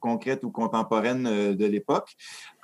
concrète 0.00 0.42
ou 0.42 0.50
contemporaine 0.50 1.26
euh, 1.26 1.54
de 1.54 1.64
l'époque. 1.64 2.10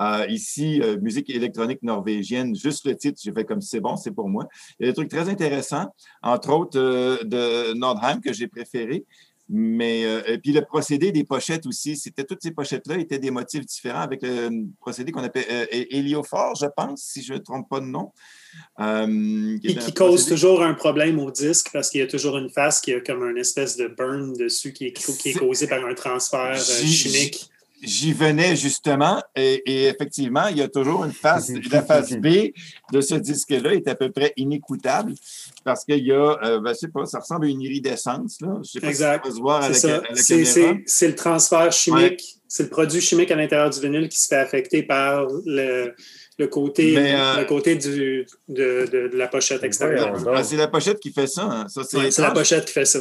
Euh, 0.00 0.26
ici, 0.28 0.82
musique 1.00 1.30
électronique 1.30 1.82
norvégienne, 1.82 2.54
juste 2.56 2.84
le 2.84 2.96
titre, 2.96 3.20
j'ai 3.22 3.32
fait 3.32 3.44
comme 3.44 3.60
c'est 3.60 3.80
bon, 3.80 3.96
c'est 3.96 4.10
pour 4.10 4.28
moi. 4.28 4.48
Il 4.80 4.86
y 4.86 4.88
a 4.88 4.90
des 4.92 4.94
trucs 4.94 5.08
très 5.08 5.28
intéressants, 5.28 5.86
entre 6.22 6.50
autres 6.52 7.24
de 7.24 7.74
Nordheim 7.74 8.20
que 8.20 8.32
j'ai 8.32 8.48
préféré. 8.48 9.04
Mais 9.54 10.06
euh, 10.06 10.22
et 10.26 10.38
puis 10.38 10.52
le 10.52 10.62
procédé 10.62 11.12
des 11.12 11.24
pochettes 11.24 11.66
aussi, 11.66 11.94
c'était 11.94 12.24
toutes 12.24 12.42
ces 12.42 12.52
pochettes-là 12.52 12.96
étaient 12.96 13.18
des 13.18 13.30
motifs 13.30 13.66
différents 13.66 14.00
avec 14.00 14.22
le 14.22 14.48
procédé 14.80 15.12
qu'on 15.12 15.22
appelle 15.22 15.44
euh, 15.50 15.66
héliophore, 15.70 16.54
je 16.58 16.64
pense, 16.74 17.02
si 17.02 17.22
je 17.22 17.34
ne 17.34 17.38
trompe 17.38 17.68
pas 17.68 17.80
de 17.80 17.84
nom. 17.84 18.12
Euh, 18.80 19.58
Et 19.62 19.74
qui 19.74 19.92
cause 19.92 20.24
toujours 20.24 20.62
un 20.62 20.72
problème 20.72 21.18
au 21.18 21.30
disque 21.30 21.68
parce 21.70 21.90
qu'il 21.90 22.00
y 22.00 22.02
a 22.04 22.06
toujours 22.06 22.38
une 22.38 22.48
face 22.48 22.80
qui 22.80 22.94
a 22.94 23.00
comme 23.00 23.22
une 23.24 23.36
espèce 23.36 23.76
de 23.76 23.88
burn 23.88 24.32
dessus 24.38 24.72
qui 24.72 24.86
est, 24.86 24.92
qui 24.92 25.28
est 25.28 25.68
par 25.68 25.84
un 25.84 25.92
transfert 25.92 26.56
euh, 26.56 26.86
chimique. 26.86 27.51
J'y 27.84 28.12
venais 28.12 28.54
justement, 28.54 29.20
et, 29.34 29.62
et 29.66 29.84
effectivement, 29.88 30.46
il 30.46 30.58
y 30.58 30.62
a 30.62 30.68
toujours 30.68 31.04
une 31.04 31.12
face, 31.12 31.50
la 31.70 31.82
face 31.82 32.12
B 32.12 32.52
de 32.92 33.00
ce 33.00 33.16
disque-là 33.16 33.72
est 33.74 33.88
à 33.88 33.94
peu 33.96 34.10
près 34.12 34.32
inécoutable 34.36 35.14
parce 35.64 35.84
qu'il 35.84 36.04
y 36.06 36.12
a, 36.12 36.38
euh, 36.44 36.60
ben, 36.60 36.70
je 36.74 36.78
sais 36.78 36.88
pas, 36.88 37.04
ça 37.06 37.18
ressemble 37.18 37.46
à 37.46 37.48
une 37.48 37.60
iridescence, 37.60 38.40
là. 38.40 38.58
Je 38.62 38.70
sais 38.70 38.80
pas 38.80 38.86
Exact. 38.88 39.24
si 39.24 39.30
ça 39.30 39.32
va 39.32 39.36
se 39.36 39.40
voir 39.42 39.62
à 39.64 39.72
C'est 39.74 39.88
la, 39.88 39.94
ça. 39.96 40.02
à 40.06 40.10
la 40.10 40.16
C'est- 40.16 40.34
caméra. 40.44 40.52
C'est 40.52 40.82
c'est 40.86 41.08
le 41.08 41.14
transfert 41.16 41.72
chimique, 41.72 42.36
c'est 42.46 42.62
le 42.64 42.68
produit 42.68 43.00
chimique 43.00 43.30
à 43.32 43.36
l'intérieur 43.36 43.70
du 43.70 43.80
vinyle 43.80 44.08
qui 44.08 44.18
se 44.20 44.28
fait 44.28 44.36
affecter 44.36 44.82
par 44.84 45.26
le, 45.44 45.92
le 46.38 46.46
côté, 46.46 46.94
Mais, 46.94 47.14
euh, 47.16 47.38
le 47.40 47.44
côté 47.46 47.74
du, 47.76 48.26
de, 48.48 48.86
de- 48.92 49.08
de 49.08 49.16
la 49.16 49.26
pochette 49.26 49.64
extérieure. 49.64 50.14
Ah, 50.32 50.44
c'est 50.44 50.56
la 50.56 50.68
pochette 50.68 51.00
qui 51.00 51.10
fait 51.12 51.26
ça. 51.26 51.42
hein. 51.44 51.66
Ça, 51.68 51.82
c'est 51.82 51.96
Ouais, 51.96 52.10
C'est 52.12 52.22
la 52.22 52.30
pochette 52.30 52.64
qui 52.66 52.72
fait 52.72 52.84
ça. 52.84 53.00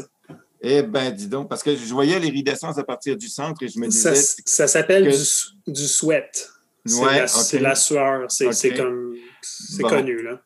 Eh 0.64 0.84
ben, 0.84 1.12
dis 1.12 1.28
donc, 1.28 1.50
parce 1.50 1.64
que 1.64 1.76
je 1.76 1.92
voyais 1.94 2.20
l'iridescence 2.20 2.78
à 2.78 2.84
partir 2.84 3.18
du 3.18 3.28
centre 3.28 3.64
et 3.64 3.68
je 3.68 3.80
me 3.80 3.88
disais. 3.88 4.14
ça 4.46 4.68
s'appelle 4.68 5.06
que- 5.10 5.16
du, 5.68 5.74
du 5.74 5.88
sweat. 5.88 6.50
C'est 6.86 6.96
Ouais, 7.00 7.26
la, 7.62 7.76
sueur. 7.76 8.26
C'est 8.30 8.76
comme. 8.76 9.16
C'est 9.42 9.82
Bon. 9.82 9.90
connu, 9.90 10.22
là. 10.22 10.40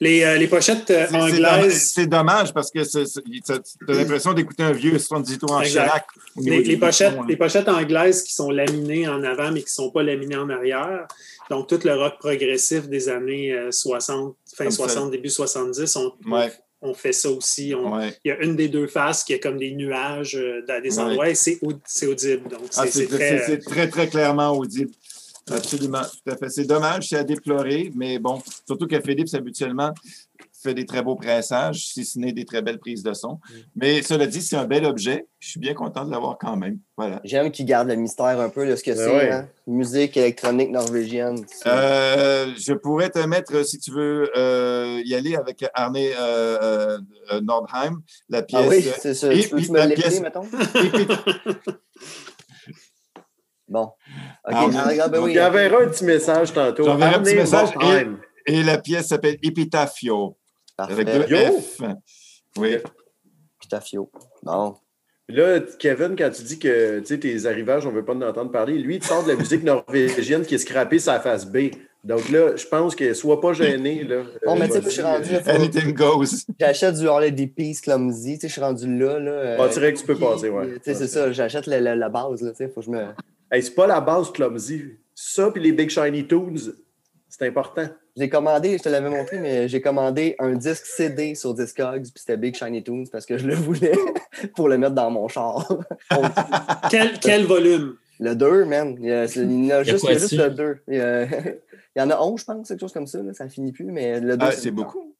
Les, 0.00 0.22
euh, 0.22 0.36
les 0.36 0.48
pochettes 0.48 0.90
euh, 0.90 1.06
anglaises. 1.12 1.92
C'est 1.94 2.06
dommage 2.06 2.52
parce 2.52 2.70
que 2.70 2.80
tu 2.80 3.52
as 3.52 3.92
l'impression 3.92 4.34
d'écouter 4.34 4.62
un 4.62 4.72
vieux 4.72 4.90
78 4.98 5.38
tours 5.38 5.52
en. 5.52 5.62
Chirac. 5.62 6.04
Les, 6.36 6.76
pochettes, 6.76 7.16
les 7.26 7.36
pochettes 7.36 7.68
anglaises 7.68 8.22
qui 8.22 8.34
sont 8.34 8.50
laminées 8.50 9.08
en 9.08 9.22
avant, 9.22 9.50
mais 9.50 9.60
qui 9.60 9.66
ne 9.66 9.70
sont 9.70 9.90
pas 9.90 10.02
laminées 10.02 10.36
en 10.36 10.50
arrière. 10.50 11.06
Donc, 11.50 11.68
tout 11.68 11.80
le 11.84 11.94
rock 11.94 12.18
progressif 12.18 12.88
des 12.88 13.08
années 13.08 13.52
euh, 13.52 13.70
60, 13.70 14.36
fin 14.54 14.64
Comme 14.64 14.70
ça. 14.70 14.76
60, 14.84 15.10
début 15.10 15.30
70, 15.30 15.96
on, 15.96 16.12
Ouais. 16.30 16.52
On 16.82 16.94
fait 16.94 17.12
ça 17.12 17.30
aussi. 17.30 17.74
On- 17.74 17.96
Ouais. 17.96 18.14
Il 18.24 18.28
y 18.28 18.32
a 18.32 18.42
une 18.42 18.56
des 18.56 18.68
deux 18.68 18.86
faces 18.86 19.22
qui 19.24 19.32
a 19.34 19.38
comme 19.38 19.56
des 19.58 19.70
nuages 19.72 20.34
euh, 20.36 20.64
dans 20.66 20.82
des 20.82 20.98
Ouais. 20.98 21.04
endroits 21.04 21.28
et 21.30 21.34
c'est 21.34 21.58
au- 21.62 21.72
c'est 21.86 22.06
audible. 22.06 22.48
Donc, 22.48 22.60
c'est 22.70 22.80
Ah, 22.80 22.86
c'est 22.88 23.06
très. 23.06 23.58
très, 23.58 23.88
très 23.88 24.08
clairement 24.08 24.50
audible. 24.50 24.90
Absolument, 25.50 26.02
tout 26.02 26.30
à 26.32 26.36
fait. 26.36 26.48
C'est 26.50 26.64
dommage, 26.64 27.08
c'est 27.08 27.16
à 27.16 27.24
déplorer, 27.24 27.90
mais 27.96 28.18
bon, 28.18 28.40
surtout 28.66 28.86
que 28.86 29.00
Philips, 29.00 29.34
habituellement, 29.34 29.92
fait 30.62 30.74
des 30.74 30.86
très 30.86 31.02
beaux 31.02 31.16
pressages, 31.16 31.86
si 31.88 32.04
ce 32.04 32.18
n'est 32.18 32.32
des 32.32 32.44
très 32.44 32.62
belles 32.62 32.78
prises 32.78 33.02
de 33.02 33.12
son. 33.12 33.38
Mais 33.76 34.02
cela 34.02 34.26
dit, 34.26 34.40
c'est 34.40 34.56
un 34.56 34.64
bel 34.66 34.84
objet. 34.84 35.26
Je 35.40 35.48
suis 35.50 35.60
bien 35.60 35.74
content 35.74 36.04
de 36.04 36.10
l'avoir 36.10 36.38
quand 36.38 36.56
même. 36.56 36.78
Voilà. 36.96 37.20
J'aime 37.24 37.50
qu'il 37.50 37.66
garde 37.66 37.88
le 37.88 37.96
mystère 37.96 38.38
un 38.40 38.48
peu 38.48 38.66
de 38.66 38.76
ce 38.76 38.82
que 38.84 38.90
Ben 38.92 38.96
c'est. 38.96 39.10
ouais. 39.16 39.30
hein. 39.32 39.48
Musique 39.66 40.16
électronique 40.16 40.70
norvégienne. 40.70 41.44
Euh, 41.66 42.52
je 42.56 42.72
pourrais 42.72 43.10
te 43.10 43.18
mettre, 43.20 43.64
si 43.64 43.78
tu 43.78 43.90
veux, 43.92 44.30
euh, 44.36 45.00
y 45.04 45.14
aller 45.14 45.34
avec 45.36 45.64
Arne 45.74 45.96
euh, 45.98 46.98
Nordheim, 47.42 48.00
la 48.28 48.42
pièce. 48.42 48.60
ah 48.64 48.68
oui, 48.68 48.86
c'est 49.00 49.14
ça. 49.14 49.32
et 49.32 49.40
Tu 49.40 49.48
peux 49.48 49.56
puis 49.56 49.70
me 49.70 49.94
pièce- 49.94 50.20
mettons? 50.20 50.42
Bon. 53.68 53.84
OK. 53.84 53.92
Ah, 54.44 54.66
regarde, 54.88 55.16
oui. 55.22 55.38
un 55.38 55.50
petit 55.88 56.04
message 56.04 56.52
tantôt. 56.52 56.84
J'enverrai 56.84 57.14
un 57.14 57.20
petit 57.22 57.30
Arne 57.30 57.38
message 57.38 57.70
et-. 58.46 58.54
Et 58.54 58.62
la 58.62 58.76
pièce 58.78 59.06
s'appelle 59.08 59.38
Epitafio, 59.42 60.36
avec 60.78 61.06
deux 61.06 61.26
Yo! 61.28 61.58
F. 61.60 61.80
Oui. 62.58 62.76
Pitafio. 63.60 64.10
Bon. 64.42 64.74
Puis 65.26 65.36
Là, 65.36 65.60
Kevin, 65.78 66.16
quand 66.16 66.30
tu 66.30 66.42
dis 66.42 66.58
que 66.58 66.98
tu 67.00 67.06
sais, 67.06 67.18
tes 67.18 67.46
arrivages, 67.46 67.86
on 67.86 67.90
ne 67.90 67.96
veut 67.96 68.04
pas 68.04 68.14
en 68.14 68.22
entendre 68.22 68.50
parler, 68.50 68.76
lui, 68.78 68.96
il 68.96 69.04
sort 69.04 69.22
de 69.24 69.30
la 69.30 69.36
musique 69.36 69.62
norvégienne 69.62 70.44
qui 70.44 70.56
est 70.56 70.58
scrappée 70.58 70.98
sa 70.98 71.20
face 71.20 71.46
B. 71.46 71.70
Donc 72.04 72.28
là, 72.30 72.56
je 72.56 72.66
pense 72.66 72.96
que 72.96 73.14
sois 73.14 73.40
pas 73.40 73.52
gêné. 73.52 74.02
Là. 74.02 74.24
Non, 74.44 74.56
mais 74.56 74.64
Euh, 74.64 74.66
tu 74.66 74.72
sais, 74.72 74.82
je 74.82 74.88
suis 74.90 75.02
rendu. 75.02 75.28
Anything 75.46 75.94
goes. 75.94 76.44
J'achète 76.58 76.96
du 76.96 77.06
Harley 77.06 77.30
des 77.30 77.46
Peace 77.46 77.80
Clumsy. 77.80 78.34
Tu 78.34 78.40
sais, 78.40 78.48
je 78.48 78.52
suis 78.54 78.60
rendu 78.60 78.98
là. 78.98 79.20
là 79.20 79.30
euh, 79.30 79.56
Ah, 79.60 79.68
tu 79.68 79.74
dirais 79.74 79.92
que 79.94 80.00
tu 80.00 80.04
peux 80.06 80.16
passer, 80.18 80.48
ouais. 80.50 80.66
Tu 80.74 80.80
sais, 80.82 80.94
c'est 80.94 81.06
ça. 81.06 81.30
J'achète 81.30 81.66
la, 81.66 81.80
la- 81.80 81.94
la 81.94 82.08
base. 82.08 82.42
Là, 82.42 82.50
tu 82.50 82.56
sais, 82.56 82.68
faut 82.68 82.80
que 82.80 82.86
je 82.86 82.90
me. 82.90 83.04
Hey, 83.52 83.62
c'est 83.62 83.74
pas 83.76 83.86
la 83.86 84.00
base 84.00 84.32
clumsy. 84.32 84.82
Ça, 85.14 85.52
puis 85.52 85.62
les 85.62 85.70
Big 85.72 85.90
Shiny 85.90 86.26
Toons, 86.26 86.72
c'est 87.28 87.46
important. 87.46 87.86
J'ai 88.16 88.28
commandé, 88.28 88.76
je 88.76 88.82
te 88.82 88.88
l'avais 88.90 89.08
montré, 89.08 89.38
mais 89.38 89.68
j'ai 89.68 89.80
commandé 89.80 90.34
un 90.38 90.52
disque 90.54 90.84
CD 90.84 91.34
sur 91.34 91.54
Discogs, 91.54 92.02
puis 92.02 92.12
c'était 92.16 92.36
Big 92.36 92.54
Shiny 92.54 92.82
Tunes 92.84 93.08
parce 93.10 93.24
que 93.24 93.38
je 93.38 93.46
le 93.46 93.54
voulais 93.54 93.94
pour 94.56 94.68
le 94.68 94.76
mettre 94.76 94.94
dans 94.94 95.10
mon 95.10 95.28
char. 95.28 95.66
Quel, 96.90 97.18
quel 97.20 97.44
volume? 97.46 97.96
le 98.20 98.34
2, 98.36 98.64
man. 98.66 98.96
Il 99.00 99.06
y, 99.06 99.12
a, 99.12 99.24
il 99.24 99.66
y 99.66 99.72
en 99.72 99.78
a 99.78 99.82
Il 99.82 99.88
y 99.88 99.90
a 99.90 99.94
juste, 99.94 100.00
quoi 100.00 100.10
il 100.10 100.14
y 100.14 100.16
a 100.16 100.18
juste 100.20 100.34
dessus? 100.34 100.42
le 100.42 100.50
2. 100.50 100.78
Il 100.88 100.94
y, 100.96 101.00
a- 101.00 101.24
il 101.96 101.98
y 101.98 102.00
en 102.02 102.10
a 102.10 102.20
11, 102.20 102.40
je 102.40 102.44
pense, 102.44 102.68
quelque 102.68 102.80
chose 102.80 102.92
comme 102.92 103.06
ça. 103.06 103.22
Là, 103.22 103.32
ça 103.32 103.48
finit 103.48 103.72
plus, 103.72 103.86
mais 103.86 104.20
le 104.20 104.36
2. 104.36 104.46
Ah, 104.46 104.52
c'est 104.52 104.70
beaucoup. 104.70 105.16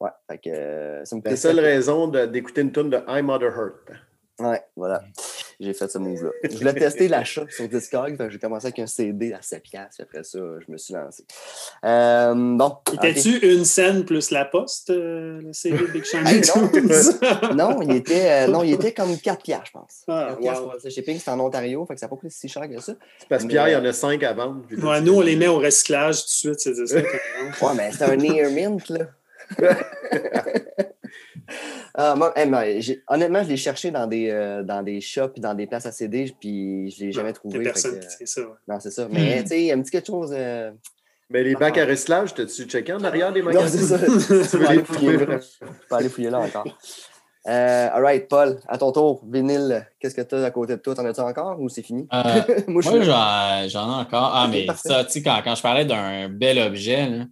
Ouais, 0.00 0.10
fait 0.30 0.38
que 0.38 0.50
euh, 0.50 1.04
ça 1.04 1.16
me 1.16 1.22
La 1.24 1.34
seule 1.34 1.58
raison 1.58 2.06
d'écouter 2.08 2.60
une 2.60 2.70
tune 2.72 2.90
de 2.90 2.98
I'm 3.08 3.26
Mother 3.26 3.48
Hurt. 3.56 3.90
Ouais, 4.40 4.62
voilà. 4.76 5.02
J'ai 5.58 5.74
fait 5.74 5.90
ce 5.90 5.98
move-là. 5.98 6.30
Je 6.44 6.56
voulais 6.56 6.72
tester 6.72 7.08
l'achat 7.08 7.44
sur 7.50 7.68
que 7.68 8.30
j'ai 8.30 8.38
commencé 8.38 8.66
avec 8.66 8.78
un 8.78 8.86
CD 8.86 9.32
à 9.32 9.42
7 9.42 9.62
piastres, 9.62 9.96
puis 9.96 10.02
après 10.02 10.22
ça, 10.22 10.38
je 10.64 10.70
me 10.72 10.78
suis 10.78 10.94
lancé. 10.94 11.24
Euh, 11.84 12.34
bon. 12.34 12.76
Était-tu 12.92 13.38
une 13.52 13.64
scène 13.64 14.04
plus 14.04 14.30
la 14.30 14.44
poste, 14.44 14.90
euh, 14.90 15.40
le 15.42 15.52
CD 15.52 15.84
Big 15.92 16.04
Shiny 16.04 16.22
Hey, 16.28 16.42
non. 16.54 17.54
Non, 17.54 17.82
il 17.82 17.96
était, 17.96 18.44
euh, 18.44 18.46
non, 18.46 18.62
il 18.62 18.74
était 18.74 18.92
comme 18.92 19.18
4 19.18 19.42
piastres, 19.42 19.66
je 19.66 19.72
pense. 19.72 20.04
Ah, 20.06 20.26
4 20.30 20.38
piastres 20.38 20.62
wow. 20.62 20.70
pour 20.70 20.78
le 20.84 20.90
shipping, 20.90 21.18
c'était 21.18 21.30
en 21.30 21.40
Ontario, 21.40 21.84
fait 21.86 21.94
que 21.94 22.00
ça 22.00 22.06
n'a 22.06 22.10
pas 22.10 22.16
coûté 22.16 22.30
si 22.30 22.48
cher 22.48 22.68
que 22.68 22.80
ça. 22.80 22.94
C'est 23.18 23.28
parce 23.28 23.42
que 23.42 23.48
Mais- 23.48 23.54
Pierre, 23.54 23.68
il 23.68 23.72
y 23.72 23.76
en 23.76 23.84
a 23.84 23.92
cinq 23.92 24.22
à 24.22 24.32
vendre. 24.34 24.62
Ouais, 24.70 25.00
nous, 25.00 25.14
on 25.14 25.20
les 25.20 25.34
met 25.34 25.48
au 25.48 25.58
recyclage 25.58 26.18
tout 26.18 26.52
de 26.52 26.56
suite, 26.56 26.60
ces 26.60 26.74
disques. 26.74 26.96
Ouais, 26.96 27.74
mais 27.76 27.90
c'était 27.90 28.04
un 28.04 28.16
near 28.16 28.50
mint, 28.52 28.88
là. 28.90 29.06
Ah, 31.94 32.14
moi, 32.14 32.32
hey, 32.36 32.48
mais 32.48 32.80
j'ai- 32.80 33.02
honnêtement, 33.08 33.42
je 33.42 33.48
l'ai 33.48 33.56
cherché 33.56 33.90
dans 33.90 34.06
des, 34.06 34.28
euh, 34.30 34.62
dans 34.62 34.82
des 34.82 35.00
shops 35.00 35.32
et 35.36 35.40
dans 35.40 35.54
des 35.54 35.66
places 35.66 35.86
à 35.86 35.90
CD, 35.92 36.32
puis 36.38 36.90
je 36.90 37.00
ne 37.02 37.06
l'ai 37.06 37.12
jamais 37.12 37.30
Il 37.30 37.32
n'y 37.32 37.34
trouvé. 37.34 37.62
personne 37.64 37.98
que- 37.98 38.04
qui 38.04 38.10
sait 38.18 38.26
ça. 38.26 38.40
ouais. 38.42 38.54
non, 38.68 38.78
c'est 38.78 38.90
ça. 38.92 39.08
Mais, 39.10 39.42
tu 39.42 39.48
sais, 39.48 39.72
un 39.72 39.80
petit 39.82 39.90
quelque 39.90 40.06
chose. 40.06 40.30
euh, 40.32 40.70
Mais 41.30 41.42
les 41.42 41.54
bacs 41.56 41.76
à 41.78 41.86
recyclage, 41.86 42.34
t'as-tu 42.34 42.64
checké 42.64 42.92
en 42.92 43.02
arrière 43.02 43.32
des 43.32 43.40
Non, 43.42 43.46
magasins? 43.46 43.78
c'est 43.78 43.98
ça. 43.98 43.98
Tu 44.06 44.08
Je 44.08 44.56
veux 44.56 44.58
peux 44.60 44.66
aller 44.66 44.78
les 44.78 44.84
fouiller 44.84 45.18
aller 45.90 46.08
fouiller 46.08 46.30
là 46.30 46.40
encore. 46.40 46.78
Euh, 47.48 47.88
all 47.92 48.02
right, 48.04 48.28
Paul, 48.28 48.60
à 48.68 48.76
ton 48.78 48.92
tour, 48.92 49.24
vinyle, 49.26 49.86
qu'est-ce 49.98 50.14
que 50.14 50.20
tu 50.20 50.34
as 50.34 50.44
à 50.44 50.50
côté 50.50 50.76
de 50.76 50.80
toi? 50.82 50.94
T'en 50.94 51.04
as-tu 51.06 51.20
encore 51.20 51.58
ou 51.60 51.68
c'est 51.68 51.82
fini? 51.82 52.06
Euh, 52.12 52.42
Moi, 52.68 52.82
je 52.82 53.02
j'en, 53.02 53.68
j'en 53.68 53.88
ai 53.98 54.00
encore. 54.02 54.30
Ah, 54.34 54.46
mais 54.50 54.66
parfait. 54.66 54.88
ça, 54.88 55.04
tu 55.04 55.12
sais, 55.12 55.22
quand, 55.22 55.40
quand 55.42 55.54
je 55.54 55.62
parlais 55.62 55.84
d'un 55.86 56.28
bel 56.28 56.58
objet, 56.58 57.08
là, 57.08 57.24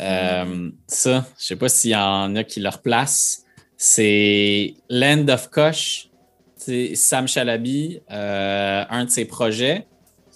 euh, 0.00 0.70
ça, 0.86 1.24
je 1.38 1.46
sais 1.46 1.56
pas 1.56 1.68
s'il 1.68 1.90
y 1.92 1.96
en 1.96 2.36
a 2.36 2.44
qui 2.44 2.60
le 2.60 2.68
replacent. 2.68 3.43
C'est 3.86 4.76
Land 4.88 5.28
of 5.28 5.50
Koch, 5.50 6.08
Sam 6.94 7.28
Chalabi, 7.28 8.00
euh, 8.10 8.82
un 8.88 9.04
de 9.04 9.10
ses 9.10 9.26
projets. 9.26 9.86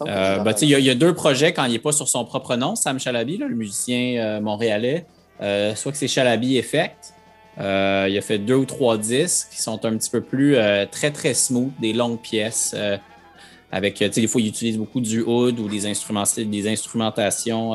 Euh, 0.02 0.40
ben, 0.40 0.54
sais, 0.54 0.66
il 0.66 0.68
y, 0.68 0.74
a- 0.74 0.78
il 0.78 0.84
y 0.84 0.90
a 0.90 0.94
deux 0.94 1.14
projets 1.14 1.54
quand 1.54 1.64
il 1.64 1.72
n'est 1.72 1.78
pas 1.78 1.92
sur 1.92 2.08
son 2.08 2.26
propre 2.26 2.56
nom, 2.56 2.76
Sam 2.76 3.00
Chalabi, 3.00 3.38
là, 3.38 3.46
le 3.48 3.54
musicien 3.54 4.22
euh, 4.22 4.40
montréalais. 4.42 5.06
Soit 5.40 5.92
que 5.92 5.96
c'est 5.96 6.08
Chalabi 6.08 6.58
Effect. 6.58 7.14
Il 7.56 7.62
a 8.18 8.20
fait 8.20 8.36
deux 8.38 8.56
ou 8.56 8.66
trois 8.66 8.98
disques 8.98 9.48
qui 9.50 9.62
sont 9.62 9.82
un 9.86 9.96
petit 9.96 10.10
peu 10.10 10.20
plus 10.20 10.56
très, 10.90 11.10
très 11.10 11.32
smooth, 11.32 11.72
des 11.80 11.94
longues 11.94 12.20
pièces. 12.20 12.76
avec, 13.72 13.98
des 14.02 14.26
fois, 14.26 14.42
il 14.42 14.48
utilise 14.48 14.76
beaucoup 14.76 15.00
du 15.00 15.22
oud 15.22 15.58
ou 15.58 15.68
des, 15.70 15.86
instruments, 15.86 16.24
des 16.36 16.68
instrumentations 16.68 17.72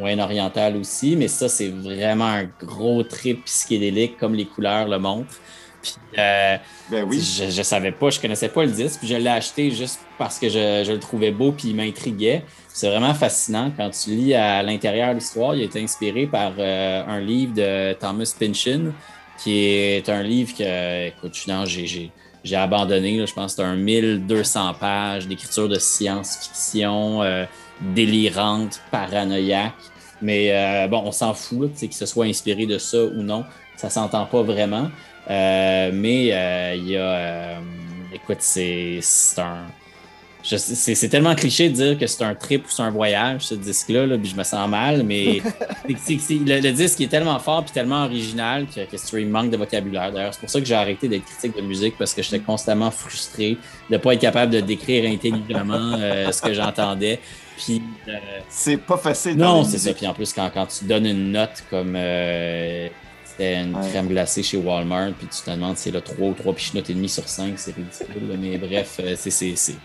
moyen-orientales 0.00 0.76
aussi. 0.76 1.14
Mais 1.16 1.28
ça, 1.28 1.48
c'est 1.48 1.68
vraiment 1.68 2.26
un 2.26 2.48
gros 2.64 3.02
trip 3.04 3.44
psychédélique, 3.44 4.18
comme 4.18 4.34
les 4.34 4.46
couleurs 4.46 4.88
le 4.88 4.98
montrent. 4.98 5.36
Puis, 5.82 5.94
euh, 6.18 6.56
Ben 6.90 7.04
oui. 7.08 7.20
je, 7.20 7.48
je 7.50 7.62
savais 7.62 7.92
pas, 7.92 8.10
je 8.10 8.20
connaissais 8.20 8.50
pas 8.50 8.64
le 8.64 8.70
disque, 8.70 8.98
puis 8.98 9.08
je 9.08 9.14
l'ai 9.16 9.30
acheté 9.30 9.70
juste 9.70 10.00
parce 10.18 10.38
que 10.38 10.48
je, 10.50 10.82
je 10.86 10.92
le 10.92 10.98
trouvais 10.98 11.30
beau 11.30 11.52
puis 11.52 11.68
il 11.68 11.76
m'intriguait. 11.76 12.42
C'est 12.68 12.88
vraiment 12.90 13.14
fascinant 13.14 13.72
quand 13.74 13.88
tu 13.90 14.10
lis 14.10 14.34
à 14.34 14.62
l'intérieur 14.62 15.14
l'histoire. 15.14 15.54
Il 15.54 15.62
a 15.62 15.64
été 15.64 15.80
inspiré 15.82 16.26
par 16.26 16.52
euh, 16.58 17.02
un 17.06 17.20
livre 17.20 17.54
de 17.54 17.94
Thomas 17.94 18.30
Pynchon, 18.38 18.92
qui 19.42 19.58
est 19.64 20.06
un 20.10 20.22
livre 20.22 20.54
que, 20.54 21.08
écoute, 21.08 21.30
je 21.34 21.40
suis 21.40 21.50
dans- 21.50 21.64
j'ai, 21.64 21.86
j'ai, 21.86 22.10
j'ai 22.44 22.56
abandonné. 22.56 23.16
là. 23.16 23.24
je 23.24 23.32
pense 23.32 23.54
que 23.54 23.62
c'est 23.62 23.66
un 23.68 23.76
1200 23.76 24.74
pages 24.78 25.26
d'écriture 25.28 25.66
de 25.68 25.78
science-fiction 25.78 27.22
euh, 27.22 27.44
délirante, 27.80 28.80
paranoïaque. 28.90 29.72
Mais 30.22 30.50
euh, 30.52 30.86
bon, 30.88 31.02
on 31.04 31.12
s'en 31.12 31.34
fout, 31.34 31.72
tu 31.78 31.88
que 31.88 31.94
ce 31.94 32.06
soit 32.06 32.26
inspiré 32.26 32.66
de 32.66 32.78
ça 32.78 33.02
ou 33.02 33.22
non. 33.22 33.44
Ça 33.76 33.88
s'entend 33.90 34.26
pas 34.26 34.42
vraiment. 34.42 34.90
Euh, 35.30 35.90
mais 35.92 36.30
euh, 36.32 36.74
il 36.76 36.88
y 36.90 36.96
a. 36.96 37.00
euh, 37.00 37.58
écoute, 38.12 38.38
c'est 38.40 38.98
c'est 39.00 39.40
un. 39.40 39.66
c'est 40.42 41.08
tellement 41.08 41.34
cliché 41.34 41.68
de 41.68 41.74
dire 41.74 41.98
que 41.98 42.06
c'est 42.06 42.24
un 42.24 42.34
trip 42.34 42.66
ou 42.66 42.70
c'est 42.70 42.82
un 42.82 42.90
voyage, 42.90 43.42
ce 43.42 43.54
disque-là, 43.54 44.06
là, 44.06 44.18
puis 44.18 44.30
je 44.30 44.36
me 44.36 44.42
sens 44.42 44.68
mal, 44.68 45.02
mais 45.02 45.40
le, 45.88 46.60
le 46.60 46.72
disque 46.72 47.00
est 47.02 47.08
tellement 47.08 47.38
fort 47.38 47.62
puis 47.64 47.72
tellement 47.72 48.04
original 48.04 48.66
que, 48.66 48.80
que 48.80 49.18
il 49.18 49.28
manque 49.28 49.50
de 49.50 49.56
vocabulaire. 49.56 50.10
D'ailleurs, 50.10 50.34
c'est 50.34 50.40
pour 50.40 50.50
ça 50.50 50.58
que 50.60 50.66
j'ai 50.66 50.74
arrêté 50.74 51.08
d'être 51.08 51.24
critique 51.24 51.56
de 51.56 51.62
musique 51.62 51.94
parce 51.98 52.14
que 52.14 52.22
j'étais 52.22 52.40
constamment 52.40 52.90
frustré 52.90 53.58
de 53.88 53.94
ne 53.94 53.98
pas 53.98 54.14
être 54.14 54.20
capable 54.20 54.52
de 54.52 54.60
décrire 54.60 55.08
intelligemment 55.10 55.94
euh, 55.98 56.32
ce 56.32 56.40
que 56.42 56.54
j'entendais. 56.54 57.20
Puis, 57.64 57.82
euh, 58.08 58.12
C'est 58.48 58.76
pas 58.78 58.96
facile. 58.96 59.36
non, 59.36 59.64
c'est 59.64 59.78
ça. 59.78 59.92
Puis 59.94 60.06
en 60.06 60.14
plus, 60.14 60.32
quand, 60.32 60.50
quand 60.52 60.66
tu 60.66 60.84
donnes 60.86 61.06
une 61.06 61.32
note 61.32 61.62
comme 61.70 61.94
euh, 61.96 62.88
c'était 63.24 63.60
une 63.62 63.74
Ouais. 63.74 63.88
crème 63.90 64.08
glacée 64.08 64.42
chez 64.42 64.56
Walmart, 64.56 65.12
puis 65.18 65.26
tu 65.28 65.42
te 65.42 65.50
demandes 65.50 65.76
si 65.76 65.84
c'est 65.84 65.90
le 65.90 66.00
3 66.00 66.28
ou 66.28 66.32
3 66.34 66.52
pichenotes 66.54 66.88
et 66.90 66.94
demi 66.94 67.08
sur 67.08 67.28
5, 67.28 67.54
c'est 67.56 67.74
ridicule. 67.74 68.38
Mais 68.38 68.58
bref, 68.58 68.98
euh, 69.00 69.14
c'est- 69.16 69.76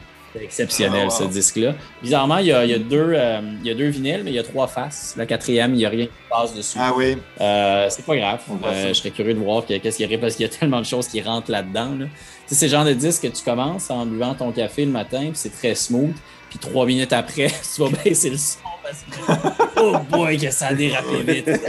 exceptionnel 0.41 1.03
Ah, 1.03 1.05
wow. 1.05 1.09
ce 1.09 1.23
disque-là. 1.31 1.73
Bizarrement, 2.03 2.39
il 2.39 2.47
y 2.47 2.51
a, 2.51 2.65
il 2.65 2.71
y 2.71 2.73
a 2.73 2.77
deux, 2.79 3.13
euh, 3.15 3.39
il 3.61 3.67
y 3.67 3.71
a 3.71 3.73
deux 3.73 3.87
vinyles, 3.87 4.21
mais 4.25 4.31
il 4.31 4.35
y 4.35 4.39
a 4.39 4.43
trois 4.43 4.67
faces. 4.67 5.13
La 5.17 5.25
quatrième, 5.25 5.73
il 5.73 5.77
n'y 5.77 5.85
a 5.85 5.89
rien 5.89 6.05
qui 6.07 6.11
passe 6.29 6.53
dessus. 6.53 6.77
Ah 6.81 6.91
oui. 6.95 7.17
Euh, 7.39 7.87
c'est 7.89 8.05
pas 8.05 8.17
grave. 8.17 8.41
Euh, 8.65 8.89
je 8.89 8.93
serais 8.93 9.11
curieux 9.11 9.33
de 9.33 9.39
voir 9.39 9.65
que- 9.65 9.77
qu'est-ce 9.77 9.95
qu'il 9.95 10.05
y 10.05 10.09
aurait 10.09 10.17
parce 10.17 10.35
qu'il 10.35 10.45
y 10.45 10.49
a 10.49 10.51
tellement 10.51 10.81
de 10.81 10.85
choses 10.85 11.07
qui 11.07 11.21
rentrent 11.21 11.51
là-dedans. 11.51 11.91
là. 11.97 12.05
C'est 12.47 12.65
le 12.65 12.71
genre 12.71 12.83
de 12.85 12.91
disque 12.93 13.21
que 13.23 13.27
tu 13.27 13.43
commences 13.45 13.89
en 13.89 14.05
buvant 14.05 14.33
ton 14.35 14.51
café 14.51 14.83
le 14.83 14.91
matin, 14.91 15.21
puis 15.21 15.31
c'est 15.35 15.53
très 15.53 15.73
smooth. 15.73 16.13
Puis 16.49 16.59
trois 16.59 16.85
minutes 16.85 17.13
après, 17.13 17.47
tu 17.75 17.81
vas 17.81 17.89
baisser 18.03 18.29
le 18.29 18.37
son 18.37 18.59
parce 18.83 19.03
que 19.03 19.79
oh 19.81 19.97
boy 20.11 20.37
que 20.37 20.51
ça 20.51 20.67
a 20.67 20.73
dérapé 20.73 21.21
vite. 21.23 21.49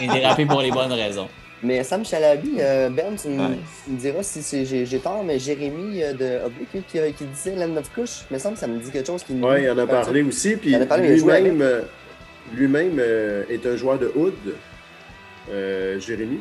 Il 0.00 0.10
a 0.10 0.14
dérapé 0.14 0.44
pour 0.46 0.60
les 0.60 0.70
bonnes 0.70 0.92
raisons. 0.92 1.28
Mais 1.62 1.82
Sam 1.82 2.04
Chalabi, 2.04 2.52
euh, 2.60 2.88
Ben, 2.90 3.16
tu 3.20 3.28
me, 3.28 3.42
Ouais. 3.42 3.56
diras 3.88 4.22
si 4.22 4.42
c'est- 4.42 4.64
j'ai 4.64 4.86
j'ai 4.86 4.98
tort, 5.00 5.24
mais 5.24 5.38
Jérémy 5.40 6.02
euh, 6.04 6.12
de 6.12 6.46
Oblique 6.46 6.68
lui, 6.74 6.82
qui, 6.86 6.98
qui 7.14 7.24
disait 7.24 7.56
Land 7.56 7.76
of 7.76 7.90
Kush, 7.92 8.20
il 8.30 8.34
me 8.34 8.38
semble 8.38 8.54
que 8.54 8.60
ça 8.60 8.66
me 8.68 8.78
dit 8.78 8.90
quelque 8.92 9.06
chose 9.08 9.24
qui 9.24 9.32
Oui, 9.32 9.62
il 9.62 9.70
en 9.70 9.78
a 9.78 9.86
parlé 9.86 10.22
aussi. 10.22 10.54
Puis 10.56 10.70
Il 10.70 10.76
en 10.76 10.82
a 10.82 10.86
parlé, 10.86 11.08
il 11.08 11.12
a 11.14 11.16
joué 11.16 11.40
lui-même 11.40 11.62
euh, 11.62 11.80
lui-même 12.54 12.96
euh, 13.00 13.42
est 13.50 13.66
un 13.66 13.74
joueur 13.76 13.98
de 13.98 14.12
Hood, 14.14 14.34
euh, 15.50 15.98
Jérémy. 15.98 16.38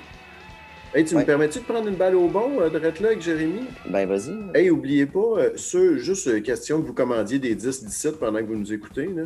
Hey, 0.96 1.04
tu 1.06 1.16
Ouais. 1.16 1.22
me 1.22 1.26
permets-tu 1.26 1.60
de 1.60 1.64
prendre 1.66 1.88
une 1.88 1.96
balle 1.96 2.16
au 2.16 2.28
bon, 2.28 2.60
euh, 2.62 2.70
de 2.70 2.78
là 2.80 2.88
avec 3.10 3.22
Jérémy? 3.22 3.62
Ben, 3.90 4.08
vas-y. 4.08 4.34
Hey, 4.56 4.70
oubliez 4.70 5.06
pas, 5.06 5.20
euh, 5.38 5.50
ceux, 5.56 5.98
juste 5.98 6.28
euh, 6.28 6.40
question 6.40 6.82
que 6.82 6.88
vous 6.88 6.94
commandiez 6.94 7.40
des 7.40 7.56
10 7.56 7.84
17 7.84 8.20
pendant 8.20 8.40
que 8.40 8.46
vous 8.46 8.56
nous 8.56 8.74
écoutez. 8.74 9.08
Là. 9.08 9.24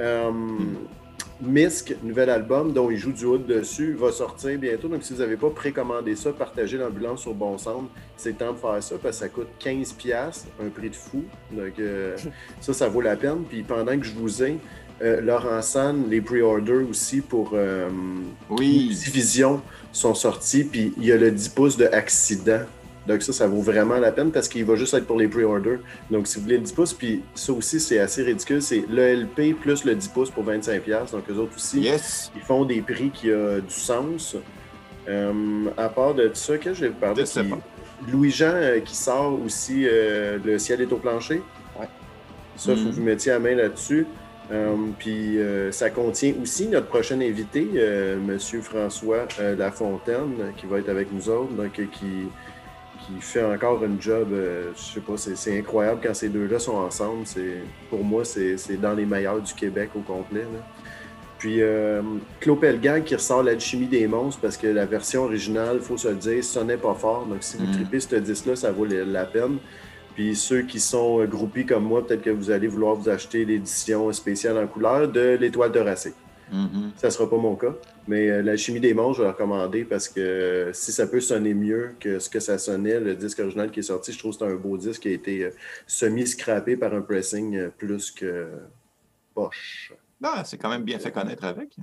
Euh, 0.00 0.30
Misk, 1.40 1.96
nouvel 2.02 2.30
album 2.30 2.72
dont 2.72 2.90
il 2.90 2.96
joue 2.96 3.12
du 3.12 3.24
hood 3.24 3.46
dessus, 3.46 3.94
va 3.94 4.12
sortir 4.12 4.58
bientôt. 4.58 4.88
Donc, 4.88 5.02
si 5.02 5.12
vous 5.12 5.20
n'avez 5.20 5.36
pas 5.36 5.50
précommandé 5.50 6.14
ça, 6.16 6.32
partagez 6.32 6.78
l'ambulance 6.78 7.22
sur 7.22 7.34
Bon 7.34 7.58
Sound. 7.58 7.88
C'est 8.16 8.30
le 8.30 8.36
temps 8.36 8.52
de 8.52 8.58
faire 8.58 8.82
ça 8.82 8.94
parce 9.02 9.16
que 9.16 9.24
ça 9.24 9.28
coûte 9.28 9.48
15$, 9.60 9.94
piastres, 9.96 10.46
un 10.64 10.68
prix 10.68 10.90
de 10.90 10.94
fou. 10.94 11.24
Donc, 11.50 11.78
euh, 11.78 12.16
ça, 12.60 12.72
ça 12.72 12.88
vaut 12.88 13.00
la 13.00 13.16
peine. 13.16 13.44
Puis 13.48 13.62
pendant 13.62 13.98
que 13.98 14.04
je 14.04 14.12
vous 14.12 14.42
ai, 14.42 14.58
euh, 15.02 15.20
Laurent 15.20 15.60
San, 15.60 16.08
les 16.08 16.20
pre-orders 16.20 16.88
aussi 16.88 17.20
pour 17.20 17.50
euh, 17.54 17.88
Oui. 18.50 18.88
Division 18.88 19.60
sont 19.92 20.14
sortis. 20.14 20.64
Puis 20.64 20.94
il 20.96 21.04
y 21.04 21.12
a 21.12 21.16
le 21.16 21.30
10 21.30 21.48
pouces 21.50 21.76
de 21.76 21.86
Accident. 21.86 22.60
Donc 23.06 23.22
ça, 23.22 23.32
ça 23.32 23.46
vaut 23.46 23.60
vraiment 23.60 23.96
la 23.98 24.12
peine 24.12 24.30
parce 24.30 24.48
qu'il 24.48 24.64
va 24.64 24.76
juste 24.76 24.94
être 24.94 25.06
pour 25.06 25.18
les 25.18 25.28
pre-orders. 25.28 25.78
Donc 26.10 26.26
si 26.26 26.36
vous 26.36 26.42
voulez 26.44 26.56
le 26.56 26.62
10 26.62 26.72
pouces, 26.72 26.94
puis 26.94 27.22
ça 27.34 27.52
aussi, 27.52 27.78
c'est 27.80 27.98
assez 27.98 28.22
ridicule. 28.22 28.62
C'est 28.62 28.84
l'ELP 28.88 29.54
plus 29.60 29.84
le 29.84 29.94
10 29.94 30.08
pouces 30.08 30.30
pour 30.30 30.44
25$. 30.44 31.10
Donc 31.12 31.24
eux 31.30 31.34
autres 31.34 31.56
aussi, 31.56 31.80
Yes. 31.80 32.32
ils 32.34 32.42
font 32.42 32.64
des 32.64 32.80
prix 32.80 33.10
qui 33.10 33.30
ont 33.30 33.58
du 33.58 33.74
sens. 33.74 34.36
Euh, 35.08 35.32
à 35.76 35.88
part 35.90 36.14
de 36.14 36.30
ça, 36.32 36.56
qu'est-ce 36.56 36.68
que 36.70 36.74
je 36.74 36.80
vais 36.84 36.88
vous 36.88 36.94
parler? 36.94 37.24
Louis-Jean 38.10 38.52
euh, 38.54 38.80
qui 38.80 38.96
sort 38.96 39.38
aussi 39.44 39.84
euh, 39.86 40.38
Le 40.44 40.58
ciel 40.58 40.80
est 40.80 40.92
au 40.92 40.96
plancher. 40.96 41.42
Ouais. 41.78 41.86
Ça, 42.56 42.72
il 42.72 42.78
faut 42.78 42.88
que 42.90 42.94
vous 42.94 43.02
mettiez 43.02 43.32
la 43.32 43.38
main 43.38 43.54
là-dessus. 43.54 44.06
Euh, 44.52 44.74
puis 44.98 45.38
euh, 45.38 45.72
ça 45.72 45.88
contient 45.88 46.34
aussi 46.42 46.66
notre 46.68 46.86
prochain 46.88 47.18
invité, 47.20 47.66
euh, 47.76 48.18
Monsieur 48.18 48.60
François 48.60 49.26
euh, 49.40 49.56
Lafontaine, 49.56 50.52
qui 50.58 50.66
va 50.66 50.80
être 50.80 50.90
avec 50.90 51.10
nous 51.12 51.30
autres, 51.30 51.52
donc 51.54 51.78
euh, 51.78 51.84
qui, 51.90 52.28
qui 53.06 53.20
fait 53.20 53.44
encore 53.44 53.84
une 53.84 54.00
job, 54.00 54.28
euh, 54.32 54.70
je 54.76 54.82
sais 54.94 55.00
pas, 55.00 55.14
c'est, 55.16 55.58
incroyable 55.58 56.00
quand 56.02 56.14
ces 56.14 56.28
deux-là 56.28 56.58
sont 56.58 56.76
ensemble. 56.76 57.24
Pour 57.90 58.02
moi, 58.04 58.24
c'est, 58.24 58.56
dans 58.80 58.94
les 58.94 59.04
meilleurs 59.04 59.40
du 59.40 59.52
Québec 59.54 59.90
au 59.94 60.00
complet. 60.00 60.42
là. 60.42 60.60
Puis 61.38 61.60
euh, 61.60 62.00
Claude 62.40 62.60
Pelgag 62.60 63.04
qui 63.04 63.14
ressort 63.14 63.42
l'alchimie 63.42 63.86
des 63.86 64.06
monstres 64.06 64.40
parce 64.40 64.56
que 64.56 64.66
la 64.66 64.86
version 64.86 65.24
originale, 65.24 65.80
faut 65.80 65.98
se 65.98 66.08
le 66.08 66.14
dire, 66.14 66.42
sonnait 66.42 66.78
pas 66.78 66.94
fort. 66.94 67.26
Donc 67.26 67.38
si 67.42 67.58
vous 67.58 67.66
Mm. 67.66 67.72
tripez 67.72 68.00
ce 68.00 68.16
disque-là, 68.16 68.56
ça 68.56 68.72
vaut 68.72 68.86
la- 68.86 69.24
peine. 69.26 69.58
Puis 70.14 70.36
ceux 70.36 70.62
qui 70.62 70.80
sont 70.80 71.20
euh, 71.20 71.26
groupis 71.26 71.66
comme 71.66 71.84
moi, 71.84 72.06
peut-être 72.06 72.22
que 72.22 72.30
vous 72.30 72.50
allez 72.50 72.68
vouloir 72.68 72.94
vous 72.94 73.08
acheter 73.10 73.44
l'édition 73.44 74.10
spéciale 74.12 74.56
en 74.56 74.66
couleur 74.66 75.08
de 75.08 75.36
l'Étoile 75.38 75.72
de 75.72 75.80
Mhm. 76.54 76.92
Ça 76.96 77.10
sera 77.10 77.28
pas 77.28 77.36
mon 77.36 77.56
cas. 77.56 77.74
Mais 78.06 78.30
euh, 78.30 78.42
l'alchimie 78.42 78.78
des 78.78 78.94
monstres, 78.94 79.16
je 79.16 79.22
vais 79.22 79.26
la 79.26 79.32
recommander 79.32 79.84
parce 79.84 80.08
que 80.08 80.20
euh, 80.20 80.72
si 80.72 80.92
ça 80.92 81.06
peut 81.06 81.20
sonner 81.20 81.52
mieux 81.52 81.94
que 81.98 82.20
ce 82.20 82.30
que 82.30 82.38
ça 82.38 82.58
sonnait, 82.58 83.00
le 83.00 83.16
disque 83.16 83.40
original 83.40 83.70
qui 83.72 83.80
est 83.80 83.84
sorti, 83.84 84.12
je 84.12 84.18
trouve 84.18 84.32
que 84.32 84.38
c'est 84.38 84.52
un 84.52 84.54
beau 84.54 84.78
disque 84.78 85.02
qui 85.02 85.08
a 85.08 85.12
été 85.12 85.44
euh, 85.44 85.50
semi-scrappé 85.86 86.76
par 86.76 86.94
un 86.94 87.02
pressing 87.02 87.56
euh, 87.56 87.68
plus 87.76 88.12
que 88.12 88.48
poche. 89.34 89.92
Ah, 90.22 90.44
c'est 90.44 90.56
quand 90.56 90.70
même 90.70 90.84
bien 90.84 90.98
fait 91.00 91.10
connaître 91.10 91.44
avec. 91.44 91.76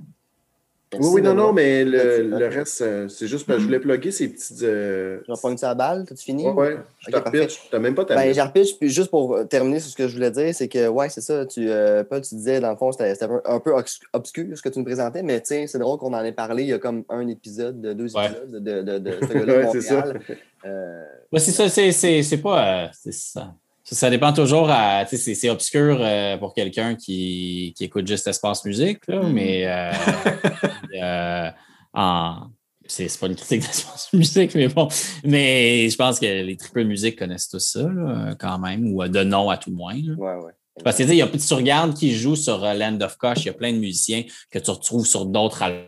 Oui, 0.98 1.08
oui, 1.14 1.22
non, 1.22 1.34
non, 1.34 1.52
mais 1.52 1.84
le, 1.84 2.22
le 2.22 2.48
reste, 2.48 2.82
euh, 2.82 3.08
c'est 3.08 3.26
juste 3.26 3.46
parce 3.46 3.56
que 3.56 3.62
je 3.62 3.66
voulais 3.66 3.80
plugger 3.80 4.10
ces 4.10 4.28
petites. 4.28 4.62
euh, 4.62 5.20
Je 5.26 5.32
reprends 5.32 5.56
ça 5.56 5.70
à 5.70 5.74
balle, 5.74 6.04
t'as-tu 6.06 6.22
fini? 6.24 6.46
Ouais, 6.46 6.52
ouais, 6.52 6.76
je 6.98 7.16
Ok, 7.16 7.32
te. 7.32 7.46
T'as 7.70 7.78
même 7.78 7.94
pas 7.94 8.04
ta 8.04 8.14
Ben, 8.14 8.32
repitch, 8.42 8.78
puis 8.78 8.90
juste 8.90 9.10
pour 9.10 9.34
euh, 9.34 9.44
terminer 9.44 9.80
sur 9.80 9.90
ce 9.90 9.96
que 9.96 10.06
je 10.06 10.14
voulais 10.14 10.30
dire, 10.30 10.54
c'est 10.54 10.68
que, 10.68 10.88
ouais, 10.88 11.08
c'est 11.08 11.20
ça, 11.22 11.46
tu, 11.46 11.70
euh, 11.70 12.04
Paul, 12.04 12.20
tu 12.20 12.34
disais, 12.34 12.60
dans 12.60 12.70
le 12.70 12.76
fond, 12.76 12.92
c'était 12.92 13.14
c'était 13.14 13.24
un, 13.26 13.40
un 13.46 13.60
peu 13.60 13.70
obs- 13.70 14.00
obscur 14.12 14.46
ce 14.56 14.60
que 14.62 14.68
tu 14.68 14.78
nous 14.78 14.84
présentais, 14.84 15.22
mais 15.22 15.40
sais, 15.44 15.66
c'est 15.66 15.78
drôle 15.78 15.98
qu'on 15.98 16.12
en 16.12 16.22
ait 16.24 16.32
parlé 16.32 16.64
il 16.64 16.68
y 16.68 16.72
a 16.74 16.78
comme 16.78 17.04
un 17.08 17.26
épisode, 17.28 17.80
deux 17.80 18.14
Ouais. 18.16 18.26
épisodes 18.26 18.50
de, 18.50 18.82
de, 18.82 18.82
de, 18.82 18.98
de 18.98 19.10
ce 19.26 19.32
gars-là 19.32 19.54
Ouais, 19.58 19.68
c'est 19.72 19.80
ça. 19.80 19.94
Montréal. 19.96 20.20
Euh, 20.66 21.04
Ouais, 21.32 21.40
c'est 21.40 21.52
ça, 21.52 21.68
c'est- 21.70 21.92
c'est 21.92 22.22
c'est 22.22 22.36
pas. 22.42 22.84
euh, 22.84 22.88
c'est 22.92 23.12
ça. 23.14 23.54
Ça, 23.92 23.96
ça 23.96 24.10
dépend 24.10 24.32
toujours 24.32 24.68
à. 24.70 25.04
C'est 25.06 25.50
obscur 25.50 25.98
euh, 26.00 26.36
pour 26.38 26.54
quelqu'un 26.54 26.94
qui, 26.94 27.74
qui 27.76 27.84
écoute 27.84 28.06
juste 28.06 28.26
Espace 28.26 28.64
Musique, 28.64 29.06
là, 29.08 29.22
Mhm. 29.22 29.32
mais. 29.32 29.66
euh, 29.66 29.92
euh, 31.02 31.50
en- 31.94 32.46
c'est 32.86 33.18
pas 33.18 33.26
une 33.28 33.36
critique 33.36 33.60
d'Espace 33.60 34.12
Musique, 34.12 34.54
mais 34.54 34.68
bon. 34.68 34.88
Mais 35.24 35.88
je 35.88 35.96
pense 35.96 36.18
que 36.18 36.26
les 36.26 36.56
triples 36.56 36.84
musique 36.84 37.18
connaissent 37.18 37.48
tout 37.48 37.58
ça, 37.60 37.82
là, 37.82 38.34
quand 38.38 38.58
même, 38.58 38.92
ou 38.92 39.06
de 39.08 39.22
nom 39.22 39.48
à 39.50 39.56
tout 39.56 39.70
le 39.70 39.76
moins. 39.76 39.94
là. 39.94 40.14
ouais, 40.16 40.44
ouais. 40.44 40.52
Parce 40.84 40.96
que 40.96 41.02
tu 41.02 41.08
sais, 41.10 41.14
il 41.14 41.18
y 41.18 41.22
a, 41.22 41.28
tu 41.28 41.54
regardes 41.54 41.94
qui 41.94 42.14
joue 42.14 42.34
sur 42.34 42.58
Land 42.58 42.98
of 43.02 43.16
Koch, 43.18 43.36
il 43.38 43.46
y 43.46 43.48
a 43.50 43.52
plein 43.52 43.72
de 43.72 43.78
musiciens 43.78 44.24
que 44.50 44.58
tu 44.58 44.70
retrouves 44.70 45.06
sur 45.06 45.26
d'autres 45.26 45.62
albums. 45.62 45.84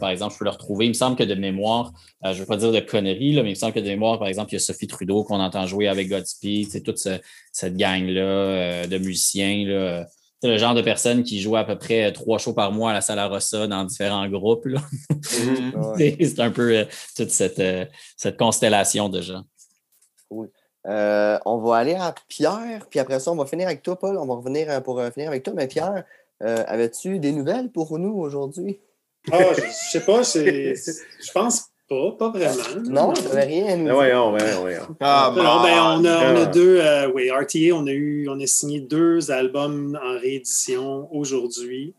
Par 0.00 0.10
exemple, 0.10 0.34
je 0.34 0.38
peux 0.38 0.44
le 0.44 0.50
retrouver. 0.50 0.86
Il 0.86 0.88
me 0.88 0.94
semble 0.94 1.16
que 1.16 1.22
de 1.22 1.34
mémoire, 1.34 1.92
euh, 2.24 2.30
je 2.32 2.34
ne 2.34 2.40
veux 2.40 2.46
pas 2.46 2.56
dire 2.56 2.72
de 2.72 2.80
conneries, 2.80 3.32
là, 3.34 3.42
mais 3.44 3.50
il 3.50 3.52
me 3.52 3.58
semble 3.58 3.72
que 3.72 3.78
de 3.78 3.86
mémoire, 3.86 4.18
par 4.18 4.26
exemple, 4.26 4.50
il 4.50 4.54
y 4.54 4.56
a 4.56 4.60
Sophie 4.60 4.88
Trudeau 4.88 5.22
qu'on 5.22 5.38
entend 5.40 5.64
jouer 5.66 5.86
avec 5.86 6.08
Godspeed, 6.08 6.70
c'est 6.70 6.80
toute 6.82 6.98
ce- 6.98 7.20
cette 7.52 7.76
gang-là 7.76 8.20
euh, 8.20 8.86
de 8.88 8.98
musiciens. 8.98 9.64
là. 9.66 10.06
C'est 10.42 10.48
le 10.48 10.56
genre 10.58 10.74
de 10.74 10.82
personnes 10.82 11.22
qui 11.22 11.40
jouent 11.40 11.56
à 11.56 11.64
peu 11.64 11.76
près 11.78 12.10
trois 12.12 12.38
shows 12.38 12.54
par 12.54 12.72
mois 12.72 12.90
à 12.90 12.94
la 12.94 13.00
Sala 13.00 13.28
Rossa 13.28 13.66
dans 13.68 13.84
différents 13.84 14.26
groupes. 14.28 14.64
là. 14.66 14.80
Mhm. 15.10 15.72
Ouais. 15.96 16.16
C'est 16.20 16.40
un 16.40 16.50
peu 16.50 16.76
euh, 16.78 16.84
toute 17.16 17.30
cette, 17.30 17.60
euh, 17.60 17.84
cette 18.16 18.36
constellation 18.38 19.08
de 19.08 19.20
gens. 19.20 19.42
Euh, 20.86 21.38
on 21.44 21.58
va 21.58 21.76
aller 21.76 21.94
à 21.94 22.14
Pierre, 22.28 22.86
puis 22.88 22.98
après 22.98 23.20
ça, 23.20 23.30
on 23.32 23.36
va 23.36 23.44
finir 23.46 23.66
avec 23.66 23.82
toi, 23.82 23.98
Paul. 23.98 24.16
On 24.16 24.26
va 24.26 24.34
revenir 24.34 24.70
euh, 24.70 24.80
pour 24.80 24.98
euh, 24.98 25.10
finir 25.10 25.28
avec 25.28 25.42
toi. 25.42 25.52
Mais 25.54 25.68
Pierre, 25.68 26.04
euh, 26.42 26.64
avais-tu 26.66 27.18
des 27.18 27.32
nouvelles 27.32 27.70
pour 27.70 27.98
nous 27.98 28.14
aujourd'hui? 28.18 28.80
Ah, 29.30 29.38
je, 29.56 29.60
je 29.62 29.90
sais 29.92 30.04
pas, 30.04 30.24
c'est- 30.24 30.74
je 30.74 31.32
pense 31.32 31.66
pas, 31.88 32.12
pas 32.18 32.30
vraiment. 32.30 32.62
Non, 32.88 33.12
rien 33.32 33.66
à 33.66 33.76
nous 33.76 33.82
Ah, 33.82 33.86
dire. 33.86 33.94
voyons, 33.94 34.30
voyons, 34.30 34.60
voyons. 34.60 34.96
Ah, 35.00 35.32
Non, 35.36 35.42
ben, 35.62 35.72
on, 35.72 36.04
a, 36.04 36.32
on 36.32 36.36
a 36.36 36.40
Ah. 36.42 36.46
deux, 36.46 36.78
euh, 36.80 37.10
oui, 37.12 37.30
RTA, 37.30 37.74
on 37.74 37.86
a, 37.86 37.90
eu, 37.92 38.28
on 38.28 38.38
a 38.40 38.46
signé 38.46 38.80
deux 38.80 39.30
albums 39.30 39.98
en 40.02 40.18
réédition 40.18 41.08
aujourd'hui 41.14 41.94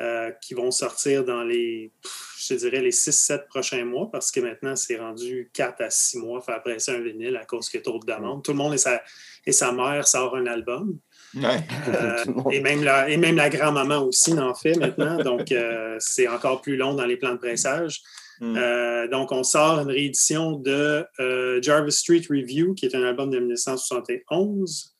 euh, 0.00 0.30
qui 0.40 0.54
vont 0.54 0.70
sortir 0.70 1.24
dans 1.24 1.42
les, 1.44 1.92
je 2.38 2.54
dirais, 2.54 2.80
les 2.80 2.90
6-7 2.92 3.46
prochains 3.48 3.84
mois 3.84 4.08
parce 4.10 4.30
que 4.32 4.40
maintenant, 4.40 4.74
c'est 4.74 4.96
rendu 4.96 5.50
4 5.52 5.82
à 5.82 5.90
6 5.90 6.18
mois 6.18 6.40
faire 6.40 6.60
presser 6.62 6.92
un 6.92 7.00
vinyle 7.00 7.36
à 7.36 7.44
cause 7.44 7.68
qu'il 7.68 7.78
y 7.78 7.82
a 7.82 7.84
trop 7.84 7.98
de 7.98 8.06
demandes. 8.06 8.42
Tout 8.42 8.52
le 8.52 8.56
monde 8.58 8.74
et 8.74 8.78
sa, 8.78 9.02
et 9.46 9.52
sa 9.52 9.70
mère 9.72 10.06
sort 10.08 10.34
un 10.36 10.46
album. 10.46 10.98
Ouais. 11.36 11.60
Euh, 11.88 12.24
et, 12.52 12.60
même 12.60 12.82
la, 12.82 13.08
et 13.08 13.16
même 13.16 13.36
la 13.36 13.50
grand-maman 13.50 14.02
aussi 14.04 14.34
n'en 14.34 14.54
fait 14.54 14.76
maintenant. 14.76 15.16
Donc, 15.18 15.52
euh, 15.52 15.96
c'est 15.98 16.28
encore 16.28 16.60
plus 16.60 16.76
long 16.76 16.94
dans 16.94 17.04
les 17.04 17.16
plans 17.16 17.32
de 17.32 17.38
pressage. 17.38 18.00
Mm. 18.40 18.56
Euh, 18.56 19.08
donc, 19.08 19.32
on 19.32 19.42
sort 19.42 19.80
une 19.80 19.90
réédition 19.90 20.52
de 20.52 21.04
euh, 21.20 21.62
Jarvis 21.62 21.92
Street 21.92 22.22
Review, 22.28 22.74
qui 22.74 22.86
est 22.86 22.94
un 22.94 23.04
album 23.04 23.30
de 23.30 23.38
1971, 23.38 24.94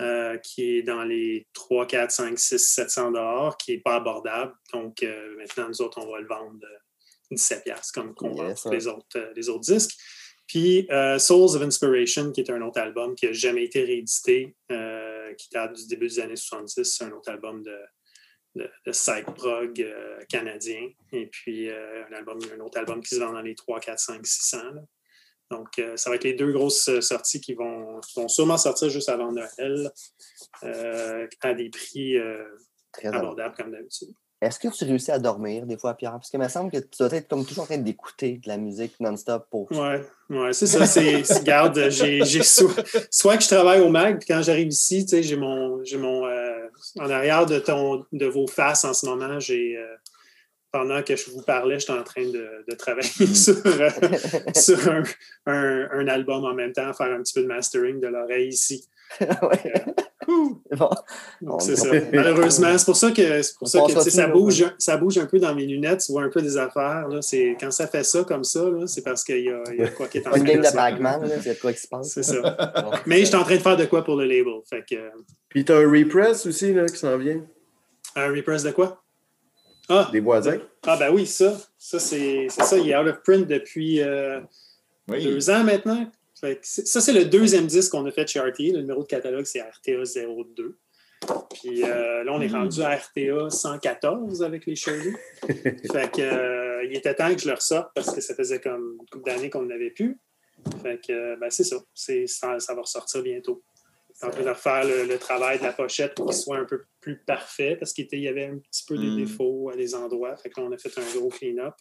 euh, 0.00 0.36
qui 0.38 0.78
est 0.78 0.82
dans 0.82 1.04
les 1.04 1.46
3, 1.54 1.86
4, 1.86 2.10
5, 2.10 2.38
6, 2.38 2.58
700 2.58 3.12
dollars, 3.12 3.56
qui 3.56 3.72
n'est 3.72 3.80
pas 3.80 3.96
abordable. 3.96 4.52
Donc, 4.72 5.02
euh, 5.02 5.36
maintenant, 5.38 5.68
nous 5.68 5.82
autres, 5.82 6.00
on 6.00 6.10
va 6.10 6.20
le 6.20 6.26
vendre 6.26 6.58
euh, 6.62 6.76
17 7.30 7.64
piastres, 7.64 7.92
comme 7.92 8.14
qu'on 8.14 8.30
vend 8.30 8.54
pour 8.54 8.70
ouais. 8.70 8.76
les 8.76 8.86
autres, 8.86 9.06
euh, 9.16 9.32
les 9.34 9.48
autres 9.48 9.60
disques. 9.60 9.96
Puis 10.46 10.86
euh, 10.90 11.18
Souls 11.18 11.56
of 11.56 11.62
Inspiration, 11.62 12.30
qui 12.30 12.40
est 12.40 12.50
un 12.50 12.62
autre 12.62 12.80
album 12.80 13.14
qui 13.14 13.26
n'a 13.26 13.32
jamais 13.32 13.64
été 13.64 13.82
réédité, 13.82 14.54
euh, 14.70 15.15
qui 15.34 15.48
date 15.50 15.74
du 15.74 15.86
début 15.86 16.08
des 16.08 16.20
années 16.20 16.36
70. 16.36 16.84
C'est 16.84 17.04
un 17.04 17.12
autre 17.12 17.30
album 17.30 17.62
de, 17.62 17.78
de, 18.54 18.70
de 18.86 18.90
psych 18.90 19.26
prog 19.34 19.80
euh, 19.80 20.18
canadien. 20.28 20.88
Et 21.12 21.26
puis 21.26 21.68
euh, 21.68 22.04
un, 22.08 22.12
album, 22.12 22.38
un 22.54 22.60
autre 22.60 22.78
album 22.78 23.02
qui 23.02 23.14
se 23.14 23.20
vend 23.20 23.32
dans 23.32 23.42
les 23.42 23.54
3, 23.54 23.80
4, 23.80 23.98
5, 23.98 24.26
600. 24.26 24.58
là. 24.74 24.82
Donc, 25.50 25.78
euh, 25.78 25.96
ça 25.96 26.10
va 26.10 26.16
être 26.16 26.24
les 26.24 26.34
deux 26.34 26.52
grosses 26.52 26.88
euh, 26.88 27.00
sorties 27.00 27.40
qui 27.40 27.54
vont, 27.54 28.00
qui 28.00 28.18
vont 28.18 28.28
sûrement 28.28 28.58
sortir 28.58 28.88
juste 28.90 29.08
avant 29.08 29.30
Noël 29.30 29.92
euh, 30.64 31.26
à 31.40 31.54
des 31.54 31.70
prix 31.70 32.16
euh, 32.16 32.44
abordables 33.04 33.54
comme 33.54 33.70
d'habitude. 33.70 34.12
Est-ce 34.42 34.58
que 34.58 34.68
tu 34.68 34.84
réussis 34.84 35.10
à 35.10 35.18
dormir 35.18 35.64
des 35.64 35.78
fois, 35.78 35.94
Pierre? 35.94 36.12
Parce 36.12 36.28
qu'il 36.28 36.38
me 36.38 36.48
semble 36.48 36.70
que 36.70 36.76
tu 36.76 36.98
dois 36.98 37.12
être 37.12 37.26
comme 37.26 37.46
toujours 37.46 37.64
en 37.64 37.66
train 37.66 37.78
d'écouter 37.78 38.38
de 38.42 38.48
la 38.48 38.58
musique 38.58 38.94
non-stop 39.00 39.46
pour. 39.50 39.72
Ouais, 39.72 40.02
ouais, 40.28 40.52
c'est 40.52 40.66
ça. 40.66 40.84
C'est, 40.84 41.22
regarde, 41.38 41.88
j'ai, 41.88 42.22
j'ai 42.24 42.42
soit, 42.42 42.84
soit 43.10 43.36
que 43.38 43.42
je 43.42 43.48
travaille 43.48 43.80
au 43.80 43.88
MAG, 43.88 44.18
puis 44.18 44.26
quand 44.28 44.42
j'arrive 44.42 44.68
ici, 44.68 45.04
tu 45.04 45.10
sais, 45.10 45.22
j'ai 45.22 45.36
mon, 45.36 45.82
j'ai 45.84 45.96
mon 45.96 46.26
euh, 46.26 46.68
en 46.98 47.08
arrière 47.08 47.46
de 47.46 47.58
ton, 47.58 48.04
de 48.12 48.26
vos 48.26 48.46
faces 48.46 48.84
en 48.84 48.92
ce 48.92 49.06
moment, 49.06 49.40
j'ai 49.40 49.78
euh, 49.78 49.96
pendant 50.70 51.02
que 51.02 51.16
je 51.16 51.30
vous 51.30 51.42
parlais, 51.42 51.78
j'étais 51.78 51.92
en 51.92 52.02
train 52.02 52.26
de, 52.26 52.64
de 52.68 52.74
travailler 52.74 53.26
sur, 53.34 53.56
euh, 53.64 53.90
sur 54.54 54.88
un, 54.90 55.02
un, 55.46 55.88
un 55.92 56.08
album 56.08 56.44
en 56.44 56.52
même 56.52 56.72
temps, 56.72 56.92
faire 56.92 57.10
un 57.10 57.22
petit 57.22 57.32
peu 57.32 57.42
de 57.42 57.46
mastering 57.48 58.00
de 58.00 58.08
l'oreille 58.08 58.48
ici. 58.48 58.86
Ouais. 59.20 59.84
Bon. 60.28 60.90
C'est 61.60 61.76
ça. 61.76 61.88
Malheureusement, 62.12 62.76
c'est 62.76 62.84
pour 62.84 62.96
ça 62.96 63.10
que, 63.10 63.42
c'est 63.42 63.56
pour 63.58 63.68
ça 63.68 63.80
que 63.80 64.02
tu 64.04 64.10
ça, 64.10 64.26
bouge, 64.26 64.64
ça 64.78 64.96
bouge 64.96 65.18
un 65.18 65.26
peu 65.26 65.38
dans 65.38 65.54
mes 65.54 65.66
lunettes, 65.66 66.00
tu 66.04 66.12
vois 66.12 66.24
un 66.24 66.28
peu 66.28 66.42
des 66.42 66.56
affaires. 66.56 67.08
Là. 67.08 67.22
C'est, 67.22 67.56
quand 67.60 67.70
ça 67.70 67.86
fait 67.86 68.04
ça 68.04 68.24
comme 68.24 68.44
ça, 68.44 68.62
là, 68.68 68.86
c'est 68.86 69.02
parce 69.02 69.22
qu'il 69.24 69.44
y 69.44 69.50
a, 69.50 69.62
il 69.72 69.78
y 69.78 69.82
a 69.82 69.88
quoi 69.88 70.08
qui 70.08 70.18
est 70.18 70.26
en 70.26 70.30
Pas 70.30 70.38
une 70.38 70.44
train 70.44 70.52
game 70.54 70.62
de 70.62 70.66
de 70.66 70.70
se 70.70 70.76
Pac-Man, 70.76 71.28
là, 71.28 71.36
c'est 71.42 71.54
de 71.54 71.60
quoi 71.60 71.72
qui 71.72 71.80
se 71.80 71.88
passe. 71.88 72.08
C'est 72.08 72.22
ça. 72.22 72.40
Bon. 72.40 72.90
Mais 73.06 73.20
je 73.20 73.24
suis 73.26 73.36
en 73.36 73.44
train 73.44 73.56
de 73.56 73.60
faire 73.62 73.76
de 73.76 73.84
quoi 73.84 74.04
pour 74.04 74.16
le 74.16 74.24
label? 74.24 74.60
Fait 74.68 74.84
que, 74.88 74.96
Puis 75.48 75.64
t'as 75.64 75.78
un 75.78 75.90
repress 75.90 76.46
aussi 76.46 76.72
là, 76.74 76.86
qui 76.86 76.96
s'en 76.96 77.16
vient. 77.18 77.40
un 78.16 78.28
repress 78.32 78.62
de 78.62 78.70
quoi? 78.72 79.02
Ah, 79.88 80.08
Des 80.10 80.20
voisins. 80.20 80.58
ah 80.86 80.96
ben 80.98 81.10
oui, 81.12 81.26
ça. 81.26 81.56
Ça, 81.78 82.00
c'est, 82.00 82.48
c'est 82.50 82.62
ça. 82.64 82.76
Il 82.76 82.90
est 82.90 82.96
out 82.96 83.06
of 83.06 83.22
print 83.22 83.46
depuis 83.46 84.00
euh, 84.02 84.40
Oui. 85.08 85.22
deux 85.22 85.48
ans 85.50 85.62
maintenant. 85.62 86.04
Ça, 86.36 87.00
c'est 87.00 87.12
le 87.12 87.24
deuxième 87.24 87.66
disque 87.66 87.92
qu'on 87.92 88.04
a 88.04 88.10
fait 88.10 88.28
chez 88.28 88.40
RTA. 88.40 88.52
Le 88.58 88.80
numéro 88.80 89.02
de 89.02 89.08
catalogue, 89.08 89.46
c'est 89.46 89.60
RTA 89.60 90.02
02. 90.54 90.78
Puis 91.54 91.82
euh, 91.82 92.24
là, 92.24 92.32
on 92.34 92.40
est 92.42 92.48
rendu 92.48 92.82
à 92.82 92.94
RTA 92.94 93.48
114 93.48 94.42
avec 94.42 94.66
les 94.66 94.76
cheveux. 94.76 95.14
fait 95.42 96.12
que, 96.12 96.20
euh, 96.20 96.84
il 96.84 96.94
était 96.94 97.14
temps 97.14 97.34
que 97.34 97.40
je 97.40 97.48
le 97.48 97.54
ressorte 97.54 97.90
parce 97.94 98.14
que 98.14 98.20
ça 98.20 98.34
faisait 98.34 98.60
comme 98.60 98.98
une 99.00 99.06
couple 99.08 99.30
d'années 99.30 99.48
qu'on 99.48 99.62
n'avait 99.62 99.90
plus. 99.90 100.20
Fait 100.82 101.00
que, 101.00 101.12
euh, 101.12 101.36
ben, 101.36 101.48
c'est 101.48 101.64
ça. 101.64 101.76
Ça. 101.94 102.60
ça 102.60 102.74
va 102.74 102.82
ressortir 102.82 103.22
bientôt. 103.22 103.62
Train 104.20 104.42
de 104.42 104.48
refaire 104.48 104.84
le, 104.84 105.04
le 105.06 105.18
travail 105.18 105.58
de 105.58 105.64
la 105.64 105.72
pochette 105.72 106.14
pour 106.14 106.26
qu'il 106.26 106.36
soit 106.36 106.58
un 106.58 106.64
peu 106.64 106.84
plus 107.00 107.18
parfait 107.24 107.76
parce 107.76 107.92
qu'il 107.92 108.08
y 108.12 108.28
avait 108.28 108.46
un 108.46 108.58
petit 108.58 108.84
peu 108.86 108.96
des 108.96 109.08
Mm. 109.10 109.16
défauts 109.16 109.70
à 109.70 109.76
des 109.76 109.94
endroits. 109.94 110.36
Fait 110.36 110.50
que 110.50 110.60
là, 110.60 110.66
on 110.68 110.72
a 110.72 110.78
fait 110.78 110.96
un 110.98 111.18
gros 111.18 111.28
clean-up. 111.28 111.74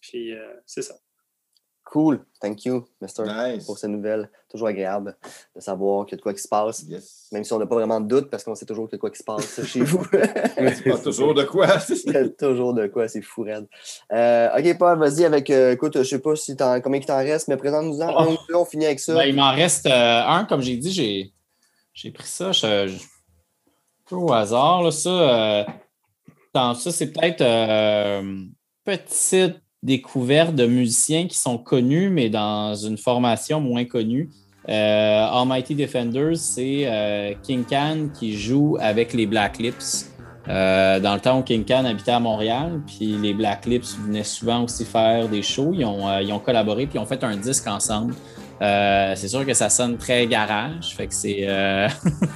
Puis, 0.00 0.32
c'est 0.66 0.82
ça. 0.82 0.94
Cool. 1.88 2.18
Thank 2.40 2.64
you, 2.64 2.84
Mister, 3.00 3.22
Nice. 3.24 3.64
pour 3.64 3.78
ces 3.78 3.86
nouvelles. 3.86 4.28
Toujours 4.50 4.66
agréable 4.68 5.16
de 5.54 5.60
savoir 5.60 6.04
qu'il 6.04 6.12
y 6.12 6.16
a 6.16 6.18
de 6.18 6.22
quoi 6.22 6.34
qui 6.34 6.42
se 6.42 6.48
passe. 6.48 6.82
Yes. 6.82 7.28
Même 7.30 7.44
si 7.44 7.52
on 7.52 7.58
n'a 7.60 7.66
pas 7.66 7.76
vraiment 7.76 8.00
de 8.00 8.08
doute 8.08 8.28
parce 8.28 8.42
qu'on 8.42 8.56
sait 8.56 8.66
toujours 8.66 8.88
qu'il 8.88 8.94
y 8.94 8.96
a 8.96 8.98
de 8.98 9.00
quoi 9.00 9.10
qui 9.10 9.18
se 9.18 9.22
passe 9.24 9.64
chez 9.66 9.82
vous. 9.82 10.04
Pas 10.04 10.98
toujours 11.02 11.32
de 11.32 11.44
quoi. 11.44 11.68
Il 12.06 12.12
y 12.12 12.16
a 12.16 12.28
toujours 12.28 12.74
de 12.74 12.88
quoi, 12.88 13.06
c'est 13.06 13.22
fou, 13.22 13.42
raide. 13.42 13.66
Euh, 14.12 14.48
ok, 14.58 14.78
Paul, 14.78 14.98
vas-y 14.98 15.24
avec. 15.24 15.48
euh, 15.50 15.72
écoute, 15.72 15.96
je 15.98 16.02
sais 16.02 16.18
pas 16.18 16.34
si 16.34 16.56
t'en- 16.56 16.80
combien 16.80 16.98
il 17.00 17.06
t'en 17.06 17.18
reste, 17.18 17.46
mais 17.48 17.56
présente-nous-en 17.56 18.26
Oh. 18.26 18.36
on 18.52 18.64
finit 18.64 18.86
avec 18.86 18.98
ça. 19.00 19.14
Ben, 19.14 19.24
il 19.26 19.36
m'en 19.36 19.52
reste 19.54 19.86
euh, 19.86 20.22
un, 20.26 20.44
comme 20.44 20.62
j'ai 20.62 20.76
dit, 20.76 20.90
j'ai, 20.92 21.32
j'ai 21.94 22.10
pris 22.10 22.26
ça 22.26 22.50
je- 22.50 22.88
je- 22.88 22.96
un 22.96 24.08
peu 24.08 24.16
au 24.16 24.32
hasard. 24.32 24.82
Là, 24.82 24.90
ça, 24.90 25.10
euh, 25.10 25.64
dans 26.52 26.74
ça, 26.74 26.90
c'est 26.90 27.12
peut-être 27.12 27.42
euh, 27.42 28.22
une 28.22 28.50
petite 28.84 29.56
découverte 29.82 30.54
de 30.54 30.66
musiciens 30.66 31.26
qui 31.26 31.36
sont 31.36 31.58
connus, 31.58 32.10
mais 32.10 32.28
dans 32.28 32.74
une 32.74 32.98
formation 32.98 33.60
moins 33.60 33.84
connue. 33.84 34.30
Euh, 34.68 35.26
Almighty 35.30 35.74
Defenders, 35.74 36.36
c'est 36.36 36.82
euh, 36.86 37.34
King 37.42 37.64
Can 37.64 38.08
qui 38.12 38.36
joue 38.36 38.76
avec 38.80 39.12
les 39.12 39.26
Black 39.26 39.58
Lips. 39.58 40.10
Euh, 40.48 41.00
dans 41.00 41.14
le 41.14 41.20
temps 41.20 41.40
où 41.40 41.42
King 41.42 41.64
Can 41.64 41.84
habitait 41.84 42.12
à 42.12 42.20
Montréal, 42.20 42.80
puis 42.86 43.16
les 43.20 43.34
Black 43.34 43.66
Lips 43.66 43.96
venaient 43.98 44.24
souvent 44.24 44.64
aussi 44.64 44.84
faire 44.84 45.28
des 45.28 45.42
shows. 45.42 45.72
Ils 45.74 45.84
ont, 45.84 46.20
ils 46.20 46.32
ont 46.32 46.38
collaboré, 46.38 46.86
puis 46.86 46.98
ils 46.98 47.02
ont 47.02 47.06
fait 47.06 47.22
un 47.24 47.36
disque 47.36 47.66
ensemble. 47.66 48.14
Euh, 48.62 49.12
c'est 49.16 49.28
sûr 49.28 49.44
que 49.44 49.54
ça 49.54 49.68
sonne 49.68 49.96
très 49.96 50.26
garage, 50.26 50.94
fait 50.96 51.06
que 51.06 51.14
c'est. 51.14 51.40
euh, 51.42 51.88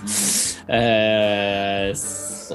euh, 0.70 1.94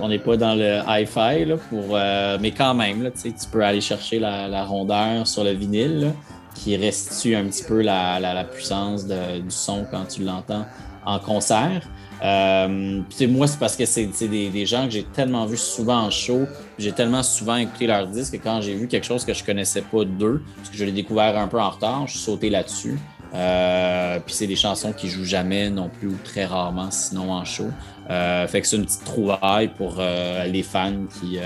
on 0.02 0.10
n'est 0.10 0.20
pas 0.20 0.38
dans 0.38 0.56
le 0.56 0.82
hi-fi, 0.88 1.46
là, 1.46 1.56
pour, 1.70 1.98
mais 2.42 2.52
quand 2.52 2.74
même, 2.74 3.04
là, 3.04 3.12
tu 3.12 3.32
peux 3.52 3.64
aller 3.64 3.82
chercher 3.82 4.20
la, 4.20 4.64
rondeur 4.66 5.26
sur 5.26 5.44
le 5.44 5.52
vinyle, 5.52 6.14
qui 6.54 6.76
restitue 6.78 7.36
un 7.36 7.46
petit 7.46 7.64
peu 7.64 7.82
la, 7.82 8.44
puissance 8.44 9.08
du 9.08 9.50
son 9.50 9.86
quand 9.90 10.06
tu 10.06 10.24
l'entends 10.24 10.66
en 11.06 11.20
concert. 11.20 11.82
Moi, 12.22 13.48
c'est 13.48 13.60
parce 13.60 13.78
que 13.78 13.86
c'est 13.86 14.28
des 14.28 14.66
gens 14.66 14.86
que 14.86 14.92
j'ai 14.92 15.04
tellement 15.04 15.46
vu 15.46 15.58
souvent 15.58 16.02
en 16.04 16.12
show, 16.12 16.42
j'ai 16.78 16.92
tellement 16.92 17.24
souvent 17.24 17.56
écouté 17.56 17.88
leurs 17.88 18.08
disques 18.08 18.38
que 18.38 18.44
quand 18.44 18.60
j'ai 18.62 18.76
vu 18.76 18.88
quelque 18.88 19.06
chose 19.06 19.24
que 19.24 19.34
je 19.34 19.44
connaissais 19.46 19.82
pas 19.82 20.04
d'eux, 20.04 20.44
parce 20.58 20.70
que 20.70 20.78
je 20.78 20.84
l'ai 20.84 20.92
découvert 20.92 21.38
un 21.38 21.48
peu 21.48 21.60
en 21.60 21.70
retard, 21.70 22.06
je 22.06 22.12
suis 22.12 22.22
sauté 22.22 22.50
là-dessus. 22.50 23.00
Euh, 23.36 24.20
puis 24.26 24.34
c'est 24.34 24.48
des 24.48 24.56
chansons 24.56 24.94
qui 24.94 25.10
jouent 25.10 25.26
jamais 25.26 25.70
non 25.70 25.90
plus 25.90 26.08
ou 26.08 26.18
très 26.24 26.46
rarement, 26.46 26.90
sinon 26.90 27.32
en 27.32 27.44
show. 27.44 27.70
Euh, 28.10 28.48
fait 28.48 28.62
que 28.62 28.68
c'est 28.68 28.78
une 28.78 28.86
petite 28.86 29.04
trouvaille 29.04 29.68
pour 29.70 29.98
euh, 30.00 30.46
les 30.46 30.64
fans 30.64 30.94
qui, 31.20 31.38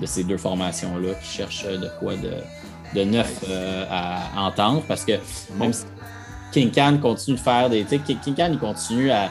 de 0.00 0.06
ces 0.06 0.24
deux 0.24 0.38
formations-là 0.38 1.14
qui 1.14 1.36
cherchent 1.36 1.66
de 1.66 1.88
quoi 2.00 2.14
de, 2.16 2.32
de 2.98 3.04
neuf 3.04 3.44
à 3.90 4.22
entendre. 4.36 4.82
Parce 4.88 5.04
que 5.04 5.12
même 5.58 5.72
si 5.72 5.84
King 6.52 6.72
Can 6.72 6.98
continue 7.00 7.36
de 7.36 7.42
faire 7.42 7.70
des. 7.70 7.84
King 7.84 8.34
Can, 8.36 8.48
il 8.50 8.58
continue 8.58 9.10
à, 9.10 9.30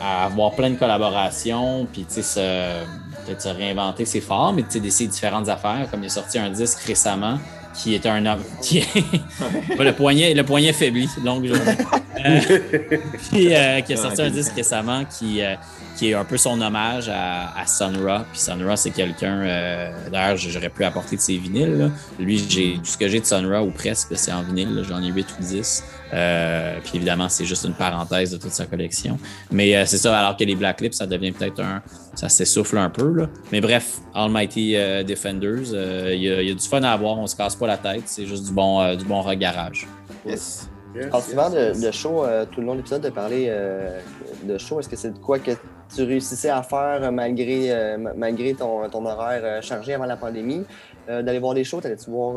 à 0.00 0.24
avoir 0.24 0.52
plein 0.52 0.70
de 0.70 0.76
collaborations, 0.76 1.86
puis 1.92 2.06
tu 2.06 2.22
sais, 2.22 2.82
peut-être 3.24 3.42
se 3.42 3.48
réinventer, 3.48 4.04
c'est 4.04 4.20
fort, 4.20 4.52
mais 4.52 4.62
tu 4.62 4.70
sais, 4.70 4.80
d'essayer 4.80 5.08
différentes 5.08 5.48
affaires. 5.48 5.86
Comme 5.90 6.02
il 6.02 6.06
a 6.06 6.10
sorti 6.10 6.38
un 6.38 6.50
disque 6.50 6.80
récemment 6.80 7.38
qui 7.76 7.94
est 7.94 8.06
un 8.06 8.24
homme. 8.26 8.42
Qui 8.62 8.78
est... 8.78 8.86
le, 9.78 9.92
poignet, 9.92 10.34
le 10.34 10.42
poignet 10.44 10.72
faibli, 10.72 11.08
longue 11.24 11.46
journée. 11.46 11.76
Euh, 12.24 12.40
puis 13.30 13.54
euh, 13.54 13.80
qui 13.80 13.92
a 13.92 13.96
sorti 13.96 14.22
un 14.22 14.30
disque 14.30 14.52
récemment 14.56 15.04
qui, 15.04 15.42
euh, 15.42 15.54
qui 15.96 16.10
est 16.10 16.14
un 16.14 16.24
peu 16.24 16.36
son 16.36 16.60
hommage 16.60 17.08
à, 17.08 17.58
à 17.58 17.66
Sun 17.66 17.96
Ra. 18.04 18.24
Puis 18.30 18.40
Sun 18.40 18.62
Ra, 18.66 18.76
c'est 18.76 18.90
quelqu'un. 18.90 19.40
euh, 19.40 19.90
D'ailleurs, 20.12 20.36
j'aurais 20.36 20.68
pu 20.68 20.84
apporter 20.84 21.16
de 21.16 21.20
ses 21.20 21.36
vinyles. 21.38 21.76
là. 21.78 21.88
Lui, 22.18 22.44
j'ai 22.48 22.74
tout 22.78 22.84
ce 22.84 22.96
que 22.98 23.08
j'ai 23.08 23.20
de 23.20 23.24
Sun 23.24 23.46
Ra 23.46 23.62
ou 23.62 23.70
presque, 23.70 24.08
c'est 24.16 24.32
en 24.32 24.42
vinyle. 24.42 24.82
J'en 24.88 25.02
ai 25.02 25.08
8 25.08 25.26
ou 25.38 25.42
10. 25.42 25.84
Euh, 26.14 26.78
puis 26.84 26.92
évidemment, 26.96 27.28
c'est 27.28 27.44
juste 27.44 27.64
une 27.64 27.74
parenthèse 27.74 28.30
de 28.30 28.36
toute 28.36 28.52
sa 28.52 28.66
collection. 28.66 29.18
Mais 29.50 29.76
euh, 29.76 29.84
c'est 29.86 29.98
ça, 29.98 30.16
alors 30.18 30.36
que 30.36 30.44
les 30.44 30.54
Black 30.54 30.80
Lips, 30.80 30.92
ça 30.96 31.06
devient 31.06 31.32
peut-être 31.32 31.60
un. 31.60 31.82
Ça 32.14 32.28
s'essouffle 32.28 32.78
un 32.78 32.90
peu. 32.90 33.12
Là. 33.12 33.26
Mais 33.50 33.60
bref, 33.60 33.98
Almighty 34.14 34.76
euh, 34.76 35.02
Defenders, 35.02 35.72
euh, 35.72 36.12
il 36.14 36.22
y, 36.22 36.30
a- 36.30 36.42
il 36.42 36.48
y 36.48 36.50
a 36.50 36.54
du 36.54 36.66
fun 36.66 36.82
à 36.82 36.92
avoir, 36.92 37.18
on 37.18 37.26
se 37.26 37.34
casse 37.36 37.56
pas 37.56 37.66
la 37.66 37.76
tête, 37.76 38.04
c'est 38.06 38.24
juste 38.26 38.44
du 38.46 38.52
bon, 38.52 38.80
euh, 38.80 38.94
du 38.94 39.04
bon 39.04 39.20
regarage. 39.20 39.86
Yes. 40.26 40.68
Yes, 40.94 41.06
Alors, 41.06 41.22
souvent, 41.22 41.50
yes, 41.50 41.52
de, 41.52 41.58
yes. 41.74 41.80
de 41.80 41.90
show, 41.90 42.24
euh, 42.24 42.46
tout 42.50 42.60
le 42.62 42.66
long 42.68 42.72
de 42.72 42.78
l'épisode, 42.78 43.02
de 43.02 43.10
parler 43.10 43.46
euh, 43.50 44.00
de 44.44 44.56
show, 44.56 44.80
est-ce 44.80 44.88
que 44.88 44.96
c'est 44.96 45.10
de 45.12 45.18
quoi 45.18 45.38
que 45.38 45.50
tu 45.94 46.02
réussissais 46.02 46.50
à 46.50 46.62
faire 46.62 47.00
euh, 47.02 47.10
malgré, 47.10 47.70
euh, 47.72 47.96
ma- 47.98 48.14
malgré 48.14 48.54
ton, 48.54 48.88
ton 48.90 49.04
horaire 49.06 49.40
euh, 49.44 49.60
chargé 49.62 49.94
avant 49.94 50.06
la 50.06 50.16
pandémie? 50.16 50.64
Euh, 51.08 51.22
D'aller 51.22 51.38
voir 51.38 51.54
des 51.54 51.64
shows, 51.64 51.80
t'allais-tu 51.80 52.10
voir. 52.10 52.36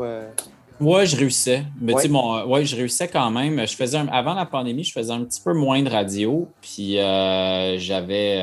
Ouais, 0.80 1.04
je 1.04 1.16
réussissais. 1.16 1.64
Mais 1.80 1.92
Ouais. 1.92 2.02
tu 2.02 2.08
sais, 2.08 2.14
ouais, 2.46 2.64
je 2.64 2.76
réussissais 2.76 3.08
quand 3.08 3.30
même. 3.30 3.66
Je 3.66 3.74
faisais 3.76 3.98
un- 3.98 4.08
avant 4.08 4.34
la 4.34 4.46
pandémie, 4.46 4.84
je 4.84 4.92
faisais 4.92 5.12
un 5.12 5.24
petit 5.24 5.40
peu 5.42 5.52
moins 5.52 5.82
de 5.82 5.90
radio. 5.90 6.48
Puis 6.62 6.94
j'avais 7.78 8.38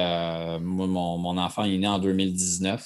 moi, 0.59 0.87
mon, 0.87 1.17
mon 1.17 1.37
enfant 1.37 1.63
il 1.63 1.75
est 1.75 1.77
né 1.79 1.87
en 1.87 1.99
2019. 1.99 2.85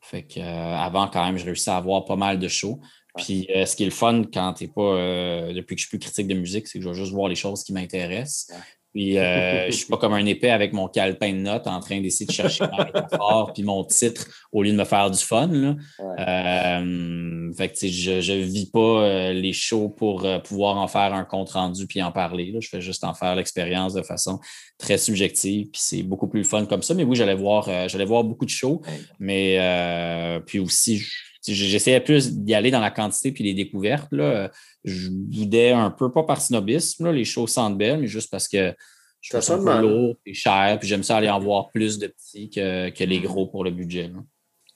Fait 0.00 0.22
que 0.22 0.40
avant, 0.40 1.08
quand 1.08 1.24
même, 1.24 1.38
je 1.38 1.44
réussissais 1.44 1.70
à 1.70 1.76
avoir 1.78 2.04
pas 2.04 2.16
mal 2.16 2.38
de 2.38 2.48
shows. 2.48 2.78
Puis 3.16 3.46
euh, 3.54 3.64
ce 3.64 3.76
qui 3.76 3.84
est 3.84 3.86
le 3.86 3.92
fun 3.92 4.22
quand 4.32 4.54
t'es 4.54 4.66
pas 4.66 4.82
euh, 4.82 5.52
depuis 5.52 5.76
que 5.76 5.80
je 5.82 5.86
suis 5.86 5.96
plus 5.96 6.00
critique 6.04 6.26
de 6.26 6.34
musique, 6.34 6.66
c'est 6.66 6.78
que 6.78 6.84
je 6.84 6.88
vais 6.90 6.94
juste 6.96 7.12
voir 7.12 7.28
les 7.28 7.36
choses 7.36 7.62
qui 7.62 7.72
m'intéressent. 7.72 8.48
Puis 8.94 9.18
euh, 9.18 9.66
je 9.66 9.72
suis 9.72 9.86
pas 9.86 9.96
comme 9.96 10.12
un 10.12 10.24
épais 10.24 10.50
avec 10.50 10.72
mon 10.72 10.86
calepin 10.86 11.32
de 11.32 11.38
notes 11.38 11.66
en 11.66 11.80
train 11.80 12.00
d'essayer 12.00 12.26
de 12.26 12.32
chercher 12.32 12.64
ma 12.70 12.84
métaphore 12.84 13.52
puis 13.52 13.64
mon 13.64 13.82
titre 13.82 14.26
au 14.52 14.62
lieu 14.62 14.70
de 14.70 14.76
me 14.76 14.84
faire 14.84 15.10
du 15.10 15.18
fun. 15.18 15.48
Là. 15.48 15.74
Ouais. 15.98 16.14
Euh, 16.20 17.52
fait 17.56 17.68
que, 17.70 17.86
je, 17.88 18.20
je 18.20 18.32
vis 18.34 18.66
pas 18.70 18.78
euh, 18.78 19.32
les 19.32 19.52
shows 19.52 19.88
pour 19.88 20.24
euh, 20.24 20.38
pouvoir 20.38 20.76
en 20.76 20.86
faire 20.86 21.12
un 21.12 21.24
compte 21.24 21.50
rendu 21.50 21.86
puis 21.88 22.00
en 22.02 22.12
parler. 22.12 22.52
là. 22.52 22.60
Je 22.60 22.68
fais 22.68 22.80
juste 22.80 23.02
en 23.04 23.14
faire 23.14 23.34
l'expérience 23.34 23.94
de 23.94 24.02
façon 24.02 24.38
très 24.78 24.96
subjective. 24.98 25.66
Puis 25.72 25.82
c'est 25.84 26.02
beaucoup 26.04 26.28
plus 26.28 26.44
fun 26.44 26.64
comme 26.66 26.82
ça. 26.82 26.94
Mais 26.94 27.02
oui, 27.04 27.16
j'allais 27.16 27.34
voir, 27.34 27.68
euh, 27.68 27.88
j'allais 27.88 28.04
voir 28.04 28.22
beaucoup 28.22 28.44
de 28.44 28.50
shows. 28.50 28.80
Mais 29.18 29.56
euh, 29.58 30.40
puis 30.40 30.58
aussi, 30.60 30.98
je- 30.98 31.10
J'essayais 31.46 32.00
plus 32.00 32.32
d'y 32.38 32.54
aller 32.54 32.70
dans 32.70 32.80
la 32.80 32.90
quantité 32.90 33.30
puis 33.30 33.44
les 33.44 33.52
découvertes. 33.52 34.08
Là. 34.12 34.50
Je 34.84 35.08
boudais 35.10 35.72
un 35.72 35.90
peu, 35.90 36.12
pas 36.12 36.24
par 36.24 36.40
snobisme, 36.40 37.06
là, 37.06 37.12
les 37.12 37.24
choses 37.24 37.50
sentent 37.50 37.78
belles, 37.78 38.00
mais 38.00 38.06
juste 38.06 38.30
parce 38.30 38.48
que 38.48 38.74
je 39.20 39.30
trouve 39.30 39.42
ça 39.42 39.54
un 39.54 39.64
peu 39.64 39.80
lourd 39.80 40.16
et 40.26 40.34
cher, 40.34 40.76
puis 40.78 40.86
j'aime 40.86 41.02
ça 41.02 41.16
aller 41.16 41.30
en 41.30 41.40
voir 41.40 41.70
plus 41.70 41.98
de 41.98 42.08
petits 42.08 42.50
que, 42.50 42.90
que 42.90 43.04
les 43.04 43.20
gros 43.20 43.46
pour 43.46 43.64
le 43.64 43.70
budget. 43.70 44.08
là. 44.08 44.20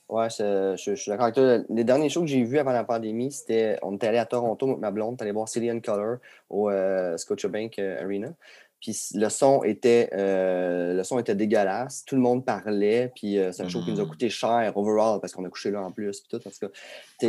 Ouais, 0.09 0.29
je, 0.31 0.75
je 0.79 0.95
suis 0.95 1.11
d'accord 1.11 1.25
avec 1.25 1.35
toi. 1.35 1.59
Les 1.69 1.85
derniers 1.85 2.09
shows 2.09 2.23
que 2.23 2.29
j'ai 2.29 2.43
vus 2.43 2.59
avant 2.59 2.73
la 2.73 2.85
pandémie, 2.85 3.31
c'était. 3.31 3.79
On 3.83 3.95
était 3.95 4.07
allé 4.07 4.17
à 4.17 4.25
Toronto 4.25 4.67
avec 4.67 4.79
ma 4.79 4.91
blonde, 4.91 5.21
allé 5.21 5.33
voir 5.33 5.49
Cillian 5.49 5.81
Color 5.81 6.17
au 6.49 6.71
euh, 6.71 7.19
Scotiabank 7.19 7.79
euh, 7.79 8.03
Arena. 8.03 8.33
Puis 8.81 8.97
le 9.15 9.29
son 9.29 9.63
était 9.65 10.09
euh, 10.13 10.95
le 10.95 11.03
son 11.05 11.19
était 11.19 11.35
dégueulasse. 11.35 12.05
Tout 12.05 12.15
le 12.15 12.21
monde 12.21 12.45
parlait. 12.45 13.11
Puis 13.17 13.39
euh, 13.39 13.51
c'est 13.53 13.63
un 13.65 13.69
show 13.69 13.83
qui 13.85 13.91
nous 13.93 14.01
a 14.01 14.05
Mhm. 14.05 14.09
coûté 14.11 14.31
cher 14.31 14.73
overall 14.77 15.21
parce 15.21 15.33
qu'on 15.33 15.45
a 15.45 15.49
couché 15.49 15.71
là 15.71 15.83
en 15.83 15.91
plus. 15.91 16.21
Puis 16.21 16.29
tout, 16.31 16.41
parce 16.43 16.59
que, 16.59 16.67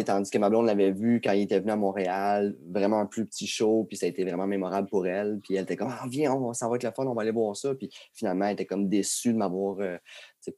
tandis 0.03 0.29
que 0.29 0.37
ma 0.37 0.49
blonde 0.49 0.67
l'avait 0.67 0.91
vu 0.91 1.21
quand 1.23 1.31
il 1.31 1.41
était 1.41 1.59
venu 1.59 1.71
à 1.71 1.75
Montréal, 1.75 2.55
vraiment 2.69 2.99
un 2.99 3.05
plus 3.07 3.25
petit 3.25 3.47
show. 3.47 3.85
Puis 3.89 3.97
ça 3.97 4.05
a 4.05 4.09
été 4.09 4.23
vraiment 4.23 4.45
mémorable 4.47 4.87
pour 4.89 5.07
elle. 5.07 5.39
Puis 5.43 5.55
elle 5.55 5.63
était 5.63 5.75
comme, 5.75 5.89
ah, 5.91 6.05
viens, 6.09 6.33
on, 6.33 6.53
ça 6.53 6.67
va 6.69 6.75
être 6.75 6.83
le 6.83 6.91
fun, 6.91 7.05
on 7.05 7.13
va 7.15 7.23
aller 7.23 7.31
voir 7.31 7.55
ça. 7.55 7.73
Puis 7.73 7.89
finalement, 8.13 8.45
elle 8.45 8.53
était 8.53 8.65
comme 8.65 8.87
déçue 8.87 9.33
de 9.33 9.37
m'avoir 9.37 9.77
euh, 9.79 9.97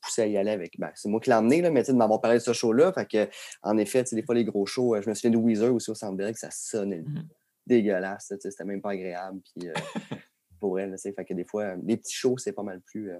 poussé 0.01 0.21
à 0.23 0.27
y 0.27 0.37
aller 0.37 0.51
avec. 0.51 0.77
Ben, 0.79 0.89
c'est 0.95 1.09
moi 1.09 1.19
qui 1.19 1.29
l'ai 1.29 1.35
emmené, 1.35 1.61
là, 1.61 1.69
mais 1.71 1.81
tu 1.81 1.87
sais, 1.87 1.91
de 1.93 1.97
m'avoir 1.97 2.19
parlé 2.21 2.37
de 2.37 2.43
ce 2.43 2.53
show-là. 2.53 2.91
Fait 2.93 3.05
que, 3.05 3.29
en 3.63 3.77
effet, 3.77 4.03
tu 4.03 4.09
sais, 4.11 4.15
des 4.15 4.23
fois, 4.23 4.35
les 4.35 4.45
gros 4.45 4.65
shows, 4.65 4.95
euh, 4.95 5.01
je 5.01 5.09
me 5.09 5.13
souviens 5.15 5.31
de 5.31 5.37
Weezer 5.37 5.73
aussi 5.73 5.89
au 5.89 5.93
que 5.93 5.99
ça 6.39 6.49
sonnait 6.51 6.99
Mhm. 7.01 7.27
dégueulasse. 7.65 8.33
C'était 8.39 8.63
même 8.65 8.81
pas 8.81 8.91
agréable. 8.91 9.39
Puis, 9.55 9.69
pour 10.61 10.79
elle, 10.79 10.95
fait 10.97 11.13
que 11.25 11.33
des 11.33 11.43
fois, 11.43 11.75
les 11.85 11.97
petits 11.97 12.15
shows, 12.15 12.37
c'est 12.37 12.53
pas 12.53 12.63
mal 12.63 12.79
plus. 12.85 13.11
euh, 13.11 13.17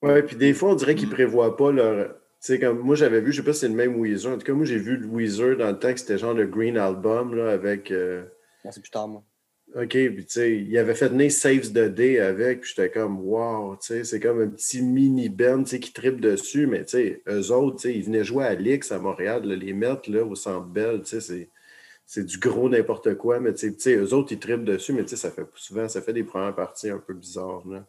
Ouais, 0.00 0.22
puis 0.22 0.36
des 0.36 0.54
fois, 0.54 0.70
on 0.70 0.74
dirait 0.74 0.94
qu'ils 0.94 1.08
Mm. 1.08 1.12
prévoient 1.12 1.56
pas 1.56 1.70
leur. 1.72 2.14
Tu 2.14 2.18
sais, 2.54 2.58
comme 2.58 2.78
moi, 2.80 2.94
j'avais 2.96 3.20
vu, 3.20 3.30
je 3.32 3.36
sais 3.36 3.44
pas 3.44 3.52
si 3.52 3.60
c'est 3.60 3.68
le 3.68 3.74
même 3.74 4.00
Weezer. 4.00 4.32
En 4.32 4.38
tout 4.38 4.46
cas, 4.46 4.52
moi, 4.54 4.64
j'ai 4.64 4.78
vu 4.78 4.96
le 4.96 5.06
Weezer 5.06 5.56
dans 5.56 5.68
le 5.70 5.78
temps 5.78 5.92
que 5.92 6.00
c'était 6.00 6.18
genre 6.18 6.34
le 6.34 6.46
Green 6.46 6.76
Album, 6.78 7.34
là, 7.36 7.50
avec. 7.52 7.90
euh, 7.90 8.24
non, 8.64 8.72
c'est 8.72 8.80
plus 8.80 8.90
tard, 8.90 9.06
moi. 9.08 9.22
OK, 9.74 9.88
puis 9.90 10.26
tu 10.26 10.32
sais, 10.32 10.56
il 10.60 10.76
avait 10.76 10.94
fait 10.94 11.08
venir 11.08 11.30
Saves 11.32 11.72
the 11.72 11.88
Day 11.94 12.18
avec, 12.18 12.60
puis 12.60 12.72
j'étais 12.76 12.90
comme, 12.90 13.20
wow, 13.20 13.76
tu 13.76 13.86
sais, 13.86 14.04
c'est 14.04 14.20
comme 14.20 14.40
un 14.42 14.48
petit 14.48 14.82
mini 14.82 15.28
band, 15.30 15.62
tu 15.64 15.70
sais, 15.70 15.80
qui 15.80 15.92
tripe 15.92 16.20
dessus, 16.20 16.66
mais 16.66 16.84
tu 16.84 16.90
sais, 16.98 17.22
eux 17.28 17.50
autres, 17.52 17.76
tu 17.76 17.82
sais, 17.88 17.94
ils 17.96 18.04
venaient 18.04 18.24
jouer 18.24 18.44
à 18.44 18.54
l'X 18.54 18.90
à 18.92 18.98
Montréal, 18.98 19.44
là, 19.46 19.54
les 19.56 19.72
mettre, 19.72 20.10
là, 20.10 20.24
au 20.24 20.34
Centre 20.34 20.66
Bell, 20.66 21.00
tu 21.02 21.10
sais, 21.10 21.20
c'est. 21.20 21.48
C'est 22.14 22.24
du 22.26 22.36
gros 22.38 22.68
n'importe 22.68 23.14
quoi, 23.14 23.40
mais 23.40 23.54
tu 23.54 23.74
sais, 23.78 23.94
eux 23.96 24.12
autres, 24.12 24.32
ils 24.32 24.38
tripent 24.38 24.64
dessus, 24.64 24.92
mais 24.92 25.02
tu 25.02 25.08
sais, 25.08 25.16
ça 25.16 25.30
fait 25.30 25.46
souvent, 25.54 25.88
ça 25.88 26.02
fait 26.02 26.12
des 26.12 26.24
premières 26.24 26.54
parties 26.54 26.90
un 26.90 26.98
peu 26.98 27.14
bizarres, 27.14 27.62
là. 27.66 27.86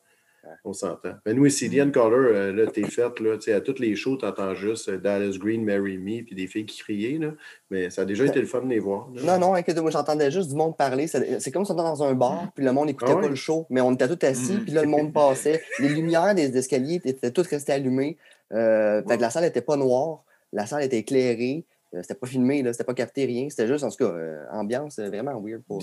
On 0.64 0.72
s'entend. 0.72 1.14
Mais 1.26 1.34
nous, 1.34 1.46
ici, 1.46 1.68
Diane 1.68 1.92
Collar, 1.92 2.20
euh, 2.20 2.52
là, 2.54 2.68
t'es 2.68 2.84
faite, 2.84 3.20
là, 3.20 3.36
tu 3.38 3.44
sais, 3.44 3.54
à 3.54 3.60
toutes 3.60 3.80
les 3.80 3.96
shows, 3.98 4.16
t'entends 4.16 4.54
juste 4.56 4.88
euh, 4.88 4.98
Dallas 4.98 5.36
Green, 5.38 5.64
Marry 5.66 5.98
Me, 5.98 6.22
puis 6.24 6.36
des 6.36 6.48
filles 6.48 6.66
qui 6.66 6.80
criaient, 6.80 7.18
là. 7.18 7.32
Mais 7.70 7.90
ça 7.90 8.04
a 8.04 8.06
déjà 8.06 8.26
été 8.26 8.40
le 8.40 8.46
fun 8.46 8.62
de 8.62 8.70
les 8.70 8.80
voir. 8.80 9.10
là. 9.14 9.22
Non, 9.38 9.40
non, 9.48 9.54
inquiète 9.56 9.78
moi 9.80 9.92
j'entendais 9.92 10.32
juste 10.32 10.50
du 10.50 10.56
monde 10.56 10.78
parler. 10.78 11.08
C'est 11.08 11.52
comme 11.52 11.66
si 11.66 11.72
on 11.72 11.76
était 11.76 11.84
dans 11.84 12.04
un 12.04 12.14
bar, 12.14 12.48
puis 12.56 12.64
le 12.64 12.72
monde 12.72 12.88
n'écoutait 12.88 13.12
Ah 13.12 13.16
ouais? 13.16 13.22
pas 13.24 13.28
le 13.30 13.36
show, 13.36 13.66
mais 13.70 13.82
on 13.82 13.92
était 13.94 14.08
tous 14.14 14.26
assis, 14.26 14.54
Mhm. 14.54 14.64
puis 14.64 14.72
là, 14.72 14.82
le 14.84 14.88
monde 14.90 15.12
passait. 15.14 15.62
Les 15.80 15.90
lumières 15.90 16.34
des 16.34 16.56
escaliers 16.58 17.02
étaient 17.04 17.32
toutes 17.32 17.48
restées 17.48 17.74
allumées. 17.74 18.18
Euh, 18.54 19.02
fait 19.06 19.18
que 19.18 19.22
la 19.22 19.30
salle 19.30 19.44
n'était 19.44 19.62
pas 19.62 19.76
noire, 19.76 20.24
la 20.54 20.66
salle 20.66 20.84
était 20.84 21.00
éclairée. 21.00 21.66
Euh, 21.94 22.02
c'était 22.02 22.16
pas 22.16 22.28
filmé, 22.28 22.64
là, 22.64 22.72
c'était 22.74 22.84
pas 22.84 22.94
capté, 22.94 23.26
rien. 23.26 23.50
C'était 23.50 23.68
juste, 23.68 23.84
en 23.84 23.90
tout 23.90 23.98
cas, 23.98 24.06
euh, 24.12 24.46
ambiance 24.52 25.00
euh, 25.00 25.08
vraiment 25.10 25.40
weird 25.42 25.62
pour, 25.64 25.82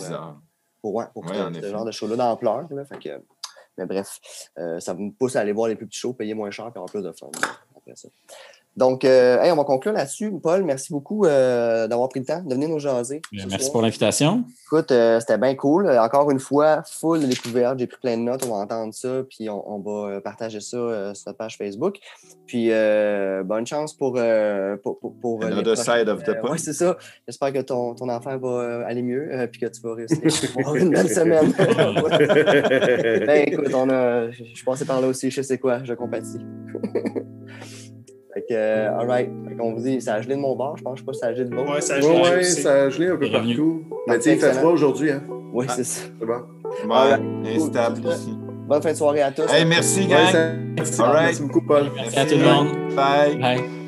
pour, 0.80 0.94
ouais, 0.94 1.04
pour 1.12 1.24
Ouais, 1.24 1.36
ce- 1.60 1.66
genre 1.70 1.84
de 1.84 1.90
show-là 1.92 2.16
d'ampleur. 2.16 2.66
là. 2.72 2.84
Fait 2.84 2.98
que, 2.98 3.22
mais 3.78 3.86
bref, 3.86 4.18
ça 4.78 4.94
me 4.94 5.10
pousse 5.12 5.36
à 5.36 5.40
aller 5.40 5.52
voir 5.52 5.68
les 5.68 5.76
plus 5.76 5.86
petits 5.86 5.98
shows, 6.00 6.12
payer 6.14 6.34
moins 6.34 6.50
cher, 6.50 6.66
puis 6.66 6.78
avoir 6.78 6.90
plus 6.90 7.02
de 7.02 7.12
fun 7.12 7.30
après 7.76 7.94
ça. 7.96 8.08
Donc, 8.76 9.04
euh, 9.04 9.42
hey, 9.42 9.50
on 9.50 9.56
va 9.56 9.64
conclure 9.64 9.92
là-dessus. 9.92 10.32
Paul, 10.42 10.62
merci 10.64 10.92
beaucoup 10.92 11.24
euh, 11.24 11.88
d'avoir 11.88 12.08
pris 12.08 12.20
le 12.20 12.26
temps 12.26 12.42
de 12.42 12.54
venir 12.54 12.68
nous 12.68 12.78
jaser. 12.78 13.20
Merci 13.32 13.58
soir. 13.58 13.72
pour 13.72 13.82
l'invitation. 13.82 14.44
Écoute, 14.66 14.92
euh, 14.92 15.18
c'était 15.18 15.38
bien 15.38 15.54
cool. 15.56 15.90
Encore 15.90 16.30
une 16.30 16.38
fois, 16.38 16.82
full 16.88 17.20
de 17.20 17.26
découvertes. 17.26 17.78
J'ai 17.78 17.86
pris 17.86 18.00
plein 18.00 18.16
de 18.16 18.22
notes. 18.22 18.44
On 18.46 18.54
va 18.54 18.62
entendre 18.62 18.94
ça, 18.94 19.22
puis 19.28 19.50
on, 19.50 19.68
on 19.68 19.80
va 19.80 20.20
partager 20.20 20.60
ça 20.60 20.76
euh, 20.76 21.14
sur 21.14 21.28
notre 21.28 21.38
page 21.38 21.56
Facebook. 21.58 21.98
Puis, 22.46 22.68
euh, 22.70 23.42
bonne 23.42 23.66
chance 23.66 23.94
pour, 23.94 24.14
euh, 24.16 24.76
pour, 24.76 24.98
pour, 24.98 25.14
pour, 25.20 25.44
les 25.44 25.52
Another 25.52 25.76
side 25.76 26.08
of 26.08 26.22
the 26.24 26.30
Euh, 26.30 26.50
ouais, 26.50 26.58
c'est 26.58 26.72
ça. 26.72 26.96
J'espère 27.26 27.52
que 27.52 27.60
ton, 27.60 27.94
ton 27.94 28.08
enfant 28.08 28.38
va 28.38 28.86
aller 28.86 29.02
mieux, 29.02 29.28
euh, 29.32 29.46
puis 29.46 29.60
que 29.60 29.66
tu 29.66 29.80
vas 29.82 29.94
réussir 29.94 30.18
une 30.74 30.90
belle 30.90 31.10
semaine. 31.10 31.52
ben, 33.26 33.48
écoute, 33.48 33.74
on 33.74 33.88
a, 33.90 34.30
je 34.30 34.44
je 34.44 34.54
suis 34.56 34.64
passé 34.64 34.84
par 34.84 35.00
là 35.00 35.08
aussi. 35.08 35.30
Je 35.30 35.42
sais 35.42 35.58
quoi, 35.58 35.82
je 35.84 35.94
compatis. 35.94 36.38
fait 38.34 38.42
que, 38.42 38.54
euh, 38.54 38.98
all 38.98 39.08
right. 39.08 39.30
Fait 39.48 39.54
qu'on 39.56 39.72
vous 39.74 39.80
dit, 39.82 40.00
ça 40.00 40.14
a 40.14 40.20
gelé 40.22 40.36
de 40.36 40.40
mon 40.40 40.54
bord. 40.56 40.76
Je 40.76 40.82
pense, 40.82 40.96
je 40.98 41.02
sais 41.02 41.06
pas 41.06 41.12
si 41.12 41.18
ça 41.20 41.26
a 41.28 41.34
gelé 41.34 41.48
de 41.48 41.54
vôtre. 41.54 41.72
Ouais, 41.72 41.80
ça 41.80 41.94
a 41.94 41.96
Ouais, 41.96 42.02
gelé 42.02 42.20
ouais, 42.30 42.38
aussi. 42.40 42.62
ça 42.62 42.72
a 42.84 42.88
gelé 42.90 43.08
un 43.08 43.16
peu 43.16 43.30
partout. 43.30 43.82
Mais 44.06 44.16
tu 44.18 44.22
sais, 44.22 44.32
il 44.34 44.38
fait 44.40 44.52
froid 44.52 44.70
aujourd'hui, 44.72 45.10
hein. 45.10 45.22
Oui, 45.52 45.66
Ah. 45.68 45.72
c'est 45.76 45.84
ça. 45.84 46.02
C'est 46.20 46.26
bon. 46.26 46.92
Ouais, 46.94 47.56
instable 47.56 48.06
ici. 48.08 48.38
Bonne 48.68 48.82
fin 48.82 48.92
de 48.92 48.96
soirée 48.96 49.22
à 49.22 49.32
tous. 49.32 49.52
Hey, 49.52 49.64
merci, 49.64 50.02
Ouais, 50.02 50.08
gang. 50.08 50.84
ça- 50.84 51.04
All 51.04 51.10
right. 51.10 51.22
Merci 51.26 51.42
beaucoup, 51.42 51.60
Paul. 51.62 51.84
Merci 51.96 52.18
à 52.18 52.24
tout 52.26 52.36
le 52.36 52.44
monde. 52.44 52.68
Bye. 52.94 53.36
Bye. 53.36 53.79